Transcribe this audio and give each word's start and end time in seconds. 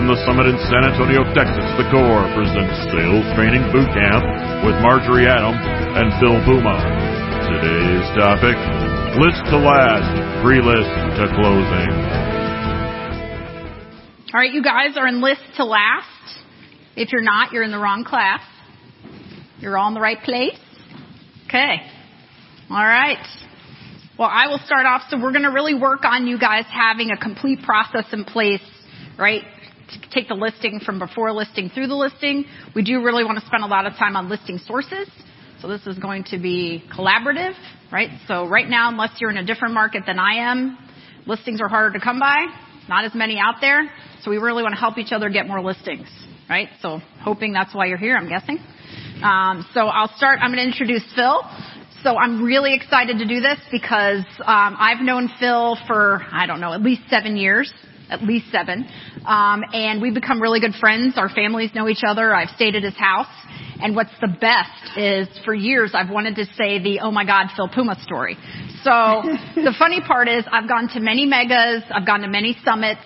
From 0.00 0.08
the 0.08 0.24
summit 0.24 0.48
in 0.48 0.56
San 0.72 0.80
Antonio, 0.88 1.28
Texas, 1.36 1.68
the 1.76 1.84
Corps 1.92 2.24
presents 2.32 2.72
Sales 2.88 3.28
Training 3.36 3.60
Boot 3.68 3.84
Camp 3.92 4.24
with 4.64 4.72
Marjorie 4.80 5.28
Adam 5.28 5.52
and 5.52 6.08
Phil 6.16 6.40
Puma. 6.48 6.72
Today's 7.44 8.08
topic, 8.16 8.56
list 9.20 9.44
to 9.52 9.60
last, 9.60 10.08
pre-list 10.40 10.88
to 11.20 11.28
closing. 11.36 11.92
All 14.32 14.40
right, 14.40 14.50
you 14.50 14.64
guys 14.64 14.96
are 14.96 15.06
in 15.06 15.20
list 15.20 15.42
to 15.58 15.66
last. 15.66 16.08
If 16.96 17.12
you're 17.12 17.20
not, 17.20 17.52
you're 17.52 17.62
in 17.62 17.70
the 17.70 17.78
wrong 17.78 18.02
class. 18.02 18.40
You're 19.58 19.76
all 19.76 19.88
in 19.88 19.94
the 19.94 20.00
right 20.00 20.22
place. 20.24 20.56
Okay. 21.44 21.76
All 22.70 22.88
right. 22.88 23.20
Well, 24.18 24.30
I 24.32 24.46
will 24.46 24.60
start 24.64 24.86
off. 24.86 25.02
So 25.10 25.20
we're 25.20 25.32
going 25.32 25.44
to 25.44 25.52
really 25.52 25.74
work 25.74 26.06
on 26.06 26.26
you 26.26 26.38
guys 26.38 26.64
having 26.72 27.10
a 27.10 27.18
complete 27.18 27.60
process 27.62 28.06
in 28.14 28.24
place, 28.24 28.64
right? 29.18 29.42
Take 30.10 30.28
the 30.28 30.34
listing 30.34 30.80
from 30.80 30.98
before 30.98 31.32
listing 31.32 31.70
through 31.70 31.88
the 31.88 31.94
listing. 31.94 32.44
We 32.74 32.82
do 32.82 33.02
really 33.02 33.24
want 33.24 33.38
to 33.38 33.46
spend 33.46 33.64
a 33.64 33.66
lot 33.66 33.86
of 33.86 33.94
time 33.94 34.16
on 34.16 34.28
listing 34.28 34.58
sources. 34.58 35.08
So 35.60 35.68
this 35.68 35.86
is 35.86 35.98
going 35.98 36.24
to 36.30 36.38
be 36.38 36.82
collaborative, 36.96 37.52
right? 37.92 38.10
So 38.26 38.46
right 38.46 38.68
now, 38.68 38.88
unless 38.88 39.10
you're 39.20 39.30
in 39.30 39.36
a 39.36 39.44
different 39.44 39.74
market 39.74 40.04
than 40.06 40.18
I 40.18 40.50
am, 40.50 40.78
listings 41.26 41.60
are 41.60 41.68
harder 41.68 41.98
to 41.98 42.02
come 42.02 42.18
by. 42.18 42.46
Not 42.88 43.04
as 43.04 43.14
many 43.14 43.38
out 43.38 43.56
there. 43.60 43.90
So 44.22 44.30
we 44.30 44.38
really 44.38 44.62
want 44.62 44.74
to 44.74 44.80
help 44.80 44.98
each 44.98 45.12
other 45.12 45.28
get 45.28 45.46
more 45.46 45.62
listings, 45.62 46.08
right? 46.48 46.68
So 46.82 47.00
hoping 47.22 47.52
that's 47.52 47.74
why 47.74 47.86
you're 47.86 47.98
here, 47.98 48.16
I'm 48.16 48.28
guessing. 48.28 48.58
Um, 49.22 49.66
so 49.74 49.86
I'll 49.86 50.14
start. 50.16 50.38
I'm 50.40 50.50
going 50.50 50.64
to 50.64 50.70
introduce 50.70 51.04
Phil. 51.14 51.42
So 52.02 52.16
I'm 52.16 52.42
really 52.42 52.74
excited 52.74 53.18
to 53.18 53.26
do 53.26 53.40
this 53.40 53.58
because 53.70 54.24
um, 54.40 54.76
I've 54.78 55.02
known 55.02 55.28
Phil 55.38 55.76
for 55.86 56.22
I 56.32 56.46
don't 56.46 56.60
know 56.60 56.72
at 56.72 56.80
least 56.80 57.02
seven 57.10 57.36
years, 57.36 57.70
at 58.10 58.22
least 58.22 58.46
seven, 58.50 58.86
um, 59.26 59.62
and 59.72 60.02
we've 60.02 60.14
become 60.14 60.40
really 60.40 60.60
good 60.60 60.74
friends. 60.80 61.14
Our 61.16 61.28
families 61.28 61.70
know 61.74 61.88
each 61.88 62.02
other. 62.06 62.34
I've 62.34 62.50
stayed 62.50 62.74
at 62.74 62.82
his 62.82 62.96
house, 62.96 63.32
and 63.82 63.94
what's 63.96 64.14
the 64.20 64.28
best 64.28 64.98
is 64.98 65.28
for 65.44 65.54
years 65.54 65.92
I've 65.94 66.10
wanted 66.10 66.36
to 66.36 66.44
say 66.56 66.82
the 66.82 67.00
oh 67.02 67.10
my 67.10 67.24
God 67.24 67.48
Phil 67.56 67.68
Puma 67.68 67.96
story. 68.02 68.36
So 68.82 68.90
the 69.54 69.74
funny 69.78 70.00
part 70.00 70.28
is 70.28 70.44
I've 70.50 70.68
gone 70.68 70.88
to 70.94 71.00
many 71.00 71.26
megas, 71.26 71.82
I've 71.90 72.06
gone 72.06 72.20
to 72.20 72.28
many 72.28 72.56
summits, 72.64 73.00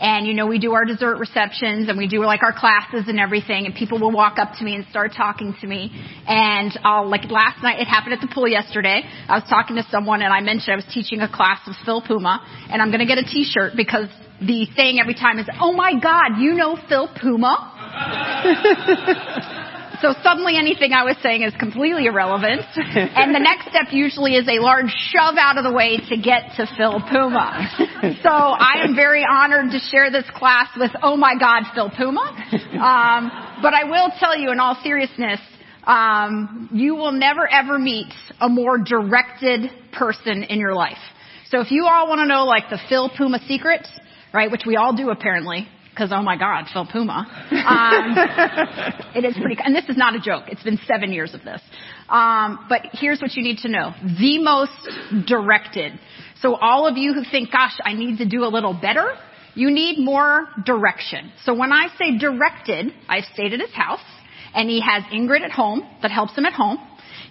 and 0.00 0.26
you 0.26 0.32
know, 0.32 0.46
we 0.46 0.58
do 0.58 0.72
our 0.72 0.86
dessert 0.86 1.18
receptions 1.18 1.88
and 1.88 1.98
we 1.98 2.08
do 2.08 2.24
like 2.24 2.42
our 2.42 2.54
classes 2.54 3.04
and 3.06 3.20
everything 3.20 3.66
and 3.66 3.74
people 3.74 4.00
will 4.00 4.10
walk 4.10 4.38
up 4.38 4.54
to 4.58 4.64
me 4.64 4.74
and 4.74 4.86
start 4.88 5.12
talking 5.14 5.54
to 5.60 5.66
me. 5.66 5.90
And 6.26 6.72
I'll, 6.82 7.08
like 7.08 7.30
last 7.30 7.62
night, 7.62 7.80
it 7.80 7.86
happened 7.86 8.14
at 8.14 8.20
the 8.20 8.32
pool 8.32 8.48
yesterday. 8.48 9.02
I 9.28 9.34
was 9.34 9.44
talking 9.48 9.76
to 9.76 9.84
someone 9.90 10.22
and 10.22 10.32
I 10.32 10.40
mentioned 10.40 10.72
I 10.72 10.76
was 10.76 10.88
teaching 10.92 11.20
a 11.20 11.28
class 11.28 11.60
with 11.66 11.76
Phil 11.84 12.00
Puma 12.00 12.40
and 12.70 12.80
I'm 12.80 12.90
gonna 12.90 13.06
get 13.06 13.18
a 13.18 13.24
t-shirt 13.24 13.72
because 13.76 14.08
the 14.40 14.66
saying 14.76 14.98
every 15.00 15.14
time 15.14 15.38
is, 15.38 15.46
oh 15.60 15.72
my 15.72 15.92
god, 16.00 16.38
you 16.40 16.54
know 16.54 16.76
Phil 16.88 17.08
Puma? 17.20 17.76
So 20.00 20.14
suddenly 20.22 20.56
anything 20.56 20.92
I 20.92 21.04
was 21.04 21.16
saying 21.22 21.42
is 21.42 21.52
completely 21.58 22.06
irrelevant. 22.06 22.62
and 22.74 23.34
the 23.34 23.38
next 23.38 23.68
step 23.68 23.92
usually 23.92 24.34
is 24.34 24.48
a 24.48 24.58
large 24.58 24.88
shove 25.12 25.36
out 25.38 25.58
of 25.58 25.64
the 25.64 25.72
way 25.72 25.98
to 26.08 26.16
get 26.16 26.56
to 26.56 26.66
Phil 26.76 27.00
Puma. 27.08 27.68
So 28.22 28.30
I 28.30 28.82
am 28.82 28.96
very 28.96 29.24
honored 29.30 29.72
to 29.72 29.78
share 29.78 30.10
this 30.10 30.24
class 30.34 30.68
with, 30.76 30.90
oh 31.02 31.16
my 31.16 31.34
God, 31.38 31.64
Phil 31.74 31.90
Puma. 31.90 32.20
Um, 32.20 33.30
but 33.62 33.74
I 33.74 33.84
will 33.84 34.10
tell 34.18 34.36
you 34.38 34.50
in 34.52 34.58
all 34.58 34.78
seriousness, 34.82 35.40
um, 35.84 36.70
you 36.72 36.94
will 36.94 37.12
never 37.12 37.46
ever 37.46 37.78
meet 37.78 38.12
a 38.40 38.48
more 38.48 38.78
directed 38.78 39.70
person 39.92 40.44
in 40.44 40.58
your 40.58 40.74
life. 40.74 40.98
So 41.50 41.60
if 41.60 41.70
you 41.70 41.86
all 41.86 42.08
want 42.08 42.20
to 42.20 42.26
know 42.26 42.44
like 42.44 42.70
the 42.70 42.78
Phil 42.88 43.10
Puma 43.14 43.38
secret, 43.46 43.86
right, 44.32 44.50
which 44.50 44.62
we 44.66 44.76
all 44.76 44.94
do 44.94 45.10
apparently, 45.10 45.68
because 45.90 46.10
oh 46.12 46.22
my 46.22 46.36
God, 46.36 46.66
Phil 46.72 46.86
Puma. 46.90 47.26
Um, 47.50 48.14
it 49.14 49.24
is 49.24 49.36
pretty, 49.36 49.56
and 49.62 49.74
this 49.74 49.84
is 49.88 49.96
not 49.96 50.14
a 50.14 50.20
joke. 50.20 50.44
It's 50.48 50.62
been 50.62 50.78
seven 50.86 51.12
years 51.12 51.34
of 51.34 51.42
this. 51.42 51.60
Um, 52.08 52.66
but 52.68 52.82
here's 52.92 53.20
what 53.20 53.34
you 53.34 53.42
need 53.42 53.58
to 53.58 53.68
know: 53.68 53.92
the 54.02 54.38
most 54.38 55.26
directed. 55.26 55.98
So 56.40 56.54
all 56.56 56.86
of 56.86 56.96
you 56.96 57.12
who 57.12 57.22
think, 57.30 57.50
"Gosh, 57.52 57.76
I 57.84 57.92
need 57.92 58.18
to 58.18 58.26
do 58.26 58.44
a 58.44 58.48
little 58.48 58.74
better," 58.74 59.14
you 59.54 59.70
need 59.70 59.98
more 59.98 60.48
direction. 60.64 61.32
So 61.44 61.54
when 61.54 61.72
I 61.72 61.88
say 61.98 62.18
directed, 62.18 62.92
I've 63.08 63.24
stayed 63.34 63.52
at 63.52 63.60
his 63.60 63.74
house, 63.74 64.00
and 64.54 64.68
he 64.68 64.80
has 64.80 65.02
Ingrid 65.12 65.42
at 65.42 65.50
home 65.50 65.86
that 66.02 66.10
helps 66.10 66.36
him 66.36 66.46
at 66.46 66.52
home. 66.52 66.78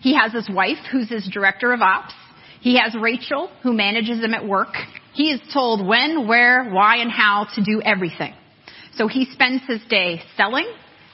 He 0.01 0.15
has 0.15 0.31
his 0.31 0.49
wife, 0.49 0.77
who's 0.91 1.09
his 1.09 1.27
director 1.31 1.73
of 1.73 1.81
ops. 1.81 2.13
He 2.61 2.77
has 2.77 2.95
Rachel, 2.99 3.49
who 3.63 3.73
manages 3.73 4.23
him 4.23 4.33
at 4.33 4.45
work. 4.45 4.75
He 5.19 5.31
is 5.31 5.41
told 5.53 5.85
when, 5.85 6.29
where, 6.29 6.69
why, 6.71 6.99
and 6.99 7.11
how 7.11 7.45
to 7.55 7.61
do 7.61 7.81
everything. 7.83 8.33
So 8.93 9.09
he 9.09 9.25
spends 9.33 9.61
his 9.67 9.81
day 9.89 10.21
selling 10.37 10.65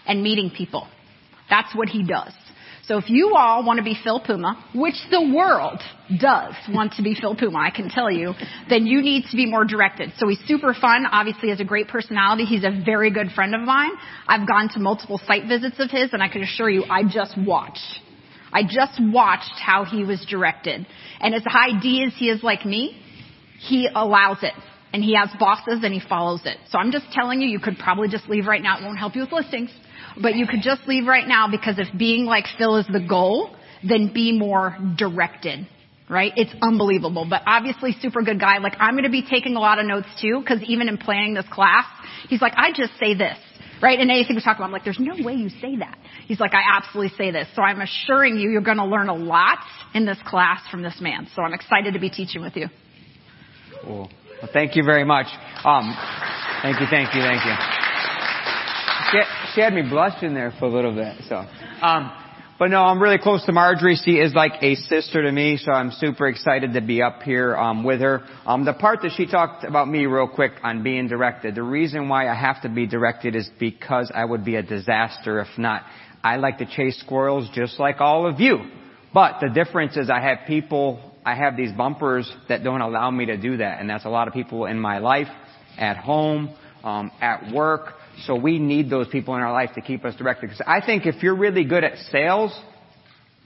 and 0.05 0.21
meeting 0.21 0.51
people. 0.55 0.87
That's 1.49 1.75
what 1.75 1.89
he 1.89 2.05
does. 2.05 2.31
So 2.83 2.99
if 2.99 3.09
you 3.09 3.33
all 3.35 3.65
want 3.65 3.79
to 3.79 3.83
be 3.83 3.97
Phil 4.03 4.19
Puma, 4.19 4.63
which 4.75 4.93
the 5.09 5.33
world 5.33 5.81
does 6.19 6.53
want 6.69 6.93
to 6.97 7.01
be 7.01 7.15
Phil 7.19 7.35
Puma, 7.35 7.57
I 7.57 7.71
can 7.71 7.89
tell 7.89 8.11
you, 8.11 8.33
then 8.69 8.85
you 8.85 9.01
need 9.01 9.23
to 9.31 9.35
be 9.35 9.47
more 9.47 9.65
directed. 9.65 10.11
So 10.19 10.27
he's 10.27 10.37
super 10.45 10.75
fun, 10.79 11.07
obviously 11.11 11.49
has 11.49 11.59
a 11.59 11.65
great 11.65 11.87
personality. 11.87 12.45
He's 12.45 12.63
a 12.63 12.83
very 12.85 13.09
good 13.09 13.31
friend 13.31 13.55
of 13.55 13.61
mine. 13.61 13.89
I've 14.27 14.47
gone 14.47 14.69
to 14.75 14.79
multiple 14.79 15.19
site 15.25 15.47
visits 15.47 15.77
of 15.79 15.89
his 15.89 16.13
and 16.13 16.21
I 16.21 16.27
can 16.27 16.43
assure 16.43 16.69
you 16.69 16.83
I 16.83 17.01
just 17.11 17.35
watched. 17.35 18.01
I 18.53 18.61
just 18.61 19.01
watched 19.01 19.59
how 19.59 19.83
he 19.83 20.03
was 20.03 20.23
directed. 20.29 20.85
And 21.19 21.33
as 21.33 21.41
high 21.43 21.81
D 21.81 22.03
as 22.05 22.13
he 22.15 22.29
is 22.29 22.43
like 22.43 22.67
me, 22.67 23.01
he 23.67 23.89
allows 23.93 24.37
it 24.41 24.53
and 24.93 25.03
he 25.03 25.15
has 25.15 25.29
bosses 25.39 25.81
and 25.83 25.93
he 25.93 26.01
follows 26.07 26.41
it. 26.45 26.57
So 26.69 26.77
I'm 26.77 26.91
just 26.91 27.05
telling 27.11 27.41
you, 27.41 27.49
you 27.49 27.59
could 27.59 27.77
probably 27.77 28.07
just 28.07 28.29
leave 28.29 28.45
right 28.45 28.61
now. 28.61 28.77
It 28.77 28.83
won't 28.83 28.97
help 28.97 29.15
you 29.15 29.21
with 29.21 29.31
listings, 29.31 29.69
but 30.21 30.35
you 30.35 30.47
could 30.47 30.61
just 30.61 30.87
leave 30.87 31.05
right 31.05 31.27
now 31.27 31.49
because 31.49 31.75
if 31.77 31.87
being 31.97 32.25
like 32.25 32.45
Phil 32.57 32.77
is 32.77 32.87
the 32.87 33.05
goal, 33.05 33.55
then 33.87 34.13
be 34.13 34.37
more 34.37 34.77
directed. 34.97 35.67
Right? 36.07 36.33
It's 36.35 36.53
unbelievable, 36.61 37.25
but 37.27 37.41
obviously 37.47 37.95
super 37.99 38.21
good 38.21 38.39
guy. 38.39 38.59
Like 38.59 38.75
I'm 38.79 38.93
going 38.93 39.05
to 39.05 39.09
be 39.09 39.25
taking 39.27 39.55
a 39.55 39.59
lot 39.59 39.79
of 39.79 39.87
notes 39.87 40.07
too, 40.21 40.39
because 40.39 40.61
even 40.67 40.87
in 40.87 40.97
planning 40.97 41.33
this 41.33 41.47
class, 41.51 41.85
he's 42.29 42.41
like, 42.41 42.53
I 42.55 42.69
just 42.69 42.91
say 42.99 43.15
this. 43.15 43.37
Right? 43.81 43.99
And 43.99 44.09
anything 44.09 44.35
we 44.35 44.41
talk 44.41 44.55
about, 44.55 44.67
I'm 44.67 44.71
like, 44.71 44.83
there's 44.83 44.99
no 44.99 45.15
way 45.25 45.33
you 45.33 45.49
say 45.49 45.77
that. 45.77 45.97
He's 46.27 46.39
like, 46.39 46.53
I 46.53 46.77
absolutely 46.77 47.17
say 47.17 47.31
this. 47.31 47.47
So 47.55 47.61
I'm 47.61 47.81
assuring 47.81 48.37
you, 48.37 48.49
you're 48.49 48.61
going 48.61 48.77
to 48.77 48.85
learn 48.85 49.09
a 49.09 49.15
lot 49.15 49.57
in 49.93 50.05
this 50.05 50.17
class 50.25 50.61
from 50.71 50.81
this 50.81 50.95
man. 51.01 51.27
So 51.35 51.41
I'm 51.41 51.53
excited 51.53 51.93
to 51.93 51.99
be 51.99 52.09
teaching 52.09 52.41
with 52.41 52.55
you. 52.55 52.67
Well, 53.87 54.09
thank 54.53 54.75
you 54.75 54.83
very 54.83 55.03
much. 55.03 55.27
Um, 55.63 55.95
thank 56.61 56.79
you, 56.79 56.87
thank 56.89 57.13
you, 57.13 57.21
thank 57.21 57.45
you. 57.45 57.55
She, 59.11 59.53
she 59.53 59.61
had 59.61 59.73
me 59.73 59.83
blushing 59.87 60.33
there 60.33 60.51
for 60.59 60.65
a 60.65 60.69
little 60.69 60.93
bit, 60.93 61.23
so. 61.29 61.45
Um, 61.81 62.11
but 62.57 62.69
no, 62.69 62.83
I'm 62.83 63.01
really 63.01 63.17
close 63.17 63.45
to 63.45 63.51
Marjorie. 63.51 63.97
She 63.97 64.13
is 64.13 64.33
like 64.33 64.53
a 64.61 64.75
sister 64.75 65.21
to 65.21 65.31
me, 65.31 65.57
so 65.57 65.71
I'm 65.71 65.91
super 65.91 66.27
excited 66.27 66.73
to 66.73 66.81
be 66.81 67.01
up 67.01 67.21
here 67.21 67.55
um, 67.55 67.83
with 67.83 67.99
her. 67.99 68.23
Um, 68.45 68.63
the 68.63 68.73
part 68.73 69.01
that 69.01 69.11
she 69.17 69.27
talked 69.27 69.65
about 69.65 69.89
me 69.89 70.05
real 70.05 70.29
quick 70.29 70.53
on 70.63 70.81
being 70.81 71.07
directed, 71.07 71.53
the 71.55 71.63
reason 71.63 72.07
why 72.07 72.29
I 72.29 72.33
have 72.33 72.61
to 72.61 72.69
be 72.69 72.87
directed 72.87 73.35
is 73.35 73.49
because 73.59 74.11
I 74.15 74.23
would 74.23 74.45
be 74.45 74.55
a 74.55 74.63
disaster 74.63 75.41
if 75.41 75.57
not. 75.57 75.83
I 76.23 76.37
like 76.37 76.57
to 76.59 76.65
chase 76.65 76.97
squirrels 77.01 77.49
just 77.53 77.77
like 77.77 77.99
all 77.99 78.25
of 78.25 78.39
you. 78.39 78.59
But 79.13 79.41
the 79.41 79.49
difference 79.49 79.97
is 79.97 80.09
I 80.09 80.21
have 80.21 80.47
people 80.47 81.14
I 81.25 81.35
have 81.35 81.57
these 81.57 81.71
bumpers 81.71 82.31
that 82.47 82.63
don't 82.63 82.81
allow 82.81 83.09
me 83.09 83.25
to 83.25 83.37
do 83.37 83.57
that. 83.57 83.81
And 83.81 83.89
that's 83.89 84.05
a 84.05 84.09
lot 84.09 84.27
of 84.27 84.33
people 84.33 84.65
in 84.67 84.79
my 84.79 84.99
life, 84.99 85.27
at 85.77 85.97
home, 85.97 86.55
um, 86.83 87.11
at 87.19 87.51
work. 87.51 87.93
So 88.25 88.35
we 88.35 88.59
need 88.59 88.89
those 88.89 89.07
people 89.07 89.35
in 89.35 89.41
our 89.41 89.51
life 89.51 89.71
to 89.75 89.81
keep 89.81 90.05
us 90.05 90.15
directed. 90.15 90.49
Because 90.49 90.61
I 90.65 90.85
think 90.85 91.05
if 91.05 91.23
you're 91.23 91.35
really 91.35 91.65
good 91.65 91.83
at 91.83 91.97
sales, 92.11 92.57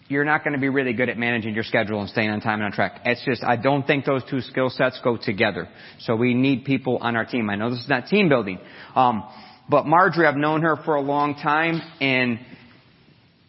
you're 0.10 0.26
not 0.26 0.44
going 0.44 0.54
to 0.54 0.60
be 0.60 0.70
really 0.70 0.94
good 0.94 1.08
at 1.08 1.18
managing 1.18 1.54
your 1.54 1.64
schedule 1.64 2.02
and 2.02 2.10
staying 2.10 2.30
on 2.30 2.42
time 2.42 2.56
and 2.56 2.66
on 2.66 2.72
track. 2.72 3.02
It's 3.06 3.24
just, 3.24 3.44
I 3.44 3.56
don't 3.56 3.88
think 3.88 4.06
those 4.06 4.24
two 4.30 4.42
skill 4.42 4.70
sets 4.70 5.00
go 5.04 5.18
together. 5.18 5.70
So 6.00 6.16
we 6.16 6.34
need 6.34 6.66
people 6.66 6.98
on 6.98 7.16
our 7.16 7.25
team. 7.25 7.50
I 7.50 7.56
know 7.56 7.70
this 7.70 7.80
is 7.80 7.90
not 7.90 8.08
team 8.08 8.28
building. 8.28 8.60
Um, 8.96 9.24
but 9.70 9.86
Marjorie, 9.86 10.25
I've 10.25 10.36
known 10.36 10.64
her 10.64 10.78
for 10.84 10.96
a 10.96 11.02
long 11.02 11.36
time 11.36 11.80
and 12.02 12.40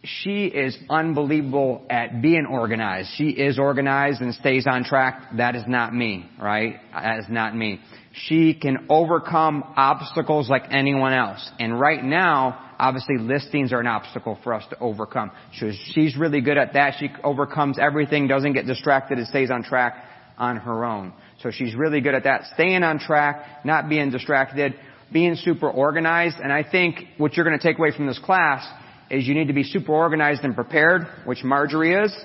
she 0.02 0.46
is 0.46 0.78
unbelievable 0.88 1.84
at 1.90 2.22
being 2.22 2.46
organized. 2.46 3.10
She 3.16 3.28
is 3.28 3.58
organized 3.58 4.22
and 4.22 4.34
stays 4.34 4.66
on 4.66 4.82
track. 4.82 5.36
That 5.36 5.56
is 5.56 5.64
not 5.66 5.94
me, 5.94 6.26
right? 6.40 6.76
That 6.92 7.18
is 7.18 7.26
not 7.28 7.54
me. 7.54 7.80
She 8.12 8.54
can 8.54 8.86
overcome 8.88 9.62
obstacles 9.76 10.48
like 10.48 10.64
anyone 10.70 11.12
else. 11.12 11.48
And 11.58 11.78
right 11.78 12.02
now, 12.02 12.74
obviously 12.78 13.18
listings 13.18 13.74
are 13.74 13.80
an 13.80 13.86
obstacle 13.86 14.38
for 14.42 14.54
us 14.54 14.64
to 14.70 14.78
overcome. 14.78 15.32
She's 15.52 16.16
really 16.16 16.40
good 16.40 16.56
at 16.56 16.72
that. 16.72 16.94
She 16.98 17.10
overcomes 17.22 17.78
everything, 17.78 18.26
doesn't 18.26 18.54
get 18.54 18.66
distracted, 18.66 19.18
and 19.18 19.26
stays 19.26 19.50
on 19.50 19.62
track 19.62 20.02
on 20.38 20.56
her 20.56 20.84
own. 20.84 21.12
So 21.42 21.50
she's 21.50 21.74
really 21.74 22.00
good 22.00 22.14
at 22.14 22.24
that. 22.24 22.44
Staying 22.54 22.82
on 22.84 22.98
track, 22.98 23.66
not 23.66 23.90
being 23.90 24.10
distracted, 24.10 24.74
being 25.12 25.36
super 25.36 25.70
organized. 25.70 26.36
And 26.42 26.50
I 26.50 26.64
think 26.68 27.04
what 27.18 27.34
you're 27.34 27.44
going 27.44 27.58
to 27.58 27.62
take 27.62 27.78
away 27.78 27.92
from 27.94 28.06
this 28.06 28.18
class 28.18 28.66
is 29.10 29.26
you 29.26 29.34
need 29.34 29.48
to 29.48 29.52
be 29.52 29.64
super 29.64 29.92
organized 29.92 30.42
and 30.44 30.54
prepared, 30.54 31.06
which 31.24 31.42
Marjorie 31.42 31.94
is, 31.94 32.16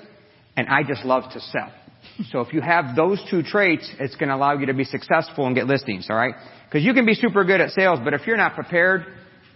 and 0.56 0.68
I 0.68 0.82
just 0.82 1.04
love 1.04 1.32
to 1.32 1.40
sell. 1.40 1.72
So 2.30 2.40
if 2.40 2.52
you 2.52 2.62
have 2.62 2.96
those 2.96 3.20
two 3.28 3.42
traits, 3.42 3.90
it's 3.98 4.14
going 4.14 4.28
to 4.28 4.36
allow 4.36 4.56
you 4.56 4.66
to 4.66 4.74
be 4.74 4.84
successful 4.84 5.46
and 5.46 5.54
get 5.54 5.66
listings, 5.66 6.08
alright? 6.08 6.34
Because 6.64 6.82
you 6.84 6.94
can 6.94 7.04
be 7.04 7.14
super 7.14 7.44
good 7.44 7.60
at 7.60 7.70
sales, 7.70 7.98
but 8.02 8.14
if 8.14 8.26
you're 8.26 8.38
not 8.38 8.54
prepared, 8.54 9.04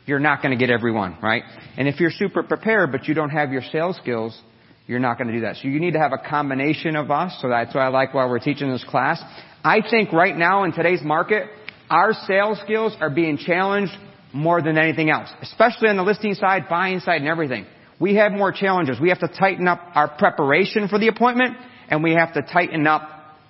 you're 0.05 0.19
not 0.19 0.43
going 0.43 0.51
to 0.51 0.59
get 0.59 0.71
everyone, 0.71 1.17
right? 1.23 1.43
And 1.79 1.89
if 1.89 2.01
you're 2.01 2.11
super 2.11 2.43
prepared, 2.43 2.93
but 2.93 3.07
you 3.07 3.15
don't 3.15 3.31
have 3.31 3.53
your 3.53 3.63
sales 3.73 3.97
skills, 3.97 4.39
you're 4.87 4.99
not 4.99 5.17
going 5.17 5.29
to 5.29 5.35
do 5.35 5.41
that. 5.43 5.57
So 5.57 5.69
you 5.69 5.79
need 5.79 5.93
to 5.93 6.01
have 6.01 6.13
a 6.13 6.29
combination 6.29 6.97
of 6.97 7.11
us. 7.11 7.39
So 7.41 7.49
that's 7.49 7.75
why 7.75 7.87
I 7.87 7.89
like 7.89 8.13
why 8.13 8.27
we're 8.27 8.41
teaching 8.41 8.71
this 8.71 8.85
class. 8.85 9.23
I 9.63 9.81
think 9.89 10.13
right 10.13 10.37
now 10.37 10.65
in 10.65 10.73
today's 10.73 11.03
market, 11.03 11.49
our 11.89 12.13
sales 12.27 12.59
skills 12.65 12.97
are 13.01 13.11
being 13.11 13.39
challenged 13.39 13.93
more 14.33 14.63
than 14.63 14.79
anything 14.79 15.11
else, 15.11 15.29
especially 15.43 15.89
on 15.89 15.97
the 15.97 16.03
listing 16.03 16.35
side, 16.35 16.69
buying 16.69 17.01
side, 17.01 17.21
and 17.21 17.29
everything. 17.29 17.67
We 17.99 18.15
have 18.17 18.33
more 18.33 18.53
challenges. 18.53 18.99
We 19.01 19.11
have 19.11 19.21
to 19.21 19.29
tighten 19.29 19.69
up 19.69 19.81
our 19.95 20.09
preparation 20.09 20.89
for 20.89 20.99
the 20.99 21.09
appointment, 21.09 21.57
and 21.89 22.03
we 22.03 22.13
have 22.15 22.33
to 22.35 22.43
tighten 22.43 22.87
up 22.87 23.03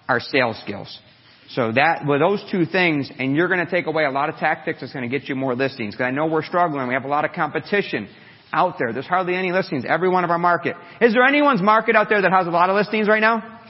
our 0.09 0.21
sales 0.21 0.59
skills. 0.63 0.99
So 1.51 1.73
that, 1.73 2.07
with 2.07 2.21
those 2.21 2.45
two 2.51 2.65
things, 2.65 3.11
and 3.19 3.35
you're 3.35 3.49
going 3.49 3.65
to 3.65 3.71
take 3.71 3.87
away 3.87 4.05
a 4.05 4.11
lot 4.11 4.29
of 4.29 4.37
tactics 4.37 4.81
that's 4.81 4.93
going 4.93 5.09
to 5.09 5.19
get 5.19 5.29
you 5.29 5.35
more 5.35 5.55
listings. 5.55 5.95
Because 5.95 6.07
I 6.07 6.11
know 6.11 6.27
we're 6.27 6.45
struggling. 6.45 6.87
We 6.89 6.95
have 6.95 7.05
a 7.05 7.09
lot 7.09 7.25
of 7.25 7.33
competition 7.33 8.09
out 8.53 8.77
there. 8.79 8.93
There's 8.93 9.07
hardly 9.07 9.35
any 9.35 9.53
listings. 9.53 9.85
Every 9.87 10.09
one 10.09 10.25
of 10.25 10.31
our 10.31 10.39
market. 10.39 10.77
Is 11.01 11.13
there 11.13 11.25
anyone's 11.25 11.63
market 11.63 11.97
out 11.97 12.09
there 12.09 12.23
that 12.23 12.33
has 12.33 12.47
a 12.47 12.51
lot 12.51 12.71
of 12.71 12.77
listings 12.77 13.09
right 13.09 13.21
now? 13.21 13.61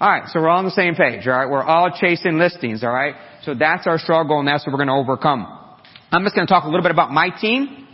Alright, 0.00 0.30
so 0.30 0.40
we're 0.40 0.48
all 0.48 0.58
on 0.58 0.64
the 0.64 0.72
same 0.72 0.94
page, 0.96 1.26
alright? 1.28 1.48
We're 1.48 1.62
all 1.62 1.90
chasing 1.96 2.36
listings, 2.36 2.82
alright? 2.82 3.14
So 3.44 3.54
that's 3.54 3.86
our 3.86 3.98
struggle 3.98 4.40
and 4.40 4.48
that's 4.48 4.66
what 4.66 4.72
we're 4.72 4.84
going 4.84 4.88
to 4.88 4.94
overcome. 4.94 5.61
I'm 6.14 6.24
just 6.24 6.34
going 6.34 6.46
to 6.46 6.52
talk 6.52 6.64
a 6.64 6.66
little 6.66 6.82
bit 6.82 6.90
about 6.90 7.10
my 7.10 7.30
team, 7.30 7.88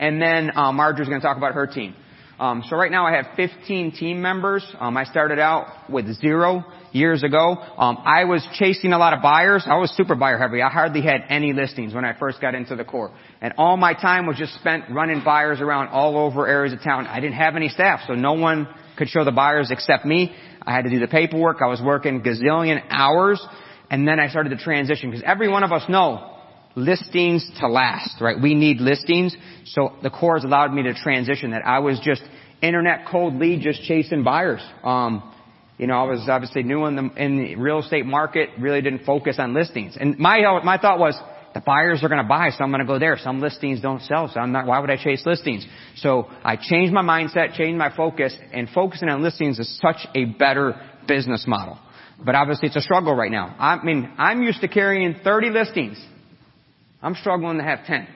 and 0.00 0.20
then 0.20 0.50
uh, 0.56 0.72
Marjorie's 0.72 1.08
going 1.08 1.20
to 1.20 1.24
talk 1.24 1.36
about 1.36 1.54
her 1.54 1.68
team. 1.68 1.94
Um, 2.40 2.64
so 2.68 2.74
right 2.74 2.90
now 2.90 3.06
I 3.06 3.14
have 3.14 3.26
15 3.36 3.92
team 3.92 4.20
members. 4.20 4.66
Um, 4.80 4.96
I 4.96 5.04
started 5.04 5.38
out 5.38 5.88
with 5.88 6.12
zero 6.16 6.64
years 6.90 7.22
ago. 7.22 7.54
Um, 7.78 7.98
I 8.04 8.24
was 8.24 8.44
chasing 8.54 8.92
a 8.92 8.98
lot 8.98 9.12
of 9.12 9.22
buyers. 9.22 9.62
I 9.66 9.76
was 9.76 9.94
super 9.96 10.16
buyer 10.16 10.36
heavy. 10.36 10.60
I 10.60 10.68
hardly 10.68 11.00
had 11.00 11.20
any 11.28 11.52
listings 11.52 11.94
when 11.94 12.04
I 12.04 12.18
first 12.18 12.40
got 12.40 12.56
into 12.56 12.74
the 12.74 12.84
core. 12.84 13.14
And 13.40 13.54
all 13.56 13.76
my 13.76 13.94
time 13.94 14.26
was 14.26 14.36
just 14.36 14.54
spent 14.54 14.90
running 14.90 15.22
buyers 15.24 15.60
around 15.60 15.90
all 15.90 16.18
over 16.18 16.48
areas 16.48 16.72
of 16.72 16.82
town. 16.82 17.06
I 17.06 17.20
didn't 17.20 17.36
have 17.36 17.54
any 17.54 17.68
staff, 17.68 18.00
so 18.08 18.14
no 18.14 18.32
one 18.32 18.66
could 18.96 19.08
show 19.08 19.24
the 19.24 19.30
buyers 19.30 19.70
except 19.70 20.04
me. 20.04 20.34
I 20.66 20.74
had 20.74 20.82
to 20.86 20.90
do 20.90 20.98
the 20.98 21.06
paperwork. 21.06 21.58
I 21.62 21.68
was 21.68 21.80
working 21.80 22.20
gazillion 22.20 22.82
hours. 22.90 23.40
And 23.90 24.08
then 24.08 24.18
I 24.18 24.28
started 24.28 24.50
to 24.50 24.56
transition 24.56 25.10
because 25.10 25.22
every 25.24 25.48
one 25.48 25.62
of 25.62 25.70
us 25.70 25.88
know 25.88 26.38
listings 26.76 27.48
to 27.60 27.68
last, 27.68 28.20
right? 28.20 28.40
We 28.40 28.54
need 28.54 28.80
listings. 28.80 29.36
So 29.66 29.94
the 30.02 30.10
core 30.10 30.36
has 30.36 30.44
allowed 30.44 30.72
me 30.72 30.82
to 30.84 30.94
transition 30.94 31.50
that. 31.50 31.62
I 31.66 31.80
was 31.80 32.00
just 32.02 32.22
internet 32.62 33.06
cold 33.10 33.34
lead, 33.36 33.62
just 33.62 33.82
chasing 33.82 34.22
buyers. 34.22 34.60
Um, 34.84 35.32
you 35.78 35.86
know, 35.86 35.94
I 35.94 36.04
was 36.04 36.26
obviously 36.28 36.62
new 36.62 36.84
in 36.84 36.96
the, 36.96 37.10
in 37.16 37.38
the 37.38 37.56
real 37.56 37.78
estate 37.80 38.04
market, 38.04 38.50
really 38.58 38.82
didn't 38.82 39.04
focus 39.04 39.36
on 39.38 39.54
listings. 39.54 39.96
And 39.98 40.18
my, 40.18 40.40
my 40.62 40.78
thought 40.78 40.98
was, 40.98 41.18
the 41.54 41.60
buyers 41.60 42.04
are 42.04 42.08
going 42.08 42.22
to 42.22 42.28
buy, 42.28 42.50
so 42.50 42.62
I'm 42.62 42.70
going 42.70 42.80
to 42.80 42.86
go 42.86 42.98
there. 42.98 43.18
Some 43.18 43.40
listings 43.40 43.80
don't 43.80 44.02
sell, 44.02 44.30
so 44.32 44.38
I'm 44.38 44.52
not, 44.52 44.66
why 44.66 44.78
would 44.78 44.90
I 44.90 45.02
chase 45.02 45.22
listings? 45.26 45.66
So 45.96 46.28
I 46.44 46.56
changed 46.56 46.92
my 46.92 47.02
mindset, 47.02 47.54
changed 47.54 47.76
my 47.76 47.94
focus, 47.94 48.36
and 48.52 48.68
focusing 48.68 49.08
on 49.08 49.22
listings 49.22 49.58
is 49.58 49.80
such 49.80 50.06
a 50.14 50.26
better 50.26 50.80
business 51.08 51.44
model. 51.48 51.78
But 52.24 52.34
obviously 52.34 52.68
it's 52.68 52.76
a 52.76 52.82
struggle 52.82 53.16
right 53.16 53.30
now. 53.30 53.56
I 53.58 53.82
mean, 53.82 54.12
I'm 54.18 54.42
used 54.42 54.60
to 54.60 54.68
carrying 54.68 55.16
30 55.24 55.50
listings. 55.50 56.04
I'm 57.02 57.14
struggling 57.14 57.58
to 57.58 57.64
have 57.64 57.84
10. 57.86 58.06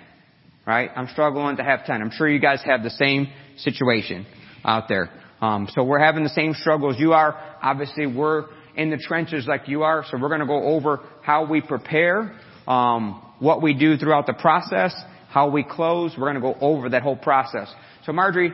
Right? 0.67 0.91
I'm 0.95 1.09
struggling 1.09 1.57
to 1.57 1.65
have 1.65 1.85
10. 1.85 2.01
I'm 2.01 2.11
sure 2.11 2.29
you 2.29 2.41
guys 2.41 2.61
have 2.65 2.83
the 2.83 2.91
same 2.91 3.29
situation 3.59 4.27
out 4.65 4.89
there. 4.89 5.11
Um, 5.41 5.69
so 5.75 5.85
we're 5.85 5.99
having 5.99 6.25
the 6.25 6.31
same 6.31 6.55
struggles 6.55 6.97
you 6.99 7.13
are. 7.13 7.39
Obviously 7.63 8.07
we're 8.07 8.47
in 8.77 8.91
the 8.91 8.97
trenches 8.97 9.47
like 9.47 9.69
you 9.69 9.83
are, 9.83 10.05
so 10.11 10.19
we're 10.19 10.29
going 10.29 10.41
to 10.41 10.47
go 10.47 10.63
over 10.63 11.01
how 11.23 11.47
we 11.47 11.61
prepare, 11.61 12.35
um, 12.67 13.23
what 13.41 13.63
we 13.63 13.75
do 13.75 13.97
throughout 13.97 14.27
the 14.27 14.33
process, 14.33 14.95
how 15.29 15.51
we 15.51 15.63
close. 15.63 16.13
We're 16.17 16.33
going 16.33 16.37
to 16.37 16.41
go 16.41 16.57
over 16.61 16.89
that 16.91 17.03
whole 17.03 17.17
process. 17.17 17.73
So 18.07 18.13
Marjorie, 18.13 18.53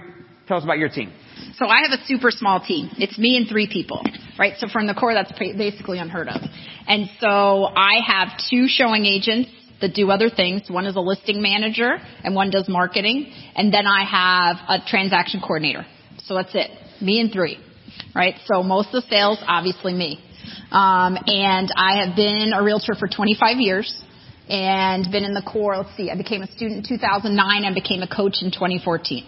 tell 0.48 0.56
us 0.56 0.64
about 0.64 0.78
your 0.78 0.88
team. 0.88 1.12
So 1.56 1.66
I 1.66 1.82
have 1.88 1.98
a 1.98 2.04
super 2.06 2.30
small 2.30 2.60
team. 2.60 2.90
It's 2.98 3.16
me 3.18 3.36
and 3.36 3.48
three 3.48 3.68
people, 3.70 4.02
right? 4.38 4.54
So 4.58 4.66
from 4.68 4.86
the 4.86 4.94
core, 4.94 5.14
that's 5.14 5.32
basically 5.38 5.98
unheard 5.98 6.28
of. 6.28 6.40
And 6.86 7.08
so 7.20 7.64
I 7.64 8.00
have 8.06 8.28
two 8.50 8.66
showing 8.66 9.06
agents 9.06 9.50
that 9.80 9.94
do 9.94 10.10
other 10.10 10.30
things. 10.30 10.62
One 10.68 10.86
is 10.86 10.96
a 10.96 11.00
listing 11.00 11.42
manager 11.42 11.98
and 12.24 12.34
one 12.34 12.50
does 12.50 12.68
marketing. 12.68 13.32
And 13.54 13.72
then 13.72 13.86
I 13.86 14.04
have 14.04 14.56
a 14.68 14.86
transaction 14.86 15.40
coordinator. 15.40 15.86
So 16.24 16.34
that's 16.34 16.54
it. 16.54 16.70
Me 17.02 17.20
and 17.20 17.32
three, 17.32 17.58
right? 18.14 18.34
So 18.46 18.62
most 18.62 18.88
of 18.94 19.02
the 19.02 19.08
sales, 19.08 19.42
obviously 19.46 19.94
me. 19.94 20.22
Um, 20.70 21.18
and 21.26 21.72
I 21.76 22.04
have 22.04 22.16
been 22.16 22.52
a 22.54 22.62
realtor 22.62 22.94
for 22.94 23.08
25 23.08 23.58
years 23.58 24.02
and 24.48 25.10
been 25.10 25.24
in 25.24 25.34
the 25.34 25.42
core. 25.42 25.76
Let's 25.76 25.96
see, 25.96 26.10
I 26.10 26.16
became 26.16 26.42
a 26.42 26.46
student 26.52 26.90
in 26.90 26.96
2009 26.96 27.64
and 27.64 27.74
became 27.74 28.02
a 28.02 28.08
coach 28.08 28.38
in 28.42 28.50
2014. 28.50 29.24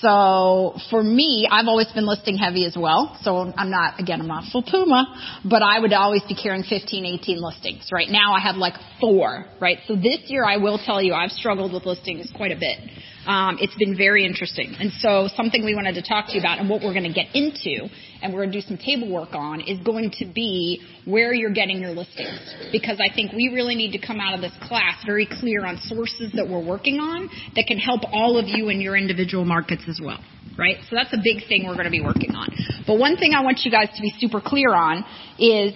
So 0.00 0.76
for 0.90 1.02
me, 1.02 1.48
I've 1.50 1.66
always 1.66 1.90
been 1.92 2.06
listing 2.06 2.36
heavy 2.36 2.64
as 2.66 2.76
well. 2.76 3.16
So 3.22 3.52
I'm 3.56 3.70
not, 3.70 4.00
again, 4.00 4.20
I'm 4.20 4.26
not 4.26 4.44
Phil 4.52 4.62
Puma, 4.62 5.40
but 5.44 5.62
I 5.62 5.78
would 5.78 5.92
always 5.92 6.22
be 6.22 6.34
carrying 6.34 6.64
15, 6.64 7.06
18 7.06 7.40
listings. 7.40 7.88
Right 7.92 8.08
now 8.08 8.32
I 8.32 8.40
have 8.40 8.56
like 8.56 8.74
four, 9.00 9.46
right? 9.60 9.78
So 9.86 9.94
this 9.94 10.20
year 10.26 10.44
I 10.44 10.56
will 10.56 10.78
tell 10.84 11.00
you 11.00 11.14
I've 11.14 11.30
struggled 11.30 11.72
with 11.72 11.86
listings 11.86 12.30
quite 12.34 12.52
a 12.52 12.56
bit. 12.56 12.78
Um, 13.26 13.58
it's 13.60 13.74
been 13.76 13.96
very 13.96 14.24
interesting. 14.24 14.74
And 14.78 14.92
so 15.00 15.28
something 15.34 15.64
we 15.64 15.74
wanted 15.74 15.94
to 15.94 16.02
talk 16.02 16.26
to 16.28 16.34
you 16.34 16.40
about 16.40 16.58
and 16.58 16.68
what 16.68 16.82
we're 16.82 16.92
going 16.92 17.08
to 17.08 17.12
get 17.12 17.34
into 17.34 17.88
and 18.22 18.32
we're 18.32 18.40
going 18.40 18.52
to 18.52 18.60
do 18.60 18.66
some 18.66 18.78
table 18.78 19.10
work 19.10 19.34
on 19.34 19.60
is 19.60 19.78
going 19.80 20.10
to 20.18 20.26
be 20.26 20.80
where 21.04 21.32
you're 21.32 21.52
getting 21.52 21.80
your 21.80 21.90
listings. 21.90 22.40
Because 22.72 23.00
I 23.00 23.14
think 23.14 23.32
we 23.32 23.50
really 23.54 23.74
need 23.74 23.92
to 23.92 24.04
come 24.04 24.20
out 24.20 24.34
of 24.34 24.40
this 24.40 24.52
class 24.62 25.02
very 25.06 25.26
clear 25.26 25.64
on 25.66 25.78
sources 25.82 26.32
that 26.34 26.48
we're 26.48 26.64
working 26.64 27.00
on 27.00 27.28
that 27.56 27.66
can 27.66 27.78
help 27.78 28.02
all 28.12 28.38
of 28.38 28.46
you 28.48 28.68
in 28.68 28.80
your 28.80 28.96
individual 28.96 29.44
markets 29.44 29.82
as 29.88 30.00
well. 30.02 30.22
Right? 30.56 30.76
So 30.88 30.96
that's 30.96 31.12
a 31.12 31.20
big 31.22 31.48
thing 31.48 31.66
we're 31.66 31.74
going 31.74 31.86
to 31.86 31.90
be 31.90 32.00
working 32.00 32.34
on. 32.34 32.48
But 32.86 32.98
one 32.98 33.16
thing 33.16 33.32
I 33.34 33.42
want 33.42 33.60
you 33.64 33.70
guys 33.70 33.88
to 33.96 34.02
be 34.02 34.12
super 34.18 34.40
clear 34.40 34.72
on 34.72 35.04
is 35.38 35.74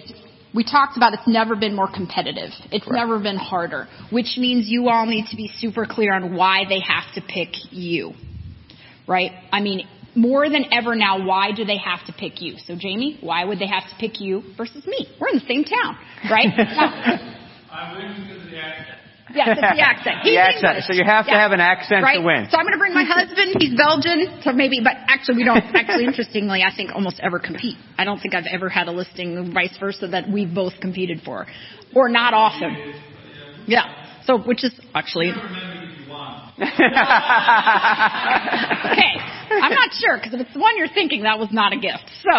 we 0.53 0.63
talked 0.63 0.97
about 0.97 1.13
it's 1.13 1.27
never 1.27 1.55
been 1.55 1.75
more 1.75 1.89
competitive. 1.91 2.51
It's 2.71 2.87
right. 2.87 2.95
never 2.95 3.19
been 3.19 3.37
harder, 3.37 3.87
which 4.11 4.37
means 4.37 4.67
you 4.67 4.89
all 4.89 5.05
need 5.05 5.27
to 5.27 5.35
be 5.35 5.49
super 5.57 5.85
clear 5.85 6.13
on 6.13 6.35
why 6.35 6.63
they 6.67 6.79
have 6.79 7.13
to 7.15 7.21
pick 7.21 7.49
you. 7.71 8.13
Right? 9.07 9.31
I 9.51 9.61
mean, 9.61 9.87
more 10.15 10.49
than 10.49 10.65
ever 10.71 10.95
now, 10.95 11.25
why 11.25 11.51
do 11.51 11.65
they 11.65 11.77
have 11.77 12.05
to 12.07 12.13
pick 12.13 12.41
you? 12.41 12.55
So 12.65 12.75
Jamie, 12.75 13.17
why 13.21 13.45
would 13.45 13.59
they 13.59 13.67
have 13.67 13.83
to 13.89 13.95
pick 13.99 14.19
you 14.19 14.43
versus 14.57 14.85
me? 14.85 15.07
We're 15.19 15.29
in 15.29 15.39
the 15.39 15.45
same 15.47 15.63
town, 15.63 15.97
right? 16.29 16.47
I'm 17.71 18.25
because 18.25 18.43
of 18.43 18.51
the 18.51 18.57
accent. 18.57 18.98
Yes, 19.33 19.49
it's 19.51 19.61
the 19.61 19.81
accent. 19.81 20.15
He's 20.23 20.33
the 20.33 20.41
accent. 20.41 20.65
English. 20.65 20.85
So 20.87 20.93
you 20.93 21.03
have 21.05 21.25
to 21.27 21.37
have 21.37 21.51
an 21.51 21.59
accent 21.59 22.03
right? 22.03 22.17
to 22.17 22.25
win. 22.25 22.47
So 22.49 22.57
I'm 22.57 22.65
going 22.65 22.73
to 22.73 22.79
bring 22.79 22.93
my 22.93 23.03
husband. 23.03 23.55
He's 23.59 23.77
Belgian, 23.77 24.41
so 24.41 24.51
maybe. 24.51 24.81
But 24.83 24.97
actually, 25.07 25.37
we 25.37 25.45
don't. 25.45 25.63
Actually, 25.75 26.05
interestingly, 26.05 26.63
I 26.63 26.75
think 26.75 26.91
almost 26.93 27.19
ever 27.21 27.39
compete. 27.39 27.77
I 27.97 28.05
don't 28.05 28.19
think 28.19 28.33
I've 28.33 28.49
ever 28.51 28.69
had 28.69 28.87
a 28.87 28.91
listing, 28.91 29.53
vice 29.53 29.77
versa, 29.79 30.07
that 30.07 30.29
we've 30.29 30.53
both 30.53 30.73
competed 30.81 31.21
for, 31.23 31.45
or 31.95 32.09
not 32.09 32.33
often. 32.33 32.93
Yeah. 33.67 34.23
So, 34.25 34.37
which 34.39 34.63
is 34.63 34.73
actually. 34.93 35.31
okay. 38.91 39.15
I'm 39.51 39.73
not 39.73 39.89
sure 39.93 40.17
because 40.17 40.33
if 40.33 40.41
it's 40.41 40.53
the 40.53 40.59
one 40.59 40.77
you're 40.77 40.87
thinking, 40.93 41.23
that 41.23 41.39
was 41.39 41.49
not 41.51 41.73
a 41.73 41.77
gift. 41.77 42.03
So, 42.21 42.29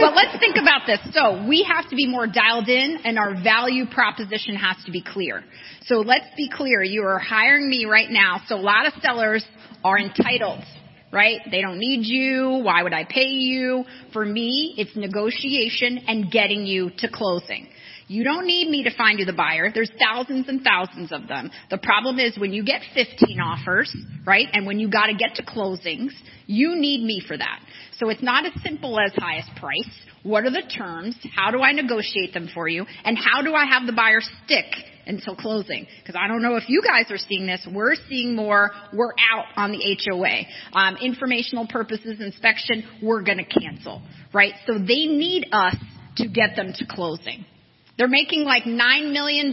but 0.00 0.14
let's 0.14 0.38
think 0.38 0.56
about 0.56 0.86
this. 0.86 1.00
So 1.12 1.46
we 1.46 1.62
have 1.64 1.88
to 1.90 1.96
be 1.96 2.06
more 2.06 2.26
dialed 2.26 2.68
in 2.68 2.98
and 3.04 3.18
our 3.18 3.34
value 3.42 3.86
proposition 3.86 4.56
has 4.56 4.76
to 4.86 4.92
be 4.92 5.02
clear. 5.02 5.44
So 5.82 5.96
let's 5.96 6.26
be 6.36 6.48
clear. 6.48 6.82
You 6.82 7.02
are 7.02 7.18
hiring 7.18 7.68
me 7.68 7.84
right 7.84 8.10
now. 8.10 8.40
So 8.48 8.56
a 8.56 8.62
lot 8.62 8.86
of 8.86 8.94
sellers 9.02 9.44
are 9.84 9.98
entitled 9.98 10.64
right? 11.12 11.40
They 11.50 11.62
don't 11.62 11.78
need 11.78 12.04
you. 12.04 12.60
Why 12.62 12.82
would 12.82 12.92
I 12.92 13.04
pay 13.04 13.28
you? 13.28 13.84
For 14.12 14.24
me, 14.24 14.74
it's 14.76 14.94
negotiation 14.96 16.04
and 16.06 16.30
getting 16.30 16.66
you 16.66 16.90
to 16.98 17.08
closing. 17.08 17.68
You 18.08 18.22
don't 18.22 18.46
need 18.46 18.68
me 18.68 18.84
to 18.84 18.96
find 18.96 19.18
you 19.18 19.24
the 19.24 19.32
buyer. 19.32 19.70
There's 19.72 19.90
thousands 19.98 20.48
and 20.48 20.62
thousands 20.62 21.10
of 21.10 21.26
them. 21.26 21.50
The 21.70 21.78
problem 21.78 22.20
is 22.20 22.38
when 22.38 22.52
you 22.52 22.64
get 22.64 22.82
15 22.94 23.40
offers, 23.40 23.94
right? 24.24 24.46
And 24.52 24.64
when 24.64 24.78
you 24.78 24.88
gotta 24.88 25.14
get 25.14 25.36
to 25.36 25.44
closings, 25.44 26.10
you 26.46 26.76
need 26.76 27.02
me 27.04 27.20
for 27.26 27.36
that. 27.36 27.60
So 27.98 28.08
it's 28.08 28.22
not 28.22 28.46
as 28.46 28.52
simple 28.62 29.00
as 29.00 29.12
highest 29.16 29.50
price. 29.56 29.90
What 30.22 30.44
are 30.44 30.50
the 30.50 30.62
terms? 30.62 31.16
How 31.34 31.50
do 31.50 31.62
I 31.62 31.72
negotiate 31.72 32.32
them 32.32 32.48
for 32.52 32.68
you? 32.68 32.84
And 33.04 33.16
how 33.18 33.42
do 33.42 33.54
I 33.54 33.64
have 33.64 33.86
the 33.86 33.92
buyer 33.92 34.20
stick 34.44 34.66
until 35.06 35.34
closing? 35.34 35.86
Because 36.00 36.16
I 36.20 36.28
don't 36.28 36.42
know 36.42 36.56
if 36.56 36.68
you 36.68 36.82
guys 36.82 37.10
are 37.10 37.18
seeing 37.18 37.46
this. 37.46 37.66
We're 37.72 37.94
seeing 38.08 38.36
more. 38.36 38.72
We're 38.92 39.14
out 39.32 39.46
on 39.56 39.72
the 39.72 39.98
HOA. 40.04 40.46
Um, 40.78 40.96
informational 40.96 41.66
purposes, 41.66 42.20
inspection, 42.20 42.84
we're 43.02 43.22
going 43.22 43.38
to 43.38 43.44
cancel, 43.44 44.02
right? 44.32 44.52
So 44.66 44.74
they 44.74 45.06
need 45.06 45.46
us 45.52 45.76
to 46.16 46.28
get 46.28 46.56
them 46.56 46.72
to 46.74 46.86
closing. 46.86 47.44
They're 47.98 48.08
making 48.08 48.44
like 48.44 48.64
$9 48.64 49.12
million 49.12 49.52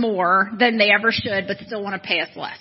more 0.00 0.50
than 0.58 0.78
they 0.78 0.90
ever 0.90 1.12
should, 1.12 1.46
but 1.46 1.58
still 1.66 1.82
want 1.82 2.00
to 2.00 2.06
pay 2.06 2.20
us 2.20 2.30
less. 2.36 2.58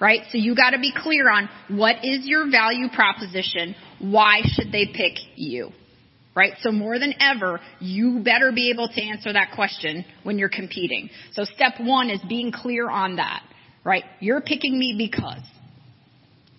Right? 0.00 0.22
So 0.30 0.38
you 0.38 0.56
gotta 0.56 0.78
be 0.80 0.92
clear 0.94 1.30
on 1.30 1.48
what 1.68 2.04
is 2.04 2.26
your 2.26 2.50
value 2.50 2.88
proposition? 2.88 3.76
Why 4.00 4.40
should 4.44 4.72
they 4.72 4.86
pick 4.86 5.14
you? 5.36 5.70
right? 6.34 6.54
So 6.60 6.72
more 6.72 6.98
than 6.98 7.14
ever, 7.20 7.60
you 7.80 8.20
better 8.24 8.52
be 8.52 8.70
able 8.70 8.88
to 8.88 9.00
answer 9.00 9.32
that 9.32 9.52
question 9.54 10.04
when 10.22 10.38
you're 10.38 10.48
competing. 10.48 11.10
So 11.32 11.44
step 11.44 11.74
one 11.80 12.10
is 12.10 12.20
being 12.28 12.52
clear 12.52 12.90
on 12.90 13.16
that, 13.16 13.42
right? 13.84 14.04
You're 14.20 14.40
picking 14.40 14.78
me 14.78 14.94
because. 14.98 15.42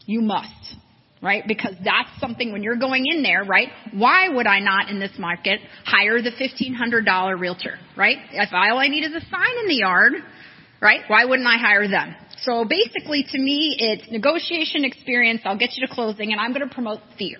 You 0.07 0.21
must, 0.21 0.75
right? 1.21 1.43
Because 1.47 1.73
that's 1.83 2.09
something 2.19 2.51
when 2.51 2.63
you're 2.63 2.75
going 2.75 3.05
in 3.07 3.23
there, 3.23 3.43
right? 3.43 3.69
Why 3.93 4.29
would 4.29 4.47
I 4.47 4.59
not 4.59 4.89
in 4.89 4.99
this 4.99 5.13
market 5.17 5.59
hire 5.83 6.21
the 6.21 6.31
$1,500 6.31 7.39
realtor, 7.39 7.79
right? 7.97 8.17
If 8.31 8.49
all 8.53 8.77
I 8.77 8.87
need 8.87 9.03
is 9.03 9.13
a 9.13 9.25
sign 9.29 9.57
in 9.61 9.67
the 9.67 9.75
yard, 9.75 10.13
right? 10.81 11.01
Why 11.07 11.25
wouldn't 11.25 11.47
I 11.47 11.57
hire 11.57 11.87
them? 11.87 12.15
So 12.41 12.65
basically 12.65 13.25
to 13.31 13.39
me, 13.39 13.75
it's 13.79 14.11
negotiation 14.11 14.85
experience. 14.85 15.41
I'll 15.45 15.57
get 15.57 15.71
you 15.75 15.87
to 15.87 15.93
closing 15.93 16.31
and 16.31 16.39
I'm 16.39 16.53
going 16.53 16.67
to 16.67 16.73
promote 16.73 16.99
fear. 17.17 17.37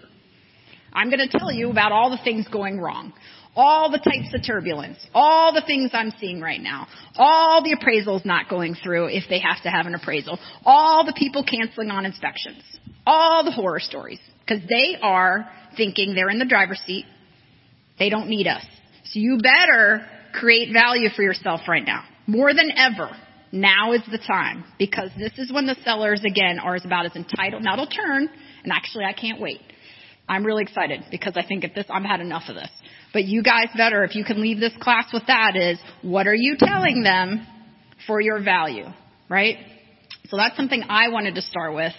I'm 0.94 1.10
going 1.10 1.28
to 1.28 1.38
tell 1.38 1.52
you 1.52 1.70
about 1.70 1.92
all 1.92 2.10
the 2.10 2.24
things 2.24 2.48
going 2.48 2.80
wrong. 2.80 3.14
All 3.58 3.90
the 3.92 4.00
types 4.00 4.34
of 4.34 4.46
turbulence. 4.46 4.98
All 5.14 5.54
the 5.54 5.62
things 5.66 5.92
I'm 5.94 6.12
seeing 6.20 6.42
right 6.42 6.60
now. 6.60 6.88
All 7.18 7.64
the 7.64 7.76
appraisals 7.76 8.26
not 8.26 8.50
going 8.50 8.76
through 8.76 9.08
if 9.08 9.24
they 9.30 9.40
have 9.40 9.62
to 9.64 9.70
have 9.70 9.86
an 9.86 9.96
appraisal. 9.96 10.40
All 10.66 11.06
the 11.06 11.14
people 11.18 11.44
canceling 11.44 11.90
on 11.90 12.06
inspections. 12.06 12.64
All 13.06 13.44
the 13.44 13.52
horror 13.52 13.80
stories. 13.80 14.20
Because 14.46 14.64
they 14.68 14.98
are 15.02 15.50
thinking 15.76 16.16
they're 16.16 16.30
in 16.30 16.40
the 16.40 16.46
driver's 16.46 16.82
seat. 16.86 17.06
They 17.98 18.10
don't 18.10 18.30
need 18.30 18.48
us. 18.48 18.64
So 19.06 19.20
you 19.20 19.40
better 19.42 20.06
create 20.34 20.74
value 20.74 21.10
for 21.16 21.24
yourself 21.24 21.62
right 21.68 21.86
now. 21.86 22.04
More 22.28 22.54
than 22.54 22.72
ever. 22.76 23.10
Now 23.52 23.94
is 23.94 24.02
the 24.12 24.18
time. 24.18 24.66
Because 24.78 25.10
this 25.18 25.32
is 25.38 25.52
when 25.52 25.66
the 25.66 25.76
sellers 25.84 26.22
again 26.26 26.60
are 26.60 26.76
about 26.76 27.06
as 27.06 27.16
entitled. 27.16 27.64
Now 27.64 27.74
it'll 27.74 27.88
turn. 27.88 28.30
And 28.64 28.74
actually 28.74 29.06
I 29.06 29.14
can't 29.14 29.40
wait. 29.40 29.62
I'm 30.28 30.44
really 30.44 30.64
excited 30.64 31.04
because 31.12 31.34
I 31.36 31.46
think 31.46 31.64
at 31.64 31.76
this, 31.76 31.86
I've 31.90 32.04
had 32.04 32.20
enough 32.20 32.44
of 32.50 32.56
this. 32.56 32.70
But 33.14 33.26
you 33.26 33.44
guys 33.44 33.68
better, 33.78 34.04
if 34.04 34.16
you 34.16 34.26
can 34.26 34.42
leave 34.42 34.60
this 34.60 34.74
class 34.82 35.06
with 35.14 35.28
that 35.28 35.56
is, 35.56 35.80
what 36.02 36.28
are 36.28 36.36
you 36.36 36.56
telling 36.58 37.04
them 37.04 37.46
for 38.08 38.20
your 38.20 38.44
value? 38.44 38.86
Right? 39.30 39.58
So 40.30 40.38
that's 40.38 40.58
something 40.58 40.84
I 40.90 41.10
wanted 41.10 41.36
to 41.36 41.42
start 41.42 41.76
with, 41.76 41.94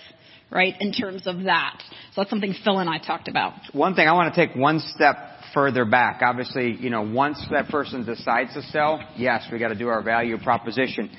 right, 0.51 0.75
in 0.81 0.93
terms 0.93 1.27
of 1.27 1.45
that. 1.45 1.83
So 2.15 2.21
that's 2.21 2.31
something 2.31 2.55
Phil 2.65 2.79
and 2.79 2.89
I 2.89 2.99
talked 2.99 3.29
about. 3.29 3.55
One 3.73 3.95
thing 3.95 4.09
I 4.09 4.13
want 4.13 4.35
to 4.35 4.47
take 4.47 4.57
one 4.57 4.81
step 4.81 5.17
further 5.53 5.85
back. 5.85 6.21
Obviously, 6.23 6.73
you 6.73 6.91
know, 6.91 7.03
once 7.03 7.45
that 7.51 7.69
person 7.69 8.05
decides 8.05 8.55
to 8.55 8.63
sell, 8.63 9.01
yes, 9.17 9.47
we 9.51 9.59
got 9.59 9.69
to 9.69 9.75
do 9.75 9.89
our 9.89 10.03
value 10.03 10.39
proposition. 10.39 11.11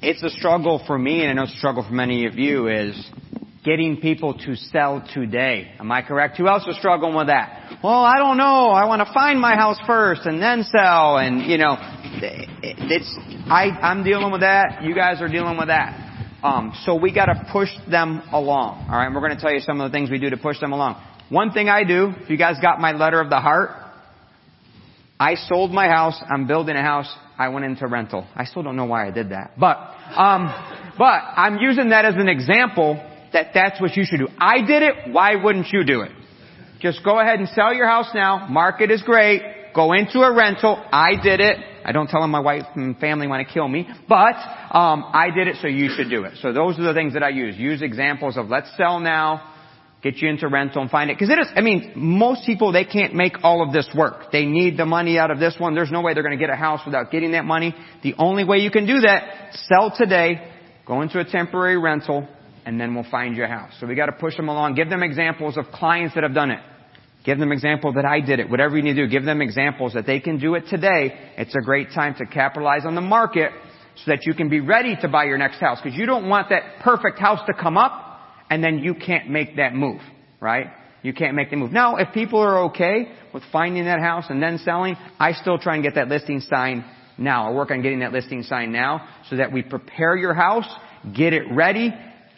It's 0.00 0.22
a 0.22 0.30
struggle 0.30 0.82
for 0.86 0.98
me, 0.98 1.22
and 1.22 1.30
I 1.30 1.34
know 1.34 1.44
it's 1.44 1.54
a 1.54 1.58
struggle 1.58 1.84
for 1.84 1.94
many 1.94 2.26
of 2.26 2.34
you, 2.34 2.68
is 2.68 3.10
getting 3.64 3.98
people 3.98 4.34
to 4.34 4.56
sell 4.56 5.06
today. 5.14 5.72
Am 5.78 5.92
I 5.92 6.02
correct? 6.02 6.36
Who 6.38 6.48
else 6.48 6.66
is 6.66 6.76
struggling 6.78 7.14
with 7.14 7.28
that? 7.28 7.78
Well, 7.82 8.02
I 8.02 8.18
don't 8.18 8.36
know. 8.36 8.70
I 8.70 8.86
want 8.86 9.06
to 9.06 9.12
find 9.14 9.40
my 9.40 9.54
house 9.54 9.78
first 9.86 10.22
and 10.24 10.42
then 10.42 10.64
sell. 10.64 11.18
And 11.18 11.42
you 11.42 11.58
know, 11.58 11.76
it's 12.20 13.16
I 13.46 13.70
I'm 13.80 14.02
dealing 14.02 14.32
with 14.32 14.40
that. 14.40 14.82
You 14.82 14.94
guys 14.94 15.20
are 15.20 15.28
dealing 15.28 15.56
with 15.56 15.68
that. 15.68 16.01
Um, 16.42 16.72
so 16.84 16.96
we 16.96 17.14
got 17.14 17.26
to 17.26 17.46
push 17.52 17.68
them 17.90 18.22
along. 18.32 18.86
All 18.88 18.96
right, 18.96 19.06
and 19.06 19.14
we're 19.14 19.20
going 19.20 19.34
to 19.34 19.40
tell 19.40 19.52
you 19.52 19.60
some 19.60 19.80
of 19.80 19.90
the 19.90 19.96
things 19.96 20.10
we 20.10 20.18
do 20.18 20.30
to 20.30 20.36
push 20.36 20.58
them 20.60 20.72
along. 20.72 21.02
One 21.28 21.52
thing 21.52 21.68
I 21.68 21.84
do, 21.84 22.12
if 22.18 22.30
you 22.30 22.36
guys 22.36 22.56
got 22.60 22.80
my 22.80 22.92
letter 22.92 23.20
of 23.20 23.30
the 23.30 23.40
heart, 23.40 23.70
I 25.20 25.36
sold 25.36 25.70
my 25.70 25.86
house. 25.86 26.20
I'm 26.28 26.46
building 26.46 26.74
a 26.74 26.82
house. 26.82 27.12
I 27.38 27.48
went 27.48 27.64
into 27.64 27.86
rental. 27.86 28.26
I 28.34 28.44
still 28.44 28.62
don't 28.62 28.76
know 28.76 28.86
why 28.86 29.06
I 29.06 29.10
did 29.10 29.30
that, 29.30 29.52
but 29.58 29.76
um, 30.16 30.52
but 30.98 31.04
I'm 31.36 31.58
using 31.58 31.90
that 31.90 32.04
as 32.04 32.14
an 32.16 32.28
example 32.28 32.94
that 33.32 33.48
that's 33.54 33.80
what 33.80 33.96
you 33.96 34.04
should 34.04 34.18
do. 34.18 34.28
I 34.38 34.60
did 34.60 34.82
it, 34.82 35.12
why 35.12 35.36
wouldn't 35.36 35.68
you 35.72 35.84
do 35.84 36.02
it? 36.02 36.12
Just 36.80 37.04
go 37.04 37.18
ahead 37.18 37.38
and 37.38 37.48
sell 37.48 37.72
your 37.72 37.86
house 37.86 38.10
now. 38.14 38.46
Market 38.48 38.90
is 38.90 39.02
great. 39.02 39.40
Go 39.74 39.92
into 39.92 40.20
a 40.20 40.32
rental. 40.34 40.84
I 40.92 41.12
did 41.22 41.40
it. 41.40 41.56
I 41.84 41.92
don't 41.92 42.08
tell 42.08 42.20
them 42.20 42.30
my 42.30 42.40
wife 42.40 42.64
and 42.74 42.96
family 42.98 43.26
want 43.26 43.46
to 43.46 43.52
kill 43.52 43.68
me, 43.68 43.88
but 44.08 44.36
um, 44.70 45.04
I 45.12 45.30
did 45.34 45.48
it, 45.48 45.56
so 45.60 45.68
you 45.68 45.90
should 45.94 46.10
do 46.10 46.24
it. 46.24 46.34
So 46.40 46.52
those 46.52 46.78
are 46.78 46.82
the 46.82 46.94
things 46.94 47.14
that 47.14 47.22
I 47.22 47.30
use. 47.30 47.56
Use 47.56 47.82
examples 47.82 48.36
of 48.36 48.48
let's 48.48 48.70
sell 48.76 49.00
now, 49.00 49.52
get 50.02 50.16
you 50.16 50.28
into 50.28 50.48
rental 50.48 50.82
and 50.82 50.90
find 50.90 51.10
it. 51.10 51.18
Because 51.18 51.30
it 51.30 51.38
is, 51.38 51.48
I 51.54 51.60
mean, 51.60 51.92
most 51.96 52.44
people 52.46 52.72
they 52.72 52.84
can't 52.84 53.14
make 53.14 53.42
all 53.42 53.66
of 53.66 53.72
this 53.72 53.88
work. 53.94 54.32
They 54.32 54.44
need 54.44 54.76
the 54.76 54.86
money 54.86 55.18
out 55.18 55.30
of 55.30 55.38
this 55.38 55.56
one. 55.58 55.74
There's 55.74 55.90
no 55.90 56.00
way 56.00 56.14
they're 56.14 56.22
going 56.22 56.38
to 56.38 56.44
get 56.44 56.50
a 56.50 56.56
house 56.56 56.80
without 56.84 57.10
getting 57.10 57.32
that 57.32 57.44
money. 57.44 57.74
The 58.02 58.14
only 58.18 58.44
way 58.44 58.58
you 58.58 58.70
can 58.70 58.86
do 58.86 59.00
that, 59.00 59.54
sell 59.68 59.92
today, 59.96 60.50
go 60.86 61.02
into 61.02 61.18
a 61.18 61.24
temporary 61.24 61.78
rental, 61.78 62.26
and 62.64 62.80
then 62.80 62.94
we'll 62.94 63.10
find 63.10 63.36
you 63.36 63.44
a 63.44 63.48
house. 63.48 63.72
So 63.80 63.86
we 63.86 63.94
got 63.94 64.06
to 64.06 64.12
push 64.12 64.36
them 64.36 64.48
along. 64.48 64.74
Give 64.74 64.88
them 64.88 65.02
examples 65.02 65.56
of 65.56 65.66
clients 65.72 66.14
that 66.14 66.22
have 66.22 66.34
done 66.34 66.50
it. 66.50 66.60
Give 67.24 67.38
them 67.38 67.52
example 67.52 67.92
that 67.92 68.04
I 68.04 68.20
did 68.20 68.40
it. 68.40 68.50
Whatever 68.50 68.76
you 68.76 68.82
need 68.82 68.94
to 68.94 69.06
do, 69.06 69.08
give 69.10 69.24
them 69.24 69.40
examples 69.40 69.94
that 69.94 70.06
they 70.06 70.18
can 70.18 70.38
do 70.38 70.54
it 70.54 70.64
today. 70.68 71.32
It's 71.36 71.54
a 71.54 71.60
great 71.60 71.88
time 71.94 72.14
to 72.18 72.26
capitalize 72.26 72.84
on 72.84 72.94
the 72.94 73.00
market 73.00 73.52
so 73.96 74.10
that 74.10 74.26
you 74.26 74.34
can 74.34 74.48
be 74.48 74.60
ready 74.60 74.96
to 75.02 75.08
buy 75.08 75.24
your 75.24 75.38
next 75.38 75.58
house. 75.58 75.78
Because 75.82 75.96
you 75.96 76.06
don't 76.06 76.28
want 76.28 76.48
that 76.48 76.80
perfect 76.82 77.18
house 77.20 77.40
to 77.46 77.54
come 77.54 77.76
up 77.76 78.18
and 78.50 78.62
then 78.62 78.78
you 78.78 78.94
can't 78.94 79.30
make 79.30 79.56
that 79.56 79.74
move, 79.74 80.00
right? 80.40 80.66
You 81.02 81.12
can't 81.12 81.34
make 81.34 81.50
the 81.50 81.56
move. 81.56 81.72
Now, 81.72 81.96
if 81.96 82.12
people 82.12 82.40
are 82.40 82.64
okay 82.66 83.12
with 83.32 83.44
finding 83.52 83.84
that 83.84 84.00
house 84.00 84.26
and 84.28 84.42
then 84.42 84.58
selling, 84.58 84.96
I 85.18 85.32
still 85.32 85.58
try 85.58 85.74
and 85.74 85.82
get 85.84 85.94
that 85.94 86.08
listing 86.08 86.40
signed 86.40 86.84
now. 87.18 87.50
I 87.50 87.54
work 87.54 87.70
on 87.70 87.82
getting 87.82 88.00
that 88.00 88.12
listing 88.12 88.42
signed 88.42 88.72
now 88.72 89.08
so 89.30 89.36
that 89.36 89.52
we 89.52 89.62
prepare 89.62 90.16
your 90.16 90.34
house, 90.34 90.66
get 91.14 91.32
it 91.32 91.42
ready, 91.52 91.92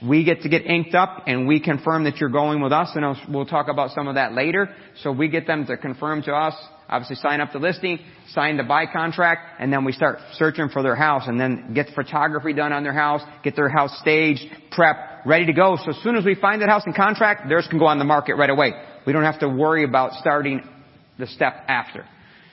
we 0.08 0.24
get 0.24 0.42
to 0.42 0.48
get 0.48 0.66
inked 0.66 0.94
up 0.94 1.24
and 1.26 1.46
we 1.46 1.60
confirm 1.60 2.04
that 2.04 2.18
you're 2.18 2.30
going 2.30 2.62
with 2.62 2.72
us 2.72 2.90
and 2.94 3.16
we'll 3.32 3.46
talk 3.46 3.68
about 3.68 3.90
some 3.92 4.08
of 4.08 4.16
that 4.16 4.32
later. 4.32 4.68
So 5.02 5.12
we 5.12 5.28
get 5.28 5.46
them 5.46 5.66
to 5.66 5.76
confirm 5.76 6.22
to 6.22 6.32
us, 6.32 6.54
obviously 6.88 7.16
sign 7.16 7.40
up 7.40 7.52
the 7.52 7.58
listing, 7.58 7.98
sign 8.28 8.56
the 8.56 8.64
buy 8.64 8.86
contract, 8.86 9.60
and 9.60 9.72
then 9.72 9.84
we 9.84 9.92
start 9.92 10.18
searching 10.34 10.68
for 10.68 10.82
their 10.82 10.96
house 10.96 11.22
and 11.26 11.40
then 11.40 11.72
get 11.74 11.88
photography 11.94 12.52
done 12.52 12.72
on 12.72 12.82
their 12.82 12.92
house, 12.92 13.22
get 13.42 13.56
their 13.56 13.68
house 13.68 13.96
staged, 14.00 14.44
prep, 14.70 15.24
ready 15.24 15.46
to 15.46 15.52
go. 15.52 15.76
So 15.82 15.90
as 15.90 16.02
soon 16.02 16.16
as 16.16 16.24
we 16.24 16.34
find 16.34 16.60
that 16.62 16.68
house 16.68 16.82
and 16.84 16.94
contract, 16.94 17.48
theirs 17.48 17.66
can 17.68 17.78
go 17.78 17.86
on 17.86 17.98
the 17.98 18.04
market 18.04 18.34
right 18.34 18.50
away. 18.50 18.72
We 19.06 19.12
don't 19.12 19.24
have 19.24 19.40
to 19.40 19.48
worry 19.48 19.84
about 19.84 20.12
starting 20.14 20.62
the 21.18 21.26
step 21.26 21.54
after. 21.68 22.04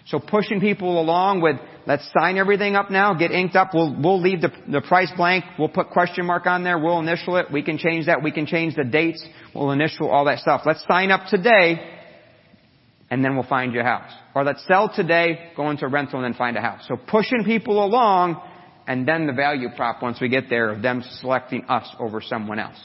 So 0.08 0.20
pushing 0.20 0.60
people 0.60 1.00
along 1.00 1.42
with, 1.42 1.58
let's 1.86 2.08
sign 2.18 2.38
everything 2.38 2.76
up 2.76 2.92
now, 2.92 3.14
get 3.14 3.32
inked 3.32 3.56
up, 3.56 3.70
we'll, 3.74 3.96
we'll 4.02 4.22
leave 4.22 4.42
the, 4.42 4.52
the 4.70 4.82
price 4.82 5.12
blank, 5.16 5.44
we'll 5.58 5.70
put 5.70 5.90
question 5.90 6.26
mark 6.26 6.46
on 6.46 6.64
there, 6.64 6.78
we'll 6.78 7.00
initial 7.00 7.38
it, 7.38 7.52
we 7.52 7.64
can 7.64 7.78
change 7.78 8.06
that, 8.06 8.24
we 8.24 8.32
can 8.32 8.46
change 8.46 8.76
the 8.76 8.84
dates, 8.84 9.26
we'll 9.54 9.72
initial 9.72 10.10
all 10.10 10.26
that 10.26 10.40
stuff. 10.40 10.62
Let's 10.66 10.84
sign 10.88 11.12
up 11.12 11.28
today, 11.28 11.98
and 13.10 13.24
then 13.24 13.36
we'll 13.36 13.48
find 13.48 13.74
you 13.74 13.82
a 13.82 13.84
house. 13.84 14.12
Or 14.34 14.44
let's 14.44 14.66
sell 14.68 14.92
today, 14.94 15.52
go 15.56 15.70
into 15.70 15.88
rental 15.88 16.24
and 16.24 16.34
then 16.34 16.38
find 16.38 16.56
a 16.58 16.62
house. 16.62 16.86
So 16.88 16.96
pushing 16.96 17.44
people 17.44 17.84
along, 17.84 18.42
and 18.88 19.08
then 19.08 19.28
the 19.28 19.34
value 19.34 19.68
prop 19.76 20.02
once 20.02 20.20
we 20.22 20.30
get 20.30 20.50
there 20.50 20.70
of 20.70 20.82
them 20.82 21.04
selecting 21.20 21.66
us 21.66 21.88
over 22.00 22.22
someone 22.22 22.60
else. 22.60 22.78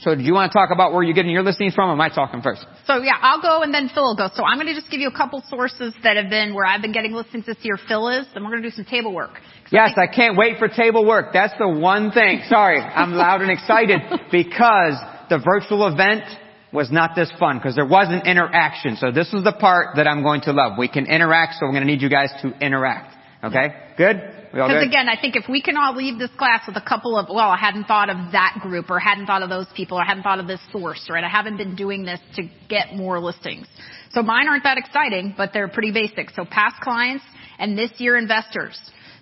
So 0.00 0.14
do 0.14 0.22
you 0.22 0.34
want 0.34 0.52
to 0.52 0.58
talk 0.58 0.70
about 0.72 0.92
where 0.92 1.02
you're 1.02 1.14
getting 1.14 1.30
your 1.30 1.42
listings 1.42 1.74
from, 1.74 1.88
or 1.88 1.92
am 1.92 2.00
I 2.00 2.08
talking 2.08 2.42
first? 2.42 2.66
So 2.86 3.02
yeah, 3.02 3.14
I'll 3.20 3.40
go 3.40 3.62
and 3.62 3.72
then 3.72 3.88
Phil 3.94 4.02
will 4.02 4.16
go. 4.16 4.28
So 4.34 4.44
I'm 4.44 4.58
going 4.58 4.66
to 4.66 4.74
just 4.74 4.90
give 4.90 5.00
you 5.00 5.08
a 5.08 5.16
couple 5.16 5.42
sources 5.48 5.94
that 6.02 6.16
have 6.16 6.28
been 6.28 6.54
where 6.54 6.66
I've 6.66 6.82
been 6.82 6.92
getting 6.92 7.12
listings 7.12 7.46
this 7.46 7.56
year. 7.62 7.78
Phil 7.88 8.08
is, 8.08 8.26
and 8.34 8.44
we're 8.44 8.50
going 8.50 8.62
to 8.62 8.70
do 8.70 8.74
some 8.74 8.84
table 8.84 9.14
work. 9.14 9.30
Yes, 9.70 9.92
I, 9.96 10.02
I 10.02 10.06
can't 10.06 10.36
wait 10.36 10.58
for 10.58 10.68
table 10.68 11.06
work. 11.06 11.32
That's 11.32 11.54
the 11.58 11.68
one 11.68 12.10
thing. 12.10 12.42
Sorry, 12.48 12.80
I'm 12.80 13.12
loud 13.12 13.40
and 13.40 13.50
excited 13.50 14.00
because 14.32 14.94
the 15.30 15.38
virtual 15.38 15.86
event 15.88 16.24
was 16.72 16.90
not 16.90 17.14
this 17.14 17.32
fun 17.38 17.58
because 17.58 17.76
there 17.76 17.86
wasn't 17.86 18.26
interaction. 18.26 18.96
So 18.96 19.12
this 19.12 19.32
is 19.32 19.44
the 19.44 19.52
part 19.52 19.96
that 19.96 20.08
I'm 20.08 20.22
going 20.22 20.42
to 20.42 20.52
love. 20.52 20.76
We 20.76 20.88
can 20.88 21.06
interact, 21.06 21.54
so 21.54 21.66
we're 21.66 21.72
going 21.72 21.86
to 21.86 21.90
need 21.90 22.02
you 22.02 22.10
guys 22.10 22.30
to 22.42 22.48
interact. 22.60 23.14
Okay? 23.44 23.68
Good? 23.96 24.16
Because 24.54 24.86
again, 24.86 25.08
I 25.08 25.20
think 25.20 25.34
if 25.34 25.48
we 25.48 25.60
can 25.60 25.76
all 25.76 25.96
leave 25.96 26.18
this 26.18 26.30
class 26.38 26.62
with 26.66 26.76
a 26.76 26.80
couple 26.80 27.18
of, 27.18 27.26
well, 27.28 27.50
I 27.50 27.56
hadn't 27.56 27.84
thought 27.84 28.08
of 28.08 28.32
that 28.32 28.58
group 28.62 28.88
or 28.88 29.00
hadn't 29.00 29.26
thought 29.26 29.42
of 29.42 29.48
those 29.48 29.66
people 29.74 29.98
or 29.98 30.04
hadn't 30.04 30.22
thought 30.22 30.38
of 30.38 30.46
this 30.46 30.60
source, 30.70 31.08
right? 31.10 31.24
I 31.24 31.28
haven't 31.28 31.56
been 31.56 31.74
doing 31.74 32.04
this 32.04 32.20
to 32.36 32.48
get 32.68 32.94
more 32.94 33.18
listings. 33.18 33.66
So 34.12 34.22
mine 34.22 34.46
aren't 34.46 34.62
that 34.62 34.78
exciting, 34.78 35.34
but 35.36 35.50
they're 35.52 35.66
pretty 35.68 35.90
basic. 35.90 36.30
So 36.30 36.44
past 36.44 36.80
clients 36.80 37.24
and 37.58 37.76
this 37.76 37.90
year 37.98 38.16
investors. 38.16 38.78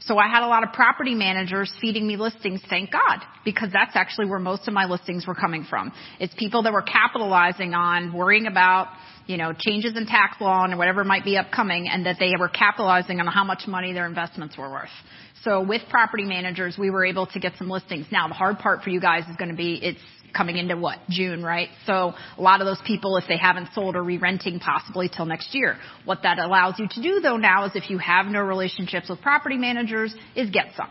So 0.07 0.19
I 0.19 0.29
had 0.29 0.43
a 0.43 0.49
lot 0.49 0.65
of 0.65 0.73
property 0.73 1.15
managers 1.15 1.73
feeding 1.81 2.07
me 2.07 2.17
listings, 2.17 2.61
thank 2.69 2.91
God, 2.91 3.21
because 3.45 3.71
that's 3.73 3.95
actually 3.95 4.27
where 4.27 4.41
most 4.41 4.67
of 4.67 4.75
my 4.75 4.87
listings 4.87 5.27
were 5.27 5.35
coming 5.35 5.65
from. 5.69 5.93
It's 6.19 6.35
people 6.37 6.63
that 6.65 6.73
were 6.73 6.83
capitalizing 6.83 7.75
on 7.75 8.13
worrying 8.13 8.47
about 8.47 8.89
you 9.27 9.37
know, 9.37 9.53
changes 9.57 9.97
in 9.97 10.07
tax 10.07 10.41
law 10.41 10.65
and 10.65 10.77
whatever 10.79 11.05
might 11.05 11.25
be 11.25 11.37
upcoming 11.37 11.89
and 11.89 12.07
that 12.07 12.17
they 12.19 12.33
were 12.39 12.49
capitalizing 12.49 13.21
on 13.21 13.27
how 13.27 13.45
much 13.45 13.67
money 13.67 13.93
their 13.93 14.07
investments 14.07 14.57
were 14.57 14.71
worth. 14.71 14.91
So 15.45 15.61
with 15.63 15.83
property 15.91 16.25
managers, 16.25 16.77
we 16.79 16.91
were 16.91 17.05
able 17.05 17.27
to 17.29 17.41
get 17.41 17.53
some 17.59 17.69
listings. 17.69 18.07
Now 18.11 18.29
the 18.29 18.35
hard 18.35 18.59
part 18.59 18.83
for 18.83 18.91
you 18.91 19.01
guys 19.01 19.25
is 19.29 19.37
going 19.37 19.51
to 19.51 19.57
be 19.57 19.79
it's 19.83 20.01
coming 20.35 20.57
into 20.57 20.77
what? 20.77 20.99
June, 21.09 21.43
right? 21.43 21.69
So 21.87 22.15
a 22.37 22.43
lot 22.43 22.61
of 22.61 22.67
those 22.67 22.81
people, 22.87 23.17
if 23.17 23.25
they 23.29 23.37
haven't 23.37 23.69
sold, 23.75 23.97
are 23.97 24.03
re-renting 24.03 24.61
possibly 24.61 25.09
till 25.09 25.27
next 25.27 25.55
year. 25.55 25.77
What 26.05 26.23
that 26.23 26.39
allows 26.39 26.79
you 26.79 26.89
to 26.89 27.03
do 27.03 27.21
though 27.21 27.37
now 27.37 27.67
is 27.67 27.73
if 27.75 27.91
you 27.91 27.99
have 27.99 28.27
no 28.27 28.41
relationships 28.41 29.09
with 29.09 29.21
property 29.21 29.57
managers 29.57 30.15
is 30.35 30.51
get 30.51 30.69
some 30.77 30.89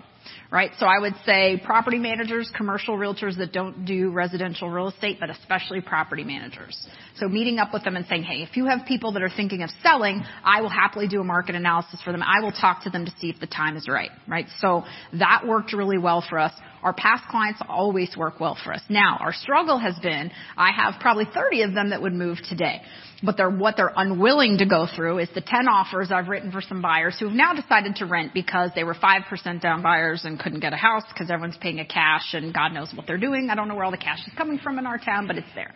right? 0.51 0.72
So 0.79 0.86
I 0.86 1.00
would 1.00 1.15
say 1.25 1.62
property 1.63 1.98
managers, 1.98 2.51
commercial 2.55 2.98
realtors 2.98 3.38
that 3.38 3.53
don't 3.53 3.86
do 3.86 4.12
residential 4.12 4.70
real 4.70 4.89
estate, 4.89 5.17
but 5.20 5.29
especially 5.29 5.79
property 5.79 6.25
managers. 6.25 6.77
So 7.15 7.29
meeting 7.29 7.58
up 7.58 7.70
with 7.74 7.86
them 7.86 7.96
and 7.96 8.05
saying, 8.08 8.24
hey, 8.24 8.43
if 8.43 8.58
you 8.58 8.65
have 8.65 8.86
people 8.86 9.13
that 9.13 9.24
are 9.24 9.29
thinking 9.29 9.63
of 9.63 9.70
selling, 9.81 10.22
I 10.43 10.62
will 10.62 10.70
happily 10.70 11.08
do 11.08 11.22
a 11.22 11.24
market 11.24 11.55
analysis 11.55 12.01
for 12.03 12.12
them. 12.12 12.22
I 12.22 12.41
will 12.41 12.51
talk 12.51 12.84
to 12.84 12.89
them 12.89 13.05
to 13.05 13.12
see 13.20 13.29
if 13.29 13.39
the 13.39 13.48
time 13.48 13.77
is 13.77 13.88
right, 13.88 14.12
right? 14.27 14.48
So 14.60 14.84
that 15.13 15.43
worked 15.48 15.72
really 15.72 15.98
well 15.98 16.24
for 16.27 16.38
us. 16.38 16.51
Our 16.84 16.93
past 16.93 17.29
clients 17.29 17.62
always 17.70 18.17
work 18.17 18.39
well 18.39 18.58
for 18.62 18.74
us. 18.74 18.81
Now, 18.89 19.17
our 19.22 19.34
struggle 19.34 19.77
has 19.77 19.98
been, 20.00 20.31
I 20.58 20.72
have 20.72 20.96
probably 21.00 21.25
30 21.31 21.62
of 21.62 21.74
them 21.74 21.91
that 21.91 22.01
would 22.01 22.13
move 22.13 22.39
today. 22.50 22.81
But 23.23 23.37
they're, 23.37 23.49
what 23.49 23.77
they're 23.77 23.93
unwilling 23.95 24.57
to 24.57 24.65
go 24.65 24.87
through 24.95 25.19
is 25.19 25.29
the 25.35 25.41
10 25.41 25.67
offers 25.67 26.11
I've 26.11 26.27
written 26.27 26.51
for 26.51 26.61
some 26.61 26.81
buyers 26.81 27.17
who 27.19 27.27
have 27.27 27.35
now 27.35 27.53
decided 27.53 27.97
to 27.97 28.05
rent 28.05 28.33
because 28.33 28.71
they 28.73 28.83
were 28.83 28.95
5% 28.95 29.61
down 29.61 29.83
buyers 29.83 30.23
and 30.25 30.39
couldn't 30.39 30.59
get 30.59 30.73
a 30.73 30.77
house 30.77 31.03
because 31.07 31.29
everyone's 31.29 31.57
paying 31.57 31.79
a 31.79 31.85
cash 31.85 32.33
and 32.33 32.53
God 32.53 32.73
knows 32.73 32.91
what 32.95 33.05
they're 33.05 33.19
doing. 33.19 33.49
I 33.51 33.55
don't 33.55 33.67
know 33.67 33.75
where 33.75 33.85
all 33.85 33.91
the 33.91 33.97
cash 33.97 34.19
is 34.25 34.33
coming 34.35 34.57
from 34.57 34.79
in 34.79 34.87
our 34.87 34.97
town, 34.97 35.27
but 35.27 35.37
it's 35.37 35.53
there. 35.53 35.73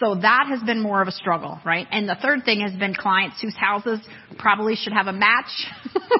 So 0.00 0.14
that 0.14 0.46
has 0.48 0.62
been 0.62 0.80
more 0.80 1.02
of 1.02 1.08
a 1.08 1.12
struggle, 1.12 1.60
right? 1.64 1.86
And 1.90 2.08
the 2.08 2.16
third 2.22 2.44
thing 2.44 2.60
has 2.60 2.72
been 2.72 2.94
clients 2.94 3.40
whose 3.42 3.54
houses 3.54 4.00
probably 4.38 4.74
should 4.74 4.94
have 4.94 5.08
a 5.08 5.12
match. 5.12 5.50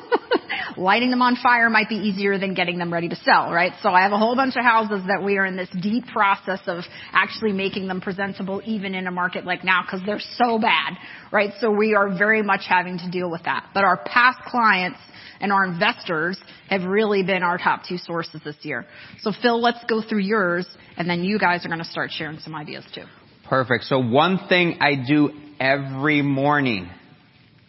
Lighting 0.76 1.10
them 1.10 1.22
on 1.22 1.36
fire 1.36 1.70
might 1.70 1.88
be 1.88 1.96
easier 1.96 2.38
than 2.38 2.52
getting 2.54 2.78
them 2.78 2.92
ready 2.92 3.08
to 3.08 3.16
sell, 3.16 3.50
right? 3.50 3.72
So 3.82 3.90
I 3.90 4.02
have 4.02 4.12
a 4.12 4.18
whole 4.18 4.36
bunch 4.36 4.56
of 4.56 4.64
houses 4.64 5.02
that 5.06 5.22
we 5.24 5.38
are 5.38 5.46
in 5.46 5.56
this 5.56 5.68
deep 5.80 6.06
process 6.08 6.60
of 6.66 6.84
actually 7.12 7.52
making 7.52 7.88
them 7.88 8.00
presentable 8.00 8.60
even 8.64 8.94
in 8.94 9.06
a 9.06 9.10
market 9.10 9.46
like 9.46 9.64
now 9.64 9.82
because 9.82 10.00
they're 10.04 10.20
so 10.36 10.58
bad, 10.58 10.96
right? 11.32 11.52
So 11.60 11.70
we 11.70 11.94
are 11.94 12.16
very 12.16 12.42
much 12.42 12.62
having 12.68 12.98
to 12.98 13.10
deal 13.10 13.30
with 13.30 13.44
that. 13.44 13.70
But 13.72 13.84
our 13.84 13.96
past 14.04 14.40
clients 14.46 14.98
and 15.40 15.52
our 15.52 15.64
investors 15.64 16.38
have 16.68 16.84
really 16.84 17.22
been 17.22 17.42
our 17.42 17.56
top 17.56 17.82
two 17.88 17.96
sources 17.96 18.40
this 18.44 18.56
year. 18.62 18.86
So 19.20 19.32
Phil, 19.40 19.60
let's 19.60 19.82
go 19.88 20.02
through 20.02 20.20
yours 20.20 20.66
and 20.96 21.08
then 21.08 21.24
you 21.24 21.38
guys 21.38 21.64
are 21.64 21.68
going 21.68 21.80
to 21.80 21.84
start 21.84 22.10
sharing 22.12 22.38
some 22.40 22.54
ideas 22.54 22.84
too. 22.94 23.04
Perfect. 23.50 23.84
So 23.84 23.98
one 23.98 24.46
thing 24.48 24.78
I 24.80 24.94
do 24.94 25.30
every 25.58 26.22
morning 26.22 26.88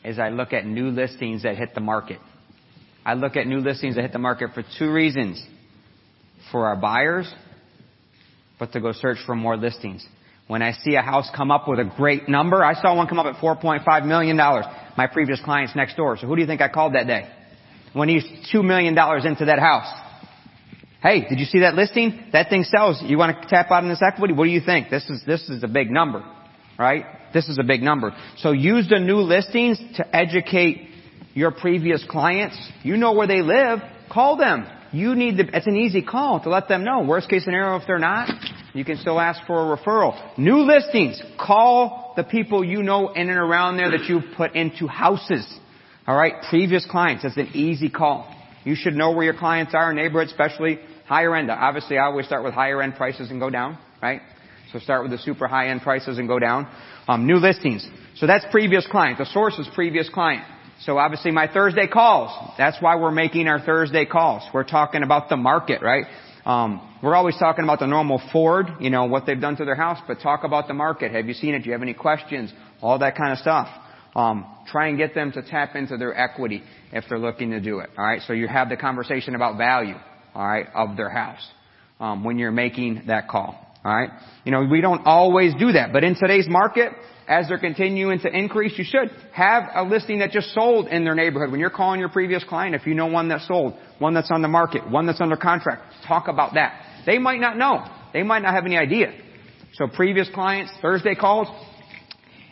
is 0.06 0.20
I 0.20 0.30
look 0.30 0.54
at 0.54 0.64
new 0.64 0.90
listings 0.90 1.42
that 1.42 1.58
hit 1.58 1.74
the 1.74 1.82
market. 1.82 2.20
I 3.04 3.16
look 3.16 3.36
at 3.36 3.48
new 3.48 3.58
listings 3.58 3.96
that 3.96 4.04
hit 4.04 4.14
the 4.14 4.20
market 4.20 4.52
for 4.54 4.64
two 4.78 4.94
reasons. 4.94 5.44
For 6.52 6.68
our 6.68 6.76
buyers, 6.76 7.34
but 8.60 8.74
to 8.74 8.82
go 8.82 8.92
search 8.92 9.18
for 9.26 9.36
more 9.36 9.58
listings. 9.58 10.06
When 10.48 10.62
I 10.62 10.74
see 10.74 10.96
a 10.96 11.02
house 11.02 11.28
come 11.36 11.50
up 11.50 11.68
with 11.68 11.80
a 11.80 11.92
great 11.98 12.30
number, 12.30 12.64
I 12.64 12.80
saw 12.80 12.96
one 12.96 13.08
come 13.08 13.18
up 13.18 13.26
at 13.26 13.42
$4.5 13.42 14.06
million. 14.06 14.38
My 14.38 15.08
previous 15.08 15.40
client's 15.44 15.76
next 15.76 15.96
door. 15.96 16.18
So 16.18 16.28
who 16.28 16.36
do 16.36 16.42
you 16.42 16.48
think 16.48 16.62
I 16.62 16.68
called 16.68 16.94
that 16.94 17.08
day? 17.08 17.28
When 17.94 18.08
he's 18.08 18.26
$2 18.54 18.64
million 18.64 18.96
into 19.26 19.46
that 19.46 19.60
house. 19.60 20.11
Hey, 21.02 21.28
did 21.28 21.40
you 21.40 21.46
see 21.46 21.60
that 21.62 21.74
listing? 21.74 22.28
That 22.32 22.50
thing 22.50 22.64
sells. 22.64 23.02
You 23.02 23.18
want 23.18 23.42
to 23.42 23.48
tap 23.48 23.72
out 23.72 23.84
on 23.84 23.90
this 23.90 24.04
equity? 24.06 24.34
What 24.34 24.44
do 24.46 24.52
you 24.52 24.62
think? 24.62 24.92
This 24.92 25.10
is, 25.10 25.22
this 25.26 25.50
is 25.50 25.64
a 25.64 25.68
big 25.68 25.90
number, 25.90 26.24
right? 26.78 27.06
This 27.34 27.50
is 27.50 27.58
a 27.58 27.64
big 27.64 27.82
number. 27.82 28.16
So 28.38 28.52
use 28.52 28.88
the 28.88 29.00
new 29.00 29.18
listings 29.18 29.80
to 29.96 30.16
educate 30.16 30.90
your 31.34 31.50
previous 31.52 32.06
clients. 32.08 32.56
You 32.84 32.98
know 32.98 33.14
where 33.14 33.26
they 33.26 33.42
live. 33.42 33.80
Call 34.12 34.38
them. 34.38 34.68
You 34.92 35.16
need 35.16 35.38
the, 35.38 35.58
it's 35.58 35.66
an 35.66 35.76
easy 35.76 36.04
call 36.04 36.42
to 36.42 36.50
let 36.50 36.68
them 36.68 36.84
know. 36.84 37.02
Worst 37.02 37.30
case 37.30 37.46
scenario, 37.46 37.78
if 37.78 37.88
they're 37.88 37.98
not, 37.98 38.30
you 38.76 38.86
can 38.86 38.98
still 38.98 39.20
ask 39.20 39.42
for 39.48 39.74
a 39.74 39.78
referral. 39.78 40.38
New 40.38 40.60
listings. 40.60 41.20
Call 41.40 42.14
the 42.16 42.24
people 42.24 42.64
you 42.64 42.84
know 42.84 43.10
in 43.10 43.28
and 43.28 43.40
around 43.40 43.78
there 43.78 43.90
that 43.90 44.04
you've 44.08 44.36
put 44.38 44.54
into 44.54 44.86
houses. 44.86 45.48
Alright? 46.08 46.44
Previous 46.50 46.86
clients. 46.86 47.24
It's 47.24 47.38
an 47.38 47.56
easy 47.56 47.90
call. 47.90 48.36
You 48.64 48.76
should 48.76 48.94
know 48.94 49.14
where 49.14 49.24
your 49.24 49.38
clients 49.38 49.74
are, 49.74 49.92
neighborhood, 49.94 50.28
especially 50.28 50.80
higher 51.12 51.36
end. 51.36 51.52
Obviously, 51.52 51.98
I 51.98 52.06
always 52.06 52.26
start 52.26 52.42
with 52.46 52.54
higher 52.54 52.82
end 52.82 52.96
prices 52.96 53.32
and 53.32 53.40
go 53.42 53.50
down, 53.50 53.78
right? 54.02 54.22
So 54.72 54.80
start 54.80 55.04
with 55.04 55.12
the 55.12 55.18
super 55.18 55.46
high 55.46 55.68
end 55.68 55.82
prices 55.82 56.18
and 56.18 56.26
go 56.26 56.40
down. 56.40 56.70
Um, 57.06 57.28
new 57.28 57.36
listings. 57.36 57.86
So 58.16 58.28
that's 58.28 58.46
previous 58.50 58.88
client. 58.88 59.18
The 59.18 59.26
source 59.26 59.60
is 59.60 59.68
previous 59.76 60.08
client. 60.08 60.46
So 60.86 60.98
obviously 60.98 61.32
my 61.32 61.52
Thursday 61.52 61.86
calls. 61.86 62.32
That's 62.58 62.78
why 62.82 62.96
we're 62.96 63.12
making 63.12 63.50
our 63.50 63.60
Thursday 63.60 64.06
calls. 64.06 64.44
We're 64.54 64.64
talking 64.64 65.04
about 65.04 65.28
the 65.28 65.36
market, 65.36 65.82
right? 65.82 66.06
Um, 66.46 66.80
we're 67.04 67.16
always 67.16 67.36
talking 67.38 67.66
about 67.66 67.80
the 67.80 67.88
normal 67.88 68.22
Ford, 68.32 68.68
you 68.80 68.90
know, 68.90 69.04
what 69.04 69.26
they've 69.26 69.40
done 69.40 69.58
to 69.58 69.66
their 69.66 69.76
house, 69.76 70.00
but 70.08 70.22
talk 70.22 70.46
about 70.46 70.70
the 70.70 70.74
market. 70.74 71.12
Have 71.12 71.26
you 71.26 71.34
seen 71.34 71.56
it? 71.56 71.60
Do 71.60 71.66
you 71.66 71.74
have 71.74 71.82
any 71.82 71.94
questions? 71.94 72.54
All 72.82 72.98
that 73.00 73.18
kind 73.18 73.34
of 73.34 73.40
stuff. 73.40 73.68
Um, 74.16 74.46
try 74.66 74.88
and 74.88 74.98
get 74.98 75.14
them 75.14 75.34
to 75.34 75.42
tap 75.42 75.76
into 75.76 75.98
their 75.98 76.18
equity 76.18 76.64
if 76.94 77.04
they're 77.10 77.20
looking 77.20 77.52
to 77.52 77.60
do 77.60 77.80
it. 77.80 77.90
All 77.98 78.06
right. 78.06 78.22
So 78.26 78.32
you 78.32 78.48
have 78.48 78.70
the 78.70 78.78
conversation 78.78 79.36
about 79.36 79.58
value 79.58 79.96
all 80.34 80.48
right, 80.48 80.68
of 80.74 80.98
their 80.98 81.10
house 81.10 81.46
um, 82.00 82.24
when 82.24 82.38
you're 82.38 82.52
making 82.52 83.04
that 83.08 83.28
call. 83.28 83.68
All 83.84 83.96
right, 83.96 84.12
you 84.46 84.52
know 84.52 84.66
we 84.70 84.82
don't 84.82 85.06
always 85.06 85.54
do 85.56 85.72
that, 85.72 85.92
but 85.92 86.04
in 86.04 86.16
today's 86.16 86.48
market, 86.48 86.92
as 87.28 87.48
they're 87.48 87.58
continuing 87.58 88.20
to 88.20 88.28
increase, 88.30 88.78
you 88.78 88.84
should 88.84 89.10
have 89.34 89.64
a 89.74 89.84
listing 89.84 90.20
that 90.20 90.32
just 90.32 90.54
sold 90.54 90.88
in 90.88 91.04
their 91.04 91.16
neighborhood. 91.16 91.50
When 91.50 91.60
you're 91.60 91.70
calling 91.70 92.00
your 92.00 92.10
previous 92.10 92.44
client, 92.44 92.76
if 92.76 92.86
you 92.86 92.94
know 92.94 93.08
one 93.08 93.30
that 93.30 93.42
sold, 93.48 93.74
one 94.00 94.14
that's 94.14 94.30
on 94.32 94.42
the 94.42 94.48
market, 94.48 94.90
one 94.90 95.06
that's 95.08 95.22
under 95.22 95.38
contract, 95.38 95.84
talk 96.08 96.28
about 96.28 96.56
that. 96.56 97.04
They 97.06 97.18
might 97.18 97.40
not 97.40 97.58
know. 97.58 97.86
They 98.14 98.24
might 98.24 98.42
not 98.42 98.54
have 98.54 98.66
any 98.66 98.78
idea. 98.78 99.14
So 99.76 99.88
previous 99.88 100.30
clients, 100.34 100.72
Thursday 100.82 101.16
calls, 101.16 101.48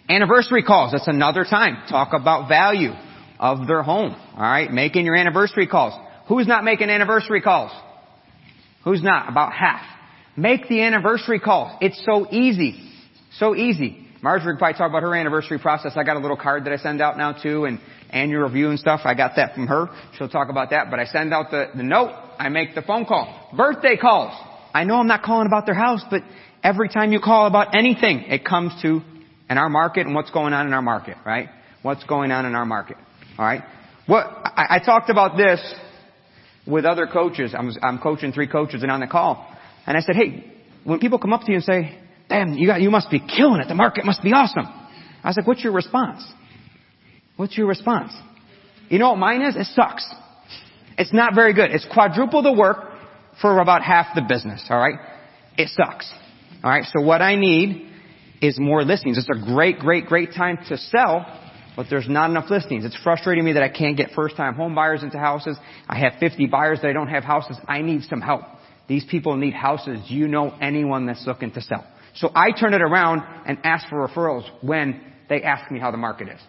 anniversary 0.07 0.63
calls. 0.63 0.93
That's 0.93 1.07
another 1.07 1.43
time. 1.43 1.83
Talk 1.89 2.13
about 2.13 2.47
value 2.47 2.91
of 3.39 3.67
their 3.67 3.83
home. 3.83 4.15
All 4.35 4.41
right, 4.41 4.71
making 4.71 5.05
your 5.05 5.15
anniversary 5.15 5.67
calls. 5.67 5.93
Who's 6.29 6.47
not 6.47 6.63
making 6.63 6.89
anniversary 6.89 7.41
calls? 7.41 7.71
Who's 8.83 9.03
not? 9.03 9.27
About 9.27 9.51
half. 9.51 9.81
Make 10.37 10.69
the 10.69 10.81
anniversary 10.81 11.39
calls. 11.39 11.75
It's 11.81 12.01
so 12.05 12.27
easy. 12.31 12.91
So 13.33 13.55
easy. 13.55 14.05
Marjorie 14.21 14.57
probably 14.57 14.77
talk 14.77 14.89
about 14.89 15.01
her 15.01 15.15
anniversary 15.15 15.59
process. 15.59 15.93
I 15.95 16.03
got 16.03 16.17
a 16.17 16.19
little 16.19 16.37
card 16.37 16.65
that 16.65 16.73
I 16.73 16.77
send 16.77 17.01
out 17.01 17.17
now 17.17 17.33
too 17.33 17.65
and 17.65 17.79
annual 18.11 18.43
review 18.43 18.69
and 18.69 18.77
stuff. 18.77 19.01
I 19.05 19.15
got 19.15 19.33
that 19.37 19.55
from 19.55 19.67
her. 19.67 19.87
She'll 20.17 20.29
talk 20.29 20.49
about 20.49 20.69
that. 20.69 20.91
But 20.91 20.99
I 20.99 21.05
send 21.05 21.33
out 21.33 21.51
the, 21.51 21.67
the 21.75 21.83
note. 21.83 22.11
I 22.37 22.49
make 22.49 22.75
the 22.75 22.83
phone 22.83 23.05
call. 23.05 23.49
Birthday 23.57 23.97
calls. 23.97 24.33
I 24.73 24.83
know 24.83 24.95
I'm 24.95 25.07
not 25.07 25.23
calling 25.23 25.47
about 25.47 25.65
their 25.65 25.75
house, 25.75 26.03
but 26.11 26.21
every 26.63 26.89
time 26.89 27.11
you 27.11 27.19
call 27.19 27.47
about 27.47 27.75
anything, 27.75 28.19
it 28.27 28.45
comes 28.45 28.79
to 28.83 29.01
in 29.49 29.57
our 29.57 29.69
market 29.69 30.05
and 30.05 30.13
what's 30.13 30.29
going 30.29 30.53
on 30.53 30.67
in 30.67 30.73
our 30.73 30.81
market, 30.81 31.17
right? 31.25 31.49
What's 31.81 32.03
going 32.03 32.31
on 32.31 32.45
in 32.45 32.53
our 32.53 32.65
market. 32.65 32.97
Alright? 33.37 33.63
What, 34.05 34.25
I, 34.25 34.75
I 34.75 34.79
talked 34.85 35.09
about 35.09 35.37
this 35.37 35.59
with 36.69 36.85
other 36.85 37.07
coaches. 37.07 37.53
I'm, 37.57 37.71
I'm 37.81 37.99
coaching 37.99 38.31
three 38.31 38.47
coaches 38.47 38.83
and 38.83 38.91
on 38.91 38.99
the 38.99 39.07
call. 39.07 39.45
And 39.85 39.97
I 39.97 40.01
said, 40.01 40.15
hey, 40.15 40.53
when 40.83 40.99
people 40.99 41.19
come 41.19 41.33
up 41.33 41.41
to 41.41 41.51
you 41.51 41.55
and 41.55 41.63
say, 41.63 41.99
damn, 42.29 42.53
you 42.53 42.67
got, 42.67 42.81
you 42.81 42.91
must 42.91 43.09
be 43.09 43.19
killing 43.19 43.59
it. 43.59 43.67
The 43.67 43.75
market 43.75 44.05
must 44.05 44.21
be 44.21 44.31
awesome. 44.31 44.65
I 45.23 45.27
was 45.27 45.37
like, 45.37 45.47
what's 45.47 45.63
your 45.63 45.73
response? 45.73 46.23
What's 47.35 47.57
your 47.57 47.67
response? 47.67 48.13
You 48.89 48.99
know 48.99 49.09
what 49.09 49.17
mine 49.17 49.41
is? 49.41 49.55
It 49.55 49.65
sucks. 49.67 50.07
It's 50.97 51.13
not 51.13 51.33
very 51.33 51.53
good. 51.53 51.71
It's 51.71 51.87
quadruple 51.91 52.43
the 52.43 52.53
work 52.53 52.77
for 53.41 53.59
about 53.59 53.81
half 53.81 54.07
the 54.15 54.21
business. 54.27 54.65
All 54.69 54.77
right. 54.77 54.99
It 55.57 55.69
sucks. 55.69 56.11
All 56.63 56.69
right. 56.69 56.85
So 56.85 57.01
what 57.01 57.21
I 57.21 57.35
need 57.35 57.89
is 58.41 58.59
more 58.59 58.83
listings. 58.83 59.17
It's 59.17 59.29
a 59.29 59.53
great, 59.53 59.79
great, 59.79 60.05
great 60.05 60.33
time 60.33 60.57
to 60.69 60.77
sell, 60.77 61.25
but 61.79 61.85
there's 61.89 62.09
not 62.09 62.29
enough 62.29 62.49
listings. 62.49 62.83
It's 62.83 63.01
frustrating 63.03 63.45
me 63.45 63.53
that 63.53 63.63
I 63.63 63.69
can't 63.69 63.95
get 63.95 64.09
first 64.13 64.35
time 64.35 64.55
home 64.55 64.75
buyers 64.75 65.01
into 65.01 65.17
houses. 65.17 65.55
I 65.87 65.97
have 65.99 66.19
50 66.19 66.47
buyers 66.47 66.79
that 66.81 66.89
I 66.89 66.91
don't 66.91 67.07
have 67.07 67.23
houses. 67.23 67.55
I 67.69 67.81
need 67.81 68.03
some 68.03 68.19
help. 68.19 68.41
These 68.89 69.05
people 69.05 69.37
need 69.37 69.53
houses. 69.53 70.01
Do 70.09 70.13
you 70.13 70.27
know 70.27 70.53
anyone 70.59 71.05
that's 71.05 71.25
looking 71.25 71.51
to 71.51 71.61
sell? 71.61 71.87
So 72.15 72.31
I 72.35 72.51
turn 72.51 72.73
it 72.73 72.81
around 72.81 73.23
and 73.45 73.59
ask 73.63 73.87
for 73.87 74.05
referrals 74.05 74.43
when 74.61 74.99
they 75.29 75.41
ask 75.41 75.71
me 75.71 75.79
how 75.79 75.89
the 75.89 75.95
market 75.95 76.27
is. 76.27 76.41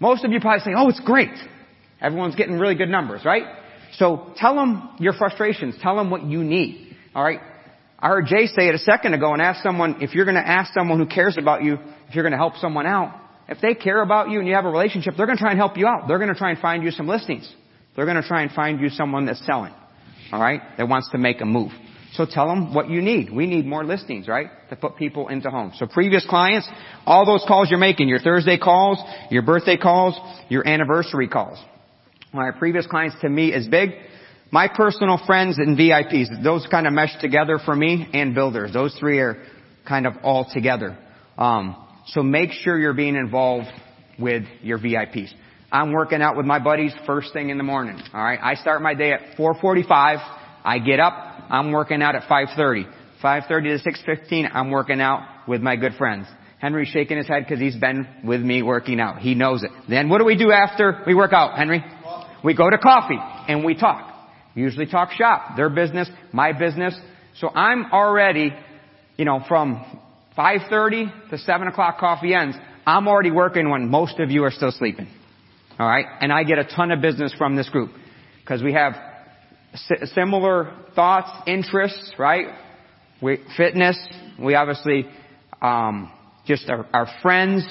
Most 0.00 0.24
of 0.24 0.32
you 0.32 0.40
probably 0.40 0.64
say, 0.64 0.72
oh, 0.76 0.88
it's 0.88 0.98
great. 0.98 1.30
Everyone's 2.00 2.34
getting 2.34 2.58
really 2.58 2.74
good 2.74 2.88
numbers, 2.88 3.24
right? 3.24 3.44
So 3.98 4.32
tell 4.34 4.56
them 4.56 4.96
your 4.98 5.12
frustrations. 5.12 5.76
Tell 5.80 5.94
them 5.94 6.10
what 6.10 6.24
you 6.24 6.42
need. 6.42 6.96
Alright? 7.14 7.38
I 8.00 8.08
heard 8.08 8.26
Jay 8.26 8.46
say 8.46 8.66
it 8.66 8.74
a 8.74 8.78
second 8.78 9.14
ago 9.14 9.32
and 9.32 9.40
ask 9.40 9.62
someone, 9.62 10.02
if 10.02 10.12
you're 10.12 10.24
gonna 10.24 10.40
ask 10.40 10.74
someone 10.74 10.98
who 10.98 11.06
cares 11.06 11.38
about 11.38 11.62
you, 11.62 11.78
if 12.08 12.16
you're 12.16 12.24
gonna 12.24 12.36
help 12.36 12.56
someone 12.56 12.86
out, 12.86 13.19
if 13.50 13.60
they 13.60 13.74
care 13.74 14.00
about 14.00 14.30
you 14.30 14.38
and 14.38 14.46
you 14.46 14.54
have 14.54 14.64
a 14.64 14.70
relationship, 14.70 15.14
they're 15.16 15.26
going 15.26 15.36
to 15.36 15.42
try 15.42 15.50
and 15.50 15.58
help 15.58 15.76
you 15.76 15.86
out. 15.86 16.06
They're 16.06 16.18
going 16.18 16.32
to 16.32 16.38
try 16.38 16.50
and 16.50 16.58
find 16.60 16.84
you 16.84 16.92
some 16.92 17.08
listings. 17.08 17.52
They're 17.96 18.06
going 18.06 18.20
to 18.20 18.26
try 18.26 18.42
and 18.42 18.52
find 18.52 18.80
you 18.80 18.88
someone 18.88 19.26
that's 19.26 19.44
selling. 19.44 19.74
All 20.32 20.40
right? 20.40 20.60
That 20.78 20.88
wants 20.88 21.10
to 21.10 21.18
make 21.18 21.40
a 21.40 21.44
move. 21.44 21.72
So 22.12 22.26
tell 22.28 22.46
them 22.46 22.72
what 22.72 22.88
you 22.88 23.02
need. 23.02 23.32
We 23.32 23.46
need 23.46 23.66
more 23.66 23.84
listings, 23.84 24.28
right? 24.28 24.46
To 24.70 24.76
put 24.76 24.96
people 24.96 25.28
into 25.28 25.50
homes. 25.50 25.74
So 25.78 25.86
previous 25.86 26.24
clients, 26.28 26.68
all 27.06 27.26
those 27.26 27.44
calls 27.46 27.70
you're 27.70 27.78
making, 27.78 28.08
your 28.08 28.20
Thursday 28.20 28.56
calls, 28.56 28.98
your 29.30 29.42
birthday 29.42 29.76
calls, 29.76 30.14
your 30.48 30.66
anniversary 30.66 31.28
calls. 31.28 31.58
My 32.32 32.52
previous 32.56 32.86
clients 32.86 33.16
to 33.22 33.28
me 33.28 33.52
is 33.52 33.66
big. 33.66 33.90
My 34.52 34.68
personal 34.68 35.20
friends 35.26 35.58
and 35.58 35.76
VIPs, 35.76 36.42
those 36.42 36.66
kind 36.70 36.86
of 36.86 36.92
mesh 36.92 37.20
together 37.20 37.58
for 37.64 37.74
me 37.74 38.08
and 38.12 38.34
builders. 38.34 38.72
Those 38.72 38.94
three 38.98 39.18
are 39.18 39.44
kind 39.86 40.06
of 40.06 40.14
all 40.22 40.48
together. 40.52 40.96
Um, 41.36 41.76
so 42.10 42.22
make 42.22 42.52
sure 42.52 42.78
you're 42.78 42.94
being 42.94 43.16
involved 43.16 43.68
with 44.18 44.44
your 44.62 44.78
VIPs. 44.78 45.32
I'm 45.72 45.92
working 45.92 46.20
out 46.20 46.36
with 46.36 46.46
my 46.46 46.58
buddies 46.58 46.92
first 47.06 47.32
thing 47.32 47.50
in 47.50 47.58
the 47.58 47.64
morning. 47.64 48.00
All 48.12 48.22
right. 48.22 48.38
I 48.42 48.54
start 48.54 48.82
my 48.82 48.94
day 48.94 49.12
at 49.12 49.36
4:45. 49.36 50.18
I 50.64 50.78
get 50.78 51.00
up, 51.00 51.14
I'm 51.48 51.72
working 51.72 52.02
out 52.02 52.14
at 52.14 52.24
5.30. 52.24 52.84
5.30 53.22 53.82
to 53.82 53.90
6.15, 53.90 54.50
I'm 54.52 54.70
working 54.70 55.00
out 55.00 55.48
with 55.48 55.60
my 55.60 55.76
good 55.76 55.94
friends. 55.94 56.26
Henry's 56.58 56.88
shaking 56.88 57.16
his 57.16 57.26
head 57.26 57.44
because 57.44 57.60
he's 57.60 57.76
been 57.76 58.06
with 58.24 58.42
me 58.42 58.62
working 58.62 59.00
out. 59.00 59.18
He 59.18 59.34
knows 59.34 59.62
it. 59.62 59.70
Then 59.88 60.08
what 60.08 60.18
do 60.18 60.24
we 60.24 60.36
do 60.36 60.52
after 60.52 61.02
we 61.06 61.14
work 61.14 61.32
out, 61.32 61.56
Henry? 61.56 61.82
We 62.44 62.54
go 62.54 62.68
to 62.68 62.78
coffee 62.78 63.18
and 63.18 63.64
we 63.64 63.74
talk. 63.74 64.06
We 64.54 64.62
usually 64.62 64.86
talk 64.86 65.12
shop. 65.12 65.56
Their 65.56 65.70
business, 65.70 66.10
my 66.32 66.52
business. 66.52 66.98
So 67.36 67.48
I'm 67.48 67.90
already, 67.92 68.52
you 69.16 69.24
know, 69.24 69.42
from 69.48 69.82
5.30 70.36 71.30
to 71.30 71.38
7 71.38 71.68
o'clock 71.68 71.98
coffee 71.98 72.34
ends, 72.34 72.56
I'm 72.86 73.08
already 73.08 73.30
working 73.30 73.70
when 73.70 73.88
most 73.88 74.18
of 74.18 74.30
you 74.30 74.44
are 74.44 74.50
still 74.50 74.72
sleeping. 74.72 75.08
Alright? 75.78 76.06
And 76.20 76.32
I 76.32 76.44
get 76.44 76.58
a 76.58 76.64
ton 76.64 76.90
of 76.90 77.00
business 77.00 77.34
from 77.36 77.56
this 77.56 77.68
group. 77.68 77.90
Because 78.42 78.62
we 78.62 78.72
have 78.72 78.94
similar 80.14 80.74
thoughts, 80.94 81.30
interests, 81.46 82.12
right? 82.18 82.46
We, 83.22 83.38
fitness. 83.56 83.98
We 84.38 84.54
obviously, 84.54 85.06
um, 85.62 86.10
just 86.46 86.68
our, 86.68 86.86
our 86.92 87.06
friends. 87.22 87.64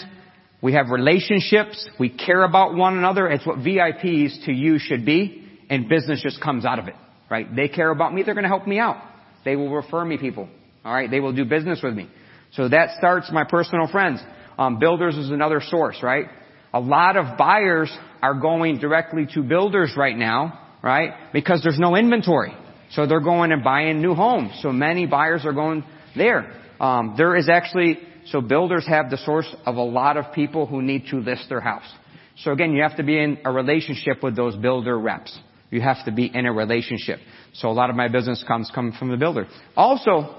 We 0.62 0.74
have 0.74 0.89
relationships. 0.89 1.88
We 2.00 2.10
care 2.10 2.43
about 2.43 2.76
one 2.76 2.98
another. 2.98 3.28
It's 3.28 3.45
what 3.45 3.58
VIPs 3.58 4.45
to 4.45 4.52
you 4.52 4.80
should 4.80 5.06
be. 5.06 5.45
And 5.69 5.88
business 5.88 6.22
just 6.22 6.41
comes 6.41 6.65
out 6.65 6.80
of 6.80 6.88
it. 6.88 6.95
Right? 7.30 7.54
They 7.56 7.67
care 7.67 7.91
about 7.91 8.13
me. 8.13 8.24
They're 8.24 8.34
going 8.34 8.43
to 8.43 8.50
help 8.50 8.67
me 8.67 8.80
out. 8.80 8.98
They 9.45 9.56
will 9.56 9.69
refer 9.69 10.04
me 10.04 10.17
people. 10.17 10.50
Alright? 10.86 11.12
They 11.12 11.19
will 11.19 11.34
do 11.34 11.45
business 11.45 11.80
with 11.84 11.93
me. 11.93 12.10
So 12.51 12.69
that 12.69 12.97
starts 12.97 13.31
my 13.31 13.43
personal 13.43 13.88
friends. 13.88 14.21
Um, 14.57 14.79
builders 14.79 15.15
is 15.17 15.29
another 15.29 15.62
source, 15.62 15.97
right? 16.03 16.25
A 16.73 16.79
lot 16.79 17.15
of 17.15 17.38
buyers 17.38 17.95
are 18.21 18.39
going 18.39 18.79
directly 18.79 19.27
to 19.33 19.41
builders 19.41 19.93
right 19.95 20.17
now, 20.17 20.59
right? 20.83 21.31
Because 21.31 21.62
there's 21.63 21.79
no 21.79 21.95
inventory. 21.95 22.53
So 22.91 23.05
they're 23.05 23.21
going 23.21 23.51
and 23.51 23.63
buying 23.63 24.01
new 24.01 24.15
homes. 24.15 24.51
So 24.62 24.71
many 24.71 25.05
buyers 25.05 25.45
are 25.45 25.53
going 25.53 25.83
there. 26.15 26.51
Um, 26.79 27.15
there 27.17 27.35
is 27.35 27.49
actually, 27.49 27.99
so 28.27 28.41
builders 28.41 28.85
have 28.88 29.09
the 29.09 29.17
source 29.17 29.53
of 29.65 29.75
a 29.75 29.83
lot 29.83 30.17
of 30.17 30.33
people 30.33 30.65
who 30.65 30.81
need 30.81 31.07
to 31.12 31.17
list 31.17 31.49
their 31.49 31.62
house. 31.62 31.89
So 32.38 32.51
again, 32.51 32.73
you 32.73 32.81
have 32.83 32.97
to 32.97 33.03
be 33.03 33.19
in 33.19 33.39
a 33.45 33.51
relationship 33.51 34.23
with 34.23 34.35
those 34.35 34.55
builder 34.55 34.97
reps. 34.97 35.38
You 35.71 35.81
have 35.81 36.03
to 36.05 36.12
be 36.12 36.25
in 36.33 36.45
a 36.45 36.53
relationship. 36.53 37.19
So 37.53 37.69
a 37.69 37.73
lot 37.73 37.89
of 37.89 37.95
my 37.95 38.07
business 38.07 38.43
comes 38.47 38.71
come 38.73 38.93
from 38.97 39.09
the 39.09 39.17
builder. 39.17 39.47
Also, 39.75 40.35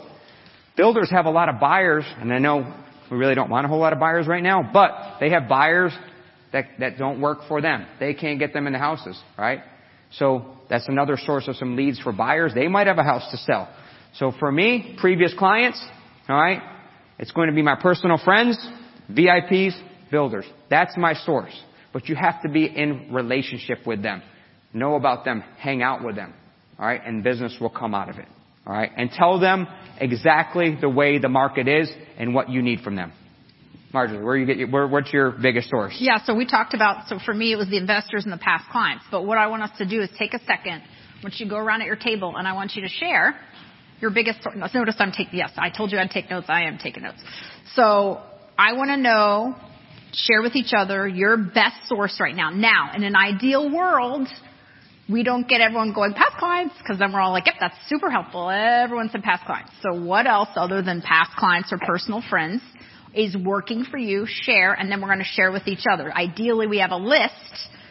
builders 0.81 1.11
have 1.11 1.27
a 1.27 1.31
lot 1.31 1.51
of 1.51 1.61
buyers, 1.61 2.07
and 2.19 2.33
I 2.33 2.39
know 2.39 2.75
we 3.11 3.19
really 3.19 3.35
don't 3.35 3.51
want 3.51 3.67
a 3.67 3.69
whole 3.69 3.81
lot 3.81 3.93
of 3.93 4.01
buyers 4.01 4.27
right 4.27 4.43
now, 4.43 4.67
but 4.73 5.19
they 5.21 5.29
have 5.29 5.47
buyers 5.47 5.93
that, 6.55 6.69
that 6.79 6.97
don't 6.97 7.21
work 7.21 7.41
for 7.49 7.61
them. 7.61 7.87
They 8.01 8.15
can't 8.15 8.39
get 8.39 8.55
them 8.55 8.67
in 8.67 8.73
the 8.73 8.79
houses, 8.79 9.23
right? 9.37 9.61
So 10.13 10.57
that's 10.71 10.89
another 10.89 11.19
source 11.19 11.49
of 11.49 11.57
some 11.57 11.77
leads 11.77 12.01
for 12.01 12.13
buyers. 12.13 12.53
They 12.55 12.67
might 12.67 12.87
have 12.87 12.97
a 12.97 13.03
house 13.03 13.31
to 13.31 13.37
sell. 13.37 13.69
So 14.15 14.33
for 14.41 14.51
me, 14.51 14.97
previous 14.99 15.35
clients, 15.35 15.85
alright, 16.31 16.63
it's 17.19 17.33
going 17.33 17.51
to 17.51 17.55
be 17.55 17.61
my 17.61 17.77
personal 17.77 18.17
friends, 18.17 18.59
VIPs, 19.13 19.79
builders. 20.11 20.47
That's 20.71 20.97
my 20.97 21.13
source. 21.13 21.53
But 21.93 22.09
you 22.09 22.17
have 22.17 22.41
to 22.41 22.49
be 22.49 22.65
in 22.65 23.13
relationship 23.13 23.87
with 23.87 24.03
them. 24.03 24.23
Know 24.73 24.95
about 24.95 25.27
them. 25.27 25.45
Hang 25.59 25.83
out 25.83 26.03
with 26.03 26.17
them. 26.17 26.33
Alright? 26.79 27.03
And 27.05 27.23
business 27.23 27.55
will 27.61 27.69
come 27.69 27.95
out 27.95 28.09
of 28.09 28.17
it. 28.17 28.29
Alright? 28.67 28.93
And 28.97 29.11
tell 29.11 29.41
them 29.41 29.67
exactly 29.99 30.77
the 30.81 30.89
way 30.89 31.19
the 31.19 31.29
market 31.29 31.69
is 31.69 31.91
and 32.19 32.35
what 32.35 32.49
you 32.49 32.63
need 32.63 32.81
from 32.81 32.97
them. 32.97 33.13
Marjorie, 33.93 34.23
where 34.23 34.37
you 34.37 34.47
get 34.47 34.57
your, 34.57 34.71
where, 34.71 34.87
what's 34.87 35.13
your 35.13 35.33
biggest 35.33 35.69
source? 35.69 35.97
Yeah, 35.99 36.25
so 36.25 36.35
we 36.35 36.47
talked 36.47 36.75
about, 36.75 37.09
so 37.09 37.19
for 37.25 37.35
me 37.35 37.53
it 37.53 37.57
was 37.57 37.69
the 37.69 37.77
investors 37.77 38.25
and 38.25 38.33
the 38.33 38.39
past 38.39 38.71
clients. 38.71 39.05
But 39.11 39.27
what 39.27 39.37
I 39.37 39.49
want 39.49 39.63
us 39.65 39.71
to 39.79 39.89
do 39.89 40.01
is 40.01 40.09
take 40.17 40.33
a 40.33 40.39
second, 40.45 40.83
once 41.25 41.41
you 41.41 41.49
go 41.49 41.57
around 41.57 41.81
at 41.81 41.87
your 41.87 41.97
table, 41.97 42.35
and 42.37 42.47
I 42.47 42.53
want 42.53 42.77
you 42.77 42.83
to 42.83 42.89
share 42.89 43.35
your 44.01 44.11
biggest 44.11 44.43
source. 44.43 44.57
Notice 44.73 44.95
I'm 44.99 45.11
taking, 45.11 45.39
yes, 45.39 45.51
I 45.59 45.71
told 45.71 45.91
you 45.91 45.99
I'd 45.99 46.11
take 46.11 46.31
notes, 46.31 46.47
I 46.49 46.63
am 46.63 46.79
taking 46.79 47.03
notes. 47.03 47.19
So, 47.75 48.21
I 48.57 48.75
want 48.75 48.91
to 48.91 48.97
know, 48.97 49.57
share 50.13 50.43
with 50.43 50.55
each 50.55 50.73
other 50.77 51.09
your 51.09 51.37
best 51.37 51.89
source 51.89 52.19
right 52.21 52.35
now. 52.35 52.51
Now, 52.51 52.93
in 52.95 53.03
an 53.03 53.17
ideal 53.17 53.75
world, 53.75 54.29
we 55.11 55.23
don't 55.23 55.49
get 55.49 55.61
everyone 55.61 55.93
going 55.93 56.13
past 56.15 56.37
clients 56.37 56.75
because 56.79 56.99
then 56.99 57.13
we're 57.13 57.21
all 57.21 57.33
like, 57.33 57.47
yep, 57.47 57.57
that's 57.59 57.77
super 57.89 58.11
helpful. 58.11 58.49
Everyone 58.51 59.09
said 59.11 59.23
past 59.23 59.45
clients. 59.45 59.73
So 59.83 60.01
what 60.01 60.27
else 60.27 60.49
other 60.57 60.83
than 60.83 61.03
past 61.03 61.31
clients 61.37 61.73
or 61.73 61.79
personal 61.79 62.23
friends 62.29 62.63
is 63.15 63.37
working 63.37 63.85
for 63.85 63.99
you? 63.99 64.27
Share, 64.29 64.73
and 64.73 64.91
then 64.91 65.01
we're 65.01 65.09
going 65.09 65.19
to 65.19 65.25
share 65.25 65.51
with 65.51 65.67
each 65.67 65.85
other. 65.91 66.13
Ideally, 66.13 66.67
we 66.67 66.79
have 66.79 66.93
a 66.93 66.97
list 66.97 67.33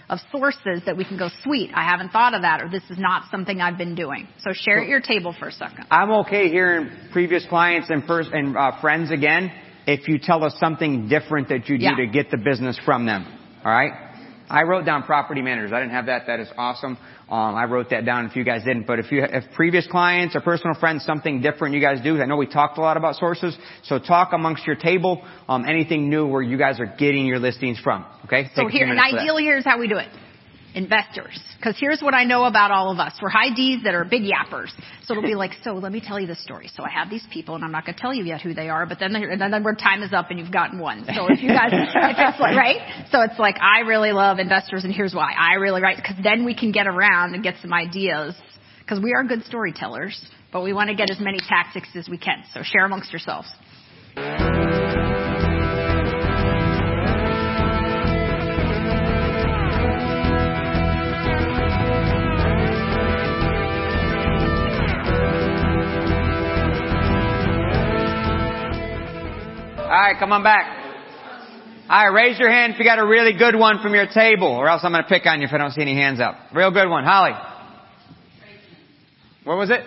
of 0.10 0.20
sources 0.32 0.82
that 0.86 0.98
we 0.98 1.06
can 1.06 1.18
go, 1.18 1.30
sweet, 1.44 1.70
I 1.76 1.84
haven't 1.84 2.10
thought 2.10 2.34
of 2.34 2.42
that, 2.42 2.62
or 2.62 2.70
this 2.70 2.84
is 2.90 2.98
not 2.98 3.30
something 3.30 3.62
I've 3.62 3.78
been 3.78 3.94
doing. 3.94 4.28
So 4.40 4.52
share 4.54 4.82
at 4.82 4.88
your 4.88 5.02
table 5.02 5.36
for 5.38 5.50
a 5.50 5.52
second. 5.52 5.86
I'm 5.92 6.10
okay 6.22 6.50
hearing 6.50 6.90
previous 7.12 7.46
clients 7.48 7.90
and, 7.92 8.04
first, 8.06 8.32
and 8.34 8.58
uh, 8.58 8.82
friends 8.82 9.12
again 9.12 9.52
if 9.86 10.08
you 10.08 10.18
tell 10.18 10.44
us 10.44 10.56
something 10.60 11.08
different 11.08 11.50
that 11.50 11.70
you 11.70 11.78
do 11.78 11.84
Yeah. 11.84 11.96
to 11.96 12.08
get 12.08 12.32
the 12.32 12.38
business 12.38 12.80
from 12.84 13.06
them. 13.06 13.26
All 13.64 13.72
right? 13.72 14.09
I 14.50 14.64
wrote 14.64 14.86
down 14.86 15.04
property 15.04 15.42
managers. 15.42 15.72
I 15.72 15.80
didn't 15.80 15.94
have 15.94 16.08
that. 16.08 16.28
That 16.28 16.40
is 16.40 16.48
awesome. 16.58 16.98
Um, 17.30 17.56
I 17.56 17.66
wrote 17.66 17.92
that 17.92 18.06
down 18.06 18.26
if 18.26 18.36
you 18.36 18.44
guys 18.44 18.64
didn't. 18.64 18.88
But 18.88 19.00
if 19.00 19.12
you, 19.12 19.24
if 19.24 19.44
previous 19.54 19.86
clients 19.88 20.36
or 20.36 20.42
personal 20.42 20.74
friends, 20.80 21.06
something 21.06 21.42
different 21.42 21.76
you 21.76 21.82
guys 21.82 22.02
do, 22.02 22.20
I 22.20 22.26
know 22.26 22.38
we 22.38 22.48
talked 22.48 22.78
a 22.78 22.82
lot 22.82 22.98
about 22.98 23.16
sources. 23.16 23.56
So 23.84 24.00
talk 24.00 24.30
amongst 24.34 24.66
your 24.66 24.76
table, 24.76 25.24
um, 25.48 25.66
anything 25.68 26.10
new 26.10 26.26
where 26.26 26.42
you 26.42 26.58
guys 26.58 26.80
are 26.80 26.88
getting 26.98 27.26
your 27.26 27.40
listings 27.40 27.80
from. 27.80 28.06
Okay? 28.26 28.50
So 28.56 28.64
Take 28.64 28.72
few 28.72 28.80
here, 28.80 28.88
and 28.88 28.96
minutes 28.96 29.12
for 29.12 29.16
that. 29.18 29.22
ideally, 29.22 29.44
here's 29.44 29.66
how 29.66 29.80
we 29.80 29.88
do 29.88 29.98
it. 29.98 30.08
Investors. 30.76 31.40
Because 31.58 31.76
here's 31.80 32.02
what 32.02 32.14
I 32.14 32.24
know 32.26 32.46
about 32.46 32.72
all 32.72 32.92
of 32.92 33.00
us. 33.00 33.14
We're 33.22 33.30
high 33.30 33.54
Ds 33.54 33.84
that 33.84 33.96
are 33.96 34.06
big 34.06 34.22
yappers. 34.22 34.70
So 35.04 35.14
it'll 35.14 35.24
be 35.24 35.36
like, 35.36 35.52
so 35.64 35.74
let 35.74 35.92
me 35.92 36.02
tell 36.06 36.20
you 36.20 36.28
the 36.28 36.36
story. 36.36 36.70
So 36.76 36.84
I 36.84 36.90
have 36.90 37.10
these 37.10 37.26
people, 37.32 37.56
and 37.56 37.64
I'm 37.64 37.72
not 37.72 37.86
going 37.86 37.96
to 37.96 38.02
tell 38.02 38.14
you 38.14 38.24
yet 38.24 38.42
who 38.42 38.54
they 38.54 38.70
are, 38.70 38.86
but 38.86 39.00
then, 39.00 39.16
and 39.16 39.42
time 39.78 40.04
is 40.04 40.14
up 40.14 40.30
and 40.30 40.40
you've 40.40 40.52
gotten 40.52 40.80
one. 40.80 41.06
So 41.06 41.28
if 41.30 41.42
you 41.42 41.50
guys, 41.50 41.70
if 41.74 42.18
it's 42.18 42.40
like, 42.40 42.56
right? 42.56 43.08
So 43.12 43.22
it's 43.22 43.40
like, 43.40 43.56
I 43.60 43.80
really 43.82 44.12
love 44.12 44.40
investors, 44.40 44.84
and 44.84 44.94
here's 44.94 45.14
why. 45.14 45.34
I 45.38 45.56
really, 45.56 45.82
right? 45.82 45.98
Because 45.98 46.18
then 46.24 46.46
we 46.46 46.54
can 46.54 46.72
get 46.72 46.88
around 46.88 47.34
and 47.34 47.44
get 47.44 47.56
some 47.62 47.74
ideas. 47.74 48.36
Because 48.82 49.00
we 49.04 49.14
are 49.14 49.24
good 49.24 49.44
storytellers, 49.46 50.24
but 50.52 50.64
we 50.64 50.74
want 50.74 50.90
to 50.90 50.96
get 50.96 51.10
as 51.10 51.20
many 51.20 51.40
tactics 51.40 51.90
as 51.96 52.08
we 52.10 52.18
can. 52.18 52.44
So 52.54 52.62
share 52.64 52.86
amongst 52.86 53.12
yourselves. 53.12 53.48
All 69.90 69.96
right, 69.96 70.20
come 70.20 70.32
on 70.32 70.44
back. 70.44 70.86
All 71.90 72.06
right, 72.06 72.14
raise 72.14 72.38
your 72.38 72.52
hand 72.52 72.74
if 72.74 72.80
you 72.80 72.86
got 72.86 73.00
a 73.00 73.08
really 73.08 73.34
good 73.34 73.56
one 73.56 73.82
from 73.82 73.96
your 73.96 74.06
table, 74.06 74.46
or 74.46 74.70
else 74.70 74.82
I'm 74.84 74.94
to 74.94 75.02
pick 75.02 75.26
on 75.26 75.42
you 75.42 75.48
if 75.48 75.54
I 75.54 75.58
don't 75.58 75.72
see 75.72 75.82
any 75.82 75.96
hands 75.96 76.20
up. 76.20 76.36
Real 76.54 76.70
good 76.70 76.88
one, 76.88 77.06
Holly. 77.06 77.32
What 79.46 79.58
was 79.58 79.72
it? 79.72 79.82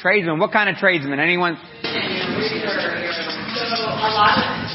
Tradesman. 0.00 0.38
What 0.38 0.50
kind 0.50 0.70
of 0.70 0.76
tradesman? 0.76 1.20
Anyone? 1.20 1.58
So 1.82 1.90
a 3.84 4.08
lot 4.16 4.38
of 4.40 4.65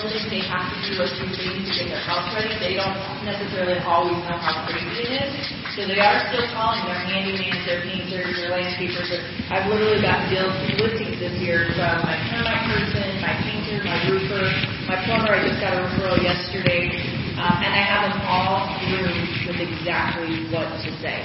think 0.00 0.32
they 0.32 0.44
have 0.48 0.72
to 0.72 0.78
do 0.88 1.04
a 1.04 1.08
few 1.12 1.28
things 1.36 1.68
to 1.68 1.72
get 1.76 1.92
their 1.92 2.00
house 2.00 2.24
ready. 2.32 2.56
They 2.56 2.80
don't 2.80 2.96
necessarily 3.28 3.76
always 3.84 4.16
know 4.24 4.40
how 4.40 4.64
crazy 4.64 5.04
it 5.04 5.12
is. 5.20 5.32
So 5.76 5.84
they 5.84 6.00
are 6.00 6.16
still 6.32 6.48
calling 6.56 6.80
their 6.88 7.00
handymans, 7.04 7.60
their 7.68 7.84
painters, 7.84 8.32
their 8.40 8.56
landscapers. 8.56 9.12
I've 9.52 9.68
literally 9.68 10.00
got 10.00 10.32
deals, 10.32 10.56
listings 10.80 11.20
this 11.20 11.36
year 11.44 11.68
from 11.76 12.08
my 12.08 12.16
termite 12.32 12.64
person, 12.72 13.04
my 13.20 13.36
painter, 13.44 13.84
my 13.84 13.98
roofer, 14.08 14.44
my 14.88 14.96
plumber. 15.04 15.36
I 15.36 15.44
just 15.44 15.60
got 15.60 15.76
a 15.76 15.84
referral 15.84 16.16
yesterday. 16.24 16.88
Um, 17.36 17.60
and 17.60 17.72
I 17.76 17.82
have 17.84 18.02
them 18.08 18.20
all 18.24 18.64
through 18.88 19.12
with 19.48 19.60
exactly 19.60 20.48
what 20.48 20.68
to 20.84 20.90
say. 21.04 21.20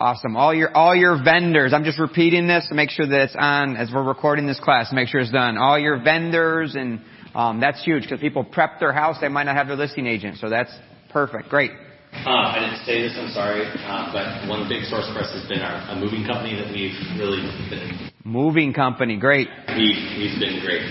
Awesome. 0.00 0.34
All 0.34 0.54
your, 0.54 0.74
all 0.74 0.96
your 0.96 1.22
vendors. 1.22 1.74
I'm 1.74 1.84
just 1.84 1.98
repeating 1.98 2.46
this 2.46 2.66
to 2.68 2.74
make 2.74 2.88
sure 2.88 3.06
that 3.06 3.20
it's 3.20 3.36
on 3.36 3.76
as 3.76 3.90
we're 3.92 4.02
recording 4.02 4.46
this 4.46 4.58
class. 4.58 4.90
Make 4.92 5.08
sure 5.08 5.20
it's 5.20 5.30
done. 5.30 5.58
All 5.58 5.78
your 5.78 6.02
vendors 6.02 6.74
and, 6.74 7.00
um, 7.34 7.60
that's 7.60 7.82
huge 7.84 8.02
because 8.02 8.20
people 8.20 8.44
prep 8.44 8.80
their 8.80 8.92
house. 8.92 9.16
They 9.20 9.28
might 9.28 9.44
not 9.44 9.56
have 9.56 9.66
their 9.68 9.76
listing 9.76 10.06
agent. 10.06 10.38
So 10.38 10.48
that's 10.48 10.72
perfect. 11.10 11.48
Great. 11.48 11.70
Uh, 12.12 12.26
I 12.26 12.58
didn't 12.58 12.84
say 12.84 13.02
this, 13.02 13.14
I'm 13.14 13.30
sorry, 13.30 13.62
uh, 13.62 14.10
but 14.10 14.48
one 14.50 14.68
big 14.68 14.82
source 14.90 15.06
for 15.14 15.22
us 15.22 15.30
has 15.30 15.46
been 15.46 15.62
our 15.62 15.78
a 15.94 15.94
moving 15.94 16.26
company 16.26 16.58
that 16.58 16.66
we've 16.74 16.98
really 17.14 17.38
been, 17.70 18.10
Moving 18.24 18.74
company. 18.74 19.16
Great. 19.16 19.46
we, 19.78 19.94
he's 20.18 20.34
been 20.42 20.58
great. 20.58 20.82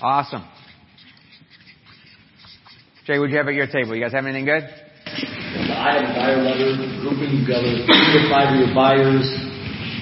Awesome. 0.00 0.46
Jay, 3.04 3.18
what'd 3.18 3.32
you 3.32 3.38
have 3.38 3.48
at 3.48 3.54
your 3.54 3.66
table? 3.66 3.96
You 3.96 4.00
guys 4.02 4.12
have 4.12 4.24
anything 4.24 4.46
good? 4.46 4.62
the 4.62 5.74
item 5.74 6.14
buyer 6.14 6.38
letter, 6.42 6.70
grouping 7.02 7.42
together 7.42 7.82
three 7.82 8.06
to 8.14 8.22
five 8.30 8.54
of 8.54 8.58
your 8.62 8.72
buyers, 8.74 9.26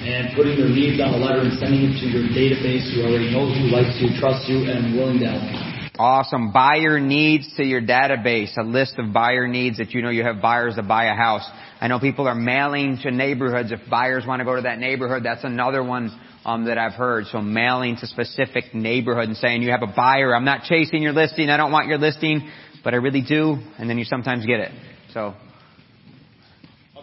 and 0.05 0.37
putting 0.37 0.53
their 0.57 0.69
needs 0.69 1.01
on 1.01 1.13
a 1.13 1.19
letter 1.19 1.41
and 1.41 1.57
sending 1.57 1.89
it 1.89 1.97
to 1.97 2.05
your 2.13 2.29
database 2.29 2.93
who 2.93 3.09
already 3.09 3.33
knows 3.33 3.57
you, 3.57 3.73
likes 3.73 3.97
you, 4.01 4.13
trusts 4.21 4.45
you, 4.49 4.69
and 4.69 4.93
willing 4.93 5.17
to 5.17 5.27
help 5.27 5.43
you. 5.49 5.62
Awesome. 5.99 6.51
Buyer 6.51 6.99
needs 6.99 7.55
to 7.57 7.63
your 7.63 7.81
database, 7.81 8.57
a 8.57 8.63
list 8.63 8.95
of 8.97 9.13
buyer 9.13 9.47
needs 9.47 9.77
that 9.77 9.91
you 9.91 10.01
know 10.01 10.09
you 10.09 10.23
have 10.23 10.41
buyers 10.41 10.75
to 10.75 10.83
buy 10.83 11.05
a 11.05 11.15
house. 11.15 11.47
I 11.79 11.87
know 11.87 11.99
people 11.99 12.27
are 12.27 12.33
mailing 12.33 12.97
to 13.03 13.11
neighborhoods 13.11 13.71
if 13.71 13.79
buyers 13.91 14.25
want 14.25 14.39
to 14.39 14.45
go 14.45 14.55
to 14.55 14.63
that 14.63 14.79
neighborhood. 14.79 15.23
That's 15.23 15.43
another 15.43 15.83
one 15.83 16.19
um, 16.45 16.65
that 16.65 16.79
I've 16.79 16.93
heard. 16.93 17.25
So 17.27 17.41
mailing 17.41 17.97
to 17.97 18.07
specific 18.07 18.73
neighborhood 18.73 19.27
and 19.27 19.37
saying 19.37 19.61
you 19.61 19.69
have 19.69 19.83
a 19.83 19.93
buyer. 19.95 20.35
I'm 20.35 20.45
not 20.45 20.63
chasing 20.63 21.03
your 21.03 21.13
listing. 21.13 21.49
I 21.49 21.57
don't 21.57 21.71
want 21.71 21.87
your 21.87 21.99
listing, 21.99 22.49
but 22.83 22.95
I 22.95 22.97
really 22.97 23.21
do. 23.21 23.57
And 23.77 23.87
then 23.87 23.99
you 23.99 24.05
sometimes 24.05 24.47
get 24.47 24.61
it. 24.61 24.71
So. 25.13 25.35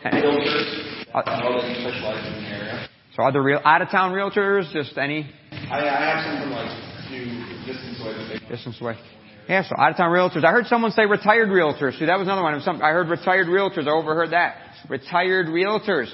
Realtors, 0.02 1.04
I 1.14 1.42
know 1.42 1.60
that 1.60 1.68
you 1.68 1.74
specialize 1.80 2.26
in 2.26 2.42
the. 2.42 2.88
So 3.16 3.22
other 3.22 3.42
real 3.42 3.60
out 3.64 3.82
of 3.82 3.90
town 3.90 4.12
realtors, 4.12 4.72
just 4.72 4.96
any 4.96 5.30
I, 5.52 5.78
I 5.78 6.10
have 6.10 6.24
some 6.24 6.42
from 6.42 6.52
like 6.52 7.10
new 7.10 7.59
distance 7.66 8.80
away. 8.80 8.96
Yeah, 9.48 9.64
so 9.64 9.74
out 9.76 9.90
of 9.90 9.96
town 9.96 10.10
realtors. 10.10 10.44
I 10.44 10.52
heard 10.52 10.66
someone 10.66 10.92
say 10.92 11.06
retired 11.06 11.48
realtors. 11.48 11.98
See, 11.98 12.06
that 12.06 12.18
was 12.18 12.28
another 12.28 12.42
one. 12.42 12.54
I 12.54 12.90
heard 12.90 13.08
retired 13.08 13.48
realtors. 13.48 13.88
I 13.88 13.90
overheard 13.90 14.30
that. 14.30 14.56
Retired 14.88 15.46
realtors. 15.46 16.12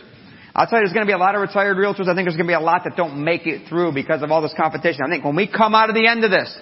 I'll 0.54 0.66
tell 0.66 0.78
you, 0.78 0.87
there's 0.87 0.94
going 0.94 1.06
to 1.06 1.11
be 1.11 1.14
a 1.14 1.18
lot 1.18 1.35
of 1.35 1.42
retired 1.42 1.76
realtors. 1.76 2.09
I 2.09 2.14
think 2.14 2.24
there's 2.24 2.37
going 2.37 2.48
to 2.48 2.50
be 2.50 2.54
a 2.54 2.61
lot 2.61 2.85
that 2.85 2.96
don't 2.96 3.22
make 3.22 3.46
it 3.46 3.68
through 3.68 3.92
because 3.92 4.22
of 4.22 4.30
all 4.30 4.40
this 4.40 4.54
competition. 4.56 5.00
I 5.06 5.11
think 5.11 5.22
when 5.22 5.37
we 5.37 5.46
come 5.46 5.74
out 5.74 5.90
of 5.90 5.94
the 5.94 6.06
end 6.06 6.24
of 6.24 6.30
this, 6.30 6.56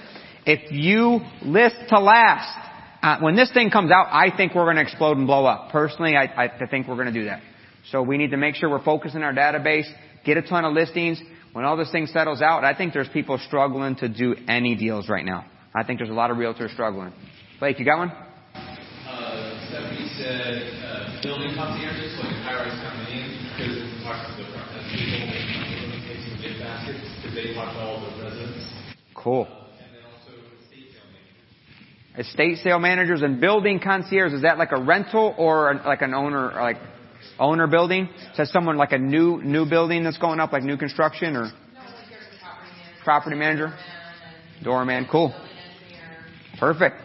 if 0.47 0.73
you 0.73 1.21
list 1.43 1.77
to 1.91 2.01
last, 2.01 2.59
uh, 3.03 3.21
when 3.21 3.37
this 3.37 3.53
thing 3.53 3.71
comes 3.71 3.93
out, 3.93 4.09
I 4.11 4.37
think 4.37 4.55
we're 4.55 4.65
going 4.65 4.77
to 4.77 4.83
explode 4.83 5.17
and 5.17 5.29
blow 5.29 5.47
up. 5.47 5.71
Personally, 5.71 6.17
I, 6.17 6.25
I 6.45 6.67
think 6.67 6.89
we're 6.89 6.97
going 6.97 7.13
to 7.13 7.13
do 7.13 7.27
that. 7.27 7.41
So 7.93 8.03
we 8.03 8.19
need 8.19 8.33
to 8.33 8.37
make 8.37 8.57
sure 8.57 8.69
we're 8.69 8.83
focusing 8.83 9.23
our 9.23 9.33
database, 9.33 9.87
get 10.25 10.39
a 10.39 10.43
ton 10.43 10.65
of 10.65 10.73
listings. 10.73 11.23
When 11.55 11.65
all 11.65 11.77
this 11.77 11.93
thing 11.93 12.09
settles 12.09 12.43
out, 12.43 12.65
I 12.65 12.75
think 12.75 12.93
there's 12.95 13.09
people 13.09 13.39
struggling 13.39 13.95
to 13.97 14.09
do 14.09 14.35
any 14.49 14.75
deals 14.75 15.09
right 15.09 15.25
now. 15.25 15.47
I 15.73 15.85
think 15.85 16.01
there's 16.01 16.11
a 16.11 16.13
lot 16.13 16.33
of 16.33 16.37
realtors 16.37 16.73
struggling. 16.73 17.13
Blake, 17.61 17.79
you 17.79 17.85
got 17.85 17.99
one? 17.99 18.11
Uh, 18.11 19.69
Stephanie 19.69 20.11
said 20.19 20.83
uh, 20.83 21.23
building 21.23 21.55
concierges, 21.55 22.19
like 22.19 22.35
high-rise 22.43 22.75
condominiums, 22.83 23.39
because 23.55 23.77
it 23.77 24.03
talks 24.03 24.35
to 24.35 24.43
the 24.43 24.51
front 24.51 24.67
people, 24.91 25.31
and 25.31 25.95
it 25.95 26.03
takes 26.09 26.27
some 26.27 26.43
gift 26.43 26.59
baskets, 26.59 27.07
because 27.23 27.35
they 27.37 27.55
talk 27.55 27.73
to 27.73 27.81
all 27.81 28.03
the 28.03 28.11
residents. 28.21 28.67
Cool. 29.15 29.47
And 29.47 29.95
then 29.95 30.03
also 30.11 30.35
estate 30.59 30.91
sale 30.91 31.07
managers. 31.07 32.27
Estate 32.27 32.59
sale 32.65 32.81
managers 32.81 33.23
and 33.23 33.41
building 33.41 33.79
concierge, 33.79 34.33
is 34.33 34.43
that 34.43 34.59
like 34.59 34.73
a 34.73 34.83
rental 34.83 35.37
or 35.39 35.73
like 35.87 36.03
an 36.03 36.15
owner, 36.15 36.51
like 36.51 36.79
owner 37.39 37.67
building? 37.67 38.09
Says 38.35 38.51
someone 38.51 38.77
like 38.77 38.93
a 38.93 38.99
new, 38.99 39.43
new 39.43 39.69
building 39.69 40.05
that's 40.05 40.19
going 40.19 40.41
up, 40.41 40.53
like 40.53 40.63
new 40.63 40.77
construction 40.77 41.37
or? 41.37 41.53
Property 43.05 43.37
manager? 43.37 43.75
Doorman, 44.63 45.07
cool. 45.11 45.35
Perfect. 46.59 46.97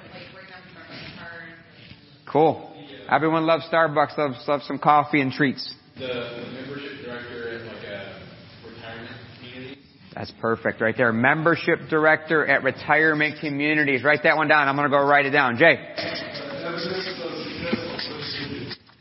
Cool. 2.31 2.65
Everyone 3.09 3.45
loves 3.45 3.65
Starbucks, 3.71 4.17
loves, 4.17 4.47
loves 4.47 4.65
some 4.67 4.77
coffee 4.77 5.19
and 5.19 5.31
treats. 5.31 5.73
The, 5.95 6.07
the 6.07 6.51
membership 6.53 7.03
director 7.03 7.55
at 7.55 7.65
like 7.65 7.83
a 7.83 8.21
retirement 8.69 9.15
community. 9.39 9.77
That's 10.15 10.31
perfect 10.39 10.79
right 10.79 10.95
there. 10.95 11.11
Membership 11.11 11.89
director 11.89 12.45
at 12.45 12.63
retirement 12.63 13.39
communities. 13.41 14.03
Write 14.03 14.23
that 14.23 14.37
one 14.37 14.47
down. 14.47 14.67
I'm 14.67 14.75
going 14.75 14.89
to 14.89 14.95
go 14.95 15.03
write 15.03 15.25
it 15.25 15.31
down. 15.31 15.57
Jay. 15.57 15.75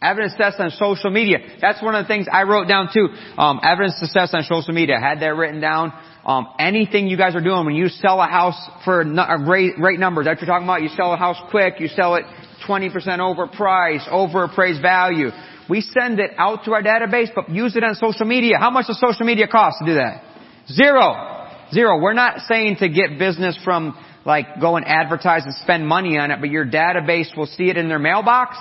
Evidence 0.00 0.34
test 0.38 0.60
on 0.60 0.70
social 0.70 1.10
media. 1.10 1.38
That's 1.60 1.82
one 1.82 1.96
of 1.96 2.04
the 2.04 2.08
things 2.08 2.26
I 2.30 2.44
wrote 2.44 2.68
down 2.68 2.88
too. 2.94 3.08
Um, 3.36 3.58
evidence 3.64 3.98
test 4.12 4.32
on 4.32 4.44
social 4.44 4.72
media. 4.72 4.94
I 4.96 5.00
had 5.00 5.20
that 5.22 5.34
written 5.34 5.60
down. 5.60 5.92
Um, 6.24 6.46
anything 6.60 7.08
you 7.08 7.16
guys 7.16 7.34
are 7.34 7.42
doing 7.42 7.66
when 7.66 7.74
you 7.74 7.88
sell 7.88 8.20
a 8.20 8.26
house 8.26 8.58
for 8.84 9.02
great, 9.44 9.74
great 9.74 9.98
numbers. 9.98 10.26
That's 10.26 10.40
what 10.40 10.46
you're 10.46 10.54
talking 10.54 10.68
about. 10.68 10.82
You 10.82 10.90
sell 10.90 11.12
a 11.12 11.16
house 11.16 11.36
quick. 11.50 11.80
You 11.80 11.88
sell 11.88 12.14
it 12.14 12.24
20% 12.68 13.18
over 13.18 13.48
price, 13.48 14.06
over 14.08 14.44
appraised 14.44 14.82
value. 14.82 15.30
We 15.68 15.80
send 15.80 16.20
it 16.20 16.30
out 16.38 16.64
to 16.66 16.72
our 16.74 16.82
database, 16.82 17.28
but 17.34 17.50
use 17.50 17.74
it 17.74 17.82
on 17.82 17.96
social 17.96 18.24
media. 18.24 18.54
How 18.58 18.70
much 18.70 18.86
does 18.86 19.00
social 19.00 19.26
media 19.26 19.48
cost 19.48 19.78
to 19.80 19.86
do 19.86 19.94
that? 19.94 20.22
Zero. 20.70 21.48
Zero. 21.72 21.98
We're 22.00 22.12
not 22.12 22.42
saying 22.46 22.76
to 22.76 22.88
get 22.88 23.18
business 23.18 23.58
from 23.64 23.98
like 24.24 24.60
go 24.60 24.76
and 24.76 24.86
advertise 24.86 25.44
and 25.44 25.54
spend 25.56 25.88
money 25.88 26.18
on 26.18 26.30
it, 26.30 26.38
but 26.40 26.50
your 26.50 26.66
database 26.66 27.36
will 27.36 27.46
see 27.46 27.68
it 27.68 27.76
in 27.76 27.88
their 27.88 27.98
mailbox 27.98 28.56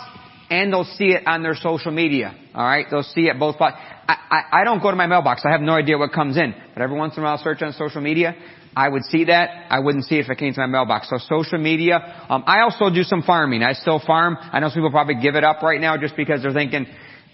and 0.49 0.71
they'll 0.71 0.85
see 0.97 1.09
it 1.09 1.27
on 1.27 1.43
their 1.43 1.55
social 1.55 1.91
media. 1.91 2.35
Alright? 2.55 2.87
They'll 2.89 3.03
see 3.03 3.27
it 3.27 3.39
both, 3.39 3.55
I, 3.59 3.73
I, 4.07 4.61
I 4.61 4.63
don't 4.63 4.81
go 4.81 4.89
to 4.89 4.95
my 4.95 5.07
mailbox. 5.07 5.43
I 5.45 5.51
have 5.51 5.61
no 5.61 5.73
idea 5.73 5.97
what 5.97 6.13
comes 6.13 6.37
in. 6.37 6.53
But 6.73 6.81
every 6.81 6.97
once 6.97 7.15
in 7.15 7.23
a 7.23 7.25
while 7.25 7.37
I'll 7.37 7.43
search 7.43 7.61
on 7.61 7.73
social 7.73 8.01
media. 8.01 8.35
I 8.75 8.87
would 8.87 9.03
see 9.05 9.25
that. 9.25 9.65
I 9.71 9.79
wouldn't 9.79 10.05
see 10.05 10.15
it 10.15 10.25
if 10.25 10.29
it 10.29 10.37
came 10.37 10.53
to 10.53 10.59
my 10.59 10.67
mailbox. 10.67 11.09
So 11.09 11.17
social 11.17 11.57
media. 11.57 12.25
Um, 12.29 12.43
I 12.45 12.61
also 12.61 12.93
do 12.93 13.03
some 13.03 13.23
farming. 13.23 13.63
I 13.63 13.73
still 13.73 13.99
farm. 14.05 14.37
I 14.39 14.59
know 14.59 14.67
some 14.67 14.75
people 14.75 14.91
probably 14.91 15.15
give 15.21 15.35
it 15.35 15.43
up 15.43 15.63
right 15.63 15.81
now 15.81 15.97
just 15.97 16.15
because 16.15 16.43
they're 16.43 16.53
thinking, 16.53 16.85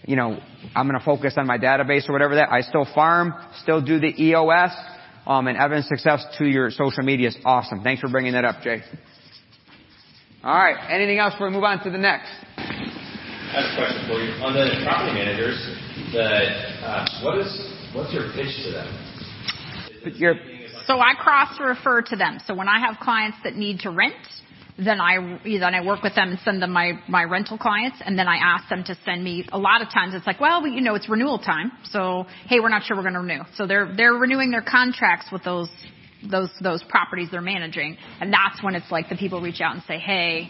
you 0.06 0.16
know, 0.16 0.40
I'm 0.76 0.88
going 0.88 0.98
to 0.98 1.06
focus 1.06 1.34
on 1.38 1.46
my 1.46 1.58
database 1.58 2.08
or 2.08 2.14
whatever 2.14 2.36
that. 2.36 2.50
I 2.52 2.62
still 2.62 2.88
farm, 2.96 3.34
still 3.62 3.82
do 3.82 4.00
the 4.00 4.14
EOS, 4.24 4.72
um, 5.26 5.48
and 5.48 5.58
evidence 5.58 5.88
success 5.88 6.26
to 6.38 6.46
your 6.46 6.72
social 6.72 7.04
media 7.04 7.30
is 7.30 7.38
awesome. 7.46 7.84
Thanks 7.84 8.02
for 8.02 8.10
bringing 8.10 8.34
that 8.34 8.46
up, 8.46 8.62
Jay. 8.62 8.82
All 10.44 10.54
right. 10.54 10.76
Anything 10.92 11.20
else 11.20 11.34
before 11.36 11.48
we 11.48 11.54
move 11.54 11.64
on 11.64 11.82
to 11.86 11.90
the 11.90 11.98
next? 11.98 12.28
I 12.58 13.64
have 13.64 13.72
a 13.72 13.76
question 13.80 14.04
for 14.12 14.20
you. 14.20 14.34
On 14.44 14.52
the 14.52 14.84
property 14.84 15.14
managers, 15.16 15.56
the, 16.12 16.84
uh, 16.84 17.24
what 17.24 17.40
is, 17.40 17.48
what's 17.96 18.14
your 18.14 18.28
pitch 18.34 18.52
to 18.66 18.72
them? 18.74 18.92
But 20.04 20.18
you're, 20.18 20.36
So 20.86 21.00
I 21.00 21.14
cross 21.18 21.58
refer 21.62 22.02
to 22.02 22.18
them. 22.18 22.40
So 22.46 22.54
when 22.54 22.68
I 22.68 22.82
have 22.86 23.00
clients 23.00 23.38
that 23.46 23.56
need 23.56 23.80
to 23.82 23.92
rent, 23.92 24.16
then 24.78 25.00
I 25.00 25.40
then 25.46 25.76
I 25.76 25.86
work 25.86 26.04
with 26.04 26.16
them 26.16 26.32
and 26.32 26.40
send 26.44 26.62
them 26.62 26.72
my 26.72 26.94
my 27.08 27.24
rental 27.24 27.58
clients, 27.60 27.98
and 28.04 28.18
then 28.18 28.28
I 28.28 28.38
ask 28.38 28.68
them 28.70 28.84
to 28.86 28.98
send 29.06 29.24
me. 29.24 29.48
A 29.54 29.58
lot 29.58 29.84
of 29.84 29.90
times 29.92 30.16
it's 30.16 30.26
like, 30.26 30.42
well, 30.42 30.64
we, 30.64 30.72
you 30.72 30.82
know, 30.82 30.96
it's 30.96 31.08
renewal 31.08 31.38
time, 31.38 31.72
so 31.84 32.26
hey, 32.48 32.60
we're 32.60 32.70
not 32.70 32.84
sure 32.84 32.98
we're 32.98 33.04
going 33.04 33.14
to 33.14 33.20
renew. 33.20 33.44
So 33.56 33.68
they're 33.68 33.94
they're 33.96 34.14
renewing 34.14 34.50
their 34.50 34.64
contracts 34.64 35.28
with 35.32 35.44
those 35.44 35.70
those 36.30 36.50
those 36.62 36.84
properties 36.84 37.30
they're 37.32 37.42
managing, 37.42 37.98
and 38.20 38.32
that's 38.32 38.64
when 38.64 38.76
it's 38.76 38.90
like 38.92 39.10
the 39.10 39.16
people 39.16 39.42
reach 39.42 39.62
out 39.62 39.74
and 39.76 39.84
say, 39.88 39.98
hey, 39.98 40.50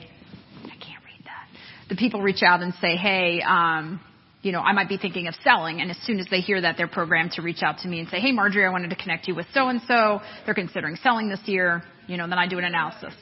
I 0.63 0.75
can't 0.77 1.03
read 1.05 1.25
that. 1.25 1.47
The 1.89 1.95
people 1.95 2.21
reach 2.21 2.43
out 2.43 2.61
and 2.61 2.73
say, 2.81 2.95
hey, 2.95 3.41
um, 3.41 3.99
you 4.41 4.51
know, 4.51 4.59
I 4.59 4.73
might 4.73 4.89
be 4.89 4.97
thinking 4.97 5.27
of 5.27 5.35
selling, 5.43 5.81
and 5.81 5.89
as 5.89 5.97
soon 6.03 6.19
as 6.19 6.27
they 6.29 6.41
hear 6.41 6.59
that, 6.61 6.75
they're 6.77 6.87
programmed 6.87 7.31
to 7.33 7.41
reach 7.41 7.63
out 7.63 7.79
to 7.79 7.87
me 7.87 7.99
and 7.99 8.09
say, 8.09 8.19
hey, 8.19 8.31
Marjorie, 8.31 8.65
I 8.65 8.69
wanted 8.69 8.89
to 8.89 8.95
connect 8.95 9.27
you 9.27 9.35
with 9.35 9.45
so 9.53 9.69
and 9.69 9.81
so. 9.87 10.21
They're 10.45 10.53
considering 10.53 10.97
selling 10.97 11.29
this 11.29 11.39
year. 11.45 11.83
You 12.07 12.17
know, 12.17 12.27
then 12.27 12.37
I 12.37 12.47
do 12.47 12.57
an 12.57 12.65
analysis. 12.65 13.13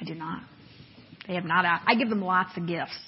I 0.00 0.04
do 0.04 0.14
not. 0.14 0.42
They 1.26 1.34
have 1.34 1.44
not. 1.44 1.64
a- 1.64 1.80
I 1.86 1.94
give 1.94 2.10
them 2.10 2.22
lots 2.22 2.56
of 2.56 2.66
gifts, 2.66 2.98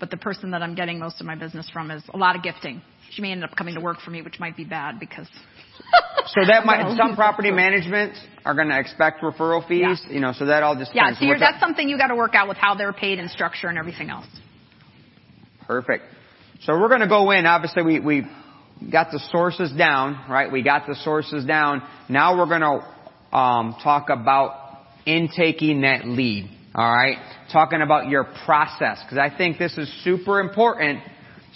but 0.00 0.10
the 0.10 0.16
person 0.16 0.50
that 0.50 0.62
I'm 0.62 0.74
getting 0.74 0.98
most 0.98 1.20
of 1.20 1.26
my 1.26 1.36
business 1.36 1.70
from 1.70 1.90
is 1.90 2.02
a 2.12 2.16
lot 2.16 2.36
of 2.36 2.42
gifting. 2.42 2.82
She 3.10 3.22
may 3.22 3.32
end 3.32 3.44
up 3.44 3.56
coming 3.56 3.74
to 3.74 3.80
work 3.80 4.00
for 4.04 4.10
me, 4.10 4.20
which 4.22 4.38
might 4.38 4.56
be 4.56 4.64
bad 4.64 5.00
because. 5.00 5.28
so 6.26 6.40
that 6.46 6.64
might, 6.64 6.96
some 6.96 7.14
property 7.16 7.50
management 7.50 8.14
are 8.44 8.54
going 8.54 8.68
to 8.68 8.78
expect 8.78 9.22
referral 9.22 9.66
fees, 9.66 10.00
you 10.10 10.20
know, 10.20 10.32
so 10.32 10.46
that 10.46 10.62
all 10.62 10.76
just 10.76 10.94
Yeah, 10.94 11.12
so 11.18 11.26
that- 11.26 11.38
that's 11.38 11.60
something 11.60 11.88
you 11.88 11.98
got 11.98 12.08
to 12.08 12.16
work 12.16 12.34
out 12.34 12.48
with 12.48 12.56
how 12.56 12.74
they're 12.74 12.92
paid 12.92 13.18
and 13.18 13.30
structure 13.30 13.68
and 13.68 13.78
everything 13.78 14.10
else. 14.10 14.26
Perfect. 15.66 16.04
So 16.62 16.78
we're 16.78 16.88
going 16.88 17.00
to 17.02 17.08
go 17.08 17.30
in. 17.30 17.46
Obviously, 17.46 17.82
we 17.82 18.00
we 18.00 18.26
got 18.90 19.10
the 19.10 19.20
sources 19.30 19.70
down, 19.72 20.18
right? 20.28 20.50
We 20.50 20.62
got 20.62 20.86
the 20.86 20.94
sources 20.94 21.44
down. 21.44 21.82
Now 22.08 22.36
we're 22.38 22.46
going 22.46 22.62
to 22.62 23.36
um, 23.36 23.76
talk 23.82 24.08
about 24.08 24.78
intaking 25.06 25.82
that 25.82 26.06
lead. 26.06 26.50
All 26.74 26.94
right, 26.94 27.16
talking 27.52 27.82
about 27.82 28.08
your 28.08 28.24
process 28.44 29.00
because 29.02 29.18
I 29.18 29.36
think 29.36 29.58
this 29.58 29.76
is 29.78 29.92
super 30.04 30.40
important. 30.40 31.00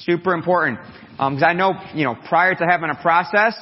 Super 0.00 0.32
important. 0.34 0.78
Because 1.12 1.42
I 1.46 1.52
know, 1.52 1.74
you 1.94 2.04
know, 2.04 2.16
prior 2.28 2.54
to 2.54 2.64
having 2.64 2.90
a 2.90 3.00
process, 3.00 3.54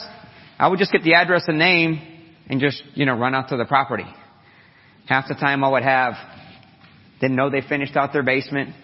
I 0.61 0.69
would 0.69 0.79
just 0.79 0.93
get 0.93 1.03
the 1.03 1.15
address 1.15 1.45
and 1.49 1.59
name 1.59 2.03
and 2.47 2.61
just, 2.61 2.83
you 2.93 3.07
know, 3.07 3.17
run 3.17 3.35
out 3.35 3.49
to 3.49 3.57
the 3.57 3.65
property. 3.65 4.05
Half 5.07 5.29
the 5.29 5.35
time 5.35 5.65
I 5.65 5.71
would 5.71 5.83
have, 5.83 6.13
didn't 7.19 7.35
know 7.35 7.49
they 7.49 7.63
finished 7.63 7.97
out 7.97 8.13
their 8.13 8.23
basement. 8.23 8.75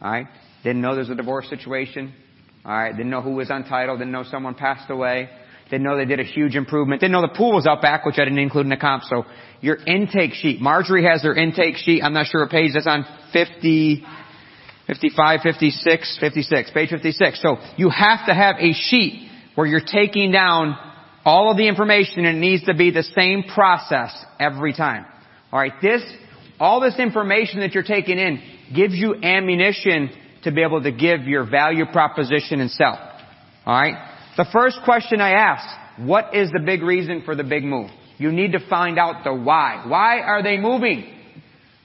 Alright? 0.00 0.28
Didn't 0.62 0.80
know 0.80 0.94
there's 0.94 1.10
a 1.10 1.16
divorce 1.16 1.50
situation. 1.50 2.14
Alright? 2.64 2.96
Didn't 2.96 3.10
know 3.10 3.22
who 3.22 3.32
was 3.32 3.50
untitled. 3.50 3.98
Didn't 3.98 4.12
know 4.12 4.22
someone 4.22 4.54
passed 4.54 4.88
away. 4.88 5.28
Didn't 5.68 5.82
know 5.82 5.96
they 5.96 6.04
did 6.04 6.20
a 6.20 6.24
huge 6.24 6.54
improvement. 6.54 7.00
Didn't 7.00 7.12
know 7.12 7.22
the 7.22 7.34
pool 7.36 7.54
was 7.54 7.66
out 7.66 7.82
back, 7.82 8.06
which 8.06 8.18
I 8.18 8.24
didn't 8.24 8.38
include 8.38 8.66
in 8.66 8.70
the 8.70 8.76
comp. 8.76 9.02
So 9.02 9.24
your 9.60 9.78
intake 9.84 10.34
sheet. 10.34 10.60
Marjorie 10.60 11.04
has 11.04 11.24
her 11.24 11.34
intake 11.34 11.76
sheet. 11.76 12.02
I'm 12.04 12.12
not 12.12 12.26
sure 12.26 12.42
what 12.42 12.52
page 12.52 12.70
that's 12.74 12.86
on. 12.86 13.04
50, 13.32 14.04
55, 14.86 15.40
56, 15.42 16.18
56. 16.20 16.70
Page 16.70 16.90
56. 16.90 17.42
So 17.42 17.56
you 17.76 17.90
have 17.90 18.26
to 18.26 18.32
have 18.32 18.56
a 18.60 18.72
sheet 18.74 19.28
where 19.56 19.66
you're 19.66 19.80
taking 19.84 20.30
down 20.30 20.76
all 21.24 21.50
of 21.50 21.56
the 21.56 21.68
information 21.68 22.24
and 22.24 22.38
it 22.38 22.40
needs 22.40 22.64
to 22.64 22.74
be 22.74 22.90
the 22.90 23.02
same 23.02 23.44
process 23.54 24.12
every 24.38 24.72
time. 24.72 25.04
Alright? 25.52 25.74
This, 25.82 26.02
all 26.58 26.80
this 26.80 26.98
information 26.98 27.60
that 27.60 27.72
you're 27.72 27.82
taking 27.82 28.18
in 28.18 28.42
gives 28.74 28.94
you 28.94 29.14
ammunition 29.22 30.10
to 30.44 30.52
be 30.52 30.62
able 30.62 30.82
to 30.82 30.92
give 30.92 31.22
your 31.22 31.48
value 31.48 31.84
proposition 31.86 32.60
and 32.60 32.70
sell. 32.70 32.98
Alright? 33.66 33.94
The 34.36 34.46
first 34.52 34.78
question 34.84 35.20
I 35.20 35.32
ask, 35.32 36.00
what 36.06 36.34
is 36.34 36.50
the 36.50 36.60
big 36.60 36.82
reason 36.82 37.22
for 37.24 37.34
the 37.34 37.44
big 37.44 37.64
move? 37.64 37.90
You 38.16 38.32
need 38.32 38.52
to 38.52 38.68
find 38.68 38.98
out 38.98 39.24
the 39.24 39.34
why. 39.34 39.84
Why 39.86 40.20
are 40.20 40.42
they 40.42 40.56
moving? 40.56 41.12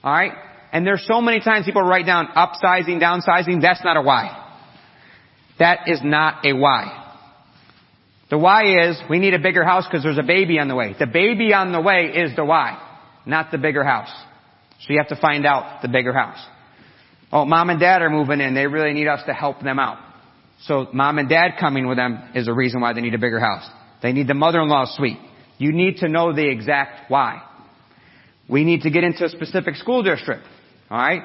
Alright? 0.02 0.32
And 0.72 0.86
there's 0.86 1.06
so 1.06 1.20
many 1.20 1.40
times 1.40 1.66
people 1.66 1.82
write 1.82 2.06
down 2.06 2.28
upsizing, 2.28 3.00
downsizing. 3.00 3.60
That's 3.62 3.82
not 3.84 3.96
a 3.96 4.02
why. 4.02 4.42
That 5.58 5.88
is 5.88 6.00
not 6.02 6.44
a 6.44 6.52
why. 6.52 7.05
The 8.30 8.38
why 8.38 8.88
is 8.88 9.00
we 9.08 9.18
need 9.18 9.34
a 9.34 9.38
bigger 9.38 9.64
house 9.64 9.86
because 9.86 10.02
there's 10.02 10.18
a 10.18 10.22
baby 10.22 10.58
on 10.58 10.68
the 10.68 10.74
way. 10.74 10.94
The 10.98 11.06
baby 11.06 11.52
on 11.52 11.72
the 11.72 11.80
way 11.80 12.12
is 12.14 12.34
the 12.34 12.44
why, 12.44 12.80
not 13.24 13.50
the 13.52 13.58
bigger 13.58 13.84
house. 13.84 14.10
So 14.80 14.92
you 14.92 14.98
have 14.98 15.08
to 15.08 15.20
find 15.20 15.46
out 15.46 15.82
the 15.82 15.88
bigger 15.88 16.12
house. 16.12 16.44
Oh, 17.32 17.44
mom 17.44 17.70
and 17.70 17.80
dad 17.80 18.02
are 18.02 18.10
moving 18.10 18.40
in. 18.40 18.54
They 18.54 18.66
really 18.66 18.92
need 18.92 19.06
us 19.06 19.20
to 19.26 19.32
help 19.32 19.60
them 19.62 19.78
out. 19.78 19.98
So 20.64 20.88
mom 20.92 21.18
and 21.18 21.28
dad 21.28 21.52
coming 21.60 21.86
with 21.86 21.98
them 21.98 22.30
is 22.34 22.46
the 22.46 22.54
reason 22.54 22.80
why 22.80 22.92
they 22.92 23.00
need 23.00 23.14
a 23.14 23.18
bigger 23.18 23.40
house. 23.40 23.68
They 24.02 24.12
need 24.12 24.28
the 24.28 24.34
mother-in-law 24.34 24.96
suite. 24.96 25.18
You 25.58 25.72
need 25.72 25.98
to 25.98 26.08
know 26.08 26.32
the 26.34 26.48
exact 26.48 27.10
why. 27.10 27.42
We 28.48 28.64
need 28.64 28.82
to 28.82 28.90
get 28.90 29.04
into 29.04 29.24
a 29.24 29.28
specific 29.28 29.76
school 29.76 30.02
district. 30.02 30.42
Alright? 30.90 31.22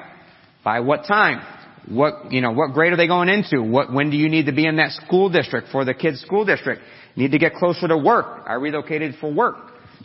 By 0.64 0.80
what 0.80 1.06
time? 1.06 1.44
What, 1.88 2.30
you 2.32 2.40
know, 2.40 2.52
what 2.52 2.72
grade 2.72 2.92
are 2.92 2.96
they 2.96 3.08
going 3.08 3.28
into? 3.28 3.62
What, 3.62 3.92
when 3.92 4.10
do 4.10 4.16
you 4.16 4.28
need 4.28 4.46
to 4.46 4.52
be 4.52 4.66
in 4.66 4.76
that 4.76 4.92
school 4.92 5.30
district 5.30 5.68
for 5.72 5.84
the 5.84 5.94
kids' 5.94 6.20
school 6.20 6.44
district? 6.44 6.82
Need 7.16 7.32
to 7.32 7.38
get 7.38 7.54
closer 7.54 7.88
to 7.88 7.96
work. 7.96 8.44
I 8.46 8.54
relocated 8.54 9.16
for 9.20 9.32
work. 9.32 9.56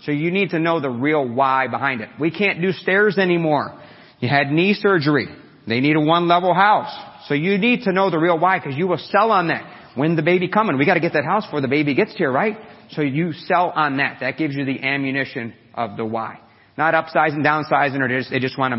So 0.03 0.11
you 0.11 0.31
need 0.31 0.51
to 0.51 0.59
know 0.59 0.79
the 0.79 0.89
real 0.89 1.27
why 1.27 1.67
behind 1.67 2.01
it. 2.01 2.09
We 2.19 2.31
can't 2.31 2.61
do 2.61 2.71
stairs 2.71 3.17
anymore. 3.17 3.79
You 4.19 4.29
had 4.29 4.51
knee 4.51 4.73
surgery. 4.73 5.27
They 5.67 5.79
need 5.79 5.95
a 5.95 6.01
one 6.01 6.27
level 6.27 6.53
house. 6.53 6.93
So 7.27 7.33
you 7.33 7.57
need 7.57 7.83
to 7.83 7.91
know 7.91 8.09
the 8.09 8.17
real 8.17 8.39
why 8.39 8.59
because 8.59 8.77
you 8.77 8.87
will 8.87 8.97
sell 8.97 9.31
on 9.31 9.49
that. 9.49 9.93
When 9.95 10.15
the 10.15 10.21
baby 10.21 10.47
coming? 10.47 10.77
We 10.77 10.85
gotta 10.85 10.99
get 10.99 11.13
that 11.13 11.25
house 11.25 11.45
before 11.45 11.61
the 11.61 11.67
baby 11.67 11.95
gets 11.95 12.15
here, 12.15 12.31
right? 12.31 12.57
So 12.91 13.01
you 13.01 13.33
sell 13.33 13.71
on 13.71 13.97
that. 13.97 14.19
That 14.21 14.37
gives 14.37 14.55
you 14.55 14.65
the 14.65 14.81
ammunition 14.83 15.53
of 15.73 15.97
the 15.97 16.05
why. 16.05 16.39
Not 16.77 16.93
upsizing, 16.93 17.43
downsizing, 17.43 17.99
or 17.99 18.07
they 18.07 18.17
just, 18.17 18.29
they 18.29 18.39
just 18.39 18.57
want 18.57 18.73
to 18.73 18.77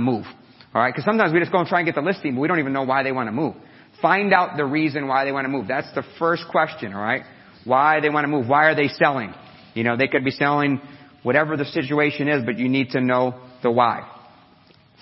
move. 0.78 0.82
Alright? 0.82 0.94
Because 0.94 1.04
sometimes 1.04 1.32
we 1.32 1.40
just 1.40 1.52
go 1.52 1.58
and 1.58 1.68
try 1.68 1.80
and 1.80 1.86
get 1.86 1.94
the 1.94 2.00
listing, 2.00 2.34
but 2.34 2.40
we 2.40 2.48
don't 2.48 2.58
even 2.58 2.72
know 2.72 2.84
why 2.84 3.02
they 3.02 3.12
want 3.12 3.26
to 3.28 3.32
move. 3.32 3.54
Find 4.00 4.32
out 4.32 4.56
the 4.56 4.64
reason 4.64 5.08
why 5.08 5.24
they 5.24 5.32
want 5.32 5.44
to 5.44 5.48
move. 5.48 5.66
That's 5.68 5.92
the 5.94 6.04
first 6.18 6.44
question, 6.50 6.94
alright? 6.94 7.22
Why 7.64 8.00
they 8.00 8.10
want 8.10 8.24
to 8.24 8.28
move. 8.28 8.48
Why 8.48 8.66
are 8.66 8.74
they 8.74 8.88
selling? 8.88 9.34
You 9.74 9.84
know, 9.84 9.96
they 9.96 10.08
could 10.08 10.24
be 10.24 10.30
selling 10.30 10.80
whatever 11.22 11.56
the 11.56 11.64
situation 11.64 12.28
is, 12.28 12.44
but 12.44 12.58
you 12.58 12.68
need 12.68 12.90
to 12.90 13.00
know 13.00 13.40
the 13.62 13.70
why. 13.70 14.08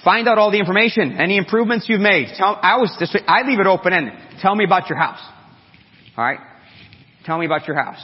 Find 0.04 0.28
out 0.28 0.38
all 0.38 0.50
the 0.50 0.58
information, 0.58 1.16
any 1.18 1.36
improvements 1.36 1.86
you've 1.88 2.00
made. 2.00 2.28
Tell, 2.36 2.58
I 2.60 2.72
always, 2.72 2.94
this, 2.98 3.14
I 3.26 3.42
leave 3.46 3.60
it 3.60 3.66
open 3.66 3.92
ended. 3.92 4.14
Tell 4.40 4.54
me 4.54 4.64
about 4.64 4.88
your 4.88 4.98
house. 4.98 5.20
Alright? 6.16 6.40
Tell 7.24 7.38
me 7.38 7.46
about 7.46 7.66
your 7.66 7.76
house. 7.76 8.02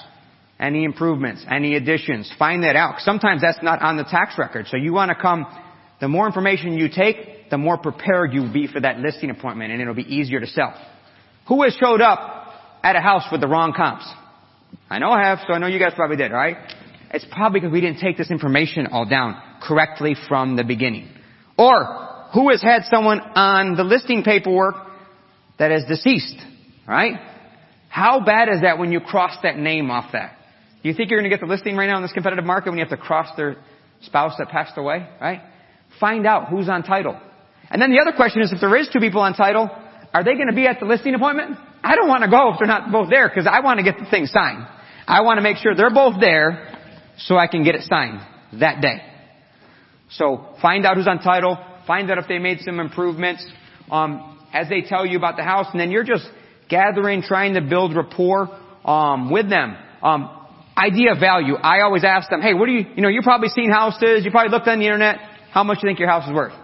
Any 0.61 0.85
improvements, 0.85 1.45
any 1.51 1.75
additions. 1.75 2.33
Find 2.39 2.65
that 2.65 2.77
out. 2.77 3.01
Sometimes 3.01 3.41
that's 3.41 3.63
not 3.63 3.83
on 3.83 3.97
the 3.97 4.05
tax 4.05 4.35
record. 4.39 4.67
So 4.69 4.77
you 4.77 4.93
want 4.93 5.11
to 5.11 5.15
come, 5.15 5.47
the 6.01 6.09
more 6.09 6.27
information 6.27 6.75
you 6.75 6.89
take, 6.89 7.42
the 7.53 7.59
more 7.59 7.77
prepared 7.77 8.33
you'll 8.33 8.51
be 8.51 8.67
for 8.67 8.81
that 8.81 8.99
listing 8.99 9.29
appointment 9.29 9.71
and 9.71 9.81
it'll 9.81 9.95
be 9.95 10.15
easier 10.15 10.41
to 10.41 10.47
sell. 10.47 10.75
Who 11.49 11.63
has 11.65 11.75
showed 11.75 12.01
up 12.01 12.81
at 12.83 12.97
a 12.97 13.01
house 13.01 13.25
with 13.31 13.43
the 13.43 13.47
wrong 13.47 13.75
comps? 13.77 14.11
I 14.89 14.99
know 14.99 15.11
I 15.11 15.27
have, 15.27 15.41
so 15.47 15.53
I 15.53 15.59
know 15.59 15.67
you 15.67 15.79
guys 15.79 15.93
probably 15.95 16.17
did, 16.17 16.33
right? 16.33 16.57
It's 17.13 17.27
probably 17.31 17.61
because 17.61 17.75
we 17.75 17.83
didn't 17.83 18.01
take 18.01 18.17
this 18.17 18.31
information 18.31 18.87
all 18.87 19.05
down 19.05 19.37
correctly 19.63 20.17
from 20.29 20.57
the 20.57 20.65
beginning. 20.65 21.11
Or, 21.59 22.31
who 22.33 22.49
has 22.49 22.63
had 22.63 22.85
someone 22.91 23.21
on 23.21 23.77
the 23.77 23.85
listing 23.85 24.23
paperwork 24.23 24.77
that 25.59 25.71
is 25.73 25.85
deceased? 25.87 26.39
Right? 26.89 27.17
How 27.91 28.25
bad 28.25 28.49
is 28.49 28.63
that 28.63 28.79
when 28.79 28.93
you 28.93 29.01
cross 29.01 29.37
that 29.43 29.59
name 29.59 29.91
off 29.91 30.13
that? 30.15 30.39
Do 30.83 30.89
you 30.89 30.95
think 30.95 31.11
you're 31.11 31.21
going 31.21 31.31
to 31.31 31.37
get 31.37 31.47
the 31.47 31.53
listing 31.53 31.77
right 31.77 31.87
now 31.87 31.97
in 31.97 32.03
this 32.03 32.13
competitive 32.13 32.47
market 32.47 32.71
when 32.71 32.79
you 32.79 32.85
have 32.87 32.99
to 32.99 33.05
cross 33.05 33.29
their 33.37 33.59
spouse 34.01 34.33
that 34.39 34.49
passed 34.49 34.79
away? 34.79 35.07
Right? 35.21 35.43
Find 36.01 36.27
out 36.27 36.49
who's 36.49 36.71
on 36.71 36.83
title. 36.83 37.21
And 37.73 37.81
then 37.81 37.91
the 37.91 38.01
other 38.01 38.13
question 38.15 38.43
is 38.43 38.53
if 38.53 38.61
there 38.61 38.77
is 38.77 38.89
two 38.93 39.01
people 39.01 39.23
on 39.23 39.33
title, 39.33 39.71
are 40.13 40.23
they 40.23 40.35
going 40.35 40.49
to 40.49 40.55
be 40.55 40.67
at 40.67 40.79
the 40.79 40.85
listing 40.85 41.15
appointment? 41.15 41.57
I 41.83 41.97
don't 41.97 42.09
want 42.09 42.23
to 42.23 42.31
go 42.31 42.53
if 42.53 42.59
they're 42.59 42.69
not 42.69 42.93
both 42.93 43.09
there 43.09 43.29
because 43.29 43.49
I 43.51 43.61
want 43.61 43.79
to 43.79 43.83
get 43.83 43.99
the 43.99 44.05
thing 44.05 44.27
signed. 44.27 44.67
I 45.09 45.23
want 45.23 45.39
to 45.39 45.43
make 45.43 45.57
sure 45.57 45.75
they're 45.75 45.93
both 45.93 46.21
there 46.21 46.79
so 47.17 47.37
I 47.37 47.47
can 47.47 47.65
get 47.65 47.75
it 47.75 47.83
signed 47.83 48.21
that 48.61 48.83
day. 48.83 49.03
So 50.11 50.55
find 50.61 50.85
out 50.85 50.97
who's 50.97 51.09
on 51.09 51.21
title, 51.21 51.57
find 51.87 52.11
out 52.11 52.19
if 52.19 52.29
they 52.29 52.39
made 52.39 52.61
some 52.61 52.79
improvements, 52.79 53.45
um, 53.91 54.39
as 54.53 54.69
they 54.69 54.83
tell 54.83 55.07
you 55.07 55.17
about 55.17 55.37
the 55.37 55.43
house, 55.43 55.67
and 55.73 55.81
then 55.81 55.91
you're 55.91 56.05
just 56.05 56.29
gathering, 56.69 57.23
trying 57.23 57.55
to 57.55 57.63
build 57.63 57.97
rapport, 57.97 58.49
um, 58.85 59.31
with 59.31 59.49
them. 59.49 59.77
Um, 60.03 60.31
idea 60.77 61.15
value. 61.19 61.55
I 61.55 61.81
always 61.81 62.05
ask 62.05 62.29
them, 62.29 62.43
hey, 62.43 62.53
what 62.53 62.67
do 62.67 62.73
you, 62.73 62.85
you 62.97 63.03
know, 63.03 63.09
you've 63.09 63.25
probably 63.25 63.49
seen 63.49 63.71
houses, 63.71 64.25
you 64.25 64.31
probably 64.31 64.51
looked 64.51 64.69
on 64.69 64.79
the 64.79 64.85
internet, 64.85 65.17
how 65.51 65.65
much 65.65 65.81
do 65.81 65.87
you 65.87 65.91
think 65.91 65.99
your 65.99 66.09
house 66.09 66.27
is 66.29 66.35
worth? 66.35 66.55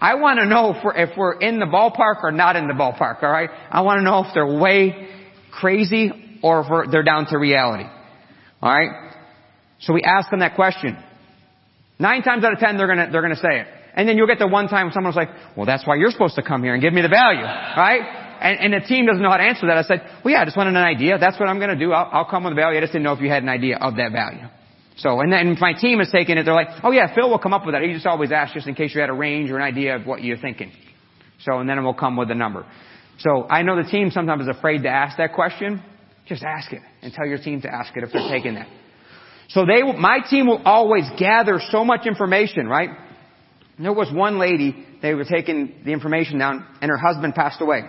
I 0.00 0.16
want 0.16 0.38
to 0.38 0.46
know 0.46 0.74
if 0.74 0.84
we're, 0.84 0.96
if 0.96 1.16
we're 1.16 1.38
in 1.38 1.58
the 1.58 1.66
ballpark 1.66 2.22
or 2.22 2.30
not 2.30 2.56
in 2.56 2.66
the 2.66 2.74
ballpark, 2.74 3.22
alright? 3.22 3.50
I 3.70 3.80
want 3.80 3.98
to 3.98 4.02
know 4.02 4.24
if 4.26 4.34
they're 4.34 4.58
way 4.58 5.08
crazy 5.50 6.38
or 6.42 6.60
if 6.60 6.90
they're 6.90 7.02
down 7.02 7.26
to 7.26 7.38
reality. 7.38 7.88
Alright? 8.62 8.90
So 9.80 9.92
we 9.92 10.02
ask 10.02 10.30
them 10.30 10.40
that 10.40 10.54
question. 10.54 10.96
Nine 11.98 12.22
times 12.22 12.44
out 12.44 12.52
of 12.52 12.58
ten, 12.58 12.76
they're 12.76 12.86
gonna, 12.86 13.08
they're 13.10 13.22
gonna 13.22 13.36
say 13.36 13.60
it. 13.60 13.66
And 13.94 14.06
then 14.06 14.18
you'll 14.18 14.26
get 14.26 14.38
the 14.38 14.46
one 14.46 14.68
time 14.68 14.90
someone's 14.92 15.16
like, 15.16 15.30
well, 15.56 15.64
that's 15.64 15.86
why 15.86 15.96
you're 15.96 16.10
supposed 16.10 16.34
to 16.34 16.42
come 16.42 16.62
here 16.62 16.74
and 16.74 16.82
give 16.82 16.92
me 16.92 17.00
the 17.00 17.08
value, 17.08 17.40
right? 17.42 18.02
And, 18.40 18.74
and 18.74 18.82
the 18.82 18.86
team 18.86 19.06
doesn't 19.06 19.22
know 19.22 19.30
how 19.30 19.38
to 19.38 19.42
answer 19.42 19.66
that. 19.68 19.78
I 19.78 19.82
said, 19.82 20.02
well, 20.22 20.34
yeah, 20.34 20.42
I 20.42 20.44
just 20.44 20.58
wanted 20.58 20.76
an 20.76 20.84
idea. 20.84 21.16
That's 21.18 21.40
what 21.40 21.48
I'm 21.48 21.58
gonna 21.58 21.78
do. 21.78 21.92
I'll, 21.92 22.10
I'll 22.12 22.30
come 22.30 22.44
with 22.44 22.52
the 22.52 22.60
value. 22.60 22.76
I 22.76 22.82
just 22.82 22.92
didn't 22.92 23.04
know 23.04 23.14
if 23.14 23.20
you 23.20 23.30
had 23.30 23.42
an 23.42 23.48
idea 23.48 23.78
of 23.78 23.96
that 23.96 24.12
value. 24.12 24.46
So, 24.98 25.20
and 25.20 25.30
then 25.30 25.56
my 25.60 25.74
team 25.74 26.00
is 26.00 26.08
taking 26.10 26.38
it, 26.38 26.44
they're 26.44 26.54
like, 26.54 26.68
oh 26.82 26.90
yeah, 26.90 27.14
Phil 27.14 27.28
will 27.28 27.38
come 27.38 27.52
up 27.52 27.66
with 27.66 27.74
that. 27.74 27.82
He 27.82 27.92
just 27.92 28.06
always 28.06 28.32
asks 28.32 28.54
just 28.54 28.66
in 28.66 28.74
case 28.74 28.94
you 28.94 29.00
had 29.00 29.10
a 29.10 29.14
range 29.14 29.50
or 29.50 29.56
an 29.56 29.62
idea 29.62 29.96
of 29.96 30.06
what 30.06 30.22
you're 30.22 30.38
thinking. 30.38 30.72
So, 31.40 31.58
and 31.58 31.68
then 31.68 31.82
we'll 31.84 31.94
come 31.94 32.16
with 32.16 32.30
a 32.30 32.34
number. 32.34 32.64
So, 33.18 33.46
I 33.48 33.62
know 33.62 33.76
the 33.76 33.88
team 33.88 34.10
sometimes 34.10 34.42
is 34.42 34.48
afraid 34.48 34.82
to 34.84 34.88
ask 34.88 35.18
that 35.18 35.34
question. 35.34 35.82
Just 36.26 36.42
ask 36.42 36.72
it 36.72 36.80
and 37.02 37.12
tell 37.12 37.26
your 37.26 37.38
team 37.38 37.60
to 37.62 37.72
ask 37.72 37.94
it 37.96 38.02
if 38.02 38.12
they're 38.12 38.28
taking 38.30 38.54
that. 38.54 38.68
So 39.48 39.64
they, 39.64 39.82
my 39.82 40.20
team 40.28 40.46
will 40.46 40.62
always 40.64 41.04
gather 41.18 41.60
so 41.70 41.84
much 41.84 42.06
information, 42.06 42.66
right? 42.66 42.90
There 43.78 43.92
was 43.92 44.10
one 44.12 44.38
lady, 44.38 44.86
they 45.02 45.14
were 45.14 45.24
taking 45.24 45.74
the 45.84 45.92
information 45.92 46.38
down, 46.38 46.66
and 46.80 46.90
her 46.90 46.96
husband 46.96 47.34
passed 47.34 47.60
away. 47.60 47.82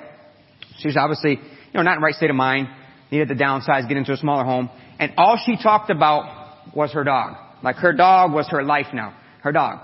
She 0.80 0.90
was 0.90 0.98
obviously, 0.98 1.32
you 1.32 1.74
know, 1.74 1.82
not 1.82 1.98
in 1.98 2.04
right 2.04 2.14
state 2.14 2.30
of 2.30 2.36
mind, 2.36 2.68
needed 3.10 3.30
to 3.30 3.36
downsize, 3.36 3.88
get 3.88 3.98
into 3.98 4.12
a 4.12 4.18
smaller 4.18 4.44
home, 4.44 4.70
and 5.00 5.14
all 5.18 5.40
she 5.46 5.56
talked 5.56 5.90
about 5.90 6.37
was 6.76 6.92
her 6.94 7.04
dog. 7.04 7.36
Like 7.64 7.78
her 7.78 7.94
dog 7.94 8.34
was 8.34 8.48
her 8.50 8.64
life 8.64 8.88
now. 8.94 9.16
Her 9.42 9.52
dog. 9.52 9.80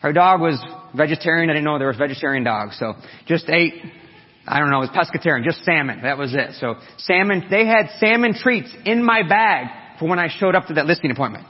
Her 0.00 0.12
dog 0.12 0.40
was 0.40 0.62
vegetarian. 0.94 1.50
I 1.50 1.54
didn't 1.54 1.64
know 1.64 1.78
there 1.78 1.88
was 1.88 1.96
vegetarian 1.96 2.44
dogs, 2.44 2.78
so 2.78 2.94
just 3.26 3.48
ate, 3.48 3.74
I 4.46 4.60
don't 4.60 4.70
know, 4.70 4.82
it 4.82 4.90
was 4.92 5.08
pescatarian, 5.08 5.44
just 5.44 5.64
salmon. 5.64 6.02
That 6.02 6.18
was 6.18 6.34
it. 6.34 6.54
So 6.60 6.76
salmon, 6.98 7.46
they 7.50 7.66
had 7.66 7.90
salmon 7.98 8.34
treats 8.34 8.74
in 8.84 9.04
my 9.04 9.26
bag 9.26 9.98
for 9.98 10.08
when 10.08 10.18
I 10.18 10.28
showed 10.28 10.54
up 10.54 10.66
to 10.66 10.74
that 10.74 10.86
listing 10.86 11.10
appointment. 11.10 11.46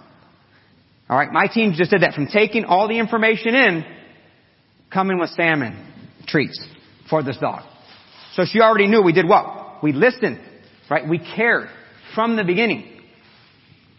Alright, 1.08 1.32
my 1.32 1.46
team 1.46 1.74
just 1.76 1.90
did 1.90 2.02
that 2.02 2.14
from 2.14 2.26
taking 2.26 2.64
all 2.64 2.88
the 2.88 2.98
information 2.98 3.54
in, 3.54 3.84
coming 4.92 5.18
with 5.18 5.30
salmon 5.30 5.92
treats 6.26 6.64
for 7.08 7.22
this 7.22 7.36
dog. 7.38 7.62
So 8.34 8.44
she 8.44 8.60
already 8.60 8.88
knew 8.88 9.02
we 9.02 9.12
did 9.12 9.28
what? 9.28 9.82
We 9.82 9.92
listened, 9.92 10.40
right? 10.90 11.08
We 11.08 11.18
cared 11.18 11.68
from 12.14 12.36
the 12.36 12.44
beginning. 12.44 12.95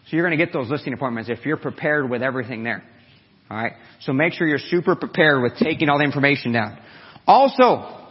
So 0.09 0.15
you're 0.15 0.25
going 0.25 0.37
to 0.37 0.43
get 0.43 0.53
those 0.53 0.69
listing 0.69 0.93
appointments 0.93 1.29
if 1.29 1.45
you're 1.45 1.57
prepared 1.57 2.09
with 2.09 2.21
everything 2.21 2.63
there. 2.63 2.83
Alright? 3.51 3.73
So 4.01 4.13
make 4.13 4.33
sure 4.33 4.47
you're 4.47 4.57
super 4.57 4.95
prepared 4.95 5.41
with 5.41 5.57
taking 5.57 5.89
all 5.89 5.97
the 5.97 6.05
information 6.05 6.53
down. 6.53 6.79
Also, 7.25 8.07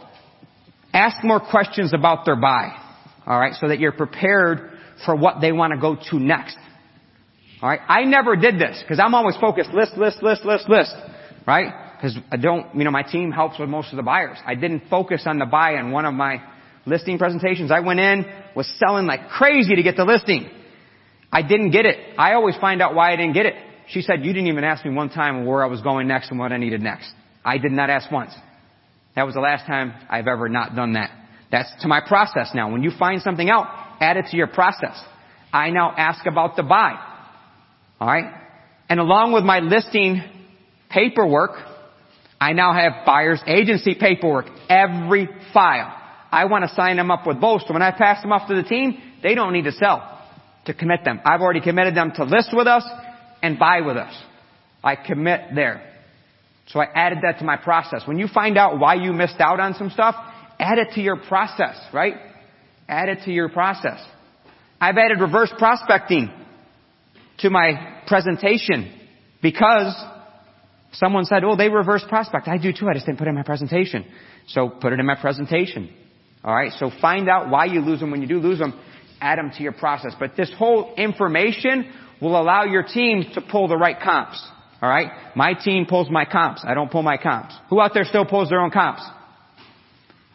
ask 0.93 1.23
more 1.23 1.39
questions 1.39 1.93
about 1.93 2.25
their 2.25 2.35
buy. 2.35 2.79
Alright? 3.27 3.55
So 3.55 3.69
that 3.69 3.79
you're 3.79 3.91
prepared 3.91 4.77
for 5.05 5.15
what 5.15 5.41
they 5.41 5.51
want 5.51 5.73
to 5.73 5.79
go 5.79 5.97
to 6.11 6.19
next. 6.19 6.57
Alright? 7.63 7.79
I 7.87 8.03
never 8.03 8.35
did 8.35 8.59
this 8.59 8.79
because 8.81 8.99
I'm 9.03 9.15
always 9.15 9.35
focused 9.37 9.71
list, 9.71 9.97
list, 9.97 10.21
list, 10.21 10.45
list, 10.45 10.69
list. 10.69 10.95
Right? 11.47 11.73
Because 11.95 12.15
I 12.31 12.37
don't, 12.37 12.75
you 12.75 12.83
know, 12.83 12.91
my 12.91 13.01
team 13.01 13.31
helps 13.31 13.57
with 13.57 13.69
most 13.69 13.91
of 13.91 13.97
the 13.97 14.03
buyers. 14.03 14.37
I 14.45 14.53
didn't 14.53 14.83
focus 14.87 15.23
on 15.25 15.39
the 15.39 15.47
buy 15.47 15.79
in 15.79 15.91
one 15.91 16.05
of 16.05 16.13
my 16.13 16.43
listing 16.85 17.17
presentations. 17.17 17.71
I 17.71 17.79
went 17.79 17.99
in, 17.99 18.25
was 18.55 18.71
selling 18.77 19.07
like 19.07 19.29
crazy 19.29 19.75
to 19.75 19.81
get 19.81 19.95
the 19.95 20.05
listing. 20.05 20.51
I 21.31 21.41
didn't 21.41 21.71
get 21.71 21.85
it. 21.85 21.97
I 22.17 22.33
always 22.33 22.55
find 22.57 22.81
out 22.81 22.95
why 22.95 23.11
I 23.11 23.15
didn't 23.15 23.33
get 23.33 23.45
it. 23.45 23.55
She 23.89 24.01
said, 24.01 24.25
you 24.25 24.33
didn't 24.33 24.47
even 24.47 24.63
ask 24.63 24.85
me 24.85 24.93
one 24.93 25.09
time 25.09 25.45
where 25.45 25.63
I 25.63 25.67
was 25.67 25.81
going 25.81 26.07
next 26.07 26.29
and 26.29 26.39
what 26.39 26.51
I 26.51 26.57
needed 26.57 26.81
next. 26.81 27.11
I 27.43 27.57
did 27.57 27.71
not 27.71 27.89
ask 27.89 28.11
once. 28.11 28.33
That 29.15 29.25
was 29.25 29.35
the 29.35 29.41
last 29.41 29.65
time 29.65 29.93
I've 30.09 30.27
ever 30.27 30.49
not 30.49 30.75
done 30.75 30.93
that. 30.93 31.09
That's 31.51 31.71
to 31.81 31.87
my 31.87 32.01
process 32.05 32.51
now. 32.53 32.71
When 32.71 32.83
you 32.83 32.91
find 32.97 33.21
something 33.21 33.49
out, 33.49 33.67
add 34.01 34.17
it 34.17 34.25
to 34.31 34.37
your 34.37 34.47
process. 34.47 35.01
I 35.53 35.69
now 35.69 35.93
ask 35.95 36.25
about 36.25 36.55
the 36.55 36.63
buy. 36.63 36.93
Alright? 37.99 38.33
And 38.89 38.99
along 38.99 39.33
with 39.33 39.43
my 39.43 39.59
listing 39.59 40.21
paperwork, 40.89 41.51
I 42.39 42.53
now 42.53 42.73
have 42.73 43.05
buyer's 43.05 43.41
agency 43.47 43.95
paperwork. 43.99 44.47
Every 44.69 45.29
file. 45.53 45.93
I 46.29 46.45
want 46.45 46.67
to 46.67 46.75
sign 46.75 46.97
them 46.97 47.09
up 47.09 47.25
with 47.25 47.39
both. 47.39 47.61
So 47.67 47.73
when 47.73 47.81
I 47.81 47.91
pass 47.91 48.21
them 48.21 48.33
off 48.33 48.49
to 48.49 48.55
the 48.55 48.63
team, 48.63 49.01
they 49.23 49.33
don't 49.33 49.53
need 49.53 49.63
to 49.63 49.71
sell 49.71 50.16
to 50.67 50.73
commit 50.73 51.03
them. 51.03 51.19
I've 51.25 51.41
already 51.41 51.61
committed 51.61 51.95
them 51.95 52.11
to 52.15 52.23
list 52.23 52.49
with 52.53 52.67
us 52.67 52.83
and 53.41 53.57
buy 53.57 53.81
with 53.81 53.97
us. 53.97 54.13
I 54.83 54.95
commit 54.95 55.55
there. 55.55 55.83
So 56.67 56.79
I 56.79 56.85
added 56.93 57.19
that 57.23 57.39
to 57.39 57.45
my 57.45 57.57
process. 57.57 58.03
When 58.05 58.19
you 58.19 58.27
find 58.27 58.57
out 58.57 58.79
why 58.79 58.95
you 58.95 59.13
missed 59.13 59.39
out 59.39 59.59
on 59.59 59.73
some 59.73 59.89
stuff, 59.89 60.15
add 60.59 60.77
it 60.77 60.93
to 60.95 61.01
your 61.01 61.17
process, 61.17 61.79
right? 61.93 62.15
Add 62.87 63.09
it 63.09 63.19
to 63.25 63.31
your 63.31 63.49
process. 63.49 63.99
I've 64.79 64.97
added 64.97 65.21
reverse 65.21 65.51
prospecting 65.57 66.31
to 67.39 67.49
my 67.49 68.01
presentation 68.07 68.93
because 69.41 69.95
someone 70.93 71.25
said, 71.25 71.43
oh, 71.43 71.55
they 71.55 71.69
reverse 71.69 72.03
prospect. 72.07 72.47
I 72.47 72.57
do 72.57 72.73
too. 72.73 72.87
I 72.89 72.93
just 72.93 73.05
didn't 73.05 73.17
put 73.17 73.27
it 73.27 73.29
in 73.29 73.35
my 73.35 73.43
presentation. 73.43 74.05
So 74.47 74.69
put 74.69 74.93
it 74.93 74.99
in 74.99 75.05
my 75.05 75.15
presentation. 75.19 75.93
Alright, 76.43 76.73
so 76.73 76.91
find 77.01 77.29
out 77.29 77.49
why 77.49 77.65
you 77.65 77.81
lose 77.81 77.99
them 77.99 78.11
when 78.11 78.21
you 78.21 78.27
do 78.27 78.39
lose 78.39 78.59
them. 78.59 78.79
Add 79.21 79.39
them 79.39 79.51
to 79.57 79.63
your 79.63 79.71
process. 79.71 80.13
But 80.19 80.35
this 80.35 80.51
whole 80.57 80.93
information 80.95 81.91
will 82.21 82.39
allow 82.39 82.63
your 82.63 82.83
team 82.83 83.25
to 83.33 83.41
pull 83.41 83.67
the 83.67 83.77
right 83.77 83.99
comps. 83.99 84.43
Alright? 84.81 85.35
My 85.35 85.53
team 85.53 85.85
pulls 85.87 86.09
my 86.09 86.25
comps. 86.25 86.63
I 86.65 86.73
don't 86.73 86.91
pull 86.91 87.03
my 87.03 87.17
comps. 87.17 87.55
Who 87.69 87.81
out 87.81 87.91
there 87.93 88.05
still 88.05 88.25
pulls 88.25 88.49
their 88.49 88.59
own 88.59 88.71
comps? 88.71 89.01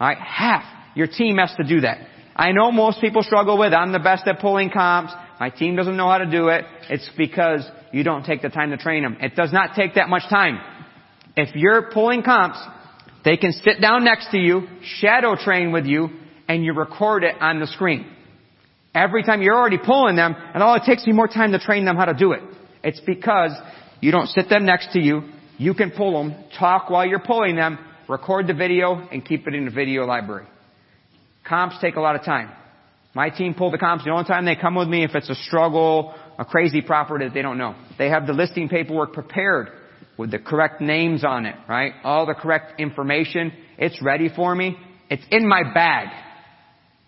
Alright? 0.00 0.18
Half. 0.18 0.64
Your 0.94 1.06
team 1.06 1.38
has 1.38 1.54
to 1.56 1.64
do 1.64 1.80
that. 1.82 1.98
I 2.34 2.52
know 2.52 2.72
most 2.72 3.00
people 3.00 3.22
struggle 3.22 3.58
with, 3.58 3.72
I'm 3.72 3.92
the 3.92 3.98
best 3.98 4.26
at 4.26 4.40
pulling 4.40 4.70
comps. 4.70 5.12
My 5.38 5.50
team 5.50 5.76
doesn't 5.76 5.96
know 5.96 6.08
how 6.08 6.18
to 6.18 6.30
do 6.30 6.48
it. 6.48 6.64
It's 6.88 7.08
because 7.16 7.68
you 7.92 8.04
don't 8.04 8.24
take 8.24 8.42
the 8.42 8.48
time 8.48 8.70
to 8.70 8.76
train 8.76 9.02
them. 9.02 9.18
It 9.20 9.36
does 9.36 9.52
not 9.52 9.74
take 9.76 9.94
that 9.94 10.08
much 10.08 10.22
time. 10.30 10.58
If 11.36 11.54
you're 11.54 11.90
pulling 11.92 12.22
comps, 12.22 12.58
they 13.24 13.36
can 13.36 13.52
sit 13.52 13.80
down 13.80 14.04
next 14.04 14.30
to 14.30 14.38
you, 14.38 14.66
shadow 14.82 15.36
train 15.36 15.72
with 15.72 15.86
you, 15.86 16.08
and 16.48 16.64
you 16.64 16.74
record 16.74 17.24
it 17.24 17.34
on 17.40 17.60
the 17.60 17.66
screen. 17.66 18.06
Every 18.95 19.22
time 19.22 19.40
you're 19.40 19.57
already 19.57 19.78
pulling 19.78 20.16
them, 20.16 20.34
and 20.36 20.62
all 20.62 20.74
it 20.74 20.82
takes 20.84 21.07
you 21.07 21.14
more 21.14 21.28
time 21.28 21.53
to 21.53 21.59
train 21.59 21.84
them 21.84 21.97
how 21.97 22.05
to 22.05 22.14
do 22.14 22.32
it. 22.32 22.43
It's 22.84 23.01
because 23.01 23.53
you 24.01 24.12
don't 24.12 24.28
sit 24.28 24.49
them 24.49 24.66
next 24.66 24.93
to 24.93 25.01
you, 25.01 25.22
you 25.57 25.74
can 25.74 25.93
pull 25.93 26.22
them, 26.22 26.45
talk 26.59 26.90
while 26.90 27.07
you're 27.07 27.20
pulling 27.20 27.57
them, 27.57 27.78
record 28.09 28.47
the 28.47 28.55
video, 28.55 29.09
and 29.11 29.24
keep 29.24 29.47
it 29.47 29.55
in 29.55 29.64
the 29.64 29.70
video 29.70 30.05
library. 30.05 30.47
Comps 31.49 31.76
take 31.80 31.97
a 31.97 32.01
lot 32.01 32.16
of 32.16 32.24
time. 32.24 32.51
My 33.14 33.30
team 33.30 33.55
pull 33.55 33.70
the 33.70 33.78
comps. 33.78 34.05
The 34.05 34.11
only 34.11 34.24
time 34.24 34.45
they 34.45 34.57
come 34.57 34.74
with 34.74 34.88
me 34.88 35.05
if 35.05 35.14
it's 35.14 35.28
a 35.28 35.34
struggle, 35.34 36.14
a 36.38 36.45
crazy 36.45 36.80
property 36.80 37.26
that 37.26 37.34
they 37.34 37.43
don't 37.43 37.59
know. 37.59 37.74
They 37.99 38.09
have 38.09 38.26
the 38.26 38.32
listing 38.32 38.68
paperwork 38.68 39.12
prepared 39.12 39.68
with 40.16 40.30
the 40.30 40.38
correct 40.38 40.80
names 40.80 41.24
on 41.24 41.47
it, 41.47 41.55
right? 41.68 41.93
All 42.05 42.26
the 42.26 42.34
correct 42.34 42.80
information. 42.80 43.53
It's 43.78 44.01
ready 44.03 44.28
for 44.34 44.55
me. 44.55 44.76
It's 45.11 45.24
in 45.30 45.47
my 45.47 45.62
bag. 45.74 46.09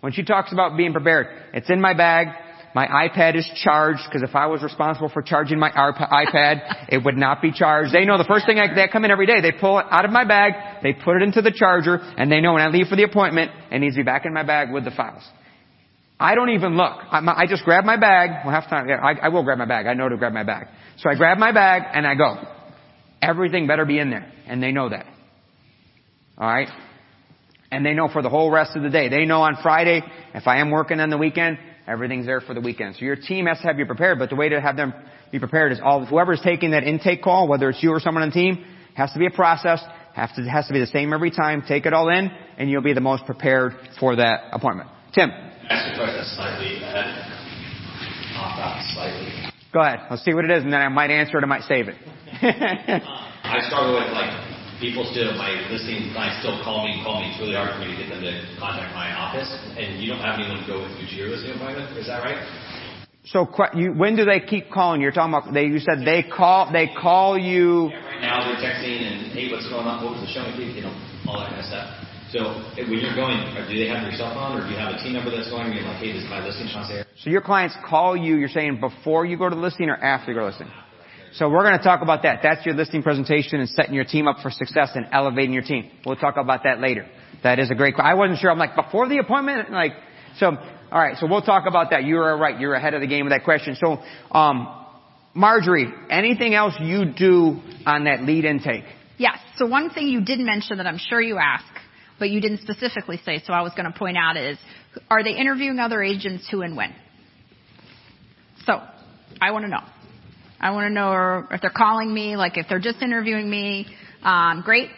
When 0.05 0.13
she 0.13 0.23
talks 0.23 0.53
about 0.53 0.77
being 0.77 0.93
prepared, 0.93 1.29
it's 1.55 1.71
in 1.71 1.81
my 1.81 1.95
bag. 1.95 2.27
My 2.75 2.87
iPad 2.87 3.37
is 3.37 3.51
charged 3.65 4.03
because 4.05 4.23
if 4.23 4.37
I 4.37 4.49
was 4.49 4.63
responsible 4.63 5.09
for 5.09 5.23
charging 5.23 5.59
my 5.59 5.71
iPad, 5.71 6.89
it 6.91 7.03
would 7.03 7.17
not 7.17 7.41
be 7.41 7.53
charged. 7.53 7.95
They 7.95 8.05
know 8.05 8.19
the 8.19 8.25
first 8.29 8.45
thing 8.45 8.59
I, 8.59 8.75
they 8.75 8.87
come 8.93 9.07
in 9.07 9.11
every 9.11 9.25
day, 9.25 9.41
they 9.41 9.53
pull 9.53 9.79
it 9.79 9.87
out 9.89 10.05
of 10.05 10.11
my 10.11 10.27
bag, 10.27 10.83
they 10.83 10.93
put 10.93 11.17
it 11.17 11.23
into 11.23 11.41
the 11.41 11.51
charger, 11.51 11.97
and 12.19 12.31
they 12.31 12.43
know 12.43 12.53
when 12.53 12.61
I 12.61 12.69
leave 12.69 12.89
for 12.89 12.97
the 12.97 13.05
appointment, 13.05 13.51
it 13.73 13.79
needs 13.79 13.95
to 13.95 14.01
be 14.01 14.05
back 14.05 14.27
in 14.27 14.35
my 14.35 14.43
bag 14.43 14.71
with 14.75 14.85
the 14.85 14.91
files. 14.91 15.23
I 16.21 16.35
don't 16.35 16.51
even 16.51 16.77
look. 16.77 16.93
I, 17.11 17.21
I 17.35 17.47
just 17.49 17.65
grab 17.65 17.85
my 17.85 17.97
bag. 17.97 18.45
Well, 18.45 18.55
half 18.55 18.69
time, 18.69 18.87
yeah, 18.87 18.97
I, 18.97 19.13
I 19.13 19.29
will 19.31 19.43
grab 19.43 19.57
my 19.57 19.65
bag. 19.65 19.87
I 19.87 19.95
know 19.95 20.11
to 20.11 20.19
grab 20.19 20.35
my 20.35 20.45
bag. 20.45 20.67
So 20.99 21.09
I 21.09 21.15
grab 21.15 21.39
my 21.39 21.53
bag 21.53 21.85
and 21.95 22.07
I 22.07 22.15
go. 22.15 22.47
Everything 23.23 23.67
better 23.67 23.87
be 23.87 23.99
in 23.99 24.11
there. 24.11 24.31
And 24.47 24.63
they 24.63 24.71
know 24.71 24.91
that. 24.91 25.07
Alright? 26.37 26.69
And 27.75 27.85
they 27.85 27.93
know 27.93 28.09
for 28.09 28.23
the 28.23 28.29
whole 28.29 28.53
rest 28.53 28.77
of 28.77 28.83
the 28.83 28.89
day. 28.89 29.09
They 29.09 29.25
know 29.25 29.43
on 29.43 29.57
Friday, 29.61 30.03
if 30.33 30.47
I 30.47 30.61
am 30.61 30.71
working 30.71 31.01
on 31.01 31.11
the 31.11 31.19
weekend, 31.19 31.59
everything's 31.89 32.25
there 32.25 32.41
for 32.41 32.55
the 32.55 32.61
weekend. 32.61 32.95
So 32.95 33.05
your 33.05 33.17
team 33.17 33.47
has 33.47 33.59
to 33.59 33.65
have 33.67 33.79
you 33.79 33.87
prepared, 33.87 34.21
but 34.21 34.31
the 34.31 34.37
way 34.37 34.49
to 34.49 34.61
have 34.61 34.77
them 34.77 34.95
be 35.33 35.41
prepared 35.41 35.73
is 35.73 35.81
all, 35.83 36.07
whoever's 36.07 36.41
taking 36.41 36.71
that 36.71 36.85
intake 36.85 37.21
call, 37.21 37.49
whether 37.49 37.69
it's 37.69 37.83
you 37.83 37.91
or 37.91 37.99
someone 37.99 38.23
on 38.23 38.29
the 38.29 38.35
team, 38.35 38.65
has 38.95 39.11
to 39.13 39.19
be 39.19 39.27
a 39.27 39.31
process, 39.31 39.83
has 40.15 40.31
to, 40.37 40.43
has 40.43 40.69
to 40.69 40.73
be 40.73 40.79
the 40.79 40.87
same 40.87 41.13
every 41.13 41.33
time. 41.33 41.65
Take 41.67 41.87
it 41.87 41.93
all 41.93 42.09
in, 42.09 42.31
and 42.57 42.71
you'll 42.71 42.83
be 42.83 42.93
the 42.95 43.01
most 43.01 43.27
prepared 43.27 43.73
for 43.99 44.15
that 44.15 44.45
appointment. 44.53 44.89
Tim. 45.13 45.31
Go 49.73 49.81
ahead. 49.81 50.07
Let's 50.09 50.25
see 50.25 50.33
what 50.33 50.45
it 50.45 50.53
is, 50.53 50.63
and 50.63 50.73
then 50.73 50.81
I 50.81 50.89
might 50.89 51.11
answer 51.11 51.37
it, 51.39 51.43
I 51.43 51.47
might 51.47 51.63
save 51.63 51.89
it. 51.89 51.97
I 53.45 53.61
struggle 53.67 53.95
with 53.95 54.13
like 54.13 54.54
people 54.81 55.07
still 55.11 55.35
my 55.39 55.55
listing 55.71 56.11
clients 56.13 56.41
still 56.43 56.59
call 56.63 56.87
me 56.87 57.01
call 57.05 57.21
me. 57.21 57.31
It's 57.31 57.41
really 57.41 57.55
hard 57.55 57.75
for 57.75 57.83
me 57.83 57.93
to 57.93 57.97
get 57.99 58.09
them 58.11 58.23
to 58.23 58.35
contact 58.59 58.95
my 58.95 59.13
office, 59.15 59.51
and 59.79 60.03
you 60.03 60.11
don't 60.11 60.23
have 60.23 60.39
anyone 60.39 60.63
to 60.63 60.67
go 60.67 60.83
with 60.83 60.95
you 60.99 61.07
to 61.07 61.15
your 61.15 61.29
listing 61.31 61.55
appointment. 61.55 61.95
Is 61.99 62.07
that 62.07 62.23
right? 62.23 62.39
So 63.25 63.49
you, 63.73 63.93
when 63.93 64.17
do 64.17 64.25
they 64.25 64.41
keep 64.41 64.69
calling? 64.71 65.01
You're 65.01 65.13
talking 65.13 65.33
about 65.33 65.53
they. 65.55 65.65
You 65.65 65.81
said 65.81 66.05
they 66.05 66.23
call. 66.23 66.71
They 66.71 66.93
call 66.93 67.39
you. 67.39 67.89
Yeah, 67.89 68.05
right 68.05 68.21
now 68.21 68.45
they're 68.45 68.61
texting 68.61 69.01
and 69.01 69.33
hey, 69.33 69.51
what's 69.51 69.69
going 69.69 69.87
on? 69.87 70.05
What 70.05 70.21
was 70.21 70.23
the 70.23 70.33
show? 70.33 70.45
You 70.45 70.83
know, 70.83 70.93
all 71.27 71.41
that 71.41 71.49
kind 71.49 71.61
of 71.61 71.67
stuff. 71.67 71.89
So 72.35 72.41
when 72.77 72.99
you're 72.99 73.15
going, 73.15 73.39
do 73.71 73.79
they 73.79 73.87
have 73.87 74.03
your 74.03 74.13
cell 74.19 74.35
phone, 74.35 74.59
or 74.59 74.67
do 74.67 74.73
you 74.73 74.77
have 74.77 74.93
a 74.93 74.99
team 74.99 75.13
number 75.13 75.31
that's 75.31 75.49
going? 75.49 75.73
You're 75.73 75.87
like, 75.87 76.03
hey, 76.03 76.13
this 76.13 76.25
is 76.25 76.29
my 76.29 76.45
listing 76.45 76.67
concierge. 76.67 77.07
So 77.23 77.31
your 77.31 77.41
clients 77.41 77.77
call 77.87 78.17
you. 78.17 78.37
You're 78.37 78.49
saying 78.49 78.81
before 78.81 79.25
you 79.25 79.39
go 79.39 79.49
to 79.49 79.55
the 79.55 79.61
listing 79.63 79.89
or 79.89 79.97
after 79.97 80.33
you 80.33 80.37
go 80.37 80.41
to 80.41 80.47
listing. 80.47 80.69
So 81.35 81.49
we're 81.49 81.65
going 81.65 81.77
to 81.77 81.83
talk 81.83 82.01
about 82.01 82.23
that. 82.23 82.41
That's 82.45 82.65
your 82.65 82.77
listing 82.77 83.03
presentation 83.03 83.59
and 83.59 83.69
setting 83.69 83.93
your 83.95 84.05
team 84.05 84.29
up 84.29 84.39
for 84.41 84.51
success 84.51 84.91
and 84.95 85.07
elevating 85.11 85.53
your 85.53 85.65
team. 85.65 85.91
We'll 86.07 86.17
talk 86.17 86.37
about 86.37 86.63
that 86.63 86.81
later. 86.81 87.09
That 87.43 87.59
is 87.59 87.71
a 87.73 87.75
great. 87.75 87.97
Question. 87.97 88.11
I 88.11 88.15
wasn't 88.15 88.39
sure. 88.39 88.53
I'm 88.53 88.59
like 88.59 88.77
before 88.77 89.09
the 89.09 89.19
appointment, 89.19 89.71
like 89.73 89.93
so. 90.39 90.53
All 90.93 91.01
right, 91.01 91.17
so 91.19 91.27
we'll 91.27 91.43
talk 91.43 91.65
about 91.67 91.91
that. 91.91 92.05
You 92.05 92.19
are 92.19 92.39
right. 92.39 92.59
You're 92.61 92.75
ahead 92.75 92.95
of 92.95 93.01
the 93.01 93.09
game 93.09 93.25
with 93.25 93.33
that 93.33 93.43
question. 93.43 93.77
So, 93.85 94.01
um, 94.31 94.87
Marjorie, 95.35 95.93
anything 96.09 96.55
else 96.55 96.75
you 96.79 97.05
do 97.05 97.61
on 97.85 98.05
that 98.05 98.23
lead 98.23 98.45
intake? 98.45 98.85
Yes. 99.19 99.39
So 99.57 99.67
one 99.67 99.91
thing 99.91 100.07
you 100.07 100.25
did 100.25 100.39
mention 100.39 100.77
that 100.79 100.87
I'm 100.87 100.99
sure 100.99 101.21
you 101.21 101.39
ask, 101.39 101.67
but 102.21 102.31
you 102.31 102.41
didn't 102.41 102.61
specifically 102.61 103.21
say, 103.25 103.43
so 103.45 103.53
I 103.53 103.63
was 103.63 103.73
going 103.77 103.93
to 103.93 103.99
point 103.99 104.17
out 104.17 104.37
is, 104.37 104.57
are 105.11 105.25
they 105.25 105.33
interviewing 105.33 105.81
other 105.81 106.01
agents 106.01 106.47
who 106.49 106.63
and 106.63 106.77
when? 106.77 106.95
So, 108.67 108.81
I 109.41 109.51
want 109.51 109.65
to 109.65 109.71
know. 109.71 109.83
I 110.65 110.71
want 110.71 110.87
to 110.89 110.95
know 110.95 111.47
if 111.51 111.61
they're 111.61 111.69
calling 111.69 112.13
me, 112.13 112.37
like 112.37 112.57
if 112.57 112.65
they're 112.71 112.81
just 112.81 113.03
interviewing 113.03 113.51
me, 113.51 113.87
um, 114.23 114.63
great. 114.65 114.89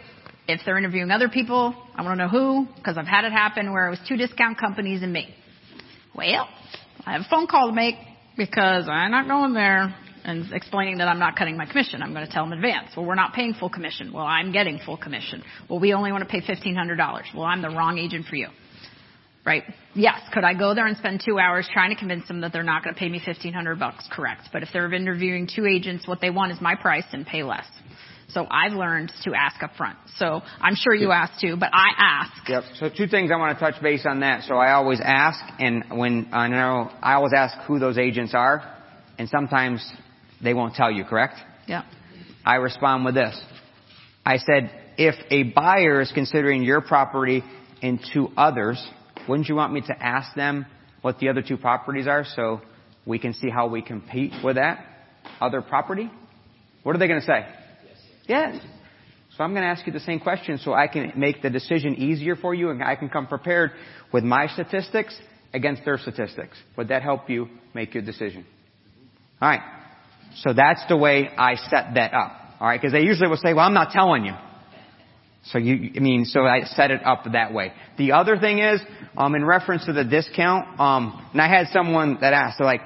If 0.46 0.60
they're 0.64 0.78
interviewing 0.78 1.10
other 1.10 1.28
people, 1.28 1.74
I 1.96 2.02
want 2.04 2.20
to 2.20 2.24
know 2.24 2.28
who, 2.28 2.68
because 2.76 2.96
I've 2.96 3.08
had 3.08 3.24
it 3.24 3.32
happen 3.32 3.72
where 3.72 3.88
it 3.88 3.90
was 3.90 3.98
two 4.08 4.16
discount 4.16 4.60
companies 4.60 5.02
and 5.02 5.12
me. 5.12 5.34
Well, 6.14 6.48
I 7.04 7.14
have 7.14 7.22
a 7.22 7.28
phone 7.28 7.48
call 7.48 7.66
to 7.66 7.74
make 7.74 7.96
because 8.36 8.88
I'm 8.88 9.10
not 9.10 9.26
going 9.26 9.54
there 9.54 9.92
and 10.22 10.52
explaining 10.52 10.98
that 10.98 11.08
I'm 11.08 11.18
not 11.18 11.34
cutting 11.34 11.56
my 11.56 11.66
commission. 11.66 12.00
I'm 12.00 12.14
going 12.14 12.24
to 12.24 12.32
tell 12.32 12.44
them 12.44 12.52
in 12.52 12.58
advance. 12.60 12.90
Well, 12.96 13.04
we're 13.04 13.16
not 13.16 13.34
paying 13.34 13.54
full 13.54 13.68
commission. 13.68 14.12
Well, 14.12 14.24
I'm 14.24 14.52
getting 14.52 14.78
full 14.78 14.96
commission. 14.96 15.42
Well, 15.68 15.80
we 15.80 15.94
only 15.94 16.12
want 16.12 16.22
to 16.22 16.30
pay 16.30 16.42
$1,500. 16.42 17.34
Well, 17.34 17.42
I'm 17.42 17.60
the 17.60 17.70
wrong 17.70 17.98
agent 17.98 18.26
for 18.26 18.36
you. 18.36 18.50
Right? 19.46 19.62
Yes. 19.94 20.20
Could 20.34 20.42
I 20.42 20.54
go 20.54 20.74
there 20.74 20.86
and 20.86 20.96
spend 20.96 21.22
two 21.24 21.38
hours 21.38 21.68
trying 21.72 21.90
to 21.90 21.96
convince 21.96 22.26
them 22.26 22.40
that 22.40 22.52
they're 22.52 22.64
not 22.64 22.82
going 22.82 22.94
to 22.94 22.98
pay 22.98 23.08
me 23.08 23.22
1500 23.24 23.78
bucks? 23.78 24.06
Correct. 24.10 24.48
But 24.52 24.64
if 24.64 24.70
they're 24.72 24.92
interviewing 24.92 25.48
two 25.54 25.66
agents, 25.66 26.08
what 26.08 26.20
they 26.20 26.30
want 26.30 26.50
is 26.50 26.60
my 26.60 26.74
price 26.74 27.04
and 27.12 27.24
pay 27.24 27.44
less. 27.44 27.64
So 28.28 28.46
I've 28.50 28.72
learned 28.72 29.12
to 29.22 29.34
ask 29.34 29.62
up 29.62 29.70
front. 29.76 29.96
So 30.16 30.42
I'm 30.60 30.74
sure 30.74 30.94
you 30.94 31.12
asked 31.12 31.40
too, 31.40 31.56
but 31.56 31.70
I 31.72 31.88
ask. 31.96 32.48
Yep. 32.48 32.62
So 32.80 32.88
two 32.88 33.06
things 33.06 33.30
I 33.32 33.36
want 33.36 33.56
to 33.56 33.64
touch 33.64 33.80
base 33.80 34.04
on 34.04 34.20
that. 34.20 34.42
So 34.44 34.56
I 34.56 34.72
always 34.72 35.00
ask, 35.02 35.38
and 35.60 35.84
when 35.96 36.28
I 36.32 36.48
know 36.48 36.90
I 37.00 37.14
always 37.14 37.32
ask 37.34 37.56
who 37.68 37.78
those 37.78 37.98
agents 37.98 38.34
are, 38.34 38.74
and 39.16 39.28
sometimes 39.28 39.88
they 40.42 40.54
won't 40.54 40.74
tell 40.74 40.90
you. 40.90 41.04
Correct? 41.04 41.36
Yeah. 41.68 41.84
I 42.44 42.56
respond 42.56 43.04
with 43.04 43.14
this. 43.14 43.40
I 44.24 44.38
said, 44.38 44.72
if 44.98 45.14
a 45.30 45.44
buyer 45.44 46.00
is 46.00 46.10
considering 46.12 46.62
your 46.62 46.80
property 46.80 47.44
and 47.80 48.00
two 48.12 48.28
others, 48.36 48.84
wouldn't 49.28 49.48
you 49.48 49.54
want 49.54 49.72
me 49.72 49.80
to 49.82 50.02
ask 50.02 50.34
them 50.34 50.66
what 51.02 51.18
the 51.18 51.28
other 51.28 51.42
two 51.42 51.56
properties 51.56 52.06
are 52.06 52.24
so 52.34 52.60
we 53.04 53.18
can 53.18 53.32
see 53.34 53.50
how 53.50 53.68
we 53.68 53.82
compete 53.82 54.32
with 54.44 54.56
that 54.56 54.84
other 55.40 55.62
property? 55.62 56.10
What 56.82 56.94
are 56.94 56.98
they 56.98 57.08
going 57.08 57.20
to 57.20 57.26
say? 57.26 57.46
Yes. 58.28 58.54
yes. 58.54 58.62
So 59.36 59.44
I'm 59.44 59.52
going 59.52 59.62
to 59.62 59.68
ask 59.68 59.86
you 59.86 59.92
the 59.92 60.00
same 60.00 60.20
question 60.20 60.58
so 60.58 60.72
I 60.72 60.86
can 60.88 61.12
make 61.16 61.42
the 61.42 61.50
decision 61.50 61.96
easier 61.96 62.36
for 62.36 62.54
you 62.54 62.70
and 62.70 62.82
I 62.82 62.96
can 62.96 63.08
come 63.08 63.26
prepared 63.26 63.72
with 64.12 64.24
my 64.24 64.46
statistics 64.46 65.18
against 65.52 65.84
their 65.84 65.98
statistics. 65.98 66.56
Would 66.76 66.88
that 66.88 67.02
help 67.02 67.28
you 67.28 67.48
make 67.74 67.92
your 67.92 68.02
decision? 68.02 68.46
Alright. 69.42 69.60
So 70.36 70.52
that's 70.54 70.82
the 70.88 70.96
way 70.96 71.28
I 71.36 71.56
set 71.56 71.94
that 71.94 72.14
up. 72.14 72.32
Alright, 72.60 72.80
because 72.80 72.92
they 72.92 73.02
usually 73.02 73.28
will 73.28 73.36
say, 73.36 73.52
well, 73.52 73.66
I'm 73.66 73.74
not 73.74 73.90
telling 73.90 74.24
you. 74.24 74.32
So 75.52 75.58
you, 75.58 75.92
I 75.96 76.00
mean, 76.00 76.24
so 76.24 76.40
I 76.40 76.64
set 76.64 76.90
it 76.90 77.04
up 77.04 77.24
that 77.32 77.52
way. 77.52 77.72
The 77.98 78.12
other 78.12 78.36
thing 78.36 78.58
is, 78.58 78.80
um, 79.16 79.34
in 79.34 79.44
reference 79.44 79.86
to 79.86 79.92
the 79.92 80.04
discount, 80.04 80.80
um, 80.80 81.24
and 81.32 81.40
I 81.40 81.48
had 81.48 81.68
someone 81.68 82.18
that 82.20 82.32
asked, 82.32 82.60
like, 82.60 82.80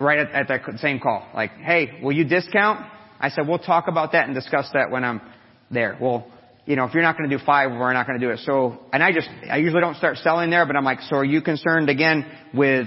right 0.00 0.20
at, 0.20 0.30
at 0.30 0.48
that 0.48 0.78
same 0.78 1.00
call, 1.00 1.26
like, 1.34 1.50
hey, 1.52 2.00
will 2.02 2.12
you 2.12 2.24
discount? 2.24 2.86
I 3.18 3.30
said, 3.30 3.48
we'll 3.48 3.58
talk 3.58 3.88
about 3.88 4.12
that 4.12 4.26
and 4.26 4.34
discuss 4.34 4.70
that 4.72 4.92
when 4.92 5.02
I'm 5.02 5.20
there. 5.70 5.98
Well, 6.00 6.30
you 6.64 6.76
know, 6.76 6.84
if 6.84 6.94
you're 6.94 7.02
not 7.02 7.16
going 7.18 7.28
to 7.28 7.36
do 7.36 7.42
five, 7.44 7.70
we're 7.72 7.92
not 7.92 8.06
going 8.06 8.20
to 8.20 8.26
do 8.26 8.32
it. 8.32 8.40
So, 8.40 8.78
and 8.92 9.02
I 9.02 9.10
just, 9.10 9.28
I 9.50 9.56
usually 9.56 9.80
don't 9.80 9.96
start 9.96 10.18
selling 10.18 10.50
there, 10.50 10.64
but 10.66 10.76
I'm 10.76 10.84
like, 10.84 11.00
so 11.08 11.16
are 11.16 11.24
you 11.24 11.42
concerned 11.42 11.88
again 11.88 12.30
with 12.54 12.86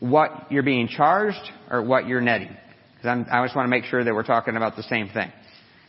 what 0.00 0.50
you're 0.50 0.62
being 0.62 0.88
charged 0.88 1.50
or 1.70 1.82
what 1.82 2.06
you're 2.06 2.20
netting? 2.20 2.56
Cause 2.96 3.06
I'm, 3.06 3.26
I 3.30 3.44
just 3.44 3.54
want 3.54 3.66
to 3.66 3.70
make 3.70 3.84
sure 3.84 4.02
that 4.02 4.14
we're 4.14 4.22
talking 4.22 4.56
about 4.56 4.76
the 4.76 4.82
same 4.84 5.08
thing. 5.08 5.30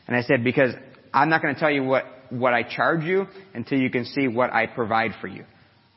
And 0.08 0.18
I 0.18 0.24
said, 0.24 0.44
because 0.44 0.74
I'm 1.14 1.30
not 1.30 1.42
going 1.42 1.54
to 1.54 1.60
tell 1.60 1.72
you 1.72 1.84
what, 1.84 2.06
what 2.30 2.54
I 2.54 2.64
charge 2.64 3.04
you 3.04 3.28
until 3.54 3.80
you 3.80 3.90
can 3.90 4.06
see 4.06 4.28
what 4.28 4.54
I 4.54 4.68
provide 4.68 5.12
for 5.22 5.28
you. 5.28 5.44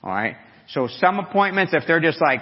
Alright? 0.03 0.37
So 0.69 0.89
some 1.01 1.19
appointments, 1.19 1.75
if 1.75 1.85
they're 1.87 2.01
just 2.01 2.21
like 2.21 2.41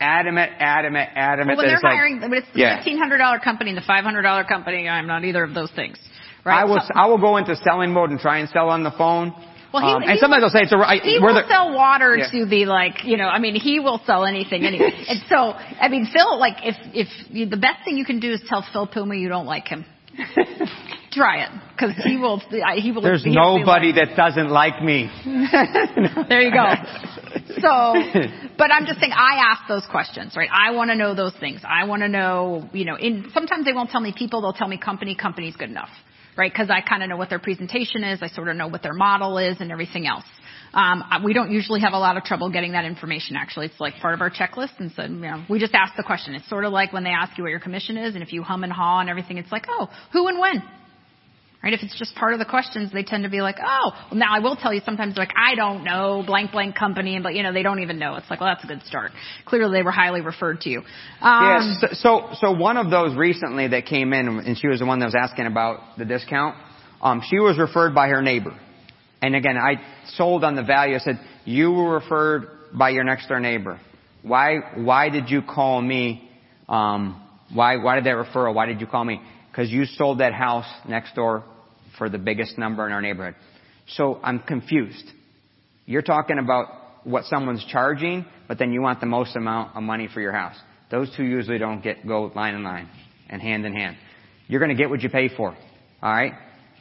adamant, 0.00 0.52
adamant, 0.58 1.10
adamant, 1.14 1.48
Well, 1.48 1.56
when 1.58 1.66
they're 1.66 1.74
it's 1.76 1.82
like- 1.84 1.92
hiring, 1.94 2.20
when 2.20 2.32
it's 2.34 2.46
the 2.52 2.60
Yeah. 2.60 2.76
fifteen 2.76 2.98
hundred 2.98 3.18
dollar 3.18 3.38
company 3.38 3.70
and 3.70 3.76
the 3.78 3.82
five 3.86 4.04
hundred 4.04 4.22
dollar 4.22 4.44
company, 4.44 4.88
I'm 4.88 5.06
not 5.06 5.24
either 5.24 5.44
of 5.44 5.54
those 5.54 5.70
things. 5.72 5.98
Right? 6.44 6.60
I 6.60 6.64
will, 6.64 6.80
So- 6.80 6.90
I 6.94 7.06
will 7.06 7.18
go 7.18 7.36
into 7.36 7.54
selling 7.56 7.92
mode 7.92 8.10
and 8.10 8.18
try 8.20 8.38
and 8.38 8.48
sell 8.48 8.68
on 8.68 8.82
the 8.82 8.90
phone. 8.90 9.32
Well, 9.72 9.82
he- 9.86 9.92
Um, 9.94 10.02
he 10.02 10.08
and 10.10 10.18
sometimes 10.18 10.42
will- 10.42 10.50
they'll 10.50 10.60
say 10.60 10.64
it's 10.64 10.72
a, 10.72 10.76
I, 10.76 10.96
he 10.98 11.18
will 11.18 11.34
the- 11.34 11.48
sell 11.48 11.72
water 11.72 12.16
Yeah. 12.18 12.26
to 12.30 12.44
the 12.46 12.66
like, 12.66 13.04
you 13.04 13.16
know, 13.16 13.28
I 13.28 13.38
mean, 13.38 13.54
he 13.54 13.80
will 13.80 14.00
sell 14.04 14.24
anything 14.26 14.64
anyway. 14.66 14.92
and 15.08 15.22
so, 15.28 15.54
I 15.80 15.88
mean, 15.88 16.06
Phil, 16.06 16.36
like, 16.38 16.56
if 16.66 16.76
if 16.92 17.08
you, 17.30 17.46
the 17.46 17.56
best 17.56 17.84
thing 17.84 17.96
you 17.96 18.04
can 18.04 18.18
do 18.20 18.32
is 18.32 18.42
tell 18.48 18.62
Phil 18.72 18.86
Puma 18.86 19.14
you 19.14 19.28
don't 19.28 19.46
like 19.46 19.68
him. 19.68 19.84
Try 21.12 21.44
it, 21.44 21.50
because 21.72 21.94
he 22.04 22.16
will. 22.16 22.38
He 22.38 22.90
will. 22.90 23.02
There's 23.02 23.22
he'll 23.22 23.32
be 23.32 23.60
nobody 23.60 23.92
that 23.92 24.16
doesn't 24.16 24.48
like 24.48 24.82
me. 24.82 25.10
there 26.28 26.40
you 26.40 26.50
go. 26.50 26.64
So, 27.60 27.94
but 28.58 28.72
I'm 28.72 28.86
just 28.86 29.00
saying, 29.00 29.12
I 29.12 29.50
ask 29.50 29.68
those 29.68 29.86
questions, 29.90 30.34
right? 30.36 30.48
I 30.52 30.72
want 30.72 30.90
to 30.90 30.96
know 30.96 31.14
those 31.14 31.34
things. 31.38 31.60
I 31.68 31.84
want 31.84 32.02
to 32.02 32.08
know, 32.08 32.68
you 32.72 32.84
know, 32.84 32.96
in, 32.96 33.30
sometimes 33.34 33.64
they 33.64 33.72
won't 33.72 33.90
tell 33.90 34.00
me 34.00 34.14
people, 34.16 34.40
they'll 34.42 34.52
tell 34.52 34.68
me 34.68 34.78
company, 34.78 35.14
company's 35.14 35.56
good 35.56 35.70
enough, 35.70 35.90
right? 36.36 36.52
Cause 36.52 36.68
I 36.70 36.80
kind 36.80 37.02
of 37.02 37.08
know 37.08 37.16
what 37.16 37.30
their 37.30 37.38
presentation 37.38 38.04
is, 38.04 38.20
I 38.22 38.28
sort 38.28 38.48
of 38.48 38.56
know 38.56 38.68
what 38.68 38.82
their 38.82 38.94
model 38.94 39.38
is 39.38 39.56
and 39.60 39.70
everything 39.70 40.06
else. 40.06 40.24
Um, 40.74 41.04
I- 41.08 41.20
we 41.22 41.32
don't 41.34 41.50
usually 41.50 41.80
have 41.80 41.92
a 41.92 41.98
lot 41.98 42.16
of 42.16 42.24
trouble 42.24 42.50
getting 42.50 42.72
that 42.72 42.84
information 42.84 43.36
actually. 43.36 43.66
It's 43.66 43.80
like 43.80 43.94
part 44.00 44.14
of 44.14 44.20
our 44.20 44.30
checklist 44.30 44.78
and 44.78 44.90
so, 44.92 45.02
you 45.02 45.08
know, 45.10 45.44
we 45.48 45.58
just 45.58 45.74
ask 45.74 45.94
the 45.96 46.02
question. 46.02 46.34
It's 46.34 46.48
sort 46.48 46.64
of 46.64 46.72
like 46.72 46.92
when 46.92 47.04
they 47.04 47.10
ask 47.10 47.36
you 47.38 47.44
what 47.44 47.50
your 47.50 47.60
commission 47.60 47.96
is 47.96 48.14
and 48.14 48.22
if 48.22 48.32
you 48.32 48.42
hum 48.42 48.64
and 48.64 48.72
haw 48.72 49.00
and 49.00 49.08
everything, 49.10 49.38
it's 49.38 49.52
like, 49.52 49.66
oh, 49.68 49.88
who 50.12 50.26
and 50.28 50.38
when? 50.38 50.62
Right? 51.62 51.72
If 51.72 51.82
it's 51.84 51.96
just 51.96 52.16
part 52.16 52.32
of 52.32 52.40
the 52.40 52.44
questions, 52.44 52.90
they 52.92 53.04
tend 53.04 53.22
to 53.22 53.30
be 53.30 53.40
like, 53.40 53.56
oh, 53.64 53.92
well, 54.10 54.18
now 54.18 54.34
I 54.34 54.40
will 54.40 54.56
tell 54.56 54.74
you 54.74 54.80
sometimes 54.84 55.16
like, 55.16 55.30
I 55.36 55.54
don't 55.54 55.84
know, 55.84 56.24
blank, 56.26 56.50
blank 56.50 56.74
company, 56.74 57.20
but 57.22 57.34
you 57.34 57.44
know, 57.44 57.52
they 57.52 57.62
don't 57.62 57.78
even 57.78 58.00
know. 58.00 58.16
It's 58.16 58.28
like, 58.28 58.40
well, 58.40 58.52
that's 58.52 58.64
a 58.64 58.66
good 58.66 58.82
start. 58.84 59.12
Clearly 59.46 59.78
they 59.78 59.84
were 59.84 59.92
highly 59.92 60.22
referred 60.22 60.60
to 60.62 60.70
you. 60.70 60.82
Um, 61.20 61.78
Yes. 61.80 62.00
So, 62.00 62.30
so 62.40 62.50
one 62.50 62.76
of 62.76 62.90
those 62.90 63.16
recently 63.16 63.68
that 63.68 63.86
came 63.86 64.12
in, 64.12 64.26
and 64.26 64.58
she 64.58 64.66
was 64.66 64.80
the 64.80 64.86
one 64.86 64.98
that 64.98 65.06
was 65.06 65.14
asking 65.14 65.46
about 65.46 65.98
the 65.98 66.04
discount. 66.04 66.56
Um, 67.00 67.22
she 67.30 67.38
was 67.38 67.56
referred 67.58 67.94
by 67.94 68.08
her 68.08 68.22
neighbor, 68.22 68.58
and 69.20 69.36
again, 69.36 69.56
I 69.56 69.80
sold 70.14 70.42
on 70.42 70.56
the 70.56 70.62
value. 70.64 70.96
I 70.96 70.98
said 70.98 71.20
you 71.44 71.70
were 71.70 71.94
referred 71.94 72.48
by 72.72 72.90
your 72.90 73.04
next 73.04 73.28
door 73.28 73.38
neighbor. 73.40 73.80
Why? 74.22 74.58
Why 74.76 75.10
did 75.10 75.30
you 75.30 75.42
call 75.42 75.80
me? 75.80 76.28
Um, 76.68 77.20
why? 77.52 77.76
Why 77.76 77.96
did 77.96 78.04
that 78.04 78.14
referral? 78.16 78.54
Why 78.54 78.66
did 78.66 78.80
you 78.80 78.86
call 78.86 79.04
me? 79.04 79.20
Because 79.50 79.70
you 79.70 79.84
sold 79.84 80.18
that 80.18 80.32
house 80.32 80.66
next 80.88 81.14
door 81.14 81.44
for 81.98 82.08
the 82.08 82.18
biggest 82.18 82.58
number 82.58 82.86
in 82.86 82.92
our 82.92 83.02
neighborhood. 83.02 83.34
So 83.88 84.20
I'm 84.22 84.40
confused. 84.40 85.04
You're 85.86 86.02
talking 86.02 86.38
about 86.38 86.66
what 87.04 87.24
someone's 87.24 87.64
charging, 87.64 88.24
but 88.48 88.58
then 88.58 88.72
you 88.72 88.80
want 88.80 89.00
the 89.00 89.06
most 89.06 89.36
amount 89.36 89.76
of 89.76 89.82
money 89.82 90.08
for 90.12 90.20
your 90.20 90.32
house. 90.32 90.56
Those 90.90 91.14
two 91.16 91.24
usually 91.24 91.58
don't 91.58 91.82
get 91.82 92.06
go 92.06 92.30
line 92.34 92.54
in 92.54 92.62
line 92.62 92.88
and 93.28 93.40
hand 93.40 93.64
in 93.64 93.72
hand. 93.72 93.96
You're 94.46 94.60
going 94.60 94.76
to 94.76 94.80
get 94.80 94.90
what 94.90 95.00
you 95.00 95.08
pay 95.08 95.28
for. 95.28 95.56
All 96.02 96.12
right. 96.12 96.32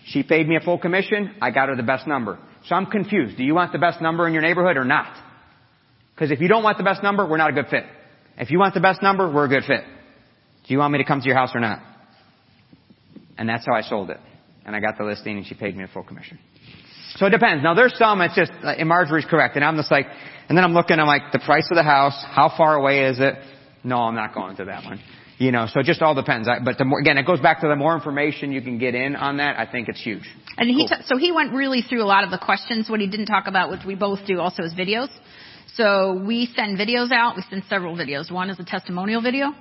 She 0.05 0.23
paid 0.23 0.47
me 0.47 0.55
a 0.55 0.59
full 0.59 0.77
commission. 0.77 1.35
I 1.41 1.51
got 1.51 1.69
her 1.69 1.75
the 1.75 1.83
best 1.83 2.07
number. 2.07 2.39
So 2.65 2.75
I'm 2.75 2.87
confused. 2.87 3.37
Do 3.37 3.43
you 3.43 3.55
want 3.55 3.71
the 3.71 3.79
best 3.79 4.01
number 4.01 4.27
in 4.27 4.33
your 4.33 4.41
neighborhood 4.41 4.77
or 4.77 4.83
not? 4.83 5.15
Because 6.13 6.31
if 6.31 6.39
you 6.39 6.47
don't 6.47 6.63
want 6.63 6.77
the 6.77 6.83
best 6.83 7.01
number, 7.01 7.27
we're 7.27 7.37
not 7.37 7.49
a 7.49 7.53
good 7.53 7.67
fit. 7.69 7.85
If 8.37 8.51
you 8.51 8.59
want 8.59 8.73
the 8.73 8.79
best 8.79 9.01
number, 9.01 9.31
we're 9.31 9.45
a 9.45 9.49
good 9.49 9.63
fit. 9.63 9.83
Do 10.67 10.73
you 10.73 10.79
want 10.79 10.91
me 10.93 10.99
to 10.99 11.05
come 11.05 11.21
to 11.21 11.25
your 11.25 11.35
house 11.35 11.51
or 11.55 11.59
not? 11.59 11.79
And 13.37 13.47
that's 13.47 13.65
how 13.65 13.73
I 13.73 13.81
sold 13.81 14.09
it. 14.09 14.19
And 14.65 14.75
I 14.75 14.79
got 14.79 14.97
the 14.97 15.03
listing 15.03 15.37
and 15.37 15.45
she 15.45 15.55
paid 15.55 15.75
me 15.75 15.83
a 15.83 15.87
full 15.87 16.03
commission. 16.03 16.39
So 17.15 17.25
it 17.25 17.31
depends. 17.31 17.63
Now 17.63 17.73
there's 17.73 17.97
some, 17.97 18.21
it's 18.21 18.35
just, 18.35 18.51
and 18.63 18.87
Marjorie's 18.87 19.25
correct, 19.25 19.55
and 19.55 19.65
I'm 19.65 19.75
just 19.75 19.91
like, 19.91 20.05
and 20.47 20.57
then 20.57 20.63
I'm 20.63 20.73
looking, 20.73 20.99
I'm 20.99 21.07
like, 21.07 21.31
the 21.33 21.39
price 21.39 21.67
of 21.71 21.75
the 21.75 21.83
house, 21.83 22.23
how 22.29 22.53
far 22.55 22.75
away 22.75 23.05
is 23.05 23.19
it? 23.19 23.35
No, 23.83 23.97
I'm 23.97 24.15
not 24.15 24.33
going 24.33 24.55
to 24.57 24.65
that 24.65 24.85
one. 24.85 24.99
You 25.37 25.51
know, 25.51 25.65
so 25.65 25.79
it 25.79 25.85
just 25.85 26.01
all 26.03 26.13
depends. 26.13 26.47
I, 26.47 26.59
but 26.63 26.77
the 26.77 26.85
more, 26.85 26.99
again, 26.99 27.17
it 27.17 27.25
goes 27.25 27.39
back 27.39 27.61
to 27.61 27.67
the 27.67 27.75
more 27.75 27.95
information 27.95 28.51
you 28.51 28.61
can 28.61 28.77
get 28.77 28.93
in 28.93 29.15
on 29.15 29.37
that, 29.37 29.57
I 29.57 29.69
think 29.69 29.89
it's 29.89 30.01
huge. 30.01 30.23
And 30.57 30.69
he 30.69 30.87
t- 30.87 31.01
so 31.05 31.17
he 31.17 31.31
went 31.31 31.53
really 31.53 31.81
through 31.81 32.03
a 32.03 32.05
lot 32.05 32.23
of 32.23 32.29
the 32.29 32.37
questions. 32.37 32.89
What 32.89 32.99
he 32.99 33.07
didn't 33.07 33.25
talk 33.25 33.47
about, 33.47 33.71
which 33.71 33.81
we 33.85 33.95
both 33.95 34.19
do, 34.27 34.39
also 34.39 34.61
is 34.63 34.73
videos. 34.75 35.09
So 35.73 36.21
we 36.27 36.47
send 36.55 36.77
videos 36.77 37.11
out. 37.11 37.35
We 37.35 37.43
send 37.49 37.63
several 37.69 37.95
videos. 37.95 38.31
One 38.31 38.51
is 38.51 38.59
a 38.59 38.65
testimonial 38.65 39.21
video. 39.21 39.53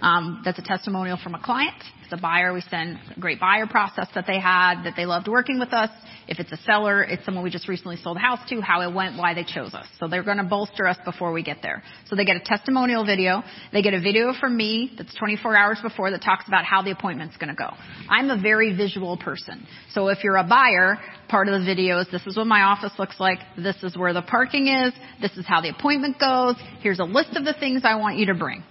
Um, 0.00 0.42
that's 0.44 0.58
a 0.58 0.62
testimonial 0.62 1.18
from 1.22 1.34
a 1.34 1.40
client. 1.40 1.76
A 2.10 2.16
buyer, 2.16 2.52
we 2.52 2.62
send 2.70 2.98
a 3.14 3.20
great 3.20 3.38
buyer 3.38 3.66
process 3.66 4.08
that 4.14 4.26
they 4.26 4.40
had, 4.40 4.82
that 4.84 4.94
they 4.96 5.04
loved 5.04 5.28
working 5.28 5.58
with 5.58 5.72
us. 5.72 5.90
If 6.26 6.38
it's 6.38 6.50
a 6.52 6.56
seller, 6.58 7.02
it's 7.02 7.24
someone 7.24 7.44
we 7.44 7.50
just 7.50 7.68
recently 7.68 7.96
sold 7.96 8.16
a 8.16 8.20
house 8.20 8.40
to, 8.48 8.60
how 8.60 8.80
it 8.82 8.94
went, 8.94 9.18
why 9.18 9.34
they 9.34 9.44
chose 9.44 9.74
us. 9.74 9.86
So 9.98 10.08
they're 10.08 10.22
going 10.22 10.38
to 10.38 10.44
bolster 10.44 10.86
us 10.86 10.96
before 11.04 11.32
we 11.32 11.42
get 11.42 11.58
there. 11.62 11.82
So 12.06 12.16
they 12.16 12.24
get 12.24 12.36
a 12.36 12.40
testimonial 12.40 13.04
video. 13.04 13.42
They 13.72 13.82
get 13.82 13.94
a 13.94 14.00
video 14.00 14.32
from 14.38 14.56
me 14.56 14.92
that's 14.96 15.14
24 15.16 15.56
hours 15.56 15.78
before 15.82 16.10
that 16.10 16.22
talks 16.22 16.46
about 16.48 16.64
how 16.64 16.82
the 16.82 16.90
appointment's 16.90 17.36
going 17.36 17.48
to 17.50 17.54
go. 17.54 17.70
I'm 18.08 18.30
a 18.30 18.40
very 18.40 18.76
visual 18.76 19.16
person. 19.16 19.66
So 19.92 20.08
if 20.08 20.24
you're 20.24 20.36
a 20.36 20.44
buyer, 20.44 20.98
part 21.28 21.48
of 21.48 21.60
the 21.60 21.66
video 21.66 21.98
is 21.98 22.06
this 22.10 22.26
is 22.26 22.36
what 22.36 22.46
my 22.46 22.62
office 22.62 22.92
looks 22.98 23.20
like. 23.20 23.38
This 23.56 23.76
is 23.82 23.96
where 23.96 24.12
the 24.12 24.22
parking 24.22 24.68
is. 24.68 24.92
This 25.20 25.36
is 25.36 25.46
how 25.46 25.60
the 25.60 25.70
appointment 25.70 26.18
goes. 26.18 26.56
Here's 26.80 27.00
a 27.00 27.04
list 27.04 27.36
of 27.36 27.44
the 27.44 27.54
things 27.54 27.82
I 27.84 27.96
want 27.96 28.16
you 28.16 28.26
to 28.26 28.34
bring. 28.34 28.64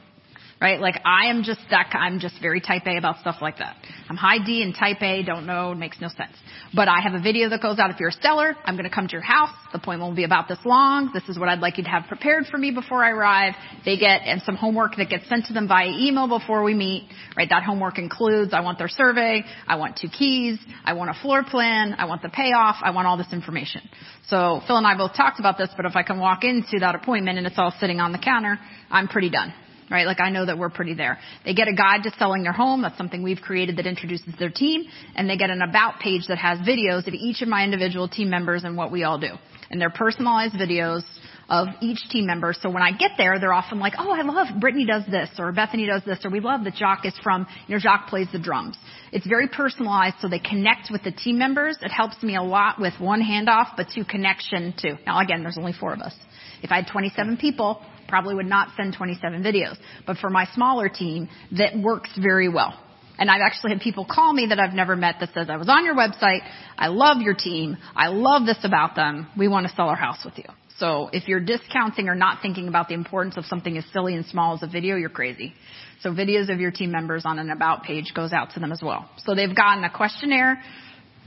Right? 0.60 0.80
Like 0.80 1.00
I 1.06 1.28
am 1.28 1.44
just 1.44 1.60
stuck. 1.68 1.94
I'm 1.94 2.20
just 2.20 2.42
very 2.42 2.62
type 2.62 2.82
A 2.88 2.98
about 2.98 3.20
stuff 3.20 3.36
like 3.42 3.60
that. 3.60 3.76
I'm 4.10 4.16
high 4.16 4.44
D 4.44 4.64
and 4.64 4.74
type 4.74 5.02
A, 5.04 5.22
don't 5.22 5.46
know, 5.46 5.76
makes 5.76 6.02
no 6.02 6.08
sense. 6.08 6.36
But 6.74 6.88
I 6.88 7.00
have 7.00 7.14
a 7.14 7.22
video 7.22 7.48
that 7.50 7.62
goes 7.62 7.78
out 7.78 7.92
if 7.92 8.00
you're 8.00 8.10
a 8.10 8.22
seller. 8.24 8.56
I'm 8.66 8.76
going 8.76 8.90
to 8.90 8.94
come 8.94 9.08
to 9.08 9.12
your 9.12 9.22
house. 9.22 9.52
The 9.72 9.78
appointment 9.78 10.10
will 10.10 10.16
be 10.16 10.24
about 10.24 10.48
this 10.48 10.58
long. 10.66 11.12
This 11.14 11.22
is 11.30 11.38
what 11.38 11.48
I'd 11.48 11.60
like 11.60 11.78
you 11.78 11.84
to 11.84 11.90
have 11.90 12.06
prepared 12.08 12.48
for 12.48 12.58
me 12.58 12.72
before 12.72 13.04
I 13.04 13.12
arrive. 13.12 13.54
They 13.86 13.98
get 13.98 14.22
and 14.24 14.42
some 14.42 14.56
homework 14.56 14.96
that 14.96 15.10
gets 15.10 15.30
sent 15.30 15.46
to 15.46 15.54
them 15.54 15.68
via 15.68 15.90
email 15.90 16.28
before 16.28 16.64
we 16.64 16.74
meet. 16.74 17.08
Right? 17.38 17.48
That 17.48 17.62
homework 17.62 18.00
includes 18.00 18.52
I 18.52 18.62
want 18.62 18.80
their 18.80 18.88
survey. 18.88 19.44
I 19.68 19.76
want 19.76 20.00
two 20.02 20.10
keys. 20.10 20.58
I 20.84 20.94
want 20.94 21.12
a 21.12 21.22
floor 21.22 21.44
plan. 21.44 21.94
I 22.00 22.06
want 22.06 22.24
the 22.24 22.30
payoff. 22.30 22.78
I 22.82 22.90
want 22.90 23.06
all 23.06 23.18
this 23.18 23.32
information. 23.32 23.82
So 24.26 24.62
Phil 24.66 24.78
and 24.78 24.88
I 24.88 24.98
both 24.98 25.16
talked 25.16 25.40
about 25.40 25.60
this, 25.60 25.70
but 25.78 25.86
if 25.86 25.96
I 25.96 26.02
can 26.02 26.18
walk 26.18 26.44
into 26.44 26.80
that 26.80 26.96
appointment 26.96 27.38
and 27.38 27.46
it's 27.46 27.60
all 27.60 27.76
sitting 27.80 28.00
on 28.00 28.12
the 28.12 28.18
counter, 28.18 28.58
I'm 28.90 29.08
pretty 29.08 29.30
done 29.30 29.54
right? 29.90 30.06
Like 30.06 30.20
I 30.20 30.30
know 30.30 30.46
that 30.46 30.58
we're 30.58 30.70
pretty 30.70 30.94
there. 30.94 31.20
They 31.46 31.54
get 31.54 31.68
a 31.68 31.74
guide 31.74 32.04
to 32.04 32.12
selling 32.18 32.44
their 32.44 32.54
home. 32.54 32.82
That's 32.82 32.98
something 32.98 33.24
we've 33.24 33.42
created 33.42 33.78
that 33.78 33.88
introduces 33.88 34.34
their 34.40 34.50
team. 34.50 34.86
And 35.16 35.30
they 35.30 35.38
get 35.38 35.50
an 35.50 35.62
about 35.62 36.00
page 36.00 36.28
that 36.28 36.38
has 36.38 36.60
videos 36.60 37.08
of 37.08 37.14
each 37.14 37.42
of 37.42 37.48
my 37.48 37.64
individual 37.64 38.08
team 38.08 38.30
members 38.30 38.64
and 38.64 38.76
what 38.78 38.92
we 38.92 39.04
all 39.04 39.20
do. 39.20 39.32
And 39.70 39.82
they're 39.82 39.90
personalized 39.90 40.56
videos 40.56 41.04
of 41.50 41.68
each 41.82 42.00
team 42.10 42.26
member. 42.26 42.54
So 42.54 42.70
when 42.70 42.84
I 42.84 42.92
get 42.92 43.12
there, 43.18 43.40
they're 43.40 43.54
often 43.54 43.80
like, 43.80 43.94
oh, 43.98 44.12
I 44.12 44.22
love 44.22 44.48
Brittany 44.60 44.86
does 44.86 45.04
this 45.10 45.30
or 45.40 45.52
Bethany 45.52 45.86
does 45.86 46.04
this 46.06 46.20
or 46.26 46.30
we 46.30 46.40
love 46.40 46.64
that 46.66 46.76
Jacques 46.76 47.06
is 47.06 47.14
from, 47.24 47.48
you 47.68 47.76
know, 47.76 47.80
Jacques 47.80 48.10
plays 48.10 48.28
the 48.32 48.40
drums. 48.40 48.78
It's 49.12 49.26
very 49.26 49.48
personalized 49.48 50.16
so 50.22 50.28
they 50.28 50.40
connect 50.40 50.90
with 50.92 51.04
the 51.04 51.12
team 51.12 51.38
members. 51.38 51.78
It 51.82 51.92
helps 51.92 52.22
me 52.22 52.36
a 52.36 52.42
lot 52.42 52.80
with 52.80 52.94
one 53.00 53.22
handoff, 53.22 53.78
but 53.78 53.88
two 53.94 54.04
connection 54.04 54.74
too. 54.82 54.98
Now 55.06 55.20
again, 55.20 55.42
there's 55.42 55.58
only 55.58 55.74
four 55.74 55.94
of 55.94 56.02
us. 56.02 56.14
If 56.62 56.72
I 56.72 56.78
had 56.78 56.88
27 56.92 57.38
people, 57.38 57.82
probably 58.08 58.36
would 58.36 58.46
not 58.46 58.70
send 58.78 58.96
27 58.96 59.44
videos. 59.44 59.78
But 60.06 60.18
for 60.18 60.30
my 60.30 60.46
smaller 60.54 60.90
team, 60.90 61.30
that 61.58 61.78
works 61.78 62.10
very 62.18 62.50
well. 62.50 62.74
And 63.20 63.32
I've 63.32 63.42
actually 63.42 63.72
had 63.72 63.82
people 63.82 64.06
call 64.10 64.32
me 64.32 64.48
that 64.48 64.60
I've 64.60 64.74
never 64.74 64.96
met 64.96 65.16
that 65.20 65.34
says, 65.34 65.48
I 65.50 65.58
was 65.58 65.70
on 65.70 65.86
your 65.86 65.96
website, 65.96 66.42
I 66.78 66.88
love 66.88 67.22
your 67.22 67.34
team, 67.34 67.78
I 67.96 68.10
love 68.10 68.46
this 68.46 68.60
about 68.64 68.96
them, 68.96 69.28
we 69.38 69.48
want 69.48 69.68
to 69.68 69.74
sell 69.76 69.90
our 69.90 69.96
house 69.96 70.24
with 70.24 70.38
you. 70.38 70.46
So 70.78 71.10
if 71.12 71.28
you're 71.28 71.40
discounting 71.40 72.08
or 72.08 72.14
not 72.14 72.44
thinking 72.44 72.68
about 72.68 72.88
the 72.88 72.94
importance 72.94 73.36
of 73.36 73.46
something 73.46 73.76
as 73.78 73.86
silly 73.92 74.14
and 74.14 74.24
small 74.26 74.54
as 74.54 74.62
a 74.62 74.68
video, 74.68 74.96
you're 74.96 75.10
crazy. 75.10 75.54
So 76.02 76.12
videos 76.12 76.54
of 76.54 76.60
your 76.60 76.70
team 76.70 76.92
members 76.92 77.24
on 77.26 77.40
an 77.40 77.50
about 77.50 77.82
page 77.82 78.14
goes 78.16 78.32
out 78.32 78.52
to 78.54 78.60
them 78.60 78.72
as 78.72 78.82
well. 78.84 79.10
So 79.18 79.34
they've 79.34 79.56
gotten 79.56 79.84
a 79.84 79.90
questionnaire, 79.90 80.62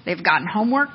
they've 0.06 0.22
gotten 0.22 0.46
homework, 0.46 0.90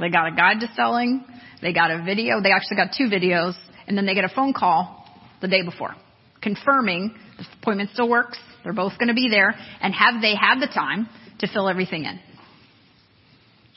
they 0.00 0.08
got 0.08 0.32
a 0.32 0.34
guide 0.34 0.60
to 0.60 0.72
selling, 0.74 1.24
they 1.60 1.74
got 1.74 1.90
a 1.90 2.02
video, 2.02 2.40
they 2.40 2.50
actually 2.50 2.78
got 2.78 2.94
two 2.96 3.08
videos, 3.08 3.54
and 3.86 3.98
then 3.98 4.06
they 4.06 4.14
get 4.14 4.24
a 4.24 4.30
phone 4.34 4.54
call 4.54 4.97
the 5.40 5.48
day 5.48 5.62
before, 5.62 5.94
confirming 6.40 7.14
the 7.38 7.44
appointment 7.60 7.90
still 7.92 8.08
works, 8.08 8.38
they're 8.64 8.72
both 8.72 8.98
going 8.98 9.08
to 9.08 9.14
be 9.14 9.28
there, 9.30 9.54
and 9.80 9.94
have 9.94 10.20
they 10.20 10.34
had 10.34 10.60
the 10.60 10.66
time 10.66 11.08
to 11.40 11.48
fill 11.48 11.68
everything 11.68 12.04
in. 12.04 12.20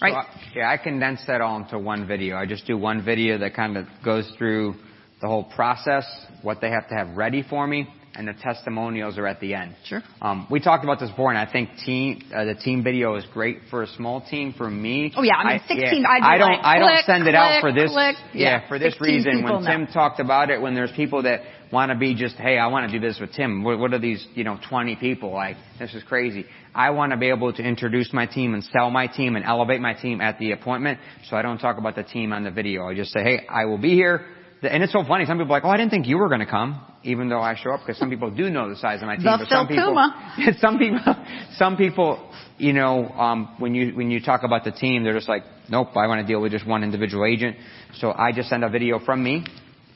Right? 0.02 0.14
So 0.14 0.18
I, 0.18 0.52
yeah, 0.56 0.72
I 0.72 0.78
condense 0.78 1.22
that 1.28 1.42
all 1.42 1.58
into 1.58 1.78
one 1.78 2.08
video. 2.08 2.36
I 2.36 2.46
just 2.46 2.66
do 2.66 2.78
one 2.78 3.06
video 3.06 3.38
that 3.38 3.56
kind 3.56 3.78
of 3.78 3.86
goes 4.04 4.32
through 4.38 4.76
the 5.22 5.28
whole 5.28 5.44
process, 5.44 6.06
what 6.42 6.60
they 6.62 6.72
have 6.72 6.90
to 6.90 6.96
have 6.96 7.16
ready 7.16 7.44
for 7.48 7.68
me, 7.68 7.88
and 8.16 8.28
the 8.28 8.34
testimonials 8.34 9.18
are 9.18 9.28
at 9.28 9.40
the 9.40 9.54
end. 9.54 9.76
Sure. 9.86 10.02
Um, 10.22 10.48
we 10.50 10.60
talked 10.60 10.84
about 10.84 11.00
this 11.00 11.10
before, 11.10 11.32
and 11.32 11.38
I 11.38 11.52
think 11.52 11.70
team 11.86 12.22
uh, 12.34 12.46
the 12.46 12.56
team 12.56 12.84
video 12.84 13.16
is 13.16 13.26
great 13.34 13.60
for 13.70 13.84
a 13.84 13.88
small 13.88 14.22
team. 14.22 14.54
For 14.58 14.70
me, 14.70 15.14
Oh, 15.16 15.24
yeah, 15.24 15.36
I 15.36 15.54
mean, 15.54 15.62
16, 15.68 16.02
yeah, 16.02 16.08
I 16.10 16.20
do 16.20 16.26
I 16.26 16.38
don't 16.38 16.50
like 16.50 16.66
I 16.66 16.80
don't 16.80 16.90
click, 16.90 17.06
send 17.06 17.28
it 17.28 17.36
out 17.36 17.62
for 17.62 17.72
this. 17.74 17.92
click. 17.92 18.16
yeah, 18.34 18.68
for 18.68 18.80
this 18.80 19.00
reason. 19.00 19.44
When 19.44 19.64
know. 19.64 19.66
Tim 19.66 19.88
talked 19.88 20.20
about 20.20 20.50
it, 20.50 20.62
when 20.62 20.76
there's 20.76 20.92
people 20.92 21.24
that 21.24 21.42
want 21.72 21.92
to 21.92 21.98
be 21.98 22.14
just, 22.16 22.36
hey, 22.36 22.58
I 22.58 22.68
want 22.68 22.92
to 22.92 23.00
do 23.00 23.06
this 23.06 23.20
with 23.20 23.32
Tim. 23.34 23.64
What, 23.64 23.80
what 23.80 23.94
are 23.94 24.00
these, 24.00 24.26
you 24.36 24.44
know, 24.44 24.60
20 24.70 24.98
people? 24.98 25.32
Like, 25.32 25.56
this 25.80 25.94
is 25.94 26.04
crazy. 26.04 26.46
I 26.76 26.90
want 26.92 27.12
to 27.12 27.18
be 27.18 27.30
able 27.30 27.54
to 27.54 27.64
introduce 27.64 28.12
my 28.14 28.26
team 28.26 28.54
and 28.54 28.64
sell 28.64 28.90
my 28.90 29.08
team 29.08 29.36
and 29.36 29.46
elevate 29.46 29.80
my 29.82 29.94
team 29.94 30.22
at 30.22 30.38
the 30.40 30.52
appointment. 30.52 31.00
So 31.30 31.38
I 31.38 31.42
don't 31.42 31.60
talk 31.60 31.78
about 31.78 31.96
the 31.96 32.04
team 32.04 32.34
on 32.34 32.44
the 32.44 32.52
video. 32.52 32.88
I 32.88 32.96
just 32.96 33.12
say, 33.12 33.24
hey, 33.24 33.48
I 33.50 33.66
will 33.66 33.78
be 33.78 33.94
here. 33.94 34.26
And 34.62 34.84
it's 34.84 34.94
so 34.94 35.04
funny. 35.08 35.26
Some 35.26 35.38
people 35.38 35.54
are 35.54 35.58
like, 35.58 35.66
oh, 35.66 35.70
I 35.70 35.78
didn't 35.78 35.92
think 35.92 36.08
you 36.08 36.18
were 36.18 36.28
going 36.28 36.42
to 36.42 36.46
come, 36.46 36.82
even 37.04 37.30
though 37.30 37.42
I 37.42 37.56
show 37.56 37.72
up, 37.72 37.82
because 37.82 37.98
some 37.98 38.10
people 38.10 38.30
do 38.32 38.50
know 38.50 38.70
the 38.70 38.76
size 38.76 39.02
of 39.02 39.08
my 39.08 39.16
team. 39.16 39.26
The 39.26 39.38
but 39.40 39.50
some 39.50 39.68
people, 39.68 39.94
some 40.60 40.78
people, 40.78 41.26
some 41.58 41.78
people, 41.78 42.32
you 42.58 42.74
know, 42.74 43.10
um, 43.10 43.56
when 43.60 43.74
you 43.74 43.96
when 43.96 44.12
you 44.12 44.22
talk 44.22 44.44
about 44.44 44.64
the 44.64 44.72
team, 44.72 45.04
they're 45.04 45.14
just 45.14 45.30
like, 45.30 45.44
nope, 45.70 45.90
I 45.96 46.08
want 46.08 46.26
to 46.26 46.28
deal 46.32 46.42
with 46.42 46.52
just 46.52 46.68
one 46.68 46.84
individual 46.84 47.26
agent. 47.26 47.58
So 47.96 48.12
I 48.12 48.32
just 48.32 48.50
send 48.50 48.64
a 48.64 48.70
video 48.70 49.00
from 49.00 49.24
me, 49.24 49.46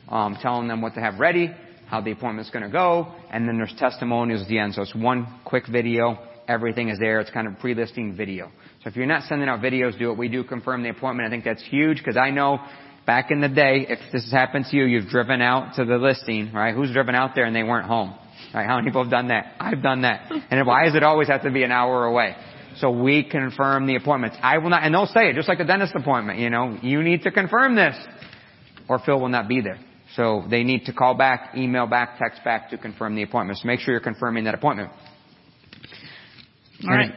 um, 0.09 0.37
telling 0.41 0.67
them 0.67 0.81
what 0.81 0.95
to 0.95 0.99
have 0.99 1.19
ready, 1.19 1.51
how 1.87 2.01
the 2.01 2.11
appointment's 2.11 2.49
going 2.49 2.63
to 2.63 2.71
go, 2.71 3.13
and 3.31 3.47
then 3.47 3.57
there's 3.57 3.75
testimonials 3.77 4.41
at 4.41 4.47
the 4.47 4.59
end. 4.59 4.73
So 4.73 4.81
it's 4.81 4.95
one 4.95 5.39
quick 5.45 5.67
video. 5.67 6.17
Everything 6.47 6.89
is 6.89 6.99
there. 6.99 7.19
It's 7.21 7.31
kind 7.31 7.47
of 7.47 7.57
pre-listing 7.57 8.15
video. 8.15 8.51
So 8.83 8.89
if 8.89 8.95
you're 8.95 9.07
not 9.07 9.23
sending 9.23 9.49
out 9.49 9.61
videos, 9.61 9.97
do 9.97 10.09
what 10.09 10.17
we 10.17 10.27
do. 10.27 10.43
Confirm 10.43 10.83
the 10.83 10.89
appointment. 10.89 11.25
I 11.27 11.31
think 11.31 11.43
that's 11.43 11.63
huge 11.63 11.97
because 11.97 12.17
I 12.17 12.29
know 12.29 12.59
back 13.05 13.31
in 13.31 13.41
the 13.41 13.49
day, 13.49 13.85
if 13.87 13.99
this 14.11 14.23
has 14.23 14.31
happened 14.31 14.65
to 14.71 14.77
you, 14.77 14.85
you've 14.85 15.07
driven 15.07 15.41
out 15.41 15.75
to 15.75 15.85
the 15.85 15.97
listing, 15.97 16.51
right? 16.53 16.73
Who's 16.75 16.91
driven 16.91 17.15
out 17.15 17.31
there 17.35 17.45
and 17.45 17.55
they 17.55 17.63
weren't 17.63 17.87
home? 17.87 18.15
Right? 18.53 18.65
How 18.65 18.75
many 18.75 18.87
people 18.87 19.03
have 19.03 19.11
done 19.11 19.29
that? 19.29 19.55
I've 19.59 19.81
done 19.81 20.01
that. 20.01 20.31
And 20.49 20.65
why 20.65 20.85
does 20.85 20.95
it 20.95 21.03
always 21.03 21.27
have 21.27 21.43
to 21.43 21.51
be 21.51 21.63
an 21.63 21.71
hour 21.71 22.05
away? 22.05 22.35
So 22.77 22.91
we 22.91 23.23
confirm 23.23 23.87
the 23.87 23.95
appointments. 23.95 24.37
I 24.41 24.57
will 24.57 24.69
not, 24.69 24.83
and 24.83 24.93
they'll 24.93 25.05
say 25.05 25.29
it 25.29 25.35
just 25.35 25.47
like 25.47 25.59
the 25.59 25.65
dentist 25.65 25.93
appointment, 25.95 26.39
you 26.39 26.49
know, 26.49 26.77
you 26.81 27.01
need 27.03 27.23
to 27.23 27.31
confirm 27.31 27.75
this 27.75 27.95
or 28.87 28.99
Phil 28.99 29.19
will 29.19 29.29
not 29.29 29.47
be 29.47 29.61
there. 29.61 29.79
So 30.15 30.43
they 30.49 30.63
need 30.63 30.85
to 30.85 30.93
call 30.93 31.15
back, 31.15 31.55
email 31.57 31.87
back, 31.87 32.17
text 32.19 32.43
back 32.43 32.69
to 32.69 32.77
confirm 32.77 33.15
the 33.15 33.23
appointment. 33.23 33.59
So 33.59 33.67
make 33.67 33.79
sure 33.79 33.93
you're 33.93 34.01
confirming 34.01 34.43
that 34.45 34.53
appointment. 34.53 34.91
All 36.87 36.95
right. 36.95 37.11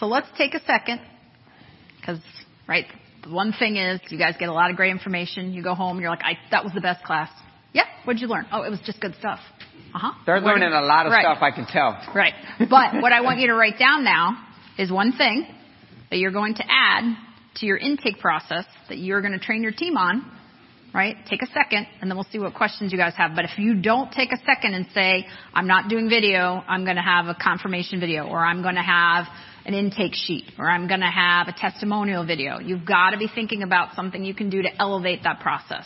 So 0.00 0.06
let's 0.06 0.26
take 0.36 0.54
a 0.54 0.64
second, 0.64 1.00
because 2.00 2.18
right, 2.66 2.86
one 3.28 3.52
thing 3.52 3.76
is 3.76 4.00
you 4.08 4.18
guys 4.18 4.34
get 4.38 4.48
a 4.48 4.52
lot 4.52 4.70
of 4.70 4.76
great 4.76 4.90
information. 4.90 5.52
You 5.52 5.62
go 5.62 5.74
home, 5.74 6.00
you're 6.00 6.10
like, 6.10 6.24
I, 6.24 6.38
that 6.50 6.64
was 6.64 6.72
the 6.74 6.80
best 6.80 7.04
class. 7.04 7.30
Yeah. 7.72 7.84
What'd 8.04 8.20
you 8.20 8.28
learn? 8.28 8.46
Oh, 8.52 8.62
it 8.62 8.70
was 8.70 8.80
just 8.84 9.00
good 9.00 9.14
stuff. 9.18 9.40
Uh 9.94 9.98
huh. 9.98 10.12
They're 10.26 10.40
learning 10.40 10.72
a 10.72 10.80
lot 10.82 11.06
of 11.06 11.12
right. 11.12 11.22
stuff, 11.22 11.38
I 11.42 11.50
can 11.50 11.66
tell. 11.66 12.00
Right. 12.14 12.34
But 12.58 13.00
what 13.02 13.12
I 13.12 13.20
want 13.20 13.40
you 13.40 13.48
to 13.48 13.54
write 13.54 13.78
down 13.78 14.04
now 14.04 14.36
is 14.78 14.90
one 14.90 15.12
thing 15.12 15.46
that 16.10 16.18
you're 16.18 16.32
going 16.32 16.54
to 16.54 16.64
add 16.68 17.16
to 17.56 17.66
your 17.66 17.76
intake 17.76 18.18
process 18.18 18.64
that 18.88 18.98
you're 18.98 19.20
going 19.20 19.32
to 19.32 19.38
train 19.38 19.62
your 19.62 19.72
team 19.72 19.96
on. 19.96 20.30
Right? 20.92 21.16
Take 21.28 21.42
a 21.42 21.46
second 21.46 21.88
and 22.00 22.08
then 22.08 22.16
we'll 22.16 22.26
see 22.30 22.38
what 22.38 22.54
questions 22.54 22.92
you 22.92 22.98
guys 22.98 23.14
have. 23.16 23.32
But 23.34 23.44
if 23.44 23.58
you 23.58 23.74
don't 23.74 24.12
take 24.12 24.30
a 24.30 24.36
second 24.46 24.74
and 24.74 24.86
say, 24.94 25.26
I'm 25.52 25.66
not 25.66 25.88
doing 25.88 26.08
video, 26.08 26.62
I'm 26.68 26.84
going 26.84 26.94
to 26.94 27.02
have 27.02 27.26
a 27.26 27.34
confirmation 27.34 27.98
video 27.98 28.28
or 28.28 28.38
I'm 28.38 28.62
going 28.62 28.76
to 28.76 28.80
have 28.80 29.26
an 29.64 29.74
intake 29.74 30.14
sheet 30.14 30.44
or 30.58 30.68
I'm 30.68 30.86
going 30.86 31.00
to 31.00 31.06
have 31.06 31.48
a 31.48 31.52
testimonial 31.52 32.24
video. 32.26 32.58
You've 32.58 32.84
got 32.84 33.10
to 33.10 33.18
be 33.18 33.28
thinking 33.32 33.62
about 33.62 33.94
something 33.94 34.24
you 34.24 34.34
can 34.34 34.50
do 34.50 34.62
to 34.62 34.68
elevate 34.80 35.22
that 35.24 35.40
process. 35.40 35.84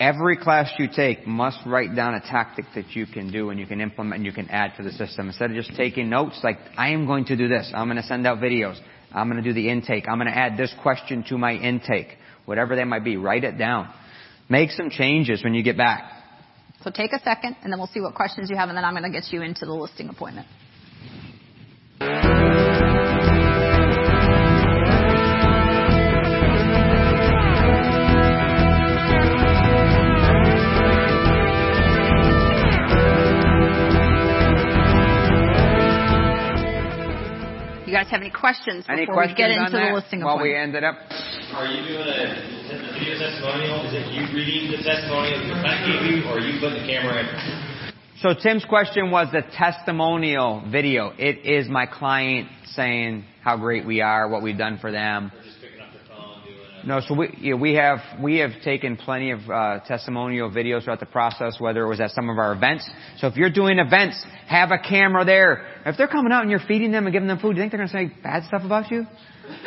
Every 0.00 0.36
class 0.36 0.72
you 0.76 0.88
take 0.94 1.26
must 1.26 1.58
write 1.64 1.94
down 1.94 2.14
a 2.14 2.20
tactic 2.20 2.64
that 2.74 2.90
you 2.90 3.06
can 3.06 3.30
do 3.30 3.50
and 3.50 3.60
you 3.60 3.66
can 3.66 3.80
implement 3.80 4.16
and 4.16 4.26
you 4.26 4.32
can 4.32 4.50
add 4.50 4.72
to 4.76 4.82
the 4.82 4.90
system. 4.90 5.28
Instead 5.28 5.50
of 5.50 5.56
just 5.56 5.74
taking 5.76 6.10
notes 6.10 6.38
like, 6.42 6.58
I 6.76 6.90
am 6.90 7.06
going 7.06 7.26
to 7.26 7.36
do 7.36 7.46
this. 7.46 7.70
I'm 7.72 7.86
going 7.86 8.02
to 8.02 8.06
send 8.06 8.26
out 8.26 8.38
videos. 8.38 8.76
I'm 9.12 9.30
going 9.30 9.42
to 9.42 9.48
do 9.48 9.54
the 9.54 9.68
intake. 9.68 10.08
I'm 10.08 10.18
going 10.18 10.30
to 10.30 10.36
add 10.36 10.56
this 10.58 10.74
question 10.82 11.24
to 11.28 11.38
my 11.38 11.52
intake. 11.52 12.18
Whatever 12.44 12.74
they 12.74 12.84
might 12.84 13.04
be, 13.04 13.16
write 13.16 13.44
it 13.44 13.56
down. 13.56 13.88
Make 14.48 14.70
some 14.72 14.90
changes 14.90 15.44
when 15.44 15.54
you 15.54 15.62
get 15.62 15.76
back. 15.76 16.10
So 16.82 16.90
take 16.90 17.12
a 17.12 17.20
second 17.20 17.56
and 17.62 17.72
then 17.72 17.78
we'll 17.78 17.88
see 17.88 18.00
what 18.00 18.14
questions 18.14 18.50
you 18.50 18.56
have 18.56 18.68
and 18.68 18.76
then 18.76 18.84
I'm 18.84 18.92
going 18.92 19.10
to 19.10 19.16
get 19.16 19.32
you 19.32 19.42
into 19.42 19.64
the 19.64 19.72
listing 19.72 20.08
appointment. 20.08 20.48
Guys 37.94 38.10
have 38.10 38.20
any 38.20 38.30
questions 38.30 38.84
before 38.84 39.22
Any 39.22 39.32
we 39.32 39.38
get 39.38 39.50
into 39.50 39.70
that 39.70 39.88
the 39.88 39.94
listing 39.94 40.20
while 40.24 40.42
we 40.42 40.50
appointment? 40.50 40.82
ended 40.82 40.84
up? 40.84 40.96
Are 41.54 41.66
you 41.70 41.86
doing 41.86 42.02
a, 42.02 42.34
a 42.74 42.92
video 42.98 43.14
testimonial? 43.22 43.86
Is 43.86 43.94
it 43.94 44.10
you 44.10 44.26
reading 44.34 44.70
the 44.74 44.82
testimonial 44.82 45.38
that 45.38 45.46
your 45.46 45.60
client 45.62 45.86
gave 45.86 46.02
you, 46.10 46.26
or 46.26 46.38
are 46.38 46.40
you 46.42 46.58
putting 46.58 46.82
the 46.82 46.88
camera 46.90 47.22
in? 47.22 47.28
So 48.18 48.34
Tim's 48.34 48.64
question 48.64 49.10
was 49.10 49.28
the 49.30 49.42
testimonial 49.54 50.62
video. 50.66 51.12
It 51.18 51.46
is 51.46 51.68
my 51.68 51.86
client 51.86 52.48
saying 52.74 53.24
how 53.42 53.56
great 53.58 53.86
we 53.86 54.00
are, 54.00 54.28
what 54.28 54.42
we've 54.42 54.58
done 54.58 54.78
for 54.80 54.90
them. 54.90 55.30
Or 55.30 55.42
just 55.44 55.60
picking 55.60 55.80
up 55.80 55.92
the 55.92 56.02
phone, 56.08 56.42
doing 56.42 56.58
a... 56.58 56.73
No, 56.86 57.00
so 57.00 57.14
we 57.14 57.54
we 57.54 57.74
have 57.74 58.00
we 58.22 58.38
have 58.38 58.50
taken 58.62 58.96
plenty 58.96 59.30
of 59.30 59.40
uh, 59.48 59.80
testimonial 59.86 60.50
videos 60.50 60.84
throughout 60.84 61.00
the 61.00 61.06
process, 61.06 61.58
whether 61.58 61.82
it 61.82 61.88
was 61.88 61.98
at 61.98 62.10
some 62.10 62.28
of 62.28 62.36
our 62.36 62.52
events. 62.52 62.88
So 63.18 63.26
if 63.26 63.36
you're 63.36 63.50
doing 63.50 63.78
events, 63.78 64.22
have 64.46 64.70
a 64.70 64.78
camera 64.78 65.24
there. 65.24 65.66
If 65.86 65.96
they're 65.96 66.08
coming 66.08 66.30
out 66.30 66.42
and 66.42 66.50
you're 66.50 66.60
feeding 66.60 66.92
them 66.92 67.06
and 67.06 67.12
giving 67.12 67.28
them 67.28 67.38
food, 67.38 67.54
do 67.54 67.56
you 67.56 67.62
think 67.62 67.72
they're 67.72 67.86
to 67.86 67.88
say 67.88 68.12
bad 68.22 68.44
stuff 68.44 68.62
about 68.64 68.90
you? 68.90 69.06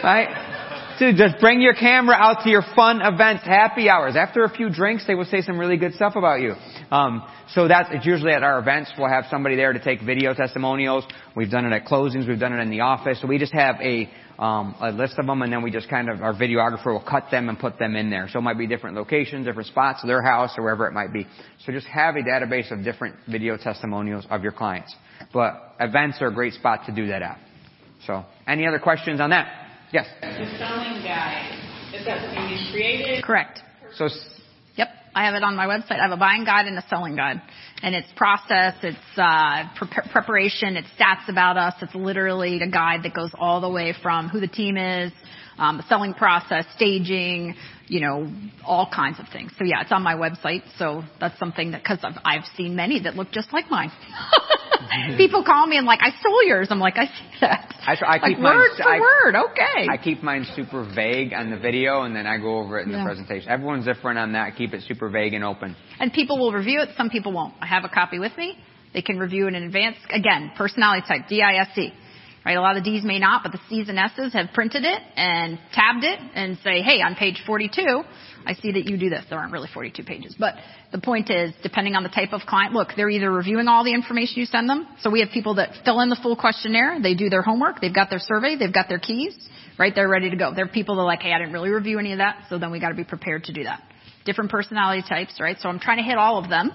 Right? 0.03 0.95
Dude, 0.99 1.15
just 1.15 1.39
bring 1.39 1.61
your 1.61 1.75
camera 1.75 2.15
out 2.15 2.43
to 2.43 2.49
your 2.49 2.63
fun 2.75 3.01
events, 3.01 3.43
happy 3.43 3.87
hours. 3.87 4.15
After 4.15 4.43
a 4.43 4.49
few 4.49 4.71
drinks, 4.71 5.05
they 5.05 5.13
will 5.13 5.25
say 5.25 5.41
some 5.41 5.59
really 5.59 5.77
good 5.77 5.93
stuff 5.93 6.15
about 6.15 6.41
you. 6.41 6.53
Um, 6.91 7.23
so 7.53 7.67
that's 7.67 7.89
it's 7.91 8.05
usually 8.05 8.33
at 8.33 8.43
our 8.43 8.59
events. 8.59 8.91
We'll 8.97 9.09
have 9.09 9.25
somebody 9.29 9.55
there 9.55 9.73
to 9.73 9.79
take 9.79 10.01
video 10.01 10.33
testimonials. 10.33 11.05
We've 11.35 11.49
done 11.49 11.65
it 11.65 11.73
at 11.73 11.85
closings. 11.85 12.27
We've 12.27 12.39
done 12.39 12.53
it 12.53 12.61
in 12.61 12.69
the 12.69 12.81
office. 12.81 13.21
So 13.21 13.27
we 13.27 13.37
just 13.37 13.53
have 13.53 13.75
a 13.81 14.09
um, 14.39 14.75
a 14.79 14.91
list 14.91 15.15
of 15.17 15.25
them, 15.25 15.41
and 15.41 15.51
then 15.51 15.63
we 15.63 15.71
just 15.71 15.89
kind 15.89 16.09
of 16.09 16.21
our 16.21 16.33
videographer 16.33 16.87
will 16.87 17.03
cut 17.07 17.25
them 17.31 17.49
and 17.49 17.57
put 17.57 17.79
them 17.79 17.95
in 17.95 18.09
there. 18.09 18.27
So 18.31 18.39
it 18.39 18.43
might 18.43 18.57
be 18.57 18.67
different 18.67 18.95
locations, 18.95 19.45
different 19.45 19.67
spots, 19.67 20.03
their 20.05 20.21
house, 20.21 20.51
or 20.57 20.63
wherever 20.63 20.87
it 20.87 20.93
might 20.93 21.11
be. 21.11 21.25
So 21.65 21.71
just 21.71 21.87
have 21.87 22.15
a 22.15 22.21
database 22.21 22.71
of 22.71 22.83
different 22.83 23.15
video 23.29 23.57
testimonials 23.57 24.27
of 24.29 24.43
your 24.43 24.51
clients. 24.51 24.95
But 25.33 25.75
events 25.79 26.17
are 26.21 26.27
a 26.27 26.33
great 26.33 26.53
spot 26.53 26.81
to 26.85 26.93
do 26.93 27.07
that 27.07 27.21
at. 27.21 27.39
So 28.05 28.23
any 28.47 28.67
other 28.67 28.79
questions 28.79 29.19
on 29.19 29.31
that? 29.31 29.47
Yes. 29.91 30.05
The 30.21 30.57
selling 30.59 31.03
guide, 31.03 31.91
is 31.93 32.05
that 32.05 32.21
something 32.21 32.49
you 32.49 32.71
created? 32.71 33.23
Correct. 33.23 33.59
So 33.95 34.07
I 35.17 35.25
have 35.25 35.33
it 35.33 35.41
on 35.41 35.55
my 35.55 35.65
website. 35.65 35.99
I 35.99 36.03
have 36.03 36.11
a 36.11 36.17
buying 36.17 36.45
guide 36.45 36.67
and 36.67 36.77
a 36.77 36.85
selling 36.91 37.15
guide, 37.15 37.41
and 37.81 37.95
it's 37.95 38.07
process, 38.15 38.75
it's 38.83 39.17
uh, 39.17 39.63
pre- 39.75 40.11
preparation, 40.11 40.77
it's 40.77 40.87
stats 40.89 41.27
about 41.27 41.57
us. 41.57 41.73
It's 41.81 41.95
literally 41.95 42.61
a 42.61 42.69
guide 42.69 43.01
that 43.01 43.15
goes 43.15 43.31
all 43.33 43.59
the 43.59 43.69
way 43.69 43.95
from 44.03 44.29
who 44.29 44.39
the 44.39 44.47
team 44.47 44.77
is, 44.77 45.11
the 45.57 45.83
selling 45.87 46.13
process, 46.13 46.65
staging, 46.75 47.55
you 47.87 47.99
know, 48.01 48.31
all 48.65 48.89
kinds 48.93 49.19
of 49.19 49.27
things. 49.29 49.51
So 49.57 49.65
yeah, 49.65 49.81
it's 49.81 49.91
on 49.91 50.03
my 50.03 50.15
website. 50.15 50.63
So 50.77 51.03
that's 51.19 51.37
something 51.39 51.71
that 51.71 51.83
because 51.83 51.99
I've, 52.03 52.17
I've 52.23 52.45
seen 52.55 52.75
many 52.75 53.01
that 53.03 53.15
look 53.15 53.31
just 53.31 53.53
like 53.53 53.69
mine. 53.69 53.91
People 55.17 55.43
call 55.43 55.67
me 55.67 55.77
and 55.77 55.85
like, 55.85 55.99
I 56.01 56.11
stole 56.19 56.43
yours. 56.43 56.67
I'm 56.69 56.79
like, 56.79 56.97
I 56.97 57.05
see 57.05 57.37
that. 57.41 57.75
I, 57.81 57.93
I 57.93 58.11
like 58.17 58.21
keep 58.21 58.39
mine. 58.39 58.55
word 58.55 58.69
for 58.77 58.89
I, 58.89 58.99
word. 58.99 59.35
Okay. 59.51 59.87
I 59.91 59.97
keep 60.01 60.23
mine 60.23 60.45
super 60.55 60.83
vague 60.93 61.33
on 61.33 61.49
the 61.49 61.57
video, 61.57 62.03
and 62.03 62.15
then 62.15 62.27
I 62.27 62.37
go 62.37 62.59
over 62.59 62.79
it 62.79 62.85
in 62.85 62.91
the 62.91 63.03
presentation. 63.03 63.49
Everyone's 63.49 63.85
different 63.85 64.19
on 64.19 64.33
that. 64.33 64.55
Keep 64.57 64.73
it 64.73 64.83
super 64.87 65.09
vague 65.09 65.33
and 65.33 65.43
open. 65.43 65.75
And 65.99 66.11
people 66.11 66.37
will 66.37 66.51
review 66.51 66.81
it, 66.81 66.89
some 66.97 67.09
people 67.09 67.31
won't. 67.31 67.53
I 67.61 67.67
have 67.67 67.83
a 67.83 67.89
copy 67.89 68.19
with 68.19 68.35
me. 68.37 68.57
They 68.93 69.01
can 69.01 69.19
review 69.19 69.47
it 69.47 69.53
in 69.53 69.63
advance. 69.63 69.97
Again, 70.09 70.51
personality 70.57 71.05
type, 71.07 71.27
D-I-S-C. 71.29 71.93
Right, 72.47 72.55
a 72.55 72.61
lot 72.61 72.77
of 72.77 72.85
D's 72.85 73.03
may 73.03 73.19
not, 73.19 73.43
but 73.43 73.51
the 73.51 73.59
C's 73.67 73.89
and 73.89 73.99
S's 73.99 74.31
have 74.31 74.53
printed 74.53 74.85
it 74.85 75.01
and 75.17 75.59
tabbed 75.73 76.05
it 76.05 76.17
and 76.33 76.57
say, 76.63 76.81
hey, 76.81 77.01
on 77.01 77.15
page 77.15 77.43
42, 77.45 77.83
I 78.45 78.53
see 78.53 78.71
that 78.71 78.85
you 78.85 78.95
do 78.95 79.09
this. 79.09 79.25
There 79.29 79.37
aren't 79.37 79.51
really 79.51 79.67
42 79.73 80.01
pages. 80.05 80.33
But 80.39 80.55
the 80.93 81.01
point 81.01 81.29
is, 81.29 81.51
depending 81.61 81.95
on 81.95 82.03
the 82.03 82.09
type 82.09 82.31
of 82.31 82.43
client, 82.47 82.71
look, 82.71 82.91
they're 82.95 83.09
either 83.09 83.29
reviewing 83.29 83.67
all 83.67 83.83
the 83.83 83.93
information 83.93 84.35
you 84.37 84.45
send 84.45 84.69
them. 84.69 84.87
So 85.01 85.09
we 85.09 85.19
have 85.19 85.27
people 85.31 85.55
that 85.55 85.71
fill 85.83 85.99
in 85.99 86.07
the 86.07 86.15
full 86.23 86.37
questionnaire. 86.37 87.01
They 87.03 87.15
do 87.15 87.27
their 87.27 87.41
homework. 87.41 87.81
They've 87.81 87.93
got 87.93 88.09
their 88.09 88.19
survey. 88.19 88.55
They've 88.55 88.73
got 88.73 88.87
their 88.87 88.99
keys. 88.99 89.37
Right? 89.77 89.91
They're 89.93 90.07
ready 90.07 90.29
to 90.29 90.37
go. 90.37 90.53
There 90.55 90.63
are 90.63 90.69
people 90.69 90.95
that 90.95 91.01
are 91.01 91.05
like, 91.05 91.23
hey, 91.23 91.33
I 91.33 91.39
didn't 91.39 91.51
really 91.51 91.71
review 91.71 91.99
any 91.99 92.13
of 92.13 92.19
that. 92.19 92.45
So 92.47 92.57
then 92.57 92.71
we 92.71 92.79
got 92.79 92.89
to 92.89 92.95
be 92.95 93.03
prepared 93.03 93.43
to 93.43 93.51
do 93.51 93.65
that. 93.65 93.83
Different 94.23 94.51
personality 94.51 95.03
types, 95.05 95.41
right? 95.41 95.57
So 95.59 95.67
I'm 95.67 95.79
trying 95.79 95.97
to 95.97 96.03
hit 96.03 96.15
all 96.15 96.41
of 96.41 96.49
them. 96.49 96.71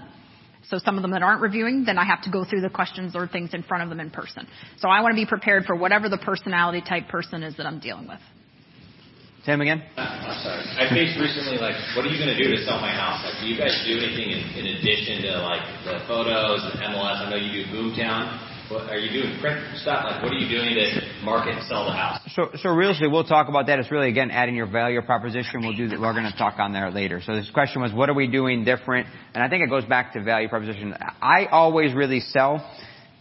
So 0.64 0.78
some 0.78 0.96
of 0.96 1.02
them 1.02 1.10
that 1.10 1.22
aren't 1.22 1.40
reviewing, 1.40 1.84
then 1.84 1.98
I 1.98 2.04
have 2.04 2.22
to 2.22 2.30
go 2.30 2.44
through 2.44 2.60
the 2.60 2.70
questions 2.70 3.16
or 3.16 3.26
things 3.26 3.52
in 3.52 3.62
front 3.62 3.82
of 3.82 3.88
them 3.88 4.00
in 4.00 4.10
person. 4.10 4.46
So 4.78 4.88
I 4.88 5.00
want 5.00 5.12
to 5.12 5.20
be 5.20 5.26
prepared 5.26 5.64
for 5.64 5.74
whatever 5.74 6.08
the 6.08 6.18
personality 6.18 6.82
type 6.86 7.08
person 7.08 7.42
is 7.42 7.56
that 7.56 7.66
I'm 7.66 7.80
dealing 7.80 8.06
with. 8.06 8.20
Tim 9.44 9.60
again? 9.60 9.82
Uh, 9.98 10.06
I'm 10.06 10.38
sorry. 10.38 10.62
I 10.78 10.86
faced 10.94 11.18
recently, 11.18 11.58
like, 11.58 11.74
what 11.98 12.06
are 12.06 12.10
you 12.14 12.14
going 12.14 12.30
to 12.30 12.38
do 12.38 12.54
to 12.54 12.62
sell 12.62 12.78
my 12.78 12.94
house? 12.94 13.26
Like, 13.26 13.42
do 13.42 13.50
you 13.50 13.58
guys 13.58 13.74
do 13.82 13.98
anything 13.98 14.30
in, 14.30 14.38
in 14.54 14.64
addition 14.78 15.26
to, 15.26 15.42
like, 15.42 15.66
the 15.82 15.98
photos 16.06 16.62
and 16.62 16.94
MLS? 16.94 17.26
I 17.26 17.30
know 17.30 17.34
you 17.34 17.66
do 17.66 17.74
Boomtown. 17.74 18.38
What, 18.70 18.90
are 18.90 18.98
you 18.98 19.22
doing 19.22 19.38
print 19.40 19.58
stuff? 19.78 20.04
Like, 20.04 20.22
what 20.22 20.32
are 20.32 20.38
you 20.38 20.48
doing 20.48 20.74
to 20.74 21.24
market 21.24 21.54
and 21.54 21.66
sell 21.66 21.84
the 21.84 21.92
house? 21.92 22.20
So, 22.34 22.48
so 22.56 22.70
realistically, 22.70 23.08
we'll 23.08 23.24
talk 23.24 23.48
about 23.48 23.66
that. 23.66 23.78
It's 23.78 23.90
really, 23.90 24.08
again, 24.08 24.30
adding 24.30 24.54
your 24.54 24.70
value 24.70 25.00
proposition. 25.02 25.60
We'll 25.60 25.76
do 25.76 25.88
that. 25.88 26.00
We're 26.00 26.12
going 26.12 26.30
to 26.30 26.38
talk 26.38 26.58
on 26.58 26.72
there 26.72 26.90
later. 26.90 27.20
So 27.24 27.34
this 27.34 27.50
question 27.50 27.82
was, 27.82 27.92
what 27.92 28.08
are 28.08 28.14
we 28.14 28.28
doing 28.28 28.64
different? 28.64 29.08
And 29.34 29.42
I 29.42 29.48
think 29.48 29.62
it 29.62 29.68
goes 29.68 29.84
back 29.84 30.12
to 30.14 30.22
value 30.22 30.48
proposition. 30.48 30.94
I 31.20 31.46
always 31.50 31.94
really 31.94 32.20
sell 32.20 32.66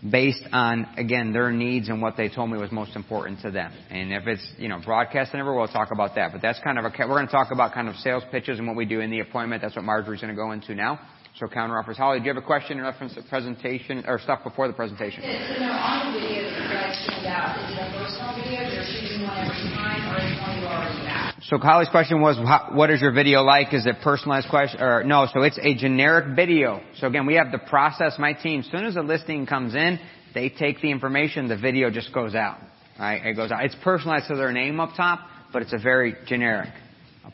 based 0.09 0.43
on, 0.51 0.87
again, 0.97 1.31
their 1.31 1.51
needs 1.51 1.89
and 1.89 2.01
what 2.01 2.17
they 2.17 2.27
told 2.27 2.49
me 2.49 2.57
was 2.57 2.71
most 2.71 2.95
important 2.95 3.41
to 3.41 3.51
them. 3.51 3.71
And 3.89 4.11
if 4.11 4.25
it's, 4.27 4.45
you 4.57 4.67
know, 4.67 4.79
broadcast 4.83 5.31
and 5.33 5.39
everywhere, 5.39 5.59
we'll 5.59 5.67
talk 5.67 5.89
about 5.91 6.15
that. 6.15 6.31
But 6.31 6.41
that's 6.41 6.59
kind 6.63 6.79
of 6.79 6.85
a, 6.85 6.91
we're 6.99 7.07
going 7.07 7.27
to 7.27 7.31
talk 7.31 7.51
about 7.51 7.73
kind 7.73 7.87
of 7.87 7.95
sales 7.97 8.23
pitches 8.31 8.57
and 8.57 8.67
what 8.67 8.75
we 8.75 8.85
do 8.85 8.99
in 8.99 9.11
the 9.11 9.19
appointment. 9.19 9.61
That's 9.61 9.75
what 9.75 9.85
Marjorie's 9.85 10.21
going 10.21 10.33
to 10.33 10.41
go 10.41 10.51
into 10.51 10.73
now. 10.73 10.99
So 11.39 11.47
counter 11.47 11.77
offers. 11.77 11.97
Holly, 11.97 12.19
do 12.19 12.25
you 12.25 12.33
have 12.33 12.43
a 12.43 12.45
question 12.45 12.77
in 12.77 12.83
reference 12.83 13.15
to 13.15 13.23
presentation 13.23 14.03
or 14.05 14.19
stuff 14.19 14.43
before 14.43 14.67
the 14.67 14.73
presentation? 14.73 15.23
Yeah, 15.23 15.53
so 15.53 15.59
now 15.59 15.79
on 15.79 16.13
the 16.13 16.19
video 16.19 16.43
that 16.43 16.61
you 16.61 16.69
guys 16.69 16.97
send 17.05 17.25
out, 17.25 17.57
is 17.57 17.77
it 17.77 17.81
a 17.81 17.91
personal 17.97 18.35
video? 18.35 18.61
You're 18.69 18.83
shooting 18.83 19.23
one 19.23 19.37
every 19.37 19.71
time, 19.71 20.01
or 20.11 20.17
is 20.19 20.41
one 20.41 20.59
you 20.59 20.67
already 20.67 21.07
have? 21.07 21.35
So 21.43 21.57
Holly's 21.57 21.89
question 21.89 22.21
was, 22.21 22.37
what 22.73 22.91
is 22.91 23.01
your 23.01 23.13
video 23.13 23.41
like? 23.41 23.73
Is 23.73 23.85
it 23.85 23.95
personalized 24.03 24.49
question 24.49 24.81
or 24.81 25.03
no? 25.03 25.27
So 25.33 25.41
it's 25.41 25.57
a 25.57 25.73
generic 25.73 26.35
video. 26.35 26.81
So 26.97 27.07
again, 27.07 27.25
we 27.25 27.35
have 27.35 27.51
the 27.51 27.59
process. 27.59 28.15
My 28.19 28.33
team, 28.33 28.59
as 28.59 28.67
soon 28.67 28.85
as 28.85 28.95
a 28.95 29.01
listing 29.01 29.45
comes 29.45 29.73
in, 29.73 29.99
they 30.33 30.49
take 30.49 30.81
the 30.81 30.91
information. 30.91 31.47
The 31.47 31.57
video 31.57 31.89
just 31.89 32.13
goes 32.13 32.35
out. 32.35 32.59
Right? 32.99 33.25
It 33.25 33.33
goes 33.35 33.51
out. 33.51 33.63
It's 33.65 33.75
personalized 33.83 34.27
to 34.27 34.35
their 34.35 34.51
name 34.51 34.79
up 34.79 34.95
top, 34.95 35.21
but 35.51 35.61
it's 35.61 35.73
a 35.73 35.79
very 35.79 36.15
generic 36.27 36.69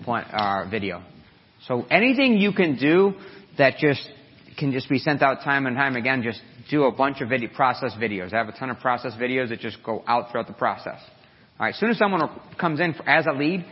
uh, 0.07 0.65
video. 0.69 1.03
So 1.67 1.85
anything 1.89 2.37
you 2.37 2.53
can 2.53 2.77
do 2.77 3.15
that 3.57 3.77
just 3.77 4.07
can 4.57 4.71
just 4.71 4.89
be 4.89 4.97
sent 4.97 5.21
out 5.21 5.43
time 5.43 5.67
and 5.67 5.75
time 5.75 5.95
again. 5.95 6.23
Just 6.23 6.41
do 6.69 6.83
a 6.83 6.91
bunch 6.91 7.21
of 7.21 7.29
video, 7.29 7.49
process 7.53 7.93
videos. 7.93 8.33
I 8.33 8.37
have 8.37 8.49
a 8.49 8.57
ton 8.57 8.69
of 8.69 8.79
process 8.79 9.13
videos 9.13 9.49
that 9.49 9.59
just 9.59 9.77
go 9.83 10.03
out 10.07 10.31
throughout 10.31 10.47
the 10.47 10.53
process. 10.53 10.99
All 11.59 11.65
right. 11.65 11.73
As 11.73 11.79
soon 11.79 11.89
as 11.89 11.97
someone 11.97 12.21
comes 12.59 12.79
in 12.79 12.95
as 13.05 13.25
a 13.25 13.33
lead, 13.33 13.65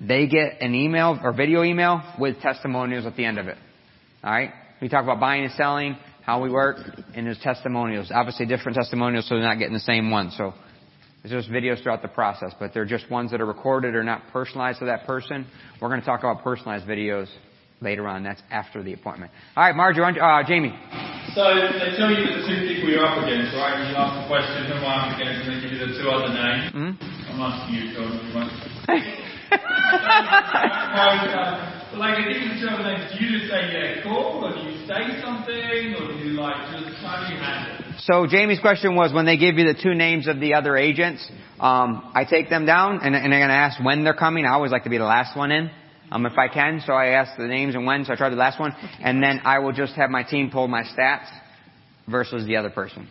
they 0.00 0.26
get 0.26 0.60
an 0.60 0.74
email 0.74 1.18
or 1.22 1.32
video 1.32 1.62
email 1.62 2.02
with 2.18 2.40
testimonials 2.40 3.06
at 3.06 3.16
the 3.16 3.24
end 3.24 3.38
of 3.38 3.46
it. 3.48 3.56
All 4.24 4.30
right. 4.30 4.50
We 4.80 4.88
talk 4.88 5.04
about 5.04 5.20
buying 5.20 5.44
and 5.44 5.52
selling, 5.52 5.96
how 6.22 6.42
we 6.42 6.50
work, 6.50 6.78
and 7.14 7.26
there's 7.26 7.38
testimonials. 7.38 8.10
Obviously, 8.14 8.44
different 8.46 8.76
testimonials, 8.76 9.28
so 9.28 9.36
they're 9.36 9.44
not 9.44 9.58
getting 9.58 9.74
the 9.74 9.80
same 9.80 10.10
one. 10.10 10.30
So 10.32 10.52
there's 11.22 11.44
just 11.44 11.50
videos 11.52 11.82
throughout 11.82 12.02
the 12.02 12.08
process, 12.08 12.52
but 12.60 12.74
they're 12.74 12.84
just 12.84 13.10
ones 13.10 13.30
that 13.30 13.40
are 13.40 13.46
recorded 13.46 13.94
or 13.94 14.04
not 14.04 14.22
personalized 14.32 14.80
to 14.80 14.86
that 14.86 15.06
person. 15.06 15.46
We're 15.80 15.88
going 15.88 16.00
to 16.00 16.06
talk 16.06 16.20
about 16.20 16.42
personalized 16.42 16.86
videos 16.86 17.28
later 17.80 18.06
on. 18.08 18.22
That's 18.22 18.42
after 18.50 18.82
the 18.82 18.92
appointment. 18.92 19.32
All 19.56 19.64
right, 19.64 19.74
Margie, 19.76 20.00
uh, 20.00 20.42
Jamie. 20.46 20.72
So 21.34 21.42
they 21.52 21.92
tell 21.96 22.08
you 22.08 22.24
the 22.24 22.46
two 22.48 22.60
people 22.64 22.88
you're 22.88 23.04
up 23.04 23.22
against, 23.22 23.52
right? 23.52 23.76
And 23.76 23.90
you 23.92 23.96
ask 23.96 24.16
the 24.22 24.28
question, 24.28 24.64
who 24.72 24.78
am 24.80 24.84
I 24.84 24.94
up 25.04 25.12
against? 25.20 25.44
And 25.44 25.52
they 25.52 25.60
give 25.60 25.72
you 25.76 25.80
the 25.84 25.92
two 26.00 26.08
other 26.08 26.32
names. 26.32 26.72
Mm-hmm. 26.72 26.96
I'm 27.36 27.40
asking 27.44 27.74
you, 27.76 27.92
John, 27.92 28.16
if 28.16 28.24
you 28.24 28.32
want. 28.32 28.48
like, 32.00 32.16
they 32.16 32.24
give 32.32 32.40
you 32.40 32.56
the 32.56 32.60
two 32.64 32.72
other 32.72 32.88
names. 32.88 33.12
Do 33.12 33.20
you 33.20 33.36
just 33.36 33.52
say, 33.52 33.68
yeah, 33.68 34.00
cool? 34.02 34.40
Or 34.40 34.56
do 34.56 34.64
you 34.64 34.80
say 34.88 35.20
something? 35.20 36.00
Or 36.00 36.08
do 36.08 36.16
you, 36.24 36.40
like, 36.40 36.56
just, 36.72 36.96
how 37.04 37.20
do 37.20 37.28
you 37.34 37.40
handle 37.40 37.84
it? 37.84 37.86
So 38.00 38.26
Jamie's 38.26 38.60
question 38.60 38.94
was 38.94 39.12
when 39.12 39.26
they 39.26 39.36
give 39.36 39.56
you 39.56 39.66
the 39.66 39.74
two 39.76 39.92
names 39.94 40.28
of 40.28 40.40
the 40.40 40.54
other 40.54 40.76
agents, 40.76 41.28
um, 41.60 42.12
I 42.14 42.24
take 42.24 42.48
them 42.48 42.64
down 42.64 43.00
and, 43.02 43.14
and 43.16 43.34
I'm 43.34 43.40
going 43.40 43.48
to 43.48 43.54
ask 43.54 43.78
when 43.82 44.04
they're 44.04 44.14
coming. 44.14 44.46
I 44.46 44.52
always 44.52 44.70
like 44.72 44.84
to 44.84 44.90
be 44.90 44.98
the 44.98 45.04
last 45.04 45.36
one 45.36 45.50
in 45.50 45.70
um, 46.10 46.26
if 46.26 46.36
I 46.38 46.48
can. 46.48 46.82
So 46.86 46.92
I 46.92 47.08
ask 47.08 47.36
the 47.36 47.46
names 47.46 47.74
and 47.74 47.86
when. 47.86 48.04
So 48.04 48.12
I 48.12 48.16
try 48.16 48.28
the 48.28 48.36
last 48.36 48.60
one, 48.60 48.72
and 49.00 49.22
then 49.22 49.40
I 49.44 49.58
will 49.58 49.72
just 49.72 49.94
have 49.94 50.10
my 50.10 50.22
team 50.22 50.50
pull 50.50 50.68
my 50.68 50.82
stats 50.82 51.28
versus 52.08 52.46
the 52.46 52.56
other 52.56 52.70
person. 52.70 53.08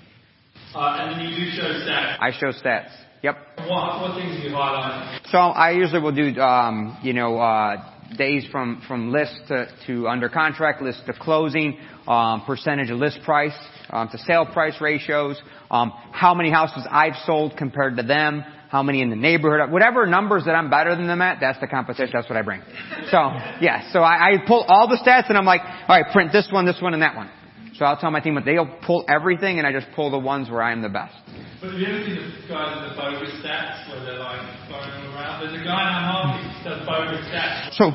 Uh, 0.73 0.97
and 0.99 1.19
then 1.19 1.29
you 1.29 1.45
do 1.45 1.51
show 1.51 1.63
stats. 1.63 2.17
I 2.19 2.31
show 2.31 2.51
stats. 2.51 2.91
Yep. 3.23 3.37
What 3.57 4.01
what 4.01 4.15
things 4.15 4.37
do 4.37 4.49
you 4.49 4.55
highlight? 4.55 5.21
So 5.31 5.37
I 5.37 5.71
usually 5.71 6.01
will 6.01 6.15
do 6.15 6.39
um, 6.39 6.97
you 7.01 7.13
know 7.13 7.39
uh, 7.39 7.91
days 8.17 8.45
from 8.51 8.83
from 8.87 9.11
list 9.11 9.33
to, 9.47 9.67
to 9.87 10.07
under 10.07 10.29
contract, 10.29 10.81
list 10.81 11.01
to 11.07 11.13
closing, 11.13 11.79
um, 12.07 12.43
percentage 12.45 12.91
of 12.91 12.97
list 12.97 13.19
price 13.23 13.57
um, 13.89 14.09
to 14.09 14.17
sale 14.19 14.45
price 14.45 14.79
ratios, 14.81 15.41
um, 15.71 15.91
how 16.11 16.33
many 16.33 16.51
houses 16.51 16.85
I've 16.89 17.15
sold 17.25 17.57
compared 17.57 17.97
to 17.97 18.03
them, 18.03 18.43
how 18.75 18.83
many 18.83 19.01
in 19.01 19.09
the 19.09 19.15
neighborhood, 19.15 19.71
whatever 19.71 20.05
numbers 20.05 20.43
that 20.43 20.51
I'm 20.51 20.69
better 20.69 20.97
than 20.97 21.07
them 21.07 21.21
at, 21.21 21.39
that's 21.39 21.61
the 21.61 21.67
competition, 21.67 22.11
that's 22.11 22.27
what 22.27 22.35
I 22.35 22.41
bring. 22.41 22.61
So, 23.09 23.31
yeah, 23.63 23.89
so 23.93 24.01
I, 24.01 24.35
I 24.35 24.43
pull 24.45 24.65
all 24.67 24.89
the 24.89 24.99
stats 24.99 25.29
and 25.29 25.37
I'm 25.37 25.45
like, 25.45 25.61
alright, 25.61 26.11
print 26.11 26.33
this 26.33 26.49
one, 26.51 26.65
this 26.65 26.81
one, 26.81 26.93
and 26.93 27.01
that 27.01 27.15
one. 27.15 27.31
So 27.75 27.85
I'll 27.85 27.95
tell 27.95 28.11
my 28.11 28.19
team, 28.19 28.35
but 28.35 28.43
they'll 28.43 28.67
pull 28.85 29.05
everything 29.07 29.59
and 29.59 29.65
I 29.65 29.71
just 29.71 29.87
pull 29.95 30.11
the 30.11 30.19
ones 30.19 30.49
where 30.49 30.61
I 30.61 30.73
am 30.73 30.81
the 30.81 30.89
best. 30.89 31.15
But 31.61 31.71
have 31.71 31.79
you 31.79 31.87
ever 31.87 32.03
seen 32.03 32.15
the 32.15 32.47
guys 32.51 32.75
in 32.75 32.83
the 32.83 32.95
bogus 32.99 33.31
stats 33.39 33.87
where 33.87 34.03
they're 34.03 34.19
like 34.19 34.43
going 34.67 34.91
around? 35.15 35.39
There's 35.39 35.61
a 35.61 35.63
guy 35.63 35.79
in 35.79 35.95
our 35.95 36.25
market 36.27 36.63
that 36.65 36.75
does 36.75 36.85
bogus 36.85 37.25
stats. 37.31 37.77
So, 37.79 37.91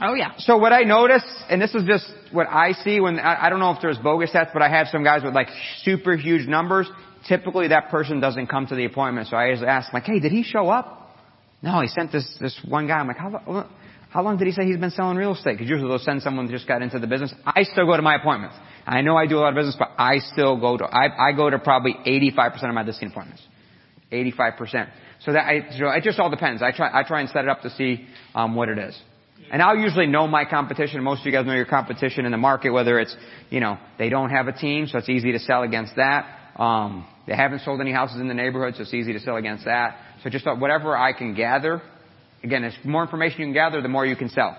Oh 0.00 0.14
yeah. 0.14 0.34
So 0.38 0.58
what 0.58 0.72
I 0.72 0.82
notice, 0.82 1.24
and 1.48 1.60
this 1.60 1.74
is 1.74 1.84
just 1.84 2.06
what 2.30 2.46
I 2.48 2.72
see 2.84 3.00
when, 3.00 3.18
I, 3.18 3.46
I 3.46 3.50
don't 3.50 3.60
know 3.60 3.70
if 3.70 3.80
there's 3.80 3.98
bogus 3.98 4.30
stats, 4.30 4.52
but 4.52 4.60
I 4.62 4.68
have 4.68 4.88
some 4.88 5.02
guys 5.02 5.22
with 5.24 5.34
like 5.34 5.48
super 5.82 6.16
huge 6.16 6.46
numbers 6.46 6.86
typically 7.28 7.68
that 7.68 7.90
person 7.90 8.20
doesn't 8.20 8.46
come 8.48 8.66
to 8.66 8.74
the 8.74 8.84
appointment. 8.84 9.28
So 9.28 9.36
I 9.36 9.52
just 9.52 9.64
ask, 9.64 9.92
like, 9.92 10.04
hey, 10.04 10.20
did 10.20 10.32
he 10.32 10.42
show 10.42 10.68
up? 10.68 11.16
No, 11.62 11.80
he 11.80 11.88
sent 11.88 12.12
this, 12.12 12.36
this 12.40 12.58
one 12.66 12.86
guy. 12.86 12.98
I'm 12.98 13.08
like, 13.08 13.16
how, 13.16 13.66
how 14.10 14.22
long 14.22 14.38
did 14.38 14.46
he 14.46 14.52
say 14.52 14.64
he's 14.64 14.78
been 14.78 14.90
selling 14.90 15.16
real 15.16 15.34
estate? 15.34 15.54
Because 15.54 15.68
usually 15.68 15.88
they'll 15.88 15.98
send 15.98 16.22
someone 16.22 16.46
who 16.46 16.52
just 16.52 16.68
got 16.68 16.82
into 16.82 16.98
the 16.98 17.06
business. 17.06 17.34
I 17.44 17.62
still 17.62 17.86
go 17.86 17.96
to 17.96 18.02
my 18.02 18.16
appointments. 18.16 18.56
I 18.86 19.00
know 19.00 19.16
I 19.16 19.26
do 19.26 19.38
a 19.38 19.40
lot 19.40 19.48
of 19.48 19.56
business, 19.56 19.76
but 19.78 19.90
I 19.98 20.18
still 20.18 20.58
go 20.60 20.76
to, 20.76 20.84
I, 20.84 21.30
I 21.30 21.32
go 21.32 21.50
to 21.50 21.58
probably 21.58 21.94
85% 22.06 22.68
of 22.68 22.74
my 22.74 22.82
listing 22.82 23.08
appointments. 23.08 23.42
85%. 24.12 24.88
So 25.24 25.32
that 25.32 25.44
I, 25.44 25.76
so 25.76 25.88
it 25.88 26.04
just 26.04 26.20
all 26.20 26.30
depends. 26.30 26.62
I 26.62 26.70
try, 26.70 26.88
I 26.92 27.02
try 27.02 27.20
and 27.20 27.28
set 27.30 27.44
it 27.44 27.48
up 27.48 27.62
to 27.62 27.70
see, 27.70 28.06
um, 28.34 28.54
what 28.54 28.68
it 28.68 28.78
is. 28.78 28.96
And 29.50 29.62
I'll 29.62 29.76
usually 29.76 30.06
know 30.06 30.26
my 30.26 30.44
competition. 30.44 31.02
Most 31.02 31.20
of 31.20 31.26
you 31.26 31.32
guys 31.32 31.46
know 31.46 31.54
your 31.54 31.66
competition 31.66 32.26
in 32.26 32.32
the 32.32 32.38
market, 32.38 32.70
whether 32.70 32.98
it's, 32.98 33.16
you 33.50 33.60
know, 33.60 33.78
they 33.98 34.08
don't 34.08 34.30
have 34.30 34.48
a 34.48 34.52
team, 34.52 34.86
so 34.86 34.98
it's 34.98 35.08
easy 35.08 35.32
to 35.32 35.38
sell 35.38 35.62
against 35.62 35.96
that. 35.96 36.45
Um, 36.58 37.06
they 37.26 37.34
haven't 37.34 37.60
sold 37.60 37.80
any 37.80 37.92
houses 37.92 38.20
in 38.20 38.28
the 38.28 38.34
neighborhood, 38.34 38.74
so 38.76 38.82
it's 38.82 38.94
easy 38.94 39.12
to 39.12 39.20
sell 39.20 39.36
against 39.36 39.64
that. 39.66 39.98
So 40.22 40.30
just 40.30 40.46
whatever 40.46 40.96
I 40.96 41.12
can 41.12 41.34
gather. 41.34 41.82
Again, 42.42 42.62
the 42.62 42.88
more 42.88 43.02
information 43.02 43.40
you 43.40 43.46
can 43.46 43.54
gather, 43.54 43.82
the 43.82 43.88
more 43.88 44.06
you 44.06 44.16
can 44.16 44.28
sell. 44.30 44.56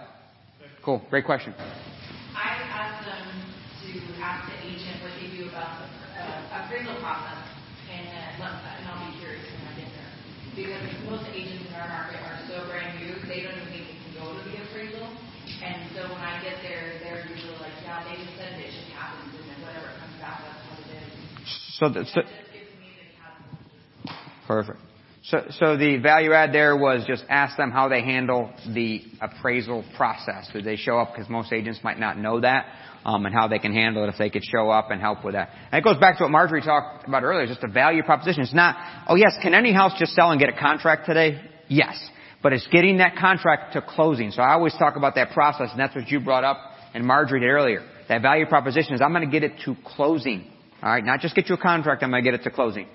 Cool. 0.84 1.02
Great 1.10 1.26
question. 1.26 1.54
I 2.36 2.64
asked 2.64 3.04
them 3.04 3.28
to 3.28 4.24
ask 4.24 4.48
the 4.48 4.56
agent 4.64 5.04
what 5.04 5.12
they 5.20 5.28
do 5.36 5.50
about 5.50 5.84
the 5.84 5.88
uh, 6.16 6.64
appraisal 6.64 6.96
process, 7.04 7.44
and, 7.92 8.08
uh, 8.40 8.48
and 8.48 8.88
I'll 8.88 9.04
be 9.12 9.20
curious 9.20 9.44
when 9.52 9.68
I 9.68 9.84
get 9.84 9.90
there. 9.92 10.12
Because 10.56 10.80
most 11.10 11.28
agents 11.34 11.68
in 11.68 11.76
our 11.76 11.92
market 11.92 12.24
are 12.24 12.40
so 12.48 12.64
brand 12.72 13.04
new, 13.04 13.20
they 13.28 13.44
don't 13.44 13.58
even 13.58 13.68
think 13.68 13.84
they 13.84 14.00
can 14.00 14.14
go 14.16 14.32
to 14.32 14.42
the 14.48 14.64
appraisal. 14.64 15.12
And 15.64 15.92
so 15.92 16.08
when 16.08 16.24
I 16.24 16.40
get 16.40 16.62
there, 16.64 17.04
they're 17.04 17.26
usually 17.28 17.58
like, 17.60 17.76
yeah, 17.84 18.04
they 18.08 18.16
just 18.16 18.36
said 18.40 18.56
it 18.56 18.72
just 18.72 18.92
happens, 18.96 19.34
and 19.34 19.44
then 19.50 19.60
whatever 19.66 19.92
comes 20.00 20.24
out, 20.24 20.40
that's 20.40 20.64
what 20.72 20.80
it 20.88 21.04
is. 21.04 21.67
So, 21.80 21.94
so 21.94 22.22
Perfect. 24.48 24.80
So, 25.24 25.44
so 25.52 25.78
the 25.78 25.98
value 25.98 26.32
add 26.32 26.54
there 26.54 26.78
was 26.78 27.04
just 27.06 27.26
ask 27.28 27.58
them 27.58 27.70
how 27.70 27.90
they 27.90 28.02
handle 28.02 28.52
the 28.74 29.02
appraisal 29.20 29.84
process. 29.98 30.50
Do 30.54 30.62
they 30.62 30.78
show 30.78 30.98
up? 30.98 31.14
Because 31.14 31.30
most 31.30 31.52
agents 31.52 31.82
might 31.84 32.00
not 32.00 32.18
know 32.18 32.40
that, 32.40 32.66
um, 33.04 33.26
and 33.26 33.36
how 33.36 33.50
they 33.50 33.60
can 33.60 33.74
handle 33.74 34.06
it 34.06 34.08
if 34.08 34.16
they 34.18 34.30
could 34.30 34.44
show 34.46 34.70
up 34.70 34.90
and 34.90 35.02
help 35.02 35.26
with 35.26 35.34
that. 35.34 35.50
And 35.72 35.80
it 35.80 35.84
goes 35.84 35.98
back 35.98 36.18
to 36.20 36.24
what 36.24 36.32
Marjorie 36.32 36.62
talked 36.62 37.08
about 37.08 37.24
earlier, 37.24 37.46
just 37.46 37.64
a 37.64 37.68
value 37.68 38.04
proposition. 38.04 38.44
It's 38.44 38.54
not, 38.54 38.78
oh 39.10 39.16
yes, 39.16 39.34
can 39.42 39.54
any 39.54 39.74
house 39.74 39.92
just 40.00 40.14
sell 40.14 40.32
and 40.32 40.40
get 40.40 40.48
a 40.48 40.58
contract 40.58 41.06
today? 41.06 41.42
Yes. 41.68 42.02
But 42.42 42.54
it's 42.54 42.68
getting 42.68 43.00
that 43.00 43.18
contract 43.18 43.74
to 43.74 43.82
closing. 43.82 44.32
So 44.32 44.42
I 44.42 44.54
always 44.54 44.74
talk 44.80 44.96
about 44.96 45.16
that 45.16 45.32
process, 45.32 45.72
and 45.72 45.80
that's 45.80 45.94
what 45.94 46.08
you 46.08 46.22
brought 46.22 46.46
up 46.46 46.58
and 46.94 47.06
Marjorie 47.06 47.42
did 47.42 47.48
earlier. 47.48 47.86
That 48.10 48.22
value 48.22 48.46
proposition 48.46 48.94
is 48.94 49.02
I'm 49.02 49.12
going 49.12 49.30
to 49.30 49.32
get 49.32 49.44
it 49.44 49.60
to 49.66 49.76
closing. 49.86 50.50
Alright, 50.82 51.04
not 51.04 51.22
just 51.22 51.36
get 51.36 51.50
you 51.50 51.56
a 51.56 51.58
contract, 51.58 52.04
I'm 52.04 52.12
going 52.12 52.24
to 52.24 52.32
get 52.32 52.40
it 52.40 52.44
to 52.44 52.52
closing. 52.52 52.88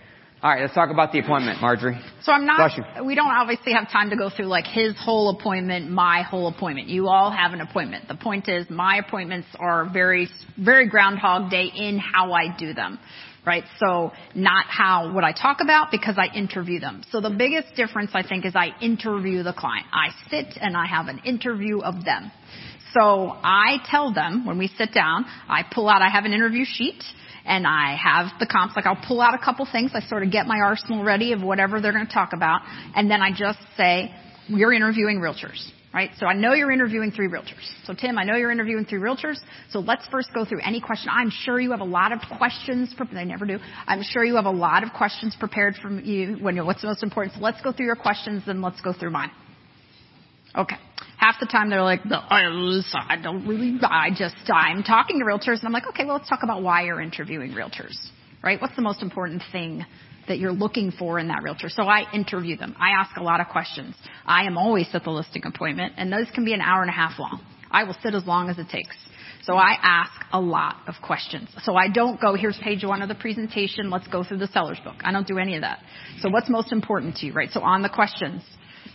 All 0.43 0.51
right, 0.51 0.63
let's 0.63 0.75
talk 0.75 0.91
about 0.91 1.13
the 1.13 1.21
appointment, 1.21 1.61
Marjorie. 1.61 2.01
So 2.23 2.33
I'm 2.33 2.45
not, 2.45 3.07
we 3.07 3.15
don't 3.15 3.31
obviously 3.31 3.75
have 3.75 3.89
time 3.93 4.11
to 4.11 4.17
go 4.17 4.29
through 4.29 4.47
like 4.47 4.67
his 4.67 4.93
whole 4.99 5.31
appointment, 5.31 5.89
my 5.89 6.23
whole 6.23 6.49
appointment. 6.49 6.89
You 6.89 7.07
all 7.07 7.31
have 7.31 7.53
an 7.53 7.61
appointment. 7.61 8.09
The 8.09 8.17
point 8.17 8.49
is 8.49 8.69
my 8.69 8.97
appointments 8.97 9.47
are 9.61 9.89
very, 9.93 10.29
very 10.59 10.89
groundhog 10.89 11.49
day 11.49 11.71
in 11.73 12.01
how 12.01 12.33
I 12.33 12.57
do 12.59 12.75
them. 12.75 12.99
Right? 13.47 13.63
So 13.79 14.11
not 14.35 14.67
how, 14.67 15.13
what 15.13 15.23
I 15.23 15.31
talk 15.33 15.59
about 15.61 15.93
because 15.93 16.17
I 16.19 16.35
interview 16.37 16.81
them. 16.81 17.05
So 17.11 17.21
the 17.21 17.31
biggest 17.31 17.77
difference 17.77 18.11
I 18.13 18.27
think 18.27 18.45
is 18.45 18.55
I 18.57 18.71
interview 18.81 19.45
the 19.45 19.53
client. 19.53 19.87
I 19.93 20.09
sit 20.29 20.59
and 20.61 20.77
I 20.77 20.87
have 20.87 21.07
an 21.07 21.21
interview 21.25 21.83
of 21.83 22.05
them. 22.05 22.33
So 22.95 23.01
I 23.01 23.79
tell 23.89 24.13
them 24.13 24.45
when 24.45 24.59
we 24.59 24.69
sit 24.77 24.93
down, 24.93 25.25
I 25.49 25.63
pull 25.73 25.89
out, 25.89 26.03
I 26.03 26.09
have 26.09 26.25
an 26.25 26.33
interview 26.33 26.65
sheet 26.67 27.03
and 27.45 27.67
I 27.67 27.97
have 27.97 28.39
the 28.39 28.47
comps. 28.47 28.77
Like 28.77 28.87
I'll 28.87 29.05
pull 29.07 29.21
out 29.21 29.35
a 29.35 29.39
couple 29.45 29.67
things. 29.71 29.93
I 29.95 30.01
sort 30.09 30.23
of 30.23 30.31
get 30.31 30.47
my 30.47 30.59
arsenal 30.59 31.05
ready 31.05 31.33
of 31.33 31.43
whatever 31.43 31.81
they're 31.81 31.93
going 31.93 32.07
to 32.07 32.13
talk 32.13 32.33
about, 32.33 32.63
and 32.95 33.11
then 33.11 33.23
I 33.23 33.31
just 33.35 33.59
say, 33.77 34.15
you're 34.49 34.73
interviewing 34.73 35.19
realtors, 35.19 35.71
right? 35.95 36.11
So 36.19 36.27
I 36.27 36.35
know 36.35 36.53
you're 36.53 36.73
interviewing 36.73 37.13
three 37.13 37.29
realtors. 37.29 37.65
So 37.85 37.95
Tim, 37.95 38.19
I 38.19 38.25
know 38.25 38.35
you're 38.35 38.51
interviewing 38.51 38.85
three 38.85 38.99
realtors. 38.99 39.37
So 39.71 39.79
let's 39.79 40.07
first 40.09 40.31
go 40.35 40.45
through 40.45 40.61
any 40.65 40.81
question. 40.81 41.11
I'm 41.13 41.31
sure 41.31 41.61
you 41.61 41.71
have 41.71 41.81
a 41.81 41.85
lot 41.85 42.13
of 42.13 42.19
questions. 42.39 42.95
They 43.13 43.25
never 43.25 43.47
do. 43.47 43.59
I'm 43.87 44.03
sure 44.03 44.25
you 44.25 44.37
have 44.37 44.47
a 44.47 44.51
lot 44.51 44.83
of 44.83 44.93
questions 44.93 45.37
prepared 45.39 45.77
from 45.77 46.05
you 46.05 46.37
when 46.41 46.57
you're, 46.57 46.65
what's 46.65 46.83
the 46.83 46.89
most 46.89 47.03
important. 47.03 47.37
So 47.37 47.41
let's 47.41 47.61
go 47.63 47.73
through 47.73 47.87
your 47.87 47.97
questions, 47.97 48.43
then 48.47 48.61
let's 48.63 48.81
go 48.81 48.93
through 48.93 49.11
mine. 49.11 49.31
Okay. 50.57 50.77
Half 51.23 51.39
the 51.39 51.47
time 51.47 51.71
they're 51.71 51.85
like, 51.85 52.01
I 52.05 53.17
don't 53.23 53.47
really, 53.47 53.79
I 53.81 54.09
just, 54.13 54.35
I'm 54.53 54.83
talking 54.83 55.21
to 55.21 55.25
realtors 55.25 55.61
and 55.61 55.67
I'm 55.67 55.73
like, 55.73 55.87
okay, 55.91 56.05
well 56.05 56.17
let's 56.17 56.29
talk 56.29 56.41
about 56.43 56.65
why 56.65 56.83
you're 56.83 57.01
interviewing 57.01 57.53
realtors, 57.53 57.95
right? 58.43 58.61
What's 58.61 58.75
the 58.75 58.83
most 58.83 59.03
important 59.03 59.41
thing 59.53 59.87
that 60.27 60.39
you're 60.39 60.51
looking 60.51 60.91
for 60.91 61.21
in 61.21 61.29
that 61.29 61.45
realtor? 61.45 61.69
So 61.69 61.85
I 61.85 62.13
interview 62.13 62.57
them. 62.57 62.75
I 62.77 63.01
ask 63.01 63.17
a 63.17 63.23
lot 63.23 63.41
of 63.41 63.47
questions. 63.47 63.95
I 64.27 64.47
am 64.47 64.59
always 64.59 64.89
at 64.95 65.05
the 65.05 65.11
listing 65.11 65.47
appointment 65.47 65.93
and 65.97 66.13
those 66.13 66.27
can 66.35 66.45
be 66.45 66.55
an 66.55 66.61
hour 66.61 66.81
and 66.81 66.91
a 66.91 66.93
half 66.93 67.17
long. 67.21 67.41
I 67.71 67.85
will 67.85 67.97
sit 68.03 68.15
as 68.17 68.27
long 68.27 68.51
as 68.51 68.59
it 68.59 68.69
takes. 68.69 68.97
So 69.45 69.55
I 69.55 69.77
ask 69.81 70.11
a 70.33 70.41
lot 70.41 70.79
of 70.89 70.95
questions. 71.05 71.49
So 71.63 71.77
I 71.77 71.89
don't 71.89 72.21
go, 72.21 72.35
here's 72.35 72.59
page 72.59 72.83
one 72.85 73.01
of 73.01 73.09
the 73.09 73.15
presentation, 73.15 73.91
let's 73.91 74.09
go 74.09 74.25
through 74.25 74.39
the 74.39 74.49
seller's 74.49 74.81
book. 74.83 74.97
I 75.05 75.13
don't 75.13 75.27
do 75.29 75.39
any 75.39 75.55
of 75.55 75.61
that. 75.61 75.79
So 76.19 76.31
what's 76.31 76.51
most 76.51 76.73
important 76.73 77.15
to 77.19 77.27
you, 77.27 77.33
right? 77.33 77.51
So 77.51 77.61
on 77.61 77.83
the 77.83 77.89
questions, 77.89 78.43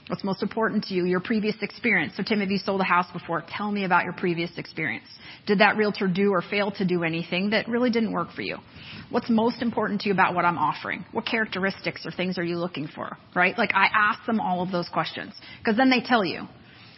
What's 0.07 0.23
most 0.23 0.41
important 0.41 0.85
to 0.85 0.93
you? 0.93 1.05
Your 1.05 1.19
previous 1.19 1.55
experience. 1.61 2.13
So 2.15 2.23
Tim, 2.23 2.39
have 2.39 2.49
you 2.49 2.59
sold 2.59 2.79
a 2.79 2.85
house 2.85 3.07
before? 3.11 3.43
Tell 3.49 3.69
me 3.71 3.83
about 3.83 4.05
your 4.05 4.13
previous 4.13 4.49
experience. 4.57 5.05
Did 5.45 5.59
that 5.59 5.75
realtor 5.75 6.07
do 6.07 6.31
or 6.31 6.41
fail 6.41 6.71
to 6.71 6.85
do 6.85 7.03
anything 7.03 7.49
that 7.49 7.67
really 7.67 7.89
didn't 7.89 8.13
work 8.13 8.31
for 8.31 8.41
you? 8.41 8.57
What's 9.09 9.29
most 9.29 9.61
important 9.61 10.01
to 10.01 10.07
you 10.07 10.13
about 10.13 10.33
what 10.33 10.45
I'm 10.45 10.57
offering? 10.57 11.05
What 11.11 11.25
characteristics 11.25 12.05
or 12.05 12.11
things 12.11 12.37
are 12.37 12.43
you 12.43 12.57
looking 12.57 12.87
for? 12.87 13.17
Right? 13.35 13.57
Like 13.57 13.71
I 13.75 13.87
ask 13.93 14.25
them 14.25 14.39
all 14.39 14.61
of 14.61 14.71
those 14.71 14.87
questions. 14.87 15.33
Cause 15.65 15.75
then 15.75 15.89
they 15.89 15.99
tell 15.99 16.23
you. 16.23 16.47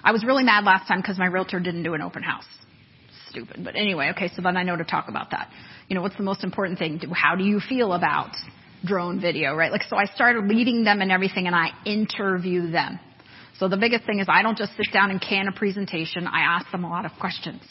I 0.03 0.11
was 0.11 0.23
really 0.23 0.43
mad 0.43 0.63
last 0.63 0.87
time 0.87 1.01
because 1.01 1.17
my 1.17 1.25
realtor 1.25 1.59
didn't 1.59 1.83
do 1.83 1.93
an 1.93 2.01
open 2.01 2.23
house. 2.23 2.45
Stupid. 3.29 3.63
But 3.63 3.75
anyway, 3.75 4.11
okay, 4.15 4.29
so 4.35 4.41
then 4.41 4.55
I 4.55 4.63
know 4.63 4.75
to 4.75 4.83
talk 4.83 5.07
about 5.09 5.31
that. 5.31 5.49
You 5.87 5.95
know, 5.95 6.01
what's 6.01 6.15
the 6.15 6.23
most 6.23 6.43
important 6.43 6.79
thing? 6.79 6.99
How 7.11 7.35
do 7.35 7.43
you 7.43 7.59
feel 7.59 7.93
about 7.93 8.35
drone 8.85 9.19
video, 9.19 9.55
right? 9.55 9.71
Like, 9.71 9.83
so 9.83 9.95
I 9.95 10.05
started 10.05 10.45
leading 10.45 10.83
them 10.83 11.01
and 11.01 11.11
everything 11.11 11.47
and 11.47 11.55
I 11.55 11.69
interview 11.85 12.71
them. 12.71 12.99
So 13.57 13.67
the 13.67 13.77
biggest 13.77 14.05
thing 14.05 14.19
is 14.19 14.27
I 14.29 14.41
don't 14.41 14.57
just 14.57 14.75
sit 14.77 14.87
down 14.93 15.11
and 15.11 15.21
can 15.21 15.47
a 15.47 15.51
presentation. 15.51 16.27
I 16.27 16.39
ask 16.57 16.71
them 16.71 16.85
a 16.85 16.89
lot 16.89 17.05
of 17.05 17.11
questions, 17.19 17.61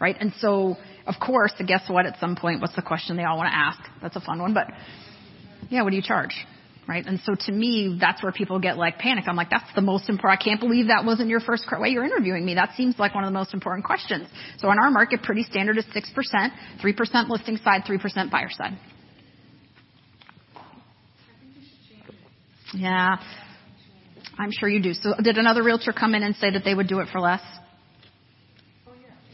right? 0.00 0.16
And 0.18 0.32
so, 0.40 0.76
of 1.06 1.14
course, 1.20 1.52
guess 1.66 1.82
what? 1.88 2.06
At 2.06 2.18
some 2.18 2.36
point, 2.36 2.62
what's 2.62 2.74
the 2.74 2.82
question 2.82 3.16
they 3.16 3.24
all 3.24 3.36
want 3.36 3.50
to 3.50 3.56
ask? 3.56 3.78
That's 4.00 4.16
a 4.16 4.20
fun 4.20 4.40
one, 4.40 4.54
but 4.54 4.68
yeah, 5.68 5.82
what 5.82 5.90
do 5.90 5.96
you 5.96 6.02
charge? 6.02 6.34
Right? 6.88 7.04
And 7.04 7.20
so 7.24 7.34
to 7.34 7.52
me, 7.52 7.98
that's 8.00 8.22
where 8.22 8.30
people 8.30 8.60
get 8.60 8.78
like 8.78 8.98
panic. 8.98 9.24
I'm 9.26 9.34
like, 9.34 9.50
that's 9.50 9.68
the 9.74 9.82
most 9.82 10.08
important. 10.08 10.40
I 10.40 10.44
can't 10.44 10.60
believe 10.60 10.86
that 10.86 11.04
wasn't 11.04 11.28
your 11.28 11.40
first 11.40 11.66
way 11.70 11.88
you're 11.88 12.04
interviewing 12.04 12.46
me. 12.46 12.54
That 12.54 12.76
seems 12.76 12.96
like 12.96 13.12
one 13.12 13.24
of 13.24 13.28
the 13.28 13.36
most 13.36 13.52
important 13.54 13.84
questions. 13.84 14.28
So 14.58 14.70
in 14.70 14.78
our 14.78 14.90
market, 14.92 15.22
pretty 15.24 15.42
standard 15.42 15.78
is 15.78 15.84
6%, 15.86 16.50
3% 16.80 17.28
listing 17.28 17.56
side, 17.58 17.82
3% 17.82 18.30
buyer 18.30 18.50
side. 18.50 18.78
Yeah. 22.76 23.16
I'm 24.38 24.50
sure 24.52 24.68
you 24.68 24.82
do. 24.82 24.92
So 24.92 25.14
did 25.22 25.38
another 25.38 25.62
realtor 25.62 25.92
come 25.92 26.14
in 26.14 26.22
and 26.22 26.36
say 26.36 26.50
that 26.50 26.62
they 26.64 26.74
would 26.74 26.88
do 26.88 27.00
it 27.00 27.08
for 27.10 27.20
less? 27.20 27.40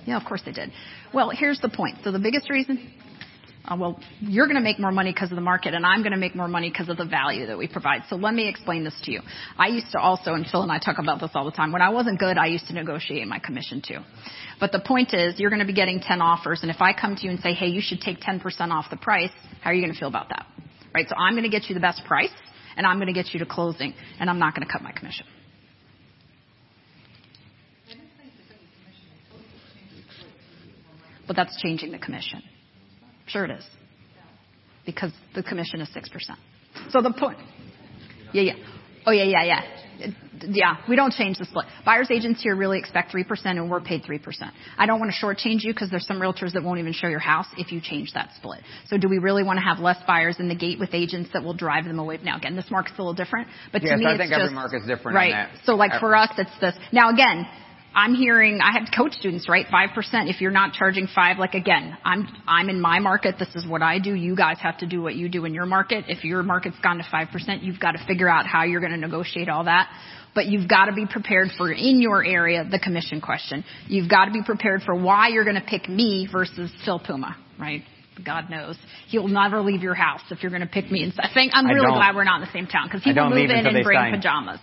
Yeah, 0.05 0.17
of 0.17 0.27
course 0.27 0.43
they 0.45 0.53
did. 0.53 0.71
Well, 1.13 1.31
here's 1.31 1.61
the 1.61 1.69
point. 1.69 1.99
So 2.03 2.11
the 2.11 2.19
biggest 2.19 2.51
reason, 2.51 2.93
uh, 3.65 3.77
well, 3.79 4.01
you're 4.21 4.47
going 4.47 4.57
to 4.57 4.63
make 4.63 4.81
more 4.81 4.91
money 4.91 5.13
because 5.13 5.31
of 5.31 5.37
the 5.37 5.43
market, 5.43 5.75
and 5.75 5.87
I'm 5.87 6.03
going 6.03 6.13
to 6.13 6.19
make 6.19 6.35
more 6.35 6.49
money 6.49 6.71
because 6.71 6.89
of 6.89 6.97
the 6.97 7.05
value 7.05 7.47
that 7.47 7.59
we 7.59 7.69
provide. 7.69 8.03
So 8.11 8.17
let 8.17 8.35
me 8.35 8.49
explain 8.49 8.83
this 8.83 8.95
to 9.05 9.13
you. 9.13 9.21
I 9.57 9.69
used 9.69 9.93
to 9.93 10.01
also, 10.01 10.35
and 10.35 10.45
Phil 10.47 10.63
and 10.63 10.73
I 10.73 10.79
talk 10.79 10.99
about 10.99 11.21
this 11.21 11.31
all 11.35 11.45
the 11.45 11.53
time. 11.53 11.71
When 11.73 11.83
I 11.83 11.91
wasn't 11.91 12.19
good, 12.19 12.37
I 12.37 12.47
used 12.47 12.67
to 12.69 12.75
negotiate 12.75 13.27
my 13.29 13.39
commission 13.39 13.83
too. 13.87 13.99
But 14.59 14.73
the 14.73 14.81
point 14.81 15.15
is, 15.15 15.39
you're 15.39 15.51
going 15.51 15.61
to 15.61 15.67
be 15.67 15.73
getting 15.73 16.01
10 16.01 16.21
offers, 16.21 16.61
and 16.63 16.71
if 16.71 16.81
I 16.81 16.93
come 16.93 17.15
to 17.15 17.23
you 17.23 17.31
and 17.31 17.41
say, 17.41 17.53
hey, 17.55 17.69
you 17.69 17.81
should 17.81 18.01
take 18.01 18.21
10% 18.21 18.43
off 18.71 18.87
the 18.91 18.97
price, 18.97 19.31
how 19.61 19.71
are 19.71 19.75
you 19.75 19.83
going 19.83 19.93
to 19.93 19.99
feel 19.99 20.09
about 20.09 20.31
that? 20.31 20.47
Right? 20.93 21.07
So 21.09 21.15
I'm 21.17 21.35
going 21.35 21.45
to 21.45 21.51
get 21.51 21.69
you 21.69 21.75
the 21.75 21.81
best 21.81 22.05
price 22.05 22.31
and 22.77 22.87
I'm 22.87 22.97
going 22.97 23.07
to 23.07 23.13
get 23.13 23.33
you 23.33 23.41
to 23.41 23.47
closing, 23.47 23.95
and 24.19 24.29
I'm 24.31 24.39
not 24.39 24.55
going 24.55 24.67
to 24.67 24.73
cut 24.73 24.83
my 24.83 24.93
commission. 24.93 25.27
But 31.27 31.37
that's 31.37 31.61
changing 31.63 31.93
the 31.93 31.99
commission. 31.99 32.43
Sure 33.27 33.45
it 33.45 33.51
is. 33.51 33.65
Because 34.85 35.13
the 35.35 35.43
commission 35.43 35.81
is 35.81 35.89
6%. 35.89 36.03
So 36.91 37.01
the 37.01 37.13
point, 37.13 37.39
yeah, 38.33 38.43
yeah. 38.43 38.53
Oh 39.07 39.13
yeah, 39.13 39.25
yeah, 39.25 39.45
yeah. 39.45 39.61
Yeah, 40.41 40.77
we 40.89 40.97
don't 40.97 41.13
change 41.13 41.39
the 41.39 41.45
split. 41.45 41.67
Buyers 41.85 42.11
agents 42.11 42.43
here 42.43 42.57
really 42.57 42.79
expect 42.79 43.13
3% 43.13 43.25
and 43.45 43.71
we're 43.71 43.81
paid 43.81 44.03
3%. 44.03 44.21
I 44.77 44.87
don't 44.87 44.99
want 44.99 45.13
to 45.13 45.25
shortchange 45.25 45.63
you 45.63 45.73
because 45.73 45.91
there's 45.91 46.07
some 46.07 46.21
realtors 46.21 46.53
that 46.55 46.63
won't 46.63 46.81
even 46.81 46.93
show 46.93 47.07
your 47.07 47.21
house 47.21 47.47
if 47.57 47.71
you 47.71 47.81
change 47.81 48.13
that 48.15 48.31
split. 48.37 48.61
So 48.87 48.99
do 48.99 49.09
we 49.09 49.19
really 49.19 49.45
want 49.45 49.59
to 49.59 49.65
have 49.65 49.79
less 49.79 49.99
buyers 50.07 50.41
in 50.41 50.49
the 50.49 50.57
gate 50.57 50.79
with 50.81 50.95
agents 50.95 51.31
that 51.33 51.43
will 51.43 51.55
drive 51.55 51.85
them 51.85 51.99
away? 51.99 52.19
Now 52.23 52.37
again, 52.37 52.57
this 52.57 52.71
market's 52.71 52.99
a 52.99 53.03
little 53.03 53.15
different, 53.15 53.49
but 53.73 53.81
to 53.81 53.97
me 53.97 54.07
I 54.07 54.11
it's 54.13 54.19
think 54.19 54.31
just, 54.31 54.41
every 54.43 54.55
market's 54.55 54.87
different. 54.87 55.17
Right. 55.17 55.49
So 55.65 55.75
like 55.75 56.01
for 56.01 56.17
us, 56.17 56.31
it's 56.39 56.59
this. 56.61 56.75
Now 56.93 57.11
again, 57.13 57.47
I'm 57.95 58.15
hearing, 58.15 58.61
I 58.63 58.79
have 58.79 58.89
coach 58.97 59.13
students, 59.13 59.49
right? 59.49 59.67
5%. 59.67 60.31
If 60.31 60.41
you're 60.41 60.51
not 60.51 60.73
charging 60.73 61.07
five, 61.07 61.39
like 61.39 61.55
again, 61.55 61.97
I'm, 62.05 62.27
I'm 62.47 62.69
in 62.71 62.81
my 62.81 62.99
market. 63.01 63.37
This 63.39 63.55
is 63.55 63.67
what 63.67 63.83
I 63.83 63.99
do. 63.99 64.15
You 64.15 64.35
guys 64.35 64.57
have 64.63 64.79
to 64.79 64.87
do 64.87 65.03
what 65.03 65.15
you 65.15 65.29
do 65.29 65.45
in 65.45 65.53
your 65.53 65.67
market. 65.67 66.05
If 66.09 66.25
your 66.25 66.43
market's 66.43 66.79
gone 66.83 66.99
to 66.99 67.05
5%, 67.05 67.63
you've 67.63 67.81
got 67.81 67.93
to 67.93 68.07
figure 68.07 68.29
out 68.29 68.47
how 68.47 68.65
you're 68.65 68.81
going 68.81 68.93
to 68.93 68.99
negotiate 68.99 69.49
all 69.49 69.65
that. 69.65 69.91
But 70.35 70.47
you've 70.47 70.69
got 70.69 70.87
to 70.87 70.93
be 70.95 71.07
prepared 71.07 71.49
for 71.59 71.71
in 71.71 72.01
your 72.01 72.25
area, 72.25 72.65
the 72.69 72.79
commission 72.79 73.21
question. 73.21 73.65
You've 73.87 74.09
got 74.09 74.27
to 74.27 74.31
be 74.31 74.43
prepared 74.43 74.83
for 74.83 74.95
why 74.95 75.29
you're 75.29 75.45
going 75.45 75.61
to 75.61 75.67
pick 75.67 75.89
me 75.89 76.27
versus 76.33 76.71
Phil 76.87 76.99
Puma, 76.99 77.37
right? 77.61 77.83
God 78.25 78.49
knows. 78.49 78.77
He'll 79.09 79.29
never 79.29 79.61
leave 79.61 79.83
your 79.83 79.95
house 79.95 80.21
if 80.31 80.43
you're 80.43 80.51
going 80.51 80.63
to 80.63 80.69
pick 80.69 80.91
me 80.91 81.03
and 81.03 81.13
I 81.19 81.29
think 81.33 81.53
I'm 81.55 81.67
really 81.67 81.87
glad 81.87 82.15
we're 82.15 82.25
not 82.25 82.41
in 82.41 82.47
the 82.47 82.53
same 82.53 82.67
town 82.67 82.89
because 82.89 83.03
he 83.03 83.11
I 83.11 83.23
will 83.23 83.31
move 83.31 83.51
in 83.51 83.67
and 83.67 83.85
bring 83.85 83.99
sign. 83.99 84.13
pajamas. 84.15 84.61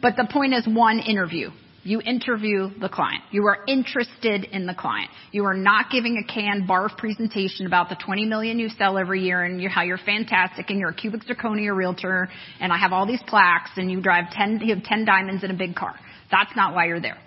But 0.00 0.16
the 0.16 0.26
point 0.30 0.54
is 0.54 0.66
one 0.66 0.98
interview. 0.98 1.50
You 1.84 2.00
interview 2.00 2.70
the 2.78 2.88
client. 2.88 3.22
You 3.32 3.46
are 3.46 3.58
interested 3.66 4.44
in 4.44 4.66
the 4.66 4.74
client. 4.74 5.10
You 5.32 5.44
are 5.46 5.54
not 5.54 5.90
giving 5.90 6.16
a 6.16 6.32
canned 6.32 6.68
barf 6.68 6.96
presentation 6.96 7.66
about 7.66 7.88
the 7.88 7.96
20 7.96 8.24
million 8.26 8.60
you 8.60 8.68
sell 8.68 8.96
every 8.98 9.22
year 9.22 9.42
and 9.42 9.60
you, 9.60 9.68
how 9.68 9.82
you're 9.82 9.98
fantastic 9.98 10.70
and 10.70 10.78
you're 10.78 10.90
a 10.90 10.94
cubic 10.94 11.22
zirconia 11.24 11.74
realtor 11.74 12.28
and 12.60 12.72
I 12.72 12.78
have 12.78 12.92
all 12.92 13.04
these 13.04 13.22
plaques 13.26 13.70
and 13.76 13.90
you 13.90 14.00
drive 14.00 14.30
10, 14.30 14.60
you 14.62 14.76
have 14.76 14.84
10 14.84 15.04
diamonds 15.04 15.42
in 15.42 15.50
a 15.50 15.56
big 15.56 15.74
car. 15.74 15.98
That's 16.30 16.54
not 16.54 16.72
why 16.74 16.86
you're 16.86 17.00
there 17.00 17.18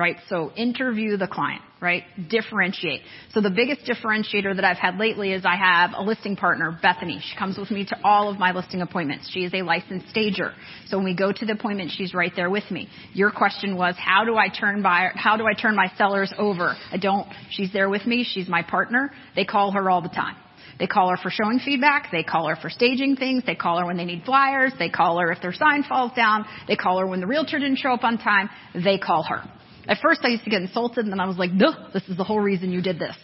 right? 0.00 0.16
So 0.30 0.50
interview 0.56 1.18
the 1.18 1.28
client, 1.28 1.60
right? 1.78 2.04
Differentiate. 2.30 3.02
So 3.34 3.42
the 3.42 3.50
biggest 3.50 3.82
differentiator 3.82 4.56
that 4.56 4.64
I've 4.64 4.78
had 4.78 4.96
lately 4.96 5.34
is 5.34 5.44
I 5.44 5.56
have 5.56 5.90
a 5.94 6.02
listing 6.02 6.36
partner, 6.36 6.78
Bethany. 6.80 7.20
She 7.22 7.36
comes 7.36 7.58
with 7.58 7.70
me 7.70 7.84
to 7.84 7.96
all 8.02 8.30
of 8.30 8.38
my 8.38 8.52
listing 8.52 8.80
appointments. 8.80 9.30
She 9.30 9.40
is 9.40 9.52
a 9.52 9.60
licensed 9.60 10.08
stager. 10.08 10.54
So 10.86 10.96
when 10.96 11.04
we 11.04 11.14
go 11.14 11.32
to 11.32 11.44
the 11.44 11.52
appointment, 11.52 11.92
she's 11.94 12.14
right 12.14 12.32
there 12.34 12.48
with 12.48 12.70
me. 12.70 12.88
Your 13.12 13.30
question 13.30 13.76
was, 13.76 13.94
how 13.98 14.24
do 14.24 14.36
I 14.36 14.48
turn 14.48 14.82
buyer, 14.82 15.12
how 15.14 15.36
do 15.36 15.44
I 15.44 15.52
turn 15.52 15.76
my 15.76 15.92
sellers 15.98 16.32
over? 16.38 16.74
I 16.90 16.96
don't. 16.96 17.28
She's 17.50 17.70
there 17.70 17.90
with 17.90 18.06
me. 18.06 18.24
She's 18.26 18.48
my 18.48 18.62
partner. 18.62 19.10
They 19.36 19.44
call 19.44 19.72
her 19.72 19.90
all 19.90 20.00
the 20.00 20.08
time. 20.08 20.36
They 20.78 20.86
call 20.86 21.10
her 21.10 21.18
for 21.18 21.30
showing 21.30 21.58
feedback. 21.58 22.08
They 22.10 22.22
call 22.22 22.48
her 22.48 22.56
for 22.56 22.70
staging 22.70 23.16
things. 23.16 23.42
They 23.44 23.54
call 23.54 23.78
her 23.78 23.84
when 23.84 23.98
they 23.98 24.06
need 24.06 24.24
flyers. 24.24 24.72
They 24.78 24.88
call 24.88 25.18
her 25.18 25.30
if 25.30 25.42
their 25.42 25.52
sign 25.52 25.82
falls 25.86 26.12
down. 26.16 26.46
They 26.68 26.76
call 26.76 26.98
her 27.00 27.06
when 27.06 27.20
the 27.20 27.26
realtor 27.26 27.58
didn't 27.58 27.76
show 27.76 27.92
up 27.92 28.02
on 28.02 28.16
time. 28.16 28.48
They 28.72 28.96
call 28.96 29.22
her. 29.24 29.42
At 29.88 29.98
first 30.02 30.20
I 30.22 30.28
used 30.28 30.44
to 30.44 30.50
get 30.50 30.62
insulted 30.62 31.04
and 31.04 31.12
then 31.12 31.20
I 31.20 31.26
was 31.26 31.36
like, 31.36 31.56
duh, 31.56 31.90
this 31.92 32.02
is 32.08 32.16
the 32.16 32.24
whole 32.24 32.40
reason 32.40 32.70
you 32.70 32.82
did 32.82 32.98
this. 32.98 33.16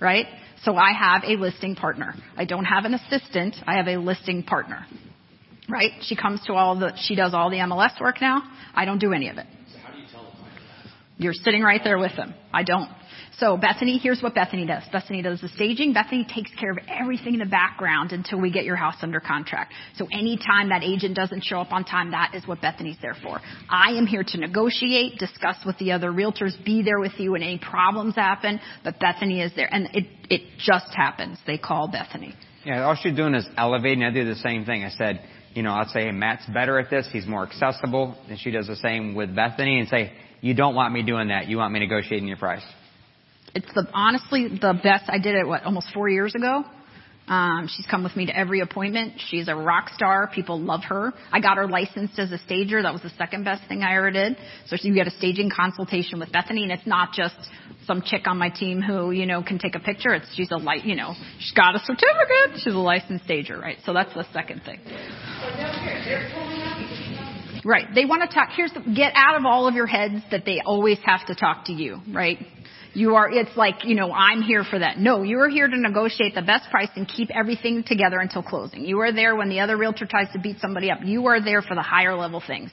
Right? 0.00 0.26
So 0.64 0.76
I 0.76 0.92
have 0.92 1.22
a 1.24 1.40
listing 1.40 1.74
partner. 1.76 2.14
I 2.36 2.44
don't 2.44 2.64
have 2.64 2.84
an 2.84 2.94
assistant. 2.94 3.56
I 3.66 3.76
have 3.76 3.86
a 3.86 3.96
listing 3.96 4.42
partner. 4.42 4.86
Right? 5.68 5.92
She 6.02 6.16
comes 6.16 6.40
to 6.46 6.54
all 6.54 6.78
the, 6.78 6.92
she 6.96 7.14
does 7.14 7.34
all 7.34 7.50
the 7.50 7.58
MLS 7.58 8.00
work 8.00 8.20
now. 8.20 8.42
I 8.74 8.84
don't 8.84 8.98
do 8.98 9.12
any 9.12 9.28
of 9.28 9.38
it. 9.38 9.46
So 9.72 9.78
how 9.78 9.92
do 9.92 9.98
you 9.98 10.06
tell 10.10 10.24
the 10.24 10.30
client 10.36 10.56
that? 10.56 11.22
You're 11.22 11.34
sitting 11.34 11.62
right 11.62 11.80
there 11.84 11.98
with 11.98 12.16
them. 12.16 12.34
I 12.52 12.62
don't. 12.62 12.88
So 13.38 13.56
Bethany, 13.56 13.98
here's 13.98 14.20
what 14.20 14.34
Bethany 14.34 14.66
does. 14.66 14.82
Bethany 14.90 15.22
does 15.22 15.40
the 15.40 15.48
staging. 15.50 15.92
Bethany 15.92 16.26
takes 16.28 16.50
care 16.58 16.72
of 16.72 16.78
everything 16.88 17.34
in 17.34 17.38
the 17.38 17.46
background 17.46 18.10
until 18.10 18.40
we 18.40 18.50
get 18.50 18.64
your 18.64 18.74
house 18.74 18.96
under 19.00 19.20
contract. 19.20 19.72
So 19.96 20.08
anytime 20.10 20.70
that 20.70 20.82
agent 20.82 21.14
doesn't 21.14 21.44
show 21.44 21.60
up 21.60 21.72
on 21.72 21.84
time, 21.84 22.10
that 22.10 22.32
is 22.34 22.46
what 22.48 22.60
Bethany's 22.60 22.96
there 23.00 23.14
for. 23.22 23.40
I 23.70 23.92
am 23.92 24.06
here 24.06 24.24
to 24.26 24.38
negotiate, 24.38 25.18
discuss 25.18 25.56
with 25.64 25.78
the 25.78 25.92
other 25.92 26.10
realtors, 26.10 26.52
be 26.64 26.82
there 26.82 26.98
with 26.98 27.12
you 27.18 27.32
when 27.32 27.42
any 27.42 27.58
problems 27.58 28.16
happen, 28.16 28.58
but 28.82 28.98
Bethany 28.98 29.40
is 29.40 29.52
there. 29.54 29.72
And 29.72 29.88
it, 29.94 30.06
it 30.28 30.42
just 30.58 30.92
happens. 30.94 31.38
They 31.46 31.58
call 31.58 31.86
Bethany. 31.86 32.34
Yeah, 32.64 32.82
all 32.82 32.96
she's 33.00 33.14
doing 33.14 33.34
is 33.34 33.46
elevating. 33.56 34.02
I 34.02 34.10
do 34.10 34.24
the 34.24 34.34
same 34.34 34.64
thing. 34.64 34.82
I 34.82 34.90
said, 34.90 35.22
you 35.54 35.62
know, 35.62 35.74
I'd 35.74 35.88
say, 35.88 36.06
hey, 36.06 36.12
Matt's 36.12 36.44
better 36.52 36.76
at 36.80 36.90
this. 36.90 37.08
He's 37.12 37.26
more 37.26 37.46
accessible. 37.46 38.16
And 38.28 38.36
she 38.38 38.50
does 38.50 38.66
the 38.66 38.76
same 38.76 39.14
with 39.14 39.34
Bethany 39.34 39.78
and 39.78 39.88
say, 39.88 40.12
you 40.40 40.54
don't 40.54 40.74
want 40.74 40.92
me 40.92 41.04
doing 41.04 41.28
that. 41.28 41.46
You 41.46 41.58
want 41.58 41.72
me 41.72 41.78
negotiating 41.78 42.26
your 42.26 42.36
price. 42.36 42.62
It's 43.54 43.72
the, 43.74 43.86
honestly 43.92 44.48
the 44.48 44.78
best. 44.82 45.04
I 45.08 45.18
did 45.18 45.34
it, 45.34 45.46
what, 45.46 45.64
almost 45.64 45.88
four 45.92 46.08
years 46.08 46.34
ago? 46.34 46.64
Um, 47.28 47.68
she's 47.70 47.86
come 47.86 48.02
with 48.02 48.16
me 48.16 48.26
to 48.26 48.36
every 48.36 48.60
appointment. 48.60 49.20
She's 49.28 49.48
a 49.48 49.54
rock 49.54 49.90
star. 49.94 50.30
People 50.34 50.58
love 50.60 50.82
her. 50.84 51.12
I 51.30 51.40
got 51.40 51.58
her 51.58 51.68
licensed 51.68 52.18
as 52.18 52.32
a 52.32 52.38
stager. 52.38 52.82
That 52.82 52.92
was 52.92 53.02
the 53.02 53.12
second 53.18 53.44
best 53.44 53.68
thing 53.68 53.82
I 53.82 53.96
ever 53.96 54.10
did. 54.10 54.38
So 54.66 54.76
you 54.80 54.94
get 54.94 55.06
a 55.06 55.10
staging 55.10 55.50
consultation 55.54 56.20
with 56.20 56.32
Bethany, 56.32 56.62
and 56.62 56.72
it's 56.72 56.86
not 56.86 57.12
just 57.12 57.36
some 57.86 58.02
chick 58.02 58.26
on 58.26 58.38
my 58.38 58.48
team 58.48 58.80
who 58.80 59.10
you 59.10 59.26
know 59.26 59.42
can 59.42 59.58
take 59.58 59.74
a 59.74 59.80
picture. 59.80 60.14
It's 60.14 60.26
she's 60.34 60.50
a 60.50 60.56
light, 60.56 60.84
you 60.84 60.96
know, 60.96 61.14
she's 61.38 61.52
got 61.52 61.74
a 61.74 61.80
certificate. 61.80 62.62
She's 62.62 62.74
a 62.74 62.78
licensed 62.78 63.24
stager, 63.26 63.58
right? 63.58 63.76
So 63.84 63.92
that's 63.92 64.14
the 64.14 64.24
second 64.32 64.62
thing. 64.62 64.80
Right. 67.64 67.86
They 67.94 68.04
want 68.04 68.22
to 68.22 68.34
talk. 68.34 68.50
Here's 68.56 68.72
the, 68.72 68.80
get 68.80 69.12
out 69.14 69.36
of 69.36 69.44
all 69.44 69.68
of 69.68 69.74
your 69.74 69.86
heads 69.86 70.22
that 70.30 70.44
they 70.46 70.60
always 70.64 70.98
have 71.04 71.26
to 71.26 71.34
talk 71.34 71.66
to 71.66 71.72
you, 71.72 72.00
right? 72.12 72.38
You 72.98 73.14
are, 73.14 73.30
it's 73.30 73.56
like, 73.56 73.84
you 73.84 73.94
know, 73.94 74.10
I'm 74.12 74.42
here 74.42 74.64
for 74.64 74.76
that. 74.76 74.98
No, 74.98 75.22
you 75.22 75.38
are 75.38 75.48
here 75.48 75.68
to 75.68 75.78
negotiate 75.78 76.34
the 76.34 76.42
best 76.42 76.68
price 76.68 76.88
and 76.96 77.06
keep 77.06 77.30
everything 77.32 77.84
together 77.84 78.18
until 78.18 78.42
closing. 78.42 78.84
You 78.84 78.98
are 79.02 79.12
there 79.12 79.36
when 79.36 79.48
the 79.48 79.60
other 79.60 79.76
realtor 79.76 80.04
tries 80.04 80.32
to 80.32 80.40
beat 80.40 80.58
somebody 80.58 80.90
up. 80.90 80.98
You 81.04 81.26
are 81.26 81.40
there 81.40 81.62
for 81.62 81.76
the 81.76 81.82
higher 81.82 82.16
level 82.16 82.42
things. 82.44 82.72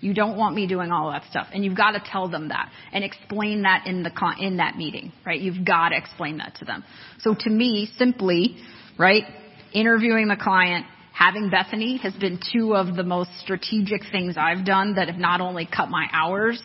You 0.00 0.12
don't 0.12 0.36
want 0.36 0.54
me 0.54 0.66
doing 0.66 0.92
all 0.92 1.10
that 1.12 1.22
stuff. 1.30 1.46
And 1.54 1.64
you've 1.64 1.76
got 1.76 1.92
to 1.92 2.02
tell 2.04 2.28
them 2.28 2.48
that 2.48 2.70
and 2.92 3.02
explain 3.02 3.62
that 3.62 3.86
in 3.86 4.02
the, 4.02 4.10
con- 4.10 4.40
in 4.40 4.58
that 4.58 4.76
meeting, 4.76 5.10
right? 5.24 5.40
You've 5.40 5.64
got 5.64 5.88
to 5.88 5.96
explain 5.96 6.36
that 6.36 6.56
to 6.56 6.66
them. 6.66 6.84
So 7.20 7.34
to 7.34 7.48
me, 7.48 7.88
simply, 7.96 8.58
right, 8.98 9.24
interviewing 9.72 10.28
the 10.28 10.36
client, 10.36 10.84
having 11.14 11.48
Bethany 11.48 11.96
has 12.02 12.12
been 12.12 12.40
two 12.52 12.74
of 12.74 12.94
the 12.94 13.04
most 13.04 13.30
strategic 13.40 14.02
things 14.12 14.34
I've 14.36 14.66
done 14.66 14.96
that 14.96 15.08
have 15.08 15.18
not 15.18 15.40
only 15.40 15.66
cut 15.66 15.88
my 15.88 16.08
hours, 16.12 16.60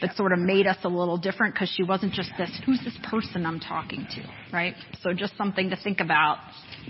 but 0.00 0.14
sort 0.16 0.32
of 0.32 0.38
made 0.38 0.66
us 0.66 0.76
a 0.84 0.88
little 0.88 1.18
different 1.18 1.54
because 1.54 1.68
she 1.74 1.82
wasn't 1.82 2.12
just 2.12 2.30
this, 2.38 2.50
who's 2.64 2.80
this 2.84 2.96
person 3.02 3.44
I'm 3.46 3.60
talking 3.60 4.06
to, 4.14 4.22
right? 4.52 4.74
So 5.02 5.12
just 5.12 5.36
something 5.36 5.70
to 5.70 5.76
think 5.76 6.00
about 6.00 6.38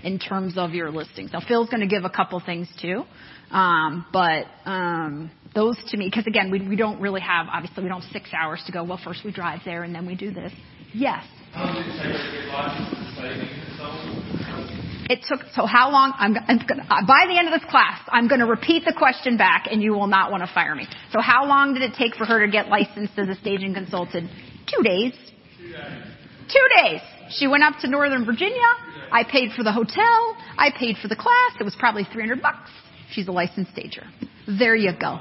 in 0.03 0.19
terms 0.19 0.57
of 0.57 0.71
your 0.71 0.91
listings. 0.91 1.31
Now 1.33 1.41
Phil's 1.45 1.69
going 1.69 1.81
to 1.81 1.87
give 1.87 2.05
a 2.05 2.09
couple 2.09 2.39
things 2.39 2.69
too, 2.81 3.03
um, 3.51 4.05
but 4.13 4.45
um, 4.65 5.31
those 5.55 5.77
to 5.89 5.97
me, 5.97 6.07
because 6.07 6.27
again, 6.27 6.51
we, 6.51 6.67
we 6.67 6.75
don't 6.75 7.01
really 7.01 7.21
have, 7.21 7.47
obviously 7.51 7.83
we 7.83 7.89
don't 7.89 8.01
have 8.01 8.11
six 8.11 8.29
hours 8.33 8.61
to 8.67 8.71
go, 8.71 8.83
well 8.83 8.99
first 9.03 9.21
we 9.25 9.31
drive 9.31 9.61
there 9.65 9.83
and 9.83 9.93
then 9.93 10.05
we 10.05 10.15
do 10.15 10.31
this. 10.31 10.53
Yes. 10.93 11.25
It 15.07 15.23
took, 15.27 15.41
so 15.53 15.65
how 15.65 15.91
long, 15.91 16.13
I'm, 16.17 16.35
I'm 16.47 16.59
gonna, 16.67 16.85
uh, 16.89 17.05
by 17.05 17.25
the 17.27 17.37
end 17.37 17.47
of 17.47 17.59
this 17.59 17.69
class, 17.69 17.99
I'm 18.09 18.27
gonna 18.27 18.45
repeat 18.45 18.85
the 18.85 18.93
question 18.93 19.37
back 19.37 19.67
and 19.71 19.81
you 19.81 19.93
will 19.93 20.07
not 20.07 20.31
want 20.31 20.43
to 20.43 20.53
fire 20.53 20.75
me. 20.75 20.87
So 21.11 21.19
how 21.21 21.45
long 21.45 21.73
did 21.73 21.83
it 21.83 21.93
take 21.97 22.15
for 22.15 22.25
her 22.25 22.45
to 22.45 22.51
get 22.51 22.67
licensed 22.67 23.13
as 23.17 23.29
a 23.29 23.35
staging 23.35 23.73
consultant? 23.73 24.29
Two 24.67 24.83
days. 24.83 25.13
Two 26.49 26.67
days. 26.83 27.01
She 27.31 27.47
went 27.47 27.63
up 27.63 27.79
to 27.81 27.87
Northern 27.87 28.25
Virginia. 28.25 28.67
I 29.11 29.23
paid 29.23 29.51
for 29.55 29.63
the 29.63 29.71
hotel. 29.71 30.35
I 30.57 30.71
paid 30.77 30.97
for 30.97 31.07
the 31.07 31.15
class. 31.15 31.53
It 31.59 31.63
was 31.63 31.75
probably 31.79 32.03
300 32.11 32.41
bucks. 32.41 32.69
She's 33.11 33.27
a 33.27 33.31
licensed 33.31 33.71
stager. 33.71 34.03
There 34.47 34.75
you 34.75 34.91
go. 34.99 35.19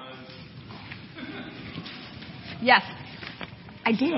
Yes. 2.60 2.82
I 3.84 3.92
did. 3.92 4.12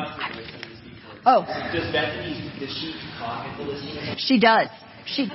Oh. 1.26 1.42
Does 1.72 1.92
Bethany, 1.92 2.50
does 2.58 2.70
she 2.70 2.94
talk 3.18 3.46
at 3.46 3.56
the 3.58 3.64
listing? 3.64 4.16
She 4.18 4.40
does. 4.40 4.68
She, 5.06 5.28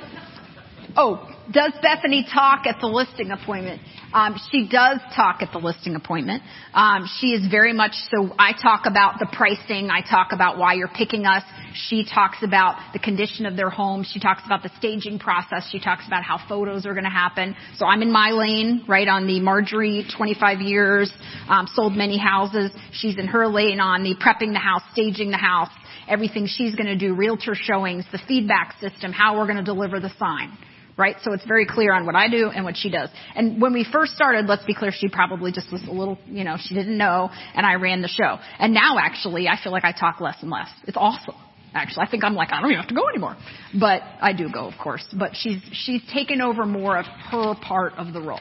oh, 0.95 1.29
does 1.51 1.73
Bethany 1.81 2.25
talk 2.31 2.65
at 2.65 2.77
the 2.81 2.87
listing 2.87 3.31
appointment? 3.31 3.81
Um, 4.13 4.39
she 4.51 4.67
does 4.67 4.99
talk 5.15 5.41
at 5.41 5.51
the 5.51 5.59
listing 5.59 5.95
appointment. 5.95 6.41
Um, 6.73 7.07
she 7.19 7.27
is 7.27 7.49
very 7.51 7.73
much 7.73 7.91
so. 8.09 8.33
I 8.39 8.53
talk 8.53 8.85
about 8.85 9.19
the 9.19 9.27
pricing. 9.31 9.89
I 9.89 10.01
talk 10.01 10.31
about 10.31 10.57
why 10.57 10.73
you're 10.73 10.87
picking 10.87 11.25
us. 11.25 11.43
She 11.73 12.05
talks 12.05 12.37
about 12.41 12.93
the 12.93 12.99
condition 12.99 13.45
of 13.45 13.57
their 13.57 13.69
home. 13.69 14.05
She 14.09 14.19
talks 14.19 14.43
about 14.45 14.63
the 14.63 14.71
staging 14.77 15.19
process. 15.19 15.67
She 15.69 15.79
talks 15.79 16.07
about 16.07 16.23
how 16.23 16.39
photos 16.47 16.85
are 16.85 16.93
going 16.93 17.03
to 17.03 17.09
happen. 17.09 17.55
So 17.75 17.85
I'm 17.85 18.01
in 18.01 18.11
my 18.11 18.29
lane, 18.29 18.85
right 18.87 19.07
on 19.07 19.27
the 19.27 19.39
Marjorie, 19.41 20.05
25 20.17 20.61
years, 20.61 21.11
um, 21.49 21.67
sold 21.73 21.93
many 21.93 22.17
houses. 22.17 22.71
She's 22.93 23.17
in 23.17 23.27
her 23.27 23.47
lane 23.47 23.81
on 23.81 24.03
the 24.03 24.15
prepping 24.15 24.53
the 24.53 24.59
house, 24.59 24.81
staging 24.93 25.31
the 25.31 25.37
house, 25.37 25.69
everything 26.07 26.47
she's 26.47 26.75
going 26.75 26.87
to 26.87 26.97
do, 26.97 27.13
realtor 27.15 27.55
showings, 27.55 28.05
the 28.11 28.19
feedback 28.27 28.75
system, 28.79 29.11
how 29.11 29.37
we're 29.37 29.45
going 29.45 29.57
to 29.57 29.63
deliver 29.63 29.99
the 29.99 30.11
sign 30.17 30.57
right? 30.97 31.17
So 31.23 31.33
it's 31.33 31.45
very 31.45 31.65
clear 31.65 31.93
on 31.93 32.05
what 32.05 32.15
I 32.15 32.29
do 32.29 32.49
and 32.49 32.63
what 32.63 32.77
she 32.77 32.89
does. 32.89 33.09
And 33.35 33.61
when 33.61 33.73
we 33.73 33.85
first 33.91 34.15
started, 34.15 34.45
let's 34.45 34.63
be 34.63 34.73
clear, 34.73 34.91
she 34.97 35.09
probably 35.09 35.51
just 35.51 35.71
was 35.71 35.83
a 35.83 35.91
little, 35.91 36.17
you 36.25 36.43
know, 36.43 36.55
she 36.57 36.73
didn't 36.73 36.97
know, 36.97 37.29
and 37.53 37.65
I 37.65 37.73
ran 37.73 38.01
the 38.01 38.07
show. 38.07 38.37
And 38.59 38.73
now 38.73 38.97
actually, 38.99 39.47
I 39.47 39.61
feel 39.61 39.71
like 39.71 39.83
I 39.83 39.91
talk 39.91 40.21
less 40.21 40.37
and 40.41 40.49
less. 40.49 40.69
It's 40.87 40.97
awesome. 40.97 41.35
Actually, 41.73 42.05
I 42.07 42.11
think 42.11 42.23
I'm 42.23 42.35
like, 42.35 42.53
I 42.53 42.61
don't 42.61 42.71
even 42.71 42.79
have 42.79 42.87
to 42.87 42.95
go 42.95 43.09
anymore. 43.09 43.35
But 43.77 44.01
I 44.21 44.31
do 44.31 44.49
go, 44.49 44.65
of 44.67 44.75
course. 44.81 45.05
But 45.17 45.31
she's, 45.33 45.61
she's 45.73 46.01
taken 46.13 46.39
over 46.39 46.65
more 46.65 46.97
of 46.97 47.05
her 47.05 47.53
part 47.55 47.93
of 47.97 48.13
the 48.13 48.21
role. 48.21 48.39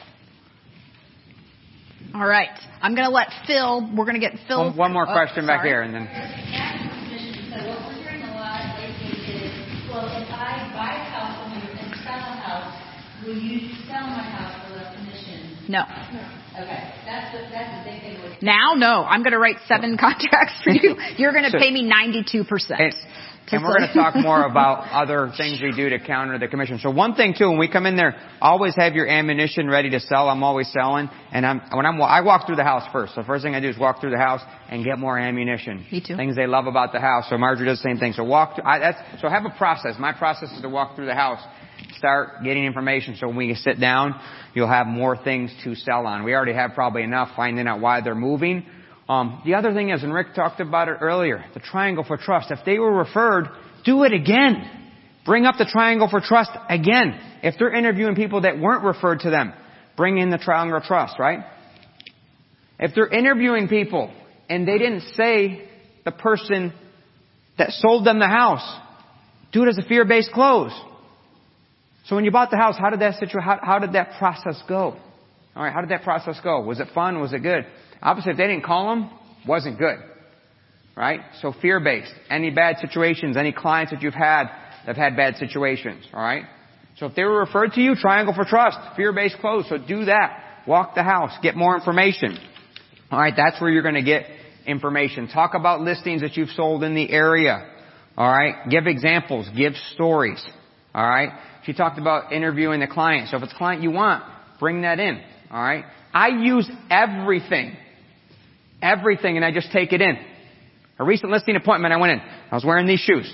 All 2.13 2.25
right. 2.25 2.57
I'm 2.81 2.95
going 2.95 3.05
to 3.05 3.13
let 3.13 3.27
Phil, 3.45 3.91
we're 3.93 4.05
going 4.05 4.19
to 4.19 4.25
get 4.25 4.39
Phil. 4.47 4.69
One, 4.69 4.77
one 4.77 4.93
more 4.93 5.05
oh, 5.09 5.11
question 5.11 5.45
back 5.45 5.59
sorry. 5.59 5.69
here 5.69 5.81
and 5.81 5.93
then. 5.93 6.07
So 7.51 7.67
what 7.67 7.87
we're 7.87 8.03
hearing 8.03 8.21
a 8.23 8.31
lot 8.35 8.79
lately 8.79 9.19
is, 9.35 9.84
well, 9.95 10.07
if 10.11 10.27
I 10.27 10.59
buy 10.75 10.91
a 10.91 11.07
house 11.15 11.39
from 11.39 11.55
you 11.55 11.71
and 11.79 11.95
sell 12.03 12.19
a 12.19 12.35
house, 12.43 12.75
will 13.25 13.37
you 13.39 13.71
sell 13.87 14.03
my 14.03 14.27
house 14.27 14.67
for 14.67 14.75
less 14.75 14.91
commission? 14.93 15.55
No. 15.69 15.83
Okay, 16.51 16.91
that's 17.07 17.31
the, 17.31 17.39
that's 17.47 17.71
the 17.79 17.89
big 17.89 18.01
thing. 18.03 18.35
Now, 18.41 18.73
no. 18.75 19.03
I'm 19.07 19.23
going 19.23 19.31
to 19.31 19.39
write 19.39 19.55
seven 19.67 19.97
contracts 20.05 20.59
for 20.63 20.71
you. 20.71 20.95
You're 21.17 21.31
going 21.31 21.45
to 21.45 21.51
So- 21.51 21.59
pay 21.59 21.71
me 21.71 21.89
92%. 21.89 22.43
And, 22.77 22.93
and 23.51 23.63
we're 23.63 23.77
going 23.77 23.87
to 23.87 23.93
talk 23.93 24.15
more 24.15 24.43
about 24.43 24.91
other 24.91 25.31
things 25.37 25.61
we 25.61 25.71
do 25.71 25.89
to 25.89 25.99
counter 25.99 26.37
the 26.39 26.47
commission. 26.47 26.79
So 26.79 26.89
one 26.89 27.15
thing 27.15 27.35
too, 27.37 27.49
when 27.49 27.59
we 27.59 27.69
come 27.69 27.85
in 27.85 27.95
there, 27.95 28.15
always 28.41 28.75
have 28.75 28.93
your 28.93 29.07
ammunition 29.07 29.69
ready 29.69 29.89
to 29.91 29.99
sell. 29.99 30.29
I'm 30.29 30.43
always 30.43 30.71
selling, 30.71 31.09
and 31.31 31.45
I'm 31.45 31.61
when 31.73 31.85
I'm 31.85 32.01
I 32.01 32.21
walk 32.21 32.47
through 32.47 32.55
the 32.55 32.63
house 32.63 32.83
first. 32.91 33.15
So 33.15 33.23
first 33.23 33.43
thing 33.43 33.55
I 33.55 33.59
do 33.59 33.69
is 33.69 33.77
walk 33.77 34.01
through 34.01 34.11
the 34.11 34.17
house 34.17 34.41
and 34.69 34.83
get 34.83 34.97
more 34.97 35.17
ammunition. 35.17 35.85
Me 35.91 36.03
too. 36.05 36.15
Things 36.15 36.35
they 36.35 36.47
love 36.47 36.65
about 36.65 36.91
the 36.91 36.99
house. 36.99 37.25
So 37.29 37.37
Marjorie 37.37 37.67
does 37.67 37.81
the 37.81 37.89
same 37.89 37.97
thing. 37.97 38.13
So 38.13 38.23
walk. 38.23 38.55
Through, 38.55 38.65
I, 38.65 38.79
that's 38.79 39.21
so 39.21 39.29
have 39.29 39.45
a 39.45 39.55
process. 39.57 39.95
My 39.99 40.13
process 40.13 40.51
is 40.51 40.61
to 40.61 40.69
walk 40.69 40.95
through 40.95 41.05
the 41.07 41.15
house, 41.15 41.39
start 41.97 42.43
getting 42.43 42.65
information. 42.65 43.15
So 43.19 43.27
when 43.27 43.37
we 43.37 43.53
sit 43.55 43.79
down, 43.79 44.19
you'll 44.53 44.67
have 44.67 44.87
more 44.87 45.15
things 45.17 45.53
to 45.63 45.75
sell 45.75 46.07
on. 46.07 46.23
We 46.23 46.33
already 46.33 46.53
have 46.53 46.71
probably 46.73 47.03
enough 47.03 47.29
finding 47.35 47.67
out 47.67 47.79
why 47.79 48.01
they're 48.01 48.15
moving. 48.15 48.65
Um, 49.07 49.41
the 49.45 49.53
other 49.53 49.73
thing 49.73 49.89
is, 49.91 50.01
and 50.03 50.13
Rick 50.13 50.33
talked 50.35 50.59
about 50.59 50.87
it 50.87 50.97
earlier, 51.01 51.45
the 51.53 51.59
triangle 51.59 52.03
for 52.03 52.17
trust. 52.17 52.49
If 52.49 52.59
they 52.65 52.79
were 52.79 52.91
referred, 52.91 53.49
do 53.83 54.03
it 54.03 54.13
again. 54.13 54.69
Bring 55.25 55.45
up 55.45 55.55
the 55.57 55.65
triangle 55.65 56.07
for 56.09 56.21
trust 56.21 56.51
again. 56.69 57.19
If 57.43 57.55
they're 57.59 57.73
interviewing 57.73 58.15
people 58.15 58.41
that 58.41 58.59
weren't 58.59 58.83
referred 58.83 59.21
to 59.21 59.29
them, 59.29 59.53
bring 59.95 60.17
in 60.17 60.29
the 60.29 60.37
triangle 60.37 60.79
for 60.79 60.85
trust, 60.85 61.19
right? 61.19 61.39
If 62.79 62.93
they're 62.95 63.07
interviewing 63.07 63.67
people 63.67 64.11
and 64.49 64.67
they 64.67 64.77
didn't 64.77 65.01
say 65.13 65.69
the 66.03 66.11
person 66.11 66.73
that 67.57 67.71
sold 67.71 68.05
them 68.05 68.19
the 68.19 68.27
house, 68.27 68.81
do 69.51 69.63
it 69.63 69.69
as 69.69 69.77
a 69.77 69.83
fear-based 69.83 70.31
close. 70.31 70.71
So 72.05 72.15
when 72.15 72.25
you 72.25 72.31
bought 72.31 72.51
the 72.51 72.57
house, 72.57 72.75
how 72.77 72.89
did 72.89 72.99
that 72.99 73.15
how, 73.39 73.59
how 73.61 73.79
did 73.79 73.93
that 73.93 74.17
process 74.19 74.61
go? 74.67 74.97
All 75.55 75.63
right, 75.63 75.73
how 75.73 75.81
did 75.81 75.89
that 75.91 76.03
process 76.03 76.39
go? 76.43 76.61
Was 76.61 76.79
it 76.79 76.89
fun? 76.93 77.19
Was 77.21 77.33
it 77.33 77.39
good? 77.39 77.65
Obviously, 78.05 78.31
if 78.31 78.37
they 78.37 78.47
didn't 78.47 78.63
call 78.63 78.95
them, 78.95 79.09
wasn't 79.45 79.77
good. 79.77 79.97
Right? 80.95 81.19
So 81.41 81.53
fear-based. 81.61 82.13
Any 82.29 82.51
bad 82.51 82.77
situations, 82.79 83.35
any 83.35 83.51
clients 83.51 83.91
that 83.91 84.01
you've 84.01 84.13
had 84.13 84.45
that 84.85 84.95
have 84.95 84.97
had 84.97 85.17
bad 85.17 85.35
situations. 85.35 86.05
All 86.13 86.21
right? 86.21 86.45
So 86.97 87.07
if 87.07 87.15
they 87.15 87.23
were 87.23 87.39
referred 87.39 87.73
to 87.73 87.81
you, 87.81 87.95
triangle 87.95 88.33
for 88.33 88.45
trust, 88.45 88.77
fear-based 88.95 89.37
close. 89.41 89.67
So 89.67 89.77
do 89.77 90.05
that. 90.05 90.63
Walk 90.65 90.95
the 90.95 91.03
house. 91.03 91.31
Get 91.41 91.55
more 91.55 91.75
information. 91.75 92.37
All 93.11 93.19
right, 93.19 93.33
that's 93.35 93.61
where 93.61 93.69
you're 93.69 93.83
going 93.83 93.95
to 93.95 94.03
get 94.03 94.25
information. 94.65 95.27
Talk 95.27 95.53
about 95.53 95.81
listings 95.81 96.21
that 96.21 96.35
you've 96.35 96.49
sold 96.49 96.83
in 96.83 96.95
the 96.95 97.09
area. 97.11 97.69
All 98.17 98.29
right, 98.29 98.67
give 98.69 98.87
examples, 98.87 99.47
give 99.55 99.73
stories. 99.93 100.43
All 100.93 101.07
right, 101.07 101.29
she 101.65 101.73
talked 101.73 101.99
about 101.99 102.31
interviewing 102.31 102.79
the 102.79 102.87
client. 102.87 103.29
So 103.29 103.37
if 103.37 103.43
it's 103.43 103.53
a 103.53 103.57
client 103.57 103.83
you 103.83 103.91
want, 103.91 104.23
bring 104.59 104.81
that 104.81 104.99
in. 104.99 105.21
All 105.51 105.61
right, 105.61 105.85
I 106.13 106.29
use 106.29 106.69
everything, 106.89 107.75
everything, 108.85 109.35
and 109.35 109.45
I 109.45 109.51
just 109.51 109.71
take 109.71 109.91
it 109.93 110.01
in. 110.01 110.17
A 110.99 111.03
recent 111.03 111.31
listing 111.31 111.55
appointment, 111.55 111.93
I 111.93 111.97
went 111.97 112.13
in. 112.13 112.19
I 112.19 112.55
was 112.55 112.63
wearing 112.63 112.87
these 112.87 112.99
shoes. 112.99 113.33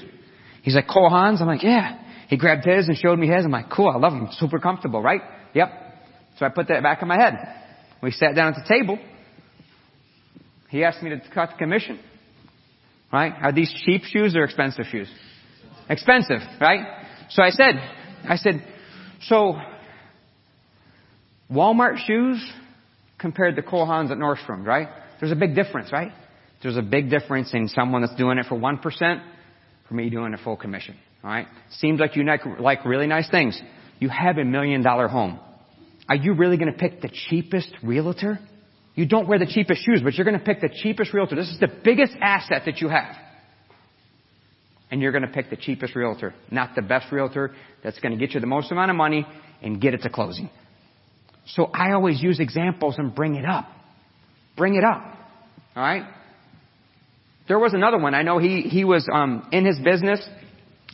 He's 0.64 0.76
like, 0.76 0.88
Cole 0.88 1.10
Haans? 1.12 1.42
I'm 1.42 1.48
like, 1.48 1.64
yeah. 1.64 2.00
He 2.28 2.38
grabbed 2.38 2.66
his 2.66 2.88
and 2.88 2.98
showed 2.98 3.20
me 3.20 3.28
his. 3.28 3.46
I'm 3.46 3.52
like, 3.52 3.70
cool, 3.70 3.90
I 3.90 3.98
love 3.98 4.14
them. 4.14 4.30
Super 4.32 4.60
comfortable, 4.60 5.02
right? 5.02 5.22
Yep. 5.54 5.70
So 6.40 6.46
I 6.46 6.50
put 6.50 6.70
that 6.70 6.82
back 6.82 7.02
in 7.02 7.08
my 7.08 7.18
head. 7.18 7.36
We 8.02 8.12
sat 8.12 8.36
down 8.36 8.54
at 8.54 8.56
the 8.56 8.68
table. 8.68 8.98
He 10.70 10.84
asked 10.84 11.04
me 11.04 11.10
to 11.10 11.22
cut 11.34 11.50
the 11.52 11.58
commission. 11.58 12.00
Right? 13.12 13.34
Are 13.42 13.52
these 13.52 13.72
cheap 13.86 14.04
shoes 14.04 14.36
or 14.36 14.46
expensive 14.46 14.86
shoes? 14.90 15.10
Expensive, 15.90 16.40
right? 16.62 16.80
So 17.30 17.44
I 17.44 17.50
said, 17.50 17.76
I 18.24 18.38
said, 18.38 18.64
so 19.24 19.56
Walmart 21.52 21.98
shoes 22.08 22.42
compared 23.20 23.58
to 23.58 23.62
Cole 23.62 23.86
Haans 23.86 24.10
at 24.10 24.18
Nordstrom, 24.18 24.66
right? 24.66 24.88
There's 25.22 25.32
a 25.32 25.36
big 25.36 25.56
difference, 25.56 25.94
right? 25.94 26.12
There's 26.62 26.78
a 26.78 26.82
big 26.82 27.10
difference 27.10 27.54
in 27.54 27.68
someone 27.70 28.02
that's 28.02 28.16
doing 28.16 28.38
it 28.40 28.48
for 28.48 28.56
1% 28.56 29.24
for 29.88 29.94
me 29.94 30.10
doing 30.10 30.34
a 30.34 30.38
full 30.38 30.58
commission. 30.58 30.98
Alright? 31.24 31.48
Seems 31.78 32.00
like 32.00 32.16
you 32.16 32.26
like, 32.60 32.86
really 32.86 33.08
nice 33.08 33.30
things. 33.30 33.62
You 34.00 34.10
have 34.10 34.38
a 34.38 34.44
million 34.44 34.82
dollar 34.82 35.08
home. 35.08 35.40
Are 36.10 36.16
you 36.16 36.34
really 36.34 36.58
gonna 36.58 36.74
pick 36.74 37.02
the 37.02 37.10
cheapest 37.30 37.70
realtor? 37.84 38.40
You 38.96 39.06
don't 39.06 39.28
wear 39.28 39.40
the 39.40 39.46
cheapest 39.46 39.86
shoes, 39.86 40.02
but 40.04 40.16
you're 40.16 40.26
gonna 40.26 40.40
pick 40.40 40.60
the 40.60 40.70
cheapest 40.70 41.14
realtor. 41.14 41.36
This 41.36 41.50
is 41.50 41.60
the 41.60 41.72
biggest 41.84 42.14
asset 42.20 42.64
that 42.66 42.82
you 42.82 42.90
have. 42.90 43.16
And 44.90 45.02
you're 45.02 45.12
gonna 45.12 45.28
pick 45.28 45.50
the 45.50 45.56
cheapest 45.56 45.96
realtor, 45.96 46.34
not 46.50 46.76
the 46.76 46.82
best 46.82 47.12
realtor 47.12 47.52
that's 47.84 48.00
gonna 48.00 48.18
get 48.18 48.32
you 48.32 48.40
the 48.40 48.48
most 48.48 48.72
amount 48.72 48.90
of 48.90 48.98
money 48.98 49.26
and 49.62 49.80
get 49.80 49.94
it 49.94 50.02
to 50.02 50.10
closing. 50.10 50.50
So 51.46 51.66
I 51.66 51.92
always 51.92 52.22
use 52.22 52.40
examples 52.40 52.96
and 52.98 53.14
bring 53.14 53.36
it 53.36 53.46
up. 53.46 53.70
Bring 54.58 54.76
it 54.76 54.84
up. 54.84 55.04
Alright? 55.76 56.04
There 57.48 57.60
was 57.60 57.74
another 57.74 57.98
one. 57.98 58.14
I 58.14 58.22
know 58.22 58.38
he, 58.38 58.62
he 58.62 58.86
was, 58.86 59.08
um, 59.12 59.48
in 59.52 59.66
his 59.66 59.80
business. 59.80 60.26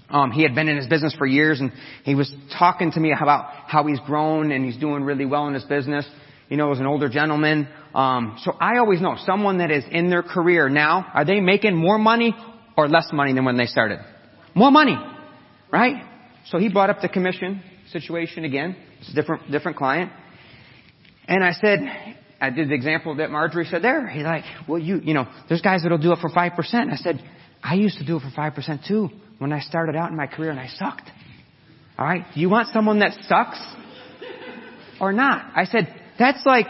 Um, 0.09 0.31
he 0.31 0.43
had 0.43 0.55
been 0.55 0.69
in 0.69 0.77
his 0.77 0.87
business 0.87 1.13
for 1.17 1.25
years 1.25 1.59
and 1.59 1.71
he 2.03 2.15
was 2.15 2.31
talking 2.57 2.91
to 2.91 2.99
me 2.99 3.13
about 3.13 3.51
how 3.67 3.85
he's 3.85 3.99
grown 4.01 4.51
and 4.51 4.63
he's 4.63 4.77
doing 4.77 5.03
really 5.03 5.25
well 5.25 5.47
in 5.47 5.53
his 5.53 5.65
business. 5.65 6.07
You 6.49 6.55
know, 6.55 6.71
as 6.71 6.79
an 6.79 6.85
older 6.85 7.09
gentleman. 7.09 7.67
Um, 7.93 8.37
so 8.43 8.53
I 8.57 8.77
always 8.77 9.01
know 9.01 9.17
someone 9.25 9.57
that 9.57 9.69
is 9.69 9.83
in 9.91 10.09
their 10.09 10.23
career 10.23 10.69
now, 10.69 11.05
are 11.13 11.25
they 11.25 11.41
making 11.41 11.75
more 11.75 11.97
money 11.97 12.33
or 12.77 12.87
less 12.87 13.09
money 13.11 13.33
than 13.33 13.43
when 13.43 13.57
they 13.57 13.65
started? 13.65 13.99
More 14.55 14.71
money. 14.71 14.95
Right? 15.71 16.03
So 16.49 16.57
he 16.57 16.69
brought 16.69 16.89
up 16.89 17.01
the 17.01 17.09
commission 17.09 17.61
situation 17.91 18.45
again. 18.45 18.77
It's 19.01 19.09
a 19.09 19.13
different, 19.13 19.51
different 19.51 19.77
client. 19.77 20.11
And 21.27 21.43
I 21.43 21.51
said, 21.51 21.79
I 22.39 22.49
did 22.49 22.69
the 22.69 22.75
example 22.75 23.15
that 23.15 23.31
Marjorie 23.31 23.65
said 23.65 23.81
there. 23.81 24.07
He's 24.07 24.23
like, 24.23 24.43
well, 24.67 24.79
you, 24.79 24.99
you 24.99 25.13
know, 25.13 25.27
there's 25.49 25.61
guys 25.61 25.83
that'll 25.83 25.97
do 25.97 26.11
it 26.11 26.19
for 26.19 26.29
5%. 26.29 26.91
I 26.91 26.95
said, 26.97 27.21
I 27.63 27.75
used 27.75 27.97
to 27.97 28.05
do 28.05 28.17
it 28.17 28.21
for 28.21 28.29
5% 28.29 28.87
too 28.87 29.09
when 29.39 29.51
I 29.51 29.59
started 29.59 29.95
out 29.95 30.11
in 30.11 30.15
my 30.15 30.27
career 30.27 30.51
and 30.51 30.59
I 30.59 30.67
sucked. 30.67 31.09
Alright? 31.97 32.25
Do 32.33 32.39
you 32.39 32.49
want 32.49 32.69
someone 32.73 32.99
that 32.99 33.13
sucks? 33.27 33.59
Or 34.99 35.13
not? 35.13 35.51
I 35.55 35.65
said, 35.65 35.93
that's 36.17 36.45
like, 36.45 36.67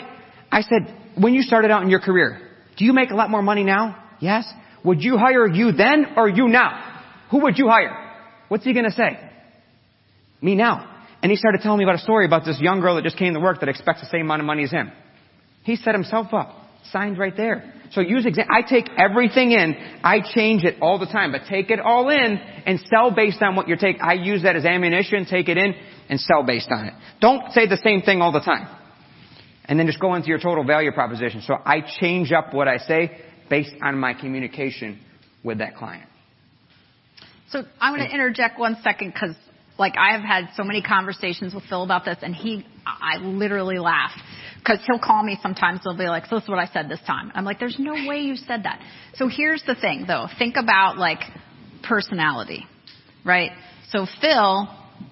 I 0.52 0.62
said, 0.62 0.96
when 1.18 1.34
you 1.34 1.42
started 1.42 1.72
out 1.72 1.84
in 1.84 1.90
your 1.90 2.00
career, 2.00 2.40
do 2.78 2.86
you 2.86 2.94
make 2.94 3.10
a 3.12 3.16
lot 3.16 3.30
more 3.30 3.42
money 3.42 3.64
now? 3.64 4.04
Yes. 4.20 4.46
Would 4.84 5.02
you 5.02 5.18
hire 5.18 5.48
you 5.48 5.72
then 5.72 6.14
or 6.16 6.30
you 6.30 6.48
now? 6.48 7.02
Who 7.32 7.42
would 7.42 7.58
you 7.58 7.68
hire? 7.68 8.16
What's 8.48 8.64
he 8.64 8.74
gonna 8.74 8.92
say? 8.92 9.20
Me 10.42 10.56
now. 10.56 10.94
And 11.22 11.32
he 11.32 11.36
started 11.36 11.62
telling 11.62 11.80
me 11.80 11.84
about 11.84 11.96
a 11.96 12.04
story 12.04 12.26
about 12.26 12.46
this 12.46 12.60
young 12.60 12.80
girl 12.80 12.96
that 12.96 13.04
just 13.04 13.18
came 13.18 13.34
to 13.34 13.40
work 13.40 13.60
that 13.62 13.70
expects 13.70 14.02
the 14.02 14.08
same 14.08 14.22
amount 14.22 14.42
of 14.42 14.46
money 14.46 14.64
as 14.64 14.72
him. 14.72 14.92
He 15.68 15.76
set 15.76 15.94
himself 15.94 16.34
up. 16.34 16.56
Signed 16.94 17.18
right 17.18 17.36
there. 17.36 17.74
So 17.92 18.00
use 18.00 18.26
exam- 18.26 18.48
I 18.50 18.62
take 18.62 18.90
everything 18.98 19.52
in. 19.52 19.76
I 20.02 20.22
change 20.22 20.64
it 20.64 20.78
all 20.82 20.98
the 20.98 21.08
time, 21.08 21.34
but 21.34 21.42
take 21.50 21.70
it 21.70 21.82
all 21.82 22.08
in 22.08 22.38
and 22.66 22.80
sell 22.90 23.12
based 23.12 23.42
on 23.42 23.58
what 23.58 23.68
you're 23.68 23.76
taking. 23.76 24.02
I 24.02 24.14
use 24.14 24.44
that 24.44 24.56
as 24.56 24.64
ammunition, 24.64 25.26
take 25.26 25.50
it 25.50 25.58
in 25.58 25.76
and 26.08 26.22
sell 26.22 26.44
based 26.44 26.70
on 26.72 26.86
it. 26.86 26.94
Don't 27.20 27.52
say 27.52 27.68
the 27.68 27.76
same 27.84 28.02
thing 28.02 28.22
all 28.22 28.32
the 28.32 28.40
time. 28.40 28.66
And 29.66 29.78
then 29.78 29.88
just 29.88 30.00
go 30.00 30.16
into 30.16 30.30
your 30.30 30.40
total 30.40 30.64
value 30.64 30.94
proposition. 30.94 31.42
So 31.42 31.56
I 31.66 31.82
change 32.00 32.32
up 32.32 32.54
what 32.54 32.70
I 32.70 32.78
say 32.78 33.20
based 33.50 33.74
on 33.84 33.98
my 33.98 34.14
communication 34.14 35.02
with 35.44 35.58
that 35.58 35.76
client. 35.76 36.08
So 37.50 37.64
I'm 37.82 37.94
going 37.94 38.08
to 38.08 38.14
interject 38.14 38.58
one 38.58 38.78
second 38.84 39.12
because 39.12 39.36
like 39.78 39.96
I 39.98 40.14
have 40.14 40.22
had 40.22 40.52
so 40.56 40.64
many 40.64 40.82
conversations 40.82 41.54
with 41.54 41.66
Phil 41.66 41.84
about 41.84 42.06
this 42.06 42.20
and 42.22 42.34
he, 42.34 42.66
I 42.86 43.18
literally 43.18 43.80
laugh 43.80 44.12
because 44.68 44.84
he'll 44.86 45.00
call 45.00 45.24
me 45.24 45.38
sometimes. 45.42 45.82
He'll 45.84 45.98
be 45.98 46.08
like, 46.08 46.26
so 46.26 46.36
this 46.36 46.44
is 46.44 46.50
what 46.50 46.60
I 46.60 46.68
said 46.68 46.90
this 46.90 47.00
time. 47.08 47.32
I'm 47.34 47.46
like, 47.46 47.60
there's 47.60 47.78
no 47.80 47.94
way 47.94 48.20
you 48.20 48.36
said 48.36 48.64
that. 48.64 48.82
So 49.16 49.28
here's 49.28 49.64
the 49.66 49.76
thing 49.76 50.06
though. 50.08 50.28
Think 50.38 50.56
about 50.58 50.98
like 50.98 51.20
personality, 51.84 52.66
right? 53.24 53.52
So 53.90 54.06
Phil, 54.20 54.68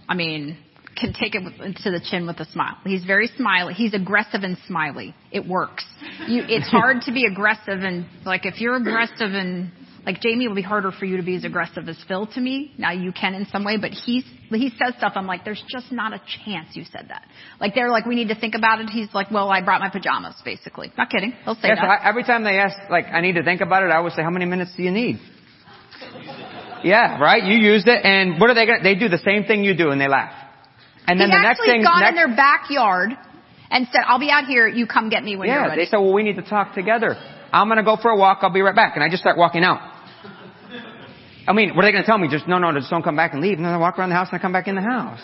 I 0.09 0.15
mean, 0.15 0.57
can 0.97 1.13
take 1.13 1.35
it 1.35 1.41
to 1.83 1.91
the 1.91 2.01
chin 2.09 2.25
with 2.25 2.39
a 2.39 2.45
smile. 2.51 2.77
He's 2.85 3.03
very 3.03 3.29
smiley. 3.35 3.73
He's 3.73 3.93
aggressive 3.93 4.43
and 4.43 4.57
smiley. 4.65 5.13
It 5.31 5.45
works. 5.45 5.85
You, 6.27 6.43
it's 6.47 6.67
hard 6.71 7.01
to 7.05 7.11
be 7.11 7.25
aggressive 7.25 7.81
and 7.81 8.05
like 8.25 8.45
if 8.45 8.59
you're 8.59 8.75
aggressive 8.75 9.33
and 9.33 9.71
like 10.05 10.21
Jamie, 10.21 10.45
it'll 10.45 10.55
be 10.55 10.61
harder 10.61 10.91
for 10.91 11.05
you 11.05 11.17
to 11.17 11.23
be 11.23 11.35
as 11.35 11.43
aggressive 11.43 11.89
as 11.89 11.97
Phil 12.07 12.27
to 12.27 12.39
me. 12.39 12.73
Now 12.77 12.91
you 12.91 13.11
can 13.11 13.33
in 13.33 13.47
some 13.47 13.63
way, 13.63 13.77
but 13.77 13.91
he's 13.91 14.23
he 14.49 14.69
says 14.69 14.93
stuff. 14.97 15.13
I'm 15.15 15.25
like, 15.25 15.43
there's 15.43 15.63
just 15.67 15.91
not 15.91 16.13
a 16.13 16.21
chance 16.45 16.69
you 16.73 16.83
said 16.83 17.07
that. 17.09 17.25
Like 17.59 17.73
they're 17.73 17.89
like, 17.89 18.05
we 18.05 18.15
need 18.15 18.27
to 18.27 18.39
think 18.39 18.53
about 18.53 18.79
it. 18.79 18.89
He's 18.89 19.09
like, 19.13 19.31
well, 19.31 19.49
I 19.49 19.61
brought 19.61 19.81
my 19.81 19.89
pajamas, 19.89 20.35
basically. 20.45 20.91
Not 20.97 21.09
kidding. 21.09 21.33
He'll 21.43 21.55
say 21.55 21.69
Yes, 21.69 21.79
that. 21.81 22.01
I, 22.03 22.07
every 22.09 22.23
time 22.23 22.43
they 22.43 22.59
ask, 22.59 22.77
like, 22.89 23.05
I 23.05 23.21
need 23.21 23.33
to 23.33 23.43
think 23.43 23.61
about 23.61 23.83
it, 23.83 23.87
I 23.87 23.97
always 23.97 24.13
say, 24.13 24.21
how 24.21 24.29
many 24.29 24.45
minutes 24.45 24.71
do 24.77 24.83
you 24.83 24.91
need? 24.91 25.19
Yeah, 26.83 27.19
right? 27.19 27.43
You 27.43 27.57
used 27.57 27.87
it, 27.87 28.05
and 28.05 28.39
what 28.39 28.51
are 28.51 28.53
they 28.53 28.67
gonna, 28.67 28.83
they 28.83 28.93
do 28.93 29.09
the 29.09 29.17
same 29.25 29.45
thing 29.45 29.63
you 29.63 29.75
do, 29.75 29.89
and 29.89 29.99
they 29.99 30.07
laugh. 30.07 30.33
And 31.07 31.19
then 31.19 31.29
He's 31.29 31.37
the 31.37 31.41
next 31.41 31.59
actually 31.59 31.67
thing, 31.73 31.83
gone 31.83 31.99
next, 32.01 32.09
in 32.09 32.15
their 32.15 32.35
backyard 32.35 33.09
and 33.71 33.87
said, 33.91 34.01
I'll 34.05 34.19
be 34.19 34.29
out 34.29 34.45
here. 34.45 34.67
You 34.67 34.85
come 34.85 35.09
get 35.09 35.23
me 35.23 35.35
when 35.35 35.47
you're 35.47 35.57
ready." 35.57 35.71
yeah, 35.71 35.75
they 35.77 35.89
said, 35.89 35.97
well, 35.97 36.13
we 36.13 36.23
need 36.23 36.35
to 36.35 36.43
talk 36.47 36.75
together. 36.75 37.15
I'm 37.51 37.69
gonna 37.69 37.83
go 37.83 37.97
for 37.99 38.11
a 38.11 38.17
walk, 38.17 38.39
I'll 38.41 38.53
be 38.53 38.61
right 38.61 38.75
back. 38.75 38.95
And 38.95 39.03
I 39.03 39.09
just 39.09 39.21
start 39.21 39.37
walking 39.37 39.63
out. 39.63 39.94
I 41.47 41.53
mean, 41.53 41.75
what 41.75 41.85
are 41.85 41.87
they 41.87 41.91
gonna 41.91 42.05
tell 42.05 42.17
me? 42.17 42.27
Just, 42.27 42.47
no, 42.47 42.57
no, 42.57 42.71
just 42.73 42.89
don't 42.89 43.03
come 43.03 43.15
back 43.15 43.33
and 43.33 43.41
leave. 43.41 43.57
And 43.57 43.65
then 43.65 43.73
I 43.73 43.77
walk 43.77 43.99
around 43.99 44.09
the 44.09 44.15
house 44.15 44.29
and 44.31 44.39
I 44.39 44.41
come 44.41 44.53
back 44.53 44.67
in 44.67 44.75
the 44.75 44.81
house. 44.81 45.21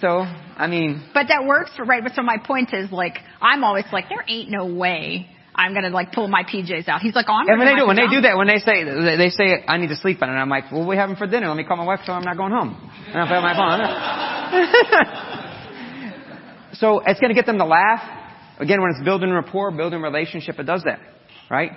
So, 0.00 0.08
I 0.18 0.66
mean, 0.66 1.02
But 1.14 1.28
that 1.28 1.46
works, 1.46 1.70
for, 1.76 1.84
right? 1.84 2.02
But 2.02 2.14
so 2.14 2.22
my 2.22 2.36
point 2.38 2.74
is, 2.74 2.92
like, 2.92 3.18
I'm 3.40 3.64
always 3.64 3.86
like, 3.92 4.08
there 4.10 4.24
ain't 4.28 4.50
no 4.50 4.66
way 4.66 5.28
I'm 5.58 5.74
gonna 5.74 5.90
like 5.90 6.12
pull 6.12 6.28
my 6.28 6.44
PJs 6.44 6.86
out. 6.88 7.00
He's 7.00 7.16
like, 7.16 7.26
oh, 7.28 7.32
I'm. 7.32 7.48
and 7.48 7.58
when 7.58 7.66
they 7.66 7.74
do, 7.74 7.86
when 7.86 7.96
they 7.96 8.06
do 8.06 8.20
that, 8.20 8.36
when 8.36 8.46
they 8.46 8.58
say, 8.58 8.84
they 8.84 9.16
they 9.16 9.30
say, 9.30 9.64
I 9.66 9.76
need 9.76 9.88
to 9.88 9.96
sleep 9.96 10.22
on 10.22 10.28
it, 10.28 10.32
and 10.32 10.40
I'm 10.40 10.48
like, 10.48 10.70
well, 10.70 10.86
we 10.86 10.94
having 10.96 11.16
for 11.16 11.26
dinner? 11.26 11.48
Let 11.48 11.56
me 11.56 11.64
call 11.64 11.76
my 11.76 11.84
wife 11.84 12.00
so 12.06 12.12
I'm 12.12 12.22
not 12.22 12.36
going 12.36 12.52
home. 12.52 12.76
And 13.08 13.16
I'll 13.16 13.26
put 13.26 13.42
my 13.42 13.56
phone. 13.58 13.80
so 16.74 17.00
it's 17.04 17.18
gonna 17.18 17.34
get 17.34 17.46
them 17.46 17.58
to 17.58 17.64
laugh. 17.64 18.02
Again, 18.60 18.80
when 18.80 18.90
it's 18.90 19.02
building 19.04 19.30
rapport, 19.30 19.72
building 19.72 20.00
relationship, 20.00 20.60
it 20.60 20.64
does 20.64 20.84
that. 20.84 21.00
Right? 21.50 21.72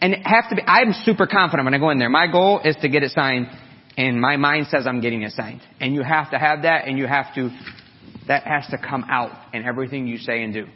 And 0.00 0.14
has 0.24 0.44
to 0.50 0.56
be, 0.56 0.62
I'm 0.62 0.92
super 1.04 1.26
confident 1.26 1.64
when 1.64 1.74
I 1.74 1.78
go 1.78 1.90
in 1.90 1.98
there. 1.98 2.10
My 2.10 2.30
goal 2.30 2.60
is 2.62 2.76
to 2.82 2.88
get 2.88 3.02
it 3.02 3.12
signed, 3.12 3.46
and 3.96 4.20
my 4.20 4.36
mind 4.36 4.66
says 4.68 4.86
I'm 4.86 5.00
getting 5.00 5.22
it 5.22 5.32
signed. 5.32 5.62
And 5.80 5.94
you 5.94 6.02
have 6.02 6.30
to 6.32 6.38
have 6.38 6.62
that, 6.62 6.86
and 6.86 6.98
you 6.98 7.06
have 7.06 7.34
to, 7.34 7.50
that 8.28 8.44
has 8.44 8.66
to 8.70 8.78
come 8.78 9.04
out 9.08 9.54
in 9.54 9.64
everything 9.64 10.06
you 10.06 10.18
say 10.18 10.42
and 10.42 10.52
do. 10.52 10.66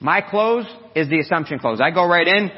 My 0.00 0.20
close 0.20 0.64
is 0.94 1.08
the 1.08 1.20
assumption 1.20 1.58
close. 1.58 1.80
I 1.80 1.90
go 1.90 2.06
right 2.06 2.26
in. 2.26 2.50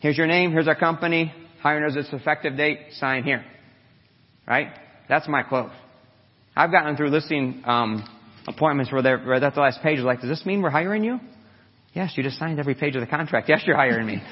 Here's 0.00 0.16
your 0.16 0.26
name. 0.26 0.50
Here's 0.50 0.66
our 0.66 0.74
company. 0.74 1.32
Hiring 1.62 1.84
us 1.84 1.96
its 1.96 2.12
effective 2.12 2.56
date. 2.56 2.78
Sign 2.92 3.22
here. 3.22 3.44
Right? 4.48 4.68
That's 5.08 5.28
my 5.28 5.42
close. 5.42 5.70
I've 6.56 6.72
gotten 6.72 6.96
through 6.96 7.10
listing 7.10 7.62
um, 7.66 8.04
appointments 8.48 8.90
where 8.90 9.02
they're 9.02 9.18
where 9.18 9.40
that's 9.40 9.54
the 9.54 9.60
last 9.60 9.80
page. 9.82 10.00
Like, 10.00 10.20
does 10.20 10.30
this 10.30 10.44
mean 10.44 10.62
we're 10.62 10.70
hiring 10.70 11.04
you? 11.04 11.20
Yes, 11.92 12.12
you 12.16 12.22
just 12.22 12.38
signed 12.38 12.60
every 12.60 12.74
page 12.74 12.94
of 12.94 13.00
the 13.00 13.06
contract. 13.06 13.48
Yes, 13.48 13.62
you're 13.66 13.76
hiring 13.76 14.06
me. 14.06 14.22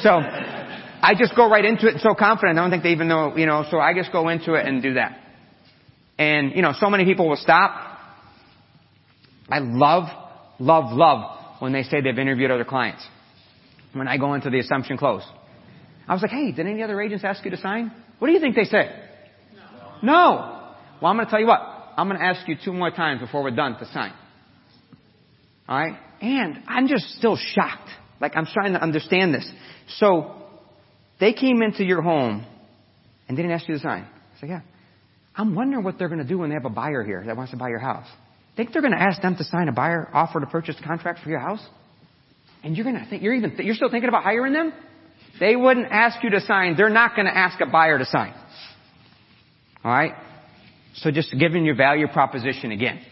so 0.00 0.10
I 0.10 1.12
just 1.16 1.36
go 1.36 1.48
right 1.48 1.64
into 1.64 1.86
it 1.86 2.00
so 2.00 2.14
confident. 2.14 2.58
I 2.58 2.62
don't 2.62 2.70
think 2.70 2.82
they 2.82 2.92
even 2.92 3.08
know, 3.08 3.36
you 3.36 3.46
know. 3.46 3.64
So 3.70 3.78
I 3.78 3.94
just 3.94 4.10
go 4.10 4.28
into 4.28 4.54
it 4.54 4.66
and 4.66 4.82
do 4.82 4.94
that. 4.94 5.18
And 6.18 6.54
you 6.54 6.62
know, 6.62 6.72
so 6.78 6.90
many 6.90 7.04
people 7.04 7.28
will 7.28 7.36
stop. 7.36 7.98
I 9.48 9.58
love, 9.58 10.08
love, 10.58 10.92
love 10.92 11.60
when 11.60 11.72
they 11.72 11.82
say 11.82 12.00
they've 12.00 12.18
interviewed 12.18 12.50
other 12.50 12.64
clients. 12.64 13.06
When 13.92 14.08
I 14.08 14.16
go 14.16 14.34
into 14.34 14.50
the 14.50 14.58
assumption 14.58 14.96
close. 14.96 15.22
I 16.08 16.14
was 16.14 16.22
like, 16.22 16.32
hey, 16.32 16.52
did 16.52 16.66
any 16.66 16.82
other 16.82 17.00
agents 17.00 17.24
ask 17.24 17.44
you 17.44 17.50
to 17.52 17.56
sign? 17.56 17.92
What 18.18 18.28
do 18.28 18.32
you 18.34 18.40
think 18.40 18.56
they 18.56 18.64
say? 18.64 18.90
No. 19.54 20.12
No. 20.12 20.70
Well, 21.00 21.10
I'm 21.10 21.16
going 21.16 21.26
to 21.26 21.30
tell 21.30 21.40
you 21.40 21.46
what. 21.46 21.60
I'm 21.96 22.08
going 22.08 22.18
to 22.18 22.24
ask 22.24 22.46
you 22.48 22.56
two 22.62 22.72
more 22.72 22.90
times 22.90 23.20
before 23.20 23.42
we're 23.42 23.52
done 23.52 23.78
to 23.78 23.86
sign. 23.92 24.12
Alright? 25.68 25.96
And 26.24 26.62
I'm 26.66 26.88
just 26.88 27.04
still 27.18 27.36
shocked. 27.36 27.90
Like, 28.18 28.34
I'm 28.34 28.46
trying 28.46 28.72
to 28.72 28.82
understand 28.82 29.34
this. 29.34 29.46
So, 29.98 30.34
they 31.20 31.34
came 31.34 31.60
into 31.60 31.84
your 31.84 32.00
home 32.00 32.46
and 33.28 33.36
didn't 33.36 33.52
ask 33.52 33.68
you 33.68 33.74
to 33.74 33.80
sign. 33.80 34.04
I 34.04 34.40
said, 34.40 34.48
yeah. 34.48 34.60
I'm 35.36 35.54
wondering 35.54 35.84
what 35.84 35.98
they're 35.98 36.08
going 36.08 36.22
to 36.22 36.26
do 36.26 36.38
when 36.38 36.48
they 36.48 36.54
have 36.54 36.64
a 36.64 36.70
buyer 36.70 37.04
here 37.04 37.22
that 37.26 37.36
wants 37.36 37.52
to 37.52 37.58
buy 37.58 37.68
your 37.68 37.78
house. 37.78 38.06
Think 38.56 38.72
they're 38.72 38.80
going 38.80 38.94
to 38.94 39.02
ask 39.02 39.20
them 39.20 39.36
to 39.36 39.44
sign 39.44 39.68
a 39.68 39.72
buyer 39.72 40.08
offer 40.14 40.40
to 40.40 40.46
purchase 40.46 40.76
contract 40.82 41.20
for 41.22 41.28
your 41.28 41.40
house? 41.40 41.60
And 42.62 42.74
you're 42.74 42.84
going 42.84 42.98
to 42.98 43.06
think, 43.10 43.22
you're 43.22 43.34
even, 43.34 43.54
you're 43.58 43.74
still 43.74 43.90
thinking 43.90 44.08
about 44.08 44.22
hiring 44.22 44.54
them? 44.54 44.72
They 45.38 45.56
wouldn't 45.56 45.88
ask 45.90 46.24
you 46.24 46.30
to 46.30 46.40
sign. 46.40 46.74
They're 46.78 46.88
not 46.88 47.16
going 47.16 47.26
to 47.26 47.36
ask 47.36 47.60
a 47.60 47.66
buyer 47.66 47.98
to 47.98 48.06
sign. 48.06 48.32
Alright? 49.84 50.12
So 50.94 51.10
just 51.10 51.36
giving 51.38 51.66
your 51.66 51.74
value 51.74 52.06
proposition 52.08 52.70
again. 52.70 53.04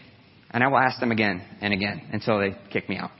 And 0.53 0.63
I 0.63 0.67
will 0.67 0.77
ask 0.77 0.99
them 0.99 1.11
again 1.11 1.41
and 1.61 1.73
again 1.73 2.09
until 2.11 2.39
they 2.39 2.55
kick 2.71 2.87
me 2.87 2.97
out. 2.97 3.11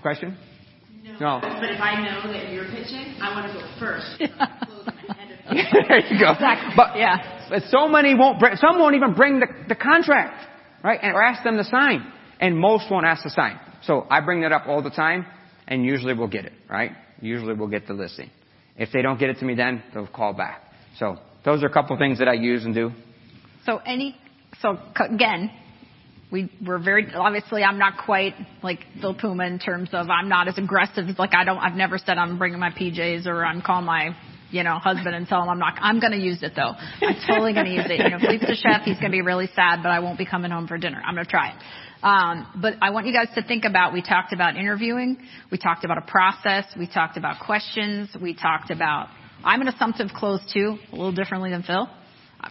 Question? 0.00 0.36
No. 1.20 1.38
But 1.42 1.70
if 1.70 1.80
I 1.80 2.00
know 2.02 2.32
that 2.32 2.50
you're 2.50 2.64
pitching, 2.64 3.16
I 3.20 3.34
want 3.34 3.46
to 3.46 3.52
go 3.52 3.66
first. 3.78 4.18
there 5.88 6.00
you 6.06 6.18
go. 6.18 6.34
But, 6.76 6.96
yeah. 6.96 7.48
but 7.50 7.62
so 7.68 7.86
many 7.86 8.14
won't 8.14 8.40
bring, 8.40 8.56
some 8.56 8.78
won't 8.78 8.96
even 8.96 9.14
bring 9.14 9.40
the, 9.40 9.46
the 9.68 9.74
contract, 9.74 10.46
right? 10.82 10.98
And, 11.02 11.14
or 11.14 11.22
ask 11.22 11.44
them 11.44 11.56
to 11.58 11.64
sign. 11.64 12.10
And 12.40 12.58
most 12.58 12.90
won't 12.90 13.06
ask 13.06 13.22
to 13.24 13.30
sign. 13.30 13.60
So 13.82 14.06
I 14.10 14.20
bring 14.20 14.40
that 14.40 14.52
up 14.52 14.66
all 14.66 14.82
the 14.82 14.90
time, 14.90 15.26
and 15.68 15.84
usually 15.84 16.14
we'll 16.14 16.28
get 16.28 16.46
it, 16.46 16.52
right? 16.68 16.92
Usually 17.20 17.54
we'll 17.54 17.68
get 17.68 17.86
the 17.86 17.92
listing. 17.92 18.30
If 18.76 18.90
they 18.92 19.02
don't 19.02 19.18
get 19.20 19.30
it 19.30 19.38
to 19.38 19.44
me 19.44 19.54
then, 19.54 19.82
they'll 19.92 20.06
call 20.06 20.32
back. 20.32 20.62
So 20.98 21.16
those 21.44 21.62
are 21.62 21.66
a 21.66 21.72
couple 21.72 21.96
things 21.98 22.18
that 22.18 22.28
I 22.28 22.34
use 22.34 22.64
and 22.64 22.74
do. 22.74 22.90
So 23.66 23.78
any, 23.78 24.16
so 24.60 24.78
again, 24.96 25.50
we 25.50 25.63
we're 26.64 26.82
very 26.82 27.06
obviously 27.14 27.62
I'm 27.62 27.78
not 27.78 27.94
quite 28.04 28.34
like 28.62 28.80
Phil 29.00 29.14
Puma 29.14 29.44
in 29.46 29.58
terms 29.58 29.90
of 29.92 30.08
I'm 30.10 30.28
not 30.28 30.48
as 30.48 30.58
aggressive 30.58 31.08
as 31.08 31.18
like 31.18 31.34
I 31.34 31.44
don't 31.44 31.58
I've 31.58 31.76
never 31.76 31.98
said 31.98 32.18
I'm 32.18 32.38
bringing 32.38 32.58
my 32.58 32.70
PJs 32.70 33.26
or 33.26 33.44
I'm 33.44 33.62
calling 33.62 33.86
my 33.86 34.16
you 34.50 34.62
know 34.62 34.78
husband 34.78 35.14
and 35.14 35.26
tell 35.26 35.42
him 35.42 35.48
I'm 35.48 35.58
not 35.58 35.74
I'm 35.80 36.00
to 36.12 36.18
use 36.18 36.42
it 36.42 36.52
though. 36.56 36.72
I'm 37.02 37.16
totally 37.26 37.52
to 37.66 37.74
use 37.74 37.86
it. 37.88 37.98
You 37.98 38.10
know 38.10 38.18
Philippe's 38.18 38.46
the 38.46 38.56
chef 38.56 38.82
he's 38.82 38.98
to 39.10 39.10
be 39.10 39.22
really 39.22 39.48
sad 39.54 39.82
but 39.82 39.90
I 39.90 40.00
won't 40.00 40.18
be 40.18 40.26
coming 40.26 40.50
home 40.50 40.66
for 40.66 40.78
dinner. 40.78 41.00
I'm 41.04 41.14
to 41.26 41.30
try 41.30 41.50
it. 41.50 41.56
Um, 42.02 42.60
but 42.60 42.74
I 42.82 42.90
want 42.90 43.06
you 43.06 43.14
guys 43.14 43.28
to 43.34 43.42
think 43.42 43.64
about 43.64 43.94
we 43.94 44.02
talked 44.02 44.34
about 44.34 44.56
interviewing. 44.56 45.16
We 45.50 45.56
talked 45.56 45.84
about 45.84 45.96
a 45.96 46.02
process. 46.02 46.64
We 46.78 46.86
talked 46.86 47.16
about 47.16 47.44
questions. 47.44 48.10
We 48.20 48.34
talked 48.34 48.70
about 48.70 49.08
I'm 49.44 49.60
an 49.60 49.68
assumptive 49.68 50.08
close 50.14 50.40
too 50.52 50.78
a 50.92 50.96
little 50.96 51.12
differently 51.12 51.50
than 51.50 51.62
Phil 51.62 51.88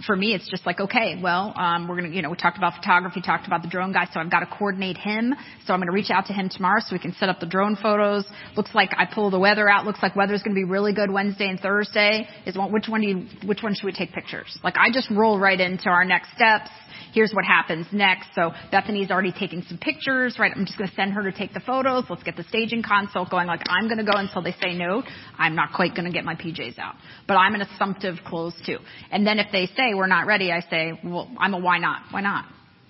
for 0.06 0.16
me, 0.16 0.34
it's 0.34 0.50
just 0.50 0.66
like, 0.66 0.80
okay, 0.80 1.20
well, 1.22 1.54
um, 1.56 1.88
we're 1.88 1.96
gonna, 1.96 2.10
you 2.10 2.22
know, 2.22 2.30
we 2.30 2.38
talked 2.38 2.58
about 2.58 2.76
photography, 2.76 3.22
talked 3.22 3.48
about 3.48 3.62
the 3.62 3.68
drone 3.68 3.94
guy, 3.94 4.08
so 4.14 4.20
I've 4.20 4.32
got 4.32 4.40
to 4.40 4.48
coordinate 4.48 4.98
him. 4.98 5.34
So 5.66 5.74
I'm 5.74 5.80
gonna 5.80 5.92
reach 5.92 6.10
out 6.10 6.28
to 6.28 6.34
him 6.34 6.50
tomorrow 6.50 6.80
so 6.80 6.94
we 6.94 7.00
can 7.00 7.14
set 7.14 7.30
up 7.30 7.40
the 7.40 7.46
drone 7.46 7.76
photos. 7.76 8.26
Looks 8.56 8.74
like 8.74 8.92
I 8.98 9.06
pull 9.06 9.30
the 9.30 9.40
weather 9.40 9.70
out. 9.70 9.86
Looks 9.86 10.02
like 10.02 10.16
weather's 10.16 10.44
gonna 10.44 10.56
be 10.56 10.64
really 10.64 10.94
good 10.94 11.12
Wednesday 11.12 11.48
and 11.48 11.60
Thursday. 11.60 12.28
Is 12.46 12.58
which 12.58 12.88
one 12.88 13.02
do 13.02 13.08
you, 13.08 13.28
which 13.46 13.64
one 13.64 13.76
should 13.76 13.86
we 13.86 13.92
take 13.92 14.12
pictures? 14.12 14.58
Like 14.64 14.76
I 14.78 14.92
just 14.92 15.10
roll 15.12 15.40
right 15.40 15.60
into 15.60 15.90
our 15.90 16.06
next 16.06 16.34
steps. 16.36 16.70
Here's 17.14 17.32
what 17.34 17.46
happens 17.46 17.88
next. 17.92 18.28
So 18.36 18.52
Bethany's 18.72 19.12
already 19.12 19.32
taking 19.32 19.64
some 19.68 19.78
pictures, 19.78 20.38
right? 20.40 20.52
I'm 20.56 20.66
just 20.66 20.78
going 20.78 20.90
to 20.90 20.96
send 20.96 21.14
her 21.14 21.24
to 21.24 21.32
take 21.32 21.54
the 21.54 21.60
photos. 21.60 22.06
Let's 22.10 22.24
get 22.24 22.36
the 22.36 22.44
staging 22.44 22.84
consult 22.84 23.30
going. 23.30 23.48
Like 23.48 23.62
I'm 23.70 23.88
going 23.88 23.98
to 23.98 24.04
go 24.04 24.18
until 24.18 24.42
they 24.42 24.54
say 24.62 24.74
no. 24.74 25.04
I'm 25.38 25.56
not 25.56 25.74
quite 25.74 25.96
going 25.96 26.06
to 26.06 26.12
get 26.12 26.26
my 26.26 26.36
PJs 26.36 26.80
out, 26.80 26.96
but 27.28 27.36
I'm 27.36 27.56
an 27.56 27.62
assumptive 27.62 28.18
close 28.26 28.54
too. 28.66 28.78
And 29.12 29.26
then 29.26 29.40
if 29.40 29.48
they 29.52 29.68
say 29.68 29.94
we're 29.94 30.08
not 30.08 30.28
ready, 30.28 30.52
I 30.52 30.62
say, 30.70 31.00
well, 31.04 31.30
I'm 31.40 31.54
a 31.54 31.60
why 31.60 31.78
not? 31.78 32.04
Why 32.12 32.22
not? 32.22 32.46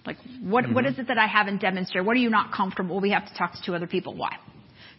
Like 0.05 0.17
what, 0.41 0.65
mm-hmm. 0.65 0.73
what 0.73 0.85
is 0.85 0.99
it 0.99 1.07
that 1.07 1.17
I 1.17 1.27
haven't 1.27 1.61
demonstrated? 1.61 2.05
What 2.05 2.15
are 2.15 2.19
you 2.19 2.30
not 2.30 2.51
comfortable? 2.51 2.95
Well, 2.95 3.01
we 3.01 3.11
have 3.11 3.27
to 3.27 3.34
talk 3.35 3.53
to 3.53 3.59
two 3.65 3.75
other 3.75 3.88
people. 3.88 4.15
Why? 4.15 4.38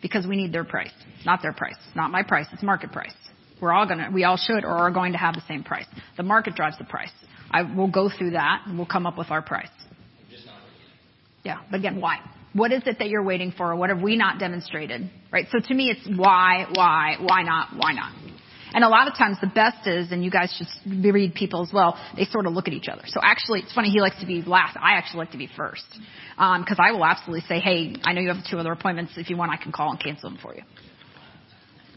Because 0.01 0.27
we 0.27 0.37
need 0.37 0.53
their 0.53 0.65
price, 0.65 0.93
not 1.25 1.43
their 1.43 1.53
price, 1.53 1.77
not 1.95 2.11
my 2.11 2.23
price. 2.23 2.47
It's 2.53 2.63
market 2.63 2.93
price. 2.93 3.13
We're 3.61 3.73
all 3.73 3.87
gonna, 3.87 4.11
we 4.13 4.25
all 4.25 4.37
should 4.37 4.65
or 4.65 4.73
are 4.73 4.91
going 4.91 5.13
to 5.13 5.19
have 5.19 5.35
the 5.35 5.43
same 5.47 5.63
price. 5.63 5.87
The 6.17 6.23
market 6.23 6.55
drives 6.55 6.77
the 6.79 6.85
price. 6.85 7.13
I 7.55 7.63
will 7.63 7.89
go 7.89 8.11
through 8.11 8.33
that 8.33 8.63
and 8.67 8.77
we'll 8.77 8.87
come 8.87 9.07
up 9.07 9.17
with 9.17 9.31
our 9.31 9.41
price. 9.41 9.69
Yeah, 11.45 11.61
but 11.71 11.79
again, 11.79 12.01
why? 12.01 12.19
What 12.53 12.73
is 12.73 12.83
it 12.87 12.99
that 12.99 13.09
you're 13.09 13.23
waiting 13.23 13.53
for? 13.57 13.77
What 13.77 13.91
have 13.91 14.01
we 14.01 14.17
not 14.17 14.41
demonstrated? 14.41 15.09
Right? 15.31 15.47
So 15.53 15.61
to 15.61 15.75
me, 15.75 15.91
it's 15.91 16.19
why, 16.19 16.67
why, 16.73 17.17
why 17.21 17.43
not, 17.45 17.69
why 17.77 17.93
not? 17.93 18.13
And 18.73 18.83
a 18.83 18.89
lot 18.89 19.07
of 19.07 19.17
times 19.17 19.37
the 19.41 19.47
best 19.47 19.87
is, 19.87 20.11
and 20.11 20.25
you 20.25 20.33
guys 20.33 20.53
should 20.59 21.05
read 21.15 21.35
people 21.35 21.63
as 21.63 21.73
well, 21.73 21.97
they 22.17 22.25
sort 22.25 22.47
of 22.47 22.55
look 22.55 22.67
at 22.67 22.75
each 22.75 22.89
other. 22.89 23.03
So 23.07 23.21
actually, 23.23 23.61
it's 23.61 23.73
funny, 23.73 23.91
he 23.91 24.01
likes 24.01 24.19
to 24.19 24.27
be 24.27 24.43
last. 24.43 24.77
I 24.77 24.95
actually 24.95 25.19
like 25.19 25.31
to 25.31 25.39
be 25.39 25.49
first. 25.57 25.85
Um, 26.37 26.65
cause 26.65 26.79
I 26.81 26.91
will 26.91 27.05
absolutely 27.05 27.47
say, 27.47 27.61
hey, 27.61 27.95
I 28.03 28.15
know 28.15 28.21
you 28.21 28.33
have 28.33 28.45
two 28.51 28.59
other 28.59 28.73
appointments. 28.73 29.13
If 29.17 29.31
you 29.31 29.37
want, 29.37 29.53
I 29.53 29.63
can 29.63 29.71
call 29.71 29.91
and 29.93 30.01
cancel 30.03 30.29
them 30.29 30.41
for 30.43 30.57
you. 30.57 30.63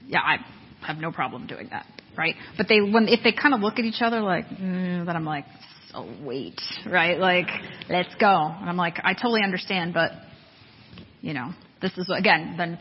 Yeah, 0.05 0.19
I 0.19 0.37
have 0.85 0.97
no 0.97 1.11
problem 1.11 1.47
doing 1.47 1.69
that 1.71 1.87
right? 2.17 2.35
But 2.57 2.67
they, 2.67 2.81
when, 2.81 3.07
if 3.07 3.19
they 3.23 3.31
kind 3.31 3.53
of 3.53 3.61
look 3.61 3.79
at 3.79 3.85
each 3.85 4.01
other 4.01 4.21
like, 4.21 4.47
mm, 4.47 5.05
then 5.05 5.15
I'm 5.15 5.25
like, 5.25 5.45
oh 5.93 6.11
wait, 6.23 6.59
right? 6.85 7.17
Like, 7.17 7.47
let's 7.89 8.13
go. 8.15 8.53
And 8.59 8.69
I'm 8.69 8.77
like, 8.77 8.99
I 9.03 9.13
totally 9.13 9.43
understand, 9.43 9.93
but, 9.93 10.11
you 11.21 11.33
know, 11.33 11.51
this 11.81 11.91
is, 11.97 12.09
again, 12.15 12.55
then 12.57 12.79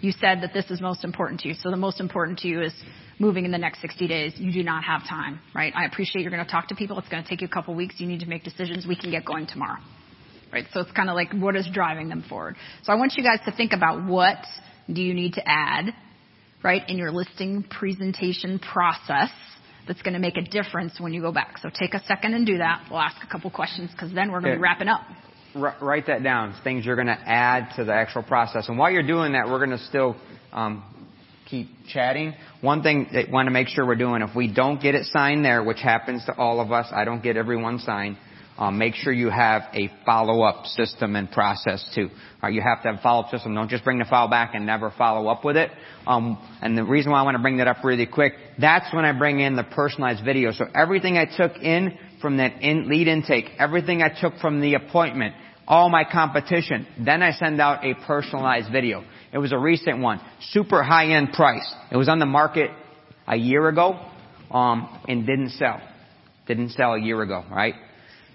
you 0.00 0.12
said 0.12 0.42
that 0.42 0.52
this 0.52 0.70
is 0.70 0.80
most 0.80 1.04
important 1.04 1.40
to 1.40 1.48
you. 1.48 1.54
So 1.54 1.70
the 1.70 1.76
most 1.76 2.00
important 2.00 2.38
to 2.40 2.48
you 2.48 2.62
is 2.62 2.72
moving 3.18 3.44
in 3.44 3.50
the 3.50 3.58
next 3.58 3.80
60 3.80 4.06
days. 4.06 4.34
You 4.36 4.52
do 4.52 4.62
not 4.62 4.84
have 4.84 5.08
time, 5.08 5.40
right? 5.54 5.72
I 5.74 5.86
appreciate 5.86 6.22
you're 6.22 6.30
going 6.30 6.44
to 6.44 6.50
talk 6.50 6.68
to 6.68 6.74
people. 6.74 6.98
It's 6.98 7.08
going 7.08 7.22
to 7.22 7.28
take 7.28 7.40
you 7.40 7.46
a 7.46 7.50
couple 7.50 7.74
weeks. 7.74 7.94
You 7.98 8.06
need 8.06 8.20
to 8.20 8.26
make 8.26 8.44
decisions. 8.44 8.86
We 8.86 8.96
can 8.96 9.10
get 9.10 9.24
going 9.24 9.46
tomorrow. 9.46 9.80
Right? 10.52 10.66
So 10.72 10.80
it's 10.80 10.92
kind 10.92 11.10
of 11.10 11.16
like 11.16 11.32
what 11.32 11.56
is 11.56 11.68
driving 11.72 12.08
them 12.08 12.24
forward. 12.28 12.56
So 12.84 12.92
I 12.92 12.96
want 12.96 13.14
you 13.16 13.24
guys 13.24 13.40
to 13.46 13.52
think 13.52 13.72
about 13.72 14.06
what 14.06 14.38
do 14.90 15.02
you 15.02 15.12
need 15.12 15.34
to 15.34 15.42
add 15.44 15.86
right, 16.66 16.82
in 16.88 16.98
your 16.98 17.12
listing 17.12 17.62
presentation 17.62 18.58
process 18.58 19.30
that's 19.86 20.02
going 20.02 20.14
to 20.14 20.18
make 20.18 20.36
a 20.36 20.42
difference 20.42 20.98
when 20.98 21.12
you 21.12 21.20
go 21.20 21.30
back. 21.30 21.58
So 21.58 21.70
take 21.72 21.94
a 21.94 22.02
second 22.06 22.34
and 22.34 22.44
do 22.44 22.58
that. 22.58 22.88
We'll 22.90 22.98
ask 22.98 23.16
a 23.22 23.30
couple 23.30 23.52
questions 23.52 23.90
because 23.92 24.12
then 24.12 24.32
we're 24.32 24.40
going 24.40 24.54
to 24.54 24.58
be 24.58 24.62
wrapping 24.62 24.88
up. 24.88 25.02
R- 25.54 25.76
write 25.80 26.08
that 26.08 26.24
down. 26.24 26.56
Things 26.64 26.84
you're 26.84 26.96
going 26.96 27.06
to 27.06 27.12
add 27.12 27.76
to 27.76 27.84
the 27.84 27.94
actual 27.94 28.24
process. 28.24 28.68
And 28.68 28.76
while 28.78 28.90
you're 28.90 29.06
doing 29.06 29.32
that, 29.34 29.46
we're 29.46 29.64
going 29.64 29.78
to 29.78 29.84
still 29.84 30.16
um, 30.52 30.82
keep 31.48 31.68
chatting. 31.88 32.34
One 32.62 32.82
thing 32.82 33.10
that 33.12 33.30
want 33.30 33.46
to 33.46 33.52
make 33.52 33.68
sure 33.68 33.86
we're 33.86 33.94
doing, 33.94 34.22
if 34.22 34.34
we 34.34 34.52
don't 34.52 34.82
get 34.82 34.96
it 34.96 35.04
signed 35.06 35.44
there, 35.44 35.62
which 35.62 35.80
happens 35.80 36.24
to 36.24 36.36
all 36.36 36.58
of 36.58 36.72
us, 36.72 36.88
I 36.90 37.04
don't 37.04 37.22
get 37.22 37.36
everyone 37.36 37.78
signed. 37.78 38.16
Um, 38.58 38.78
make 38.78 38.94
sure 38.94 39.12
you 39.12 39.28
have 39.28 39.62
a 39.74 39.90
follow-up 40.06 40.64
system 40.66 41.14
and 41.14 41.30
process 41.30 41.86
too. 41.94 42.08
Right, 42.42 42.54
you 42.54 42.62
have 42.62 42.82
to 42.82 42.88
have 42.88 43.00
a 43.00 43.02
follow-up 43.02 43.30
system. 43.30 43.54
Don't 43.54 43.68
just 43.68 43.84
bring 43.84 43.98
the 43.98 44.06
file 44.06 44.28
back 44.28 44.54
and 44.54 44.64
never 44.64 44.92
follow 44.96 45.28
up 45.28 45.44
with 45.44 45.56
it. 45.56 45.70
Um, 46.06 46.38
and 46.62 46.76
the 46.76 46.84
reason 46.84 47.12
why 47.12 47.20
I 47.20 47.22
want 47.22 47.36
to 47.36 47.42
bring 47.42 47.58
that 47.58 47.68
up 47.68 47.84
really 47.84 48.06
quick, 48.06 48.32
that's 48.58 48.92
when 48.94 49.04
I 49.04 49.12
bring 49.12 49.40
in 49.40 49.56
the 49.56 49.64
personalized 49.64 50.24
video. 50.24 50.52
So 50.52 50.64
everything 50.74 51.18
I 51.18 51.26
took 51.26 51.56
in 51.56 51.98
from 52.22 52.38
that 52.38 52.62
in, 52.62 52.88
lead 52.88 53.08
intake, 53.08 53.50
everything 53.58 54.00
I 54.02 54.08
took 54.08 54.38
from 54.38 54.60
the 54.60 54.74
appointment, 54.74 55.34
all 55.68 55.90
my 55.90 56.04
competition, 56.10 56.86
then 57.04 57.22
I 57.22 57.32
send 57.32 57.60
out 57.60 57.84
a 57.84 57.94
personalized 58.06 58.72
video. 58.72 59.04
It 59.32 59.38
was 59.38 59.52
a 59.52 59.58
recent 59.58 59.98
one, 59.98 60.20
super 60.50 60.82
high-end 60.82 61.32
price. 61.32 61.74
It 61.90 61.96
was 61.96 62.08
on 62.08 62.20
the 62.20 62.26
market 62.26 62.70
a 63.26 63.36
year 63.36 63.68
ago, 63.68 64.00
um, 64.50 65.02
and 65.08 65.26
didn't 65.26 65.50
sell. 65.50 65.80
Didn't 66.46 66.70
sell 66.70 66.94
a 66.94 67.00
year 67.00 67.20
ago, 67.20 67.44
right? 67.50 67.74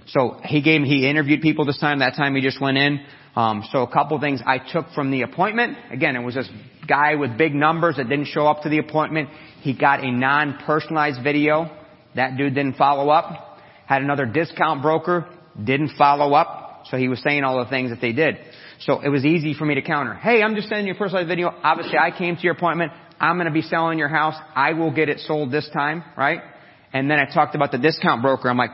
So 0.08 0.40
he 0.44 0.62
gave, 0.62 0.82
he 0.82 1.10
interviewed 1.10 1.42
people 1.42 1.66
this 1.66 1.80
time. 1.80 2.00
That 2.00 2.16
time 2.16 2.36
he 2.36 2.42
just 2.42 2.60
went 2.62 2.78
in. 2.78 3.06
Um, 3.36 3.64
so 3.72 3.84
a 3.84 3.92
couple 3.92 4.20
things 4.20 4.42
I 4.46 4.58
took 4.58 4.90
from 4.94 5.12
the 5.12 5.22
appointment. 5.22 5.78
Again, 5.90 6.16
it 6.16 6.20
was 6.20 6.36
this 6.36 6.50
guy 6.88 7.16
with 7.16 7.38
big 7.38 7.54
numbers 7.54 7.96
that 7.98 8.10
didn't 8.10 8.28
show 8.28 8.46
up 8.48 8.64
to 8.64 8.70
the 8.70 8.80
appointment. 8.80 9.30
He 9.62 9.74
got 9.78 10.04
a 10.04 10.12
non-personalized 10.12 11.24
video. 11.24 11.70
That 12.16 12.36
dude 12.38 12.56
didn't 12.56 12.76
follow 12.76 13.10
up. 13.10 13.60
Had 13.86 14.02
another 14.02 14.26
discount 14.26 14.82
broker. 14.82 15.28
Didn't 15.62 15.92
follow 15.98 16.34
up. 16.34 16.84
So 16.90 16.98
he 16.98 17.08
was 17.08 17.22
saying 17.22 17.44
all 17.44 17.64
the 17.64 17.70
things 17.70 17.92
that 17.92 18.02
they 18.02 18.12
did. 18.12 18.38
So 18.80 19.00
it 19.00 19.10
was 19.10 19.24
easy 19.24 19.54
for 19.54 19.66
me 19.66 19.76
to 19.76 19.82
counter. 19.82 20.16
Hey, 20.16 20.42
I'm 20.42 20.56
just 20.56 20.68
sending 20.68 20.88
you 20.88 20.94
a 20.94 20.98
personalized 20.98 21.30
video. 21.30 21.54
Obviously 21.64 21.98
I 21.98 22.12
came 22.18 22.36
to 22.36 22.42
your 22.42 22.54
appointment. 22.54 22.92
I'm 23.20 23.36
going 23.36 23.46
to 23.46 23.54
be 23.54 23.62
selling 23.62 24.00
your 24.00 24.10
house. 24.10 24.36
I 24.56 24.74
will 24.74 24.92
get 24.92 25.08
it 25.08 25.20
sold 25.20 25.52
this 25.52 25.70
time, 25.72 26.04
right? 26.18 26.42
And 26.92 27.10
then 27.10 27.20
I 27.20 27.32
talked 27.32 27.56
about 27.56 27.72
the 27.72 27.78
discount 27.78 28.24
broker. 28.24 28.50
I'm 28.50 28.58
like, 28.58 28.72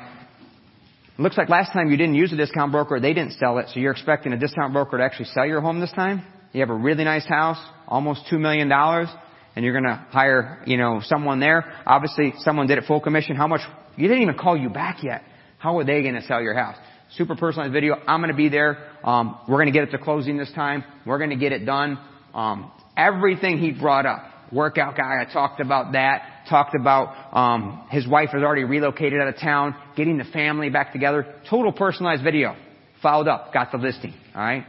looks 1.24 1.38
like 1.38 1.50
last 1.50 1.74
time 1.74 1.90
you 1.90 1.98
didn't 1.98 2.16
use 2.16 2.32
a 2.32 2.36
discount 2.36 2.72
broker, 2.72 3.00
they 3.00 3.14
didn't 3.14 3.34
sell 3.34 3.58
it, 3.58 3.68
so 3.74 3.80
you're 3.80 3.92
expecting 3.92 4.34
a 4.34 4.38
discount 4.38 4.74
broker 4.74 4.98
to 4.98 5.04
actually 5.04 5.26
sell 5.26 5.46
your 5.46 5.62
home 5.62 5.80
this 5.80 5.92
time? 5.92 6.24
You 6.54 6.62
have 6.62 6.70
a 6.70 6.76
really 6.76 7.04
nice 7.04 7.26
house, 7.26 7.58
almost 7.88 8.22
$2 8.32 8.40
million, 8.40 8.72
and 8.72 9.66
you're 9.66 9.74
gonna 9.74 10.08
hire, 10.12 10.62
you 10.66 10.78
know, 10.78 11.02
someone 11.04 11.40
there. 11.40 11.66
Obviously, 11.86 12.34
someone 12.40 12.68
did 12.68 12.78
it 12.78 12.84
full 12.88 13.02
commission. 13.02 13.36
How 13.36 13.48
much, 13.48 13.62
you 13.96 14.08
didn't 14.08 14.22
even 14.22 14.38
call 14.38 14.56
you 14.56 14.70
back 14.70 15.04
yet. 15.04 15.24
How 15.58 15.78
are 15.80 15.84
they 15.84 16.04
gonna 16.04 16.22
sell 16.22 16.42
your 16.42 16.54
house? 16.54 16.78
Super 17.16 17.36
personalized 17.36 17.74
video. 17.74 17.96
I'm 18.08 18.22
gonna 18.22 18.36
be 18.36 18.50
there. 18.50 18.78
Um, 19.04 19.40
we're 19.48 19.58
gonna 19.58 19.72
get 19.72 19.84
it 19.84 19.92
to 19.92 19.98
closing 19.98 20.38
this 20.38 20.52
time. 20.54 20.84
We're 21.06 21.18
gonna 21.20 21.38
get 21.38 21.52
it 21.52 21.66
done. 21.66 21.98
Um, 22.34 22.72
everything 22.96 23.58
he 23.58 23.72
brought 23.72 24.06
up. 24.06 24.24
Workout 24.52 24.96
guy, 24.96 25.22
I 25.22 25.32
talked 25.32 25.60
about 25.60 25.94
that 25.94 26.37
talked 26.50 26.76
about 26.76 27.36
um, 27.36 27.88
his 27.90 28.08
wife 28.08 28.30
has 28.32 28.42
already 28.42 28.64
relocated 28.64 29.22
out 29.22 29.28
of 29.28 29.38
town, 29.38 29.76
getting 29.96 30.18
the 30.18 30.26
family 30.26 30.70
back 30.70 30.94
together. 30.94 31.36
Total 31.50 31.72
personalized 31.72 32.24
video. 32.24 32.56
Followed 33.02 33.28
up, 33.28 33.54
got 33.54 33.72
the 33.72 33.78
listing. 33.78 34.14
All 34.36 34.42
right. 34.42 34.66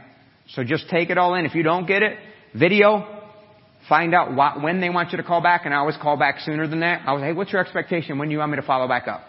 So 0.49 0.63
just 0.63 0.89
take 0.89 1.09
it 1.09 1.17
all 1.17 1.35
in. 1.35 1.45
If 1.45 1.55
you 1.55 1.63
don't 1.63 1.87
get 1.87 2.03
it, 2.03 2.17
video. 2.53 3.15
Find 3.87 4.13
out 4.13 4.35
what, 4.35 4.61
when 4.61 4.81
they 4.81 4.89
want 4.89 5.11
you 5.11 5.17
to 5.17 5.23
call 5.23 5.41
back, 5.41 5.61
and 5.65 5.73
I 5.73 5.77
always 5.77 5.97
call 5.97 6.17
back 6.17 6.39
sooner 6.41 6.67
than 6.67 6.81
that. 6.81 7.01
I 7.07 7.13
was, 7.13 7.23
hey, 7.23 7.33
what's 7.33 7.51
your 7.51 7.61
expectation? 7.61 8.19
When 8.19 8.27
do 8.27 8.33
you 8.33 8.39
want 8.39 8.51
me 8.51 8.57
to 8.57 8.63
follow 8.65 8.87
back 8.87 9.07
up? 9.07 9.21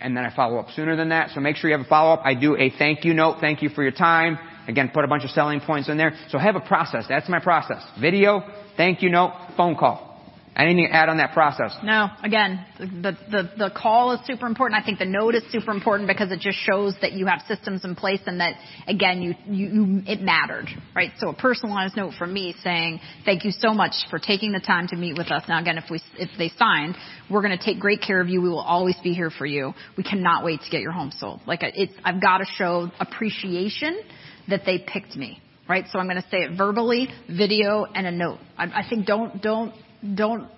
And 0.00 0.16
then 0.16 0.24
I 0.24 0.34
follow 0.34 0.58
up 0.58 0.68
sooner 0.74 0.96
than 0.96 1.10
that. 1.10 1.30
So 1.30 1.40
make 1.40 1.56
sure 1.56 1.70
you 1.70 1.76
have 1.76 1.86
a 1.86 1.88
follow 1.88 2.14
up. 2.14 2.22
I 2.24 2.34
do 2.34 2.56
a 2.56 2.70
thank 2.76 3.04
you 3.04 3.14
note. 3.14 3.38
Thank 3.40 3.62
you 3.62 3.68
for 3.68 3.82
your 3.82 3.92
time. 3.92 4.38
Again, 4.66 4.90
put 4.92 5.04
a 5.04 5.08
bunch 5.08 5.24
of 5.24 5.30
selling 5.30 5.60
points 5.60 5.88
in 5.88 5.96
there. 5.96 6.12
So 6.28 6.38
have 6.38 6.56
a 6.56 6.60
process. 6.60 7.04
That's 7.08 7.28
my 7.28 7.38
process. 7.38 7.82
Video, 8.00 8.42
thank 8.76 9.02
you 9.02 9.10
note, 9.10 9.32
phone 9.56 9.76
call. 9.76 10.11
Anything 10.54 10.86
to 10.86 10.94
add 10.94 11.08
on 11.08 11.16
that 11.16 11.32
process? 11.32 11.74
No. 11.82 12.08
Again, 12.22 12.64
the, 12.78 13.16
the, 13.30 13.50
the 13.56 13.70
call 13.74 14.12
is 14.12 14.20
super 14.26 14.46
important. 14.46 14.80
I 14.80 14.84
think 14.84 14.98
the 14.98 15.06
note 15.06 15.34
is 15.34 15.42
super 15.50 15.70
important 15.70 16.06
because 16.06 16.30
it 16.30 16.40
just 16.40 16.58
shows 16.58 16.94
that 17.00 17.12
you 17.12 17.24
have 17.24 17.40
systems 17.48 17.84
in 17.84 17.94
place 17.94 18.20
and 18.26 18.38
that, 18.40 18.56
again, 18.86 19.22
you, 19.22 19.34
you, 19.46 19.66
you, 19.68 20.02
it 20.06 20.20
mattered, 20.20 20.68
right? 20.94 21.10
So 21.16 21.30
a 21.30 21.34
personalized 21.34 21.96
note 21.96 22.12
from 22.18 22.34
me 22.34 22.54
saying, 22.62 23.00
thank 23.24 23.46
you 23.46 23.50
so 23.50 23.72
much 23.72 23.94
for 24.10 24.18
taking 24.18 24.52
the 24.52 24.60
time 24.60 24.88
to 24.88 24.96
meet 24.96 25.16
with 25.16 25.30
us. 25.30 25.42
Now 25.48 25.58
again, 25.58 25.78
if 25.78 25.84
we, 25.90 26.02
if 26.18 26.28
they 26.36 26.50
signed, 26.58 26.96
we're 27.30 27.42
going 27.42 27.56
to 27.56 27.64
take 27.64 27.80
great 27.80 28.02
care 28.02 28.20
of 28.20 28.28
you. 28.28 28.42
We 28.42 28.50
will 28.50 28.60
always 28.60 28.96
be 29.02 29.14
here 29.14 29.30
for 29.30 29.46
you. 29.46 29.72
We 29.96 30.04
cannot 30.04 30.44
wait 30.44 30.60
to 30.60 30.70
get 30.70 30.82
your 30.82 30.92
home 30.92 31.12
sold. 31.16 31.40
Like 31.46 31.60
it's, 31.62 31.94
I've 32.04 32.20
got 32.20 32.38
to 32.38 32.44
show 32.56 32.90
appreciation 33.00 34.02
that 34.48 34.62
they 34.66 34.78
picked 34.78 35.16
me 35.16 35.40
right? 35.68 35.84
So 35.92 35.98
I'm 36.00 36.06
going 36.06 36.20
to 36.20 36.28
say 36.28 36.38
it 36.38 36.58
verbally, 36.58 37.08
video, 37.30 37.84
and 37.84 38.06
a 38.06 38.10
note. 38.10 38.40
I, 38.58 38.64
I 38.64 38.84
think 38.90 39.06
don't 39.06 39.40
don't 39.40 39.72
don't 40.14 40.48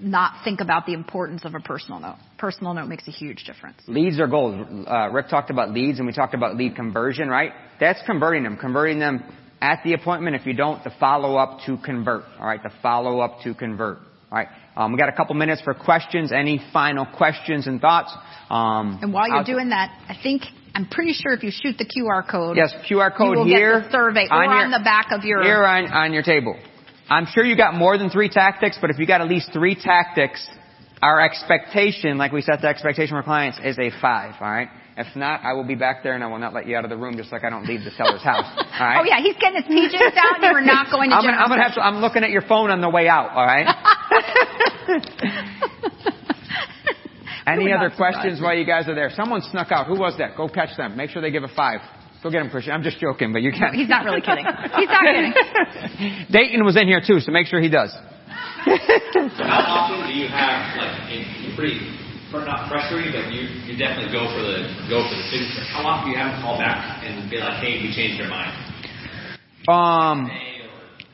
not 0.00 0.44
think 0.44 0.60
about 0.60 0.86
the 0.86 0.92
importance 0.92 1.44
of 1.44 1.54
a 1.54 1.60
personal 1.60 2.00
note. 2.00 2.16
Personal 2.38 2.74
note 2.74 2.86
makes 2.86 3.06
a 3.08 3.10
huge 3.10 3.44
difference. 3.44 3.80
Leads 3.86 4.20
are 4.20 4.28
gold. 4.28 4.86
Uh, 4.86 5.10
Rick 5.10 5.28
talked 5.28 5.50
about 5.50 5.72
leads 5.72 5.98
and 5.98 6.06
we 6.06 6.12
talked 6.12 6.34
about 6.34 6.56
lead 6.56 6.76
conversion, 6.76 7.28
right? 7.28 7.52
That's 7.80 8.00
converting 8.06 8.44
them. 8.44 8.56
Converting 8.56 8.98
them 8.98 9.24
at 9.60 9.80
the 9.84 9.94
appointment. 9.94 10.36
If 10.36 10.46
you 10.46 10.54
don't, 10.54 10.82
the 10.84 10.92
follow 11.00 11.36
up 11.36 11.60
to 11.66 11.76
convert. 11.78 12.24
Alright, 12.38 12.62
the 12.62 12.70
follow 12.80 13.20
up 13.20 13.40
to 13.42 13.54
convert. 13.54 13.98
Alright, 14.30 14.48
um, 14.76 14.92
we 14.92 14.98
got 14.98 15.08
a 15.08 15.16
couple 15.16 15.34
minutes 15.34 15.62
for 15.62 15.74
questions. 15.74 16.32
Any 16.32 16.60
final 16.72 17.06
questions 17.06 17.66
and 17.66 17.80
thoughts? 17.80 18.12
Um, 18.50 18.98
and 19.02 19.12
while 19.12 19.28
you're 19.28 19.44
doing 19.44 19.70
that, 19.70 19.90
I 20.08 20.16
think 20.22 20.42
I'm 20.74 20.86
pretty 20.86 21.12
sure 21.12 21.32
if 21.32 21.42
you 21.42 21.50
shoot 21.50 21.76
the 21.76 21.84
QR 21.84 22.28
code, 22.30 22.56
yes, 22.56 22.72
QR 22.88 23.16
code 23.16 23.32
you 23.32 23.38
will 23.38 23.46
here 23.46 23.80
get 23.80 23.86
the 23.86 23.92
survey 23.92 24.28
on, 24.30 24.48
on 24.48 24.70
the 24.70 24.84
back 24.84 25.08
of 25.10 25.24
your 25.24 25.42
here 25.42 25.64
on, 25.64 25.90
on 25.90 26.12
your 26.12 26.22
table. 26.22 26.56
I'm 27.10 27.26
sure 27.26 27.44
you 27.44 27.56
got 27.56 27.74
more 27.74 27.96
than 27.96 28.10
three 28.10 28.28
tactics, 28.28 28.78
but 28.80 28.90
if 28.90 28.98
you 28.98 29.06
got 29.06 29.20
at 29.20 29.28
least 29.28 29.50
three 29.52 29.74
tactics, 29.74 30.46
our 31.00 31.20
expectation, 31.20 32.18
like 32.18 32.32
we 32.32 32.42
set 32.42 32.60
the 32.60 32.68
expectation 32.68 33.16
for 33.16 33.22
clients, 33.22 33.58
is 33.62 33.78
a 33.78 33.90
five. 34.00 34.34
All 34.40 34.50
right. 34.50 34.68
If 34.96 35.14
not, 35.14 35.44
I 35.44 35.52
will 35.52 35.64
be 35.64 35.76
back 35.76 36.02
there 36.02 36.14
and 36.14 36.24
I 36.24 36.26
will 36.26 36.40
not 36.40 36.52
let 36.52 36.66
you 36.66 36.76
out 36.76 36.84
of 36.84 36.90
the 36.90 36.96
room 36.96 37.16
just 37.16 37.30
like 37.30 37.44
I 37.44 37.50
don't 37.50 37.66
leave 37.66 37.84
the 37.84 37.92
seller's 37.92 38.22
house. 38.22 38.46
All 38.56 38.64
right? 38.80 38.98
Oh 39.00 39.04
yeah, 39.04 39.20
he's 39.22 39.36
getting 39.36 39.62
his 39.62 39.70
PJs 39.70 40.16
out. 40.16 40.34
And 40.34 40.42
you 40.42 40.50
are 40.50 40.60
not 40.60 40.90
going 40.90 41.10
to. 41.10 41.16
I'm 41.16 41.22
gonna, 41.22 41.36
I'm 41.36 41.48
gonna 41.48 41.62
have 41.62 41.74
to. 41.74 41.80
I'm 41.80 41.98
looking 41.98 42.24
at 42.24 42.30
your 42.30 42.42
phone 42.42 42.70
on 42.70 42.80
the 42.80 42.90
way 42.90 43.06
out. 43.06 43.30
All 43.30 43.46
right. 43.46 43.66
Any 47.46 47.72
other 47.72 47.90
questions 47.96 48.42
while 48.42 48.54
you 48.54 48.66
guys 48.66 48.88
are 48.88 48.94
there? 48.94 49.10
Someone 49.14 49.40
snuck 49.40 49.70
out. 49.70 49.86
Who 49.86 49.98
was 49.98 50.18
that? 50.18 50.36
Go 50.36 50.48
catch 50.48 50.76
them. 50.76 50.96
Make 50.96 51.10
sure 51.10 51.22
they 51.22 51.30
give 51.30 51.44
a 51.44 51.48
five. 51.48 51.80
Go 52.22 52.30
get 52.30 52.42
him, 52.42 52.50
Christian. 52.50 52.72
I'm 52.72 52.82
just 52.82 52.98
joking, 52.98 53.32
but 53.32 53.42
you 53.42 53.52
can't. 53.52 53.74
He's 53.74 53.88
not 53.88 54.04
really 54.04 54.20
kidding. 54.20 54.44
He's 54.44 54.88
not 54.88 55.04
kidding. 55.06 55.32
Dayton 56.30 56.64
was 56.64 56.76
in 56.76 56.88
here 56.88 57.00
too, 57.04 57.20
so 57.20 57.30
make 57.30 57.46
sure 57.46 57.60
he 57.60 57.68
does. 57.68 57.94
How 57.94 59.88
often 59.88 60.08
do 60.08 60.14
you 60.14 60.28
have 60.28 60.76
like 60.76 61.10
a 61.14 61.54
pretty 61.54 61.78
not 62.32 62.68
frustrating, 62.68 63.12
but 63.12 63.32
you, 63.32 63.48
you 63.64 63.78
definitely 63.78 64.12
go 64.12 64.28
for 64.28 64.42
the 64.42 64.68
go 64.90 65.00
for 65.08 65.16
the 65.16 65.26
signature. 65.30 65.64
How 65.72 65.86
often 65.86 66.10
do 66.10 66.12
you 66.12 66.18
have 66.18 66.32
them 66.32 66.42
call 66.42 66.58
back 66.58 67.02
and 67.04 67.30
be 67.30 67.38
like, 67.38 67.62
"Hey, 67.62 67.80
we 67.80 67.94
changed 67.94 68.20
our 68.20 68.28
mind"? 68.28 68.52
Um, 69.68 70.30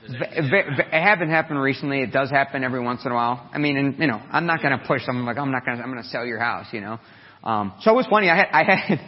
it 0.08 0.90
hasn't 0.90 1.30
happened 1.30 1.60
recently. 1.60 2.02
It 2.02 2.12
does 2.12 2.30
happen 2.30 2.64
every 2.64 2.80
once 2.80 3.04
in 3.04 3.12
a 3.12 3.14
while. 3.14 3.48
I 3.52 3.58
mean, 3.58 3.76
and 3.76 3.98
you 3.98 4.06
know, 4.06 4.20
I'm 4.30 4.46
not 4.46 4.60
going 4.60 4.76
to 4.78 4.84
push 4.84 5.04
someone 5.04 5.24
like 5.24 5.38
I'm 5.38 5.52
not 5.52 5.64
going 5.64 5.78
to 5.78 5.84
I'm 5.84 5.90
going 5.90 6.02
to 6.02 6.08
sell 6.08 6.26
your 6.26 6.40
house. 6.40 6.66
You 6.72 6.80
know, 6.80 6.98
um, 7.44 7.74
so 7.82 7.92
it 7.92 7.94
was 7.94 8.06
funny. 8.06 8.28
I 8.28 8.36
had 8.36 8.48
I 8.52 8.64
had 8.64 8.98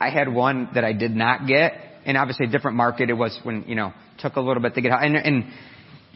I 0.00 0.10
had 0.10 0.32
one 0.32 0.70
that 0.74 0.84
I 0.84 0.92
did 0.92 1.12
not 1.12 1.46
get, 1.46 1.72
and 2.04 2.16
obviously 2.16 2.46
a 2.46 2.50
different 2.50 2.76
market. 2.76 3.10
It 3.10 3.14
was 3.14 3.38
when 3.42 3.64
you 3.66 3.74
know 3.74 3.92
took 4.18 4.36
a 4.36 4.40
little 4.40 4.62
bit 4.62 4.74
to 4.74 4.80
get 4.80 4.92
and, 4.92 5.16
and 5.16 5.44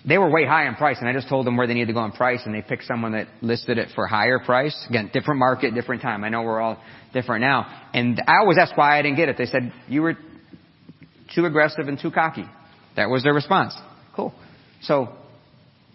they 0.06 0.16
were 0.16 0.30
way 0.30 0.46
high 0.46 0.66
in 0.66 0.74
price, 0.76 0.96
and 1.00 1.08
I 1.08 1.12
just 1.12 1.28
told 1.28 1.46
them 1.46 1.56
where 1.56 1.66
they 1.66 1.74
needed 1.74 1.88
to 1.88 1.92
go 1.92 2.04
in 2.04 2.12
price, 2.12 2.40
and 2.46 2.54
they 2.54 2.62
picked 2.62 2.84
someone 2.84 3.12
that 3.12 3.28
listed 3.42 3.76
it 3.76 3.88
for 3.94 4.06
higher 4.06 4.38
price. 4.38 4.74
Again, 4.88 5.10
different 5.12 5.38
market, 5.38 5.74
different 5.74 6.00
time. 6.00 6.24
I 6.24 6.30
know 6.30 6.42
we're 6.42 6.60
all 6.60 6.82
different 7.12 7.42
now, 7.42 7.88
and 7.92 8.22
I 8.26 8.38
always 8.40 8.56
asked 8.58 8.72
why 8.76 8.98
I 8.98 9.02
didn't 9.02 9.16
get 9.16 9.28
it. 9.28 9.36
They 9.36 9.46
said 9.46 9.72
you 9.88 10.02
were 10.02 10.16
too 11.34 11.44
aggressive 11.44 11.86
and 11.88 11.98
too 11.98 12.10
cocky. 12.10 12.44
That 12.96 13.08
was 13.08 13.22
their 13.22 13.34
response. 13.34 13.74
Cool. 14.14 14.34
So 14.82 15.10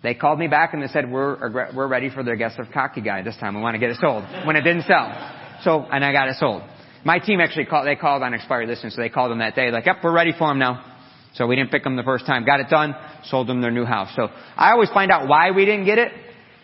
they 0.03 0.13
called 0.13 0.39
me 0.39 0.47
back 0.47 0.73
and 0.73 0.81
they 0.81 0.87
said 0.87 1.11
we're 1.11 1.71
we're 1.75 1.87
ready 1.87 2.09
for 2.09 2.23
the 2.23 2.31
aggressive 2.31 2.67
cocky 2.73 3.01
guy 3.01 3.21
this 3.23 3.35
time. 3.37 3.55
We 3.55 3.61
want 3.61 3.73
to 3.73 3.79
get 3.79 3.89
it 3.89 3.97
sold 3.99 4.23
when 4.45 4.55
it 4.55 4.61
didn't 4.61 4.83
sell. 4.83 5.59
So 5.63 5.81
and 5.81 6.05
I 6.05 6.11
got 6.11 6.29
it 6.29 6.35
sold. 6.35 6.61
My 7.05 7.19
team 7.19 7.39
actually 7.39 7.65
called, 7.65 7.85
they 7.87 7.95
called 7.95 8.23
on 8.23 8.33
expired 8.33 8.67
listings, 8.67 8.95
so 8.95 9.01
they 9.01 9.09
called 9.09 9.31
them 9.31 9.39
that 9.39 9.55
day, 9.55 9.69
like, 9.71 9.85
yep, 9.85 9.97
we're 10.03 10.11
ready 10.11 10.33
for 10.37 10.47
them 10.49 10.59
now. 10.59 10.93
So 11.35 11.45
we 11.45 11.55
didn't 11.55 11.69
pick 11.69 11.83
them 11.83 11.95
the 11.95 12.03
first 12.03 12.25
time. 12.25 12.45
Got 12.45 12.61
it 12.61 12.69
done, 12.69 12.95
sold 13.25 13.47
them 13.47 13.61
their 13.61 13.71
new 13.71 13.85
house. 13.85 14.09
So 14.15 14.29
I 14.57 14.71
always 14.71 14.89
find 14.89 15.11
out 15.11 15.27
why 15.27 15.51
we 15.51 15.65
didn't 15.65 15.85
get 15.85 15.99
it, 15.99 16.11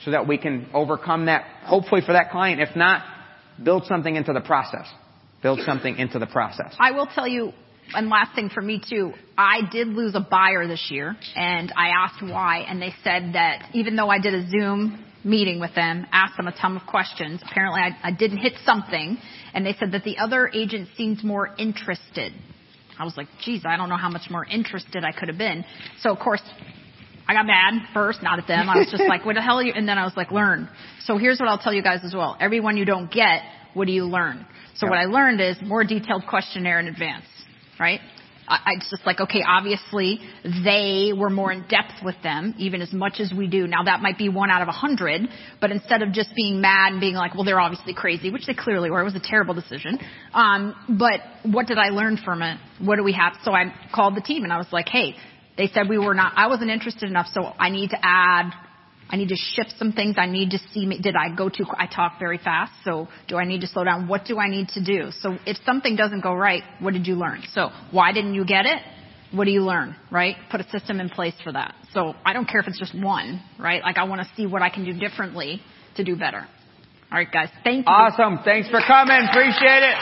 so 0.03 0.11
that 0.11 0.27
we 0.27 0.37
can 0.39 0.67
overcome 0.73 1.25
that, 1.25 1.43
hopefully 1.63 2.01
for 2.03 2.13
that 2.13 2.31
client. 2.31 2.59
If 2.59 2.75
not, 2.75 3.03
build 3.63 3.85
something 3.85 4.15
into 4.15 4.33
the 4.33 4.41
process. 4.41 4.87
Build 5.43 5.59
something 5.65 5.95
into 5.97 6.17
the 6.17 6.25
process. 6.25 6.73
I 6.79 6.91
will 6.91 7.05
tell 7.07 7.27
you, 7.27 7.51
and 7.93 8.09
last 8.09 8.33
thing 8.33 8.49
for 8.49 8.61
me 8.61 8.81
too, 8.87 9.13
I 9.37 9.61
did 9.71 9.89
lose 9.89 10.15
a 10.15 10.21
buyer 10.21 10.67
this 10.67 10.87
year, 10.89 11.15
and 11.35 11.71
I 11.75 11.89
asked 11.89 12.23
why, 12.23 12.65
and 12.67 12.81
they 12.81 12.93
said 13.03 13.33
that 13.33 13.69
even 13.73 13.95
though 13.95 14.09
I 14.09 14.19
did 14.19 14.33
a 14.33 14.49
Zoom 14.49 15.05
meeting 15.23 15.59
with 15.59 15.75
them, 15.75 16.07
asked 16.11 16.37
them 16.37 16.47
a 16.47 16.51
ton 16.51 16.77
of 16.77 16.87
questions. 16.87 17.41
Apparently 17.47 17.81
I, 17.81 18.09
I 18.09 18.11
didn't 18.11 18.39
hit 18.39 18.53
something, 18.65 19.17
and 19.53 19.65
they 19.65 19.73
said 19.79 19.91
that 19.93 20.03
the 20.03 20.17
other 20.17 20.49
agent 20.53 20.89
seemed 20.97 21.23
more 21.23 21.53
interested. 21.57 22.33
I 22.99 23.03
was 23.03 23.17
like, 23.17 23.27
geez, 23.43 23.63
I 23.65 23.77
don't 23.77 23.89
know 23.89 23.97
how 23.97 24.09
much 24.09 24.29
more 24.29 24.45
interested 24.45 25.03
I 25.03 25.11
could 25.11 25.27
have 25.27 25.37
been. 25.37 25.65
So 26.01 26.11
of 26.11 26.19
course, 26.19 26.41
I 27.27 27.33
got 27.33 27.45
mad 27.45 27.87
first, 27.93 28.21
not 28.21 28.39
at 28.39 28.47
them. 28.47 28.69
I 28.69 28.77
was 28.77 28.87
just 28.91 29.03
like, 29.07 29.25
what 29.25 29.35
the 29.35 29.41
hell 29.41 29.59
are 29.59 29.63
you? 29.63 29.73
And 29.73 29.87
then 29.87 29.97
I 29.97 30.03
was 30.03 30.13
like, 30.17 30.31
learn. 30.31 30.69
So 31.05 31.17
here's 31.17 31.39
what 31.39 31.47
I'll 31.47 31.57
tell 31.57 31.73
you 31.73 31.81
guys 31.81 32.01
as 32.03 32.13
well. 32.13 32.37
Everyone 32.39 32.77
you 32.77 32.85
don't 32.85 33.11
get, 33.11 33.41
what 33.73 33.85
do 33.87 33.93
you 33.93 34.05
learn? 34.05 34.45
So 34.75 34.87
what 34.87 34.97
I 34.97 35.05
learned 35.05 35.39
is 35.41 35.57
more 35.61 35.83
detailed 35.83 36.23
questionnaire 36.27 36.79
in 36.79 36.87
advance, 36.87 37.25
right? 37.79 38.01
I, 38.47 38.55
I, 38.55 38.71
it's 38.77 38.89
just 38.89 39.05
like, 39.05 39.19
okay, 39.19 39.43
obviously 39.47 40.19
they 40.43 41.11
were 41.15 41.29
more 41.29 41.51
in 41.51 41.61
depth 41.67 42.03
with 42.03 42.15
them, 42.23 42.55
even 42.57 42.81
as 42.81 42.91
much 42.91 43.19
as 43.19 43.31
we 43.35 43.47
do. 43.47 43.67
Now 43.67 43.83
that 43.83 44.01
might 44.01 44.17
be 44.17 44.29
one 44.29 44.49
out 44.49 44.61
of 44.61 44.67
a 44.67 44.73
hundred, 44.73 45.21
but 45.59 45.71
instead 45.71 46.01
of 46.01 46.11
just 46.11 46.35
being 46.35 46.61
mad 46.61 46.91
and 46.93 47.01
being 47.01 47.15
like, 47.15 47.35
well, 47.35 47.43
they're 47.43 47.59
obviously 47.59 47.93
crazy, 47.93 48.29
which 48.29 48.45
they 48.45 48.53
clearly 48.53 48.89
were. 48.89 49.01
It 49.01 49.05
was 49.05 49.15
a 49.15 49.21
terrible 49.23 49.53
decision. 49.53 49.99
Um, 50.33 50.75
but 50.99 51.21
what 51.43 51.67
did 51.67 51.77
I 51.77 51.89
learn 51.89 52.17
from 52.17 52.41
it? 52.41 52.57
What 52.79 52.97
do 52.97 53.03
we 53.03 53.13
have? 53.13 53.33
So 53.43 53.53
I 53.53 53.73
called 53.93 54.15
the 54.15 54.21
team 54.21 54.43
and 54.43 54.51
I 54.51 54.57
was 54.57 54.67
like, 54.71 54.89
hey, 54.89 55.15
they 55.57 55.67
said 55.67 55.89
we 55.89 55.97
were 55.97 56.13
not, 56.13 56.33
I 56.35 56.47
wasn't 56.47 56.71
interested 56.71 57.09
enough, 57.09 57.27
so 57.33 57.53
I 57.59 57.69
need 57.69 57.89
to 57.91 57.97
add 58.01 58.51
I 59.11 59.17
need 59.17 59.29
to 59.29 59.35
shift 59.35 59.73
some 59.77 59.91
things. 59.91 60.15
I 60.17 60.25
need 60.25 60.51
to 60.51 60.59
see, 60.73 60.85
me 60.85 60.99
did 60.99 61.15
I 61.15 61.35
go 61.35 61.49
too, 61.49 61.65
I 61.77 61.85
talk 61.85 62.17
very 62.17 62.37
fast, 62.37 62.71
so 62.85 63.09
do 63.27 63.35
I 63.35 63.43
need 63.43 63.61
to 63.61 63.67
slow 63.67 63.83
down? 63.83 64.07
What 64.07 64.25
do 64.25 64.39
I 64.39 64.49
need 64.49 64.69
to 64.69 64.83
do? 64.83 65.11
So 65.19 65.37
if 65.45 65.57
something 65.65 65.97
doesn't 65.97 66.21
go 66.21 66.33
right, 66.33 66.63
what 66.79 66.93
did 66.93 67.05
you 67.05 67.15
learn? 67.15 67.43
So 67.53 67.69
why 67.91 68.13
didn't 68.13 68.35
you 68.35 68.45
get 68.45 68.65
it? 68.65 68.81
What 69.33 69.45
do 69.45 69.51
you 69.51 69.61
learn, 69.61 69.95
right? 70.11 70.35
Put 70.49 70.61
a 70.61 70.69
system 70.69 70.99
in 70.99 71.09
place 71.09 71.33
for 71.43 71.51
that. 71.51 71.75
So 71.93 72.15
I 72.25 72.33
don't 72.33 72.47
care 72.47 72.61
if 72.61 72.67
it's 72.67 72.79
just 72.79 72.95
one, 72.95 73.41
right? 73.59 73.81
Like 73.81 73.97
I 73.97 74.05
want 74.05 74.21
to 74.21 74.27
see 74.35 74.45
what 74.45 74.61
I 74.61 74.69
can 74.69 74.85
do 74.85 74.93
differently 74.93 75.61
to 75.95 76.03
do 76.03 76.15
better. 76.15 76.47
All 77.11 77.17
right, 77.17 77.31
guys. 77.31 77.49
Thank 77.63 77.85
you. 77.85 77.91
Awesome. 77.91 78.39
Thanks 78.45 78.69
for 78.69 78.79
coming. 78.87 79.27
Appreciate 79.29 79.83
it. 79.83 79.97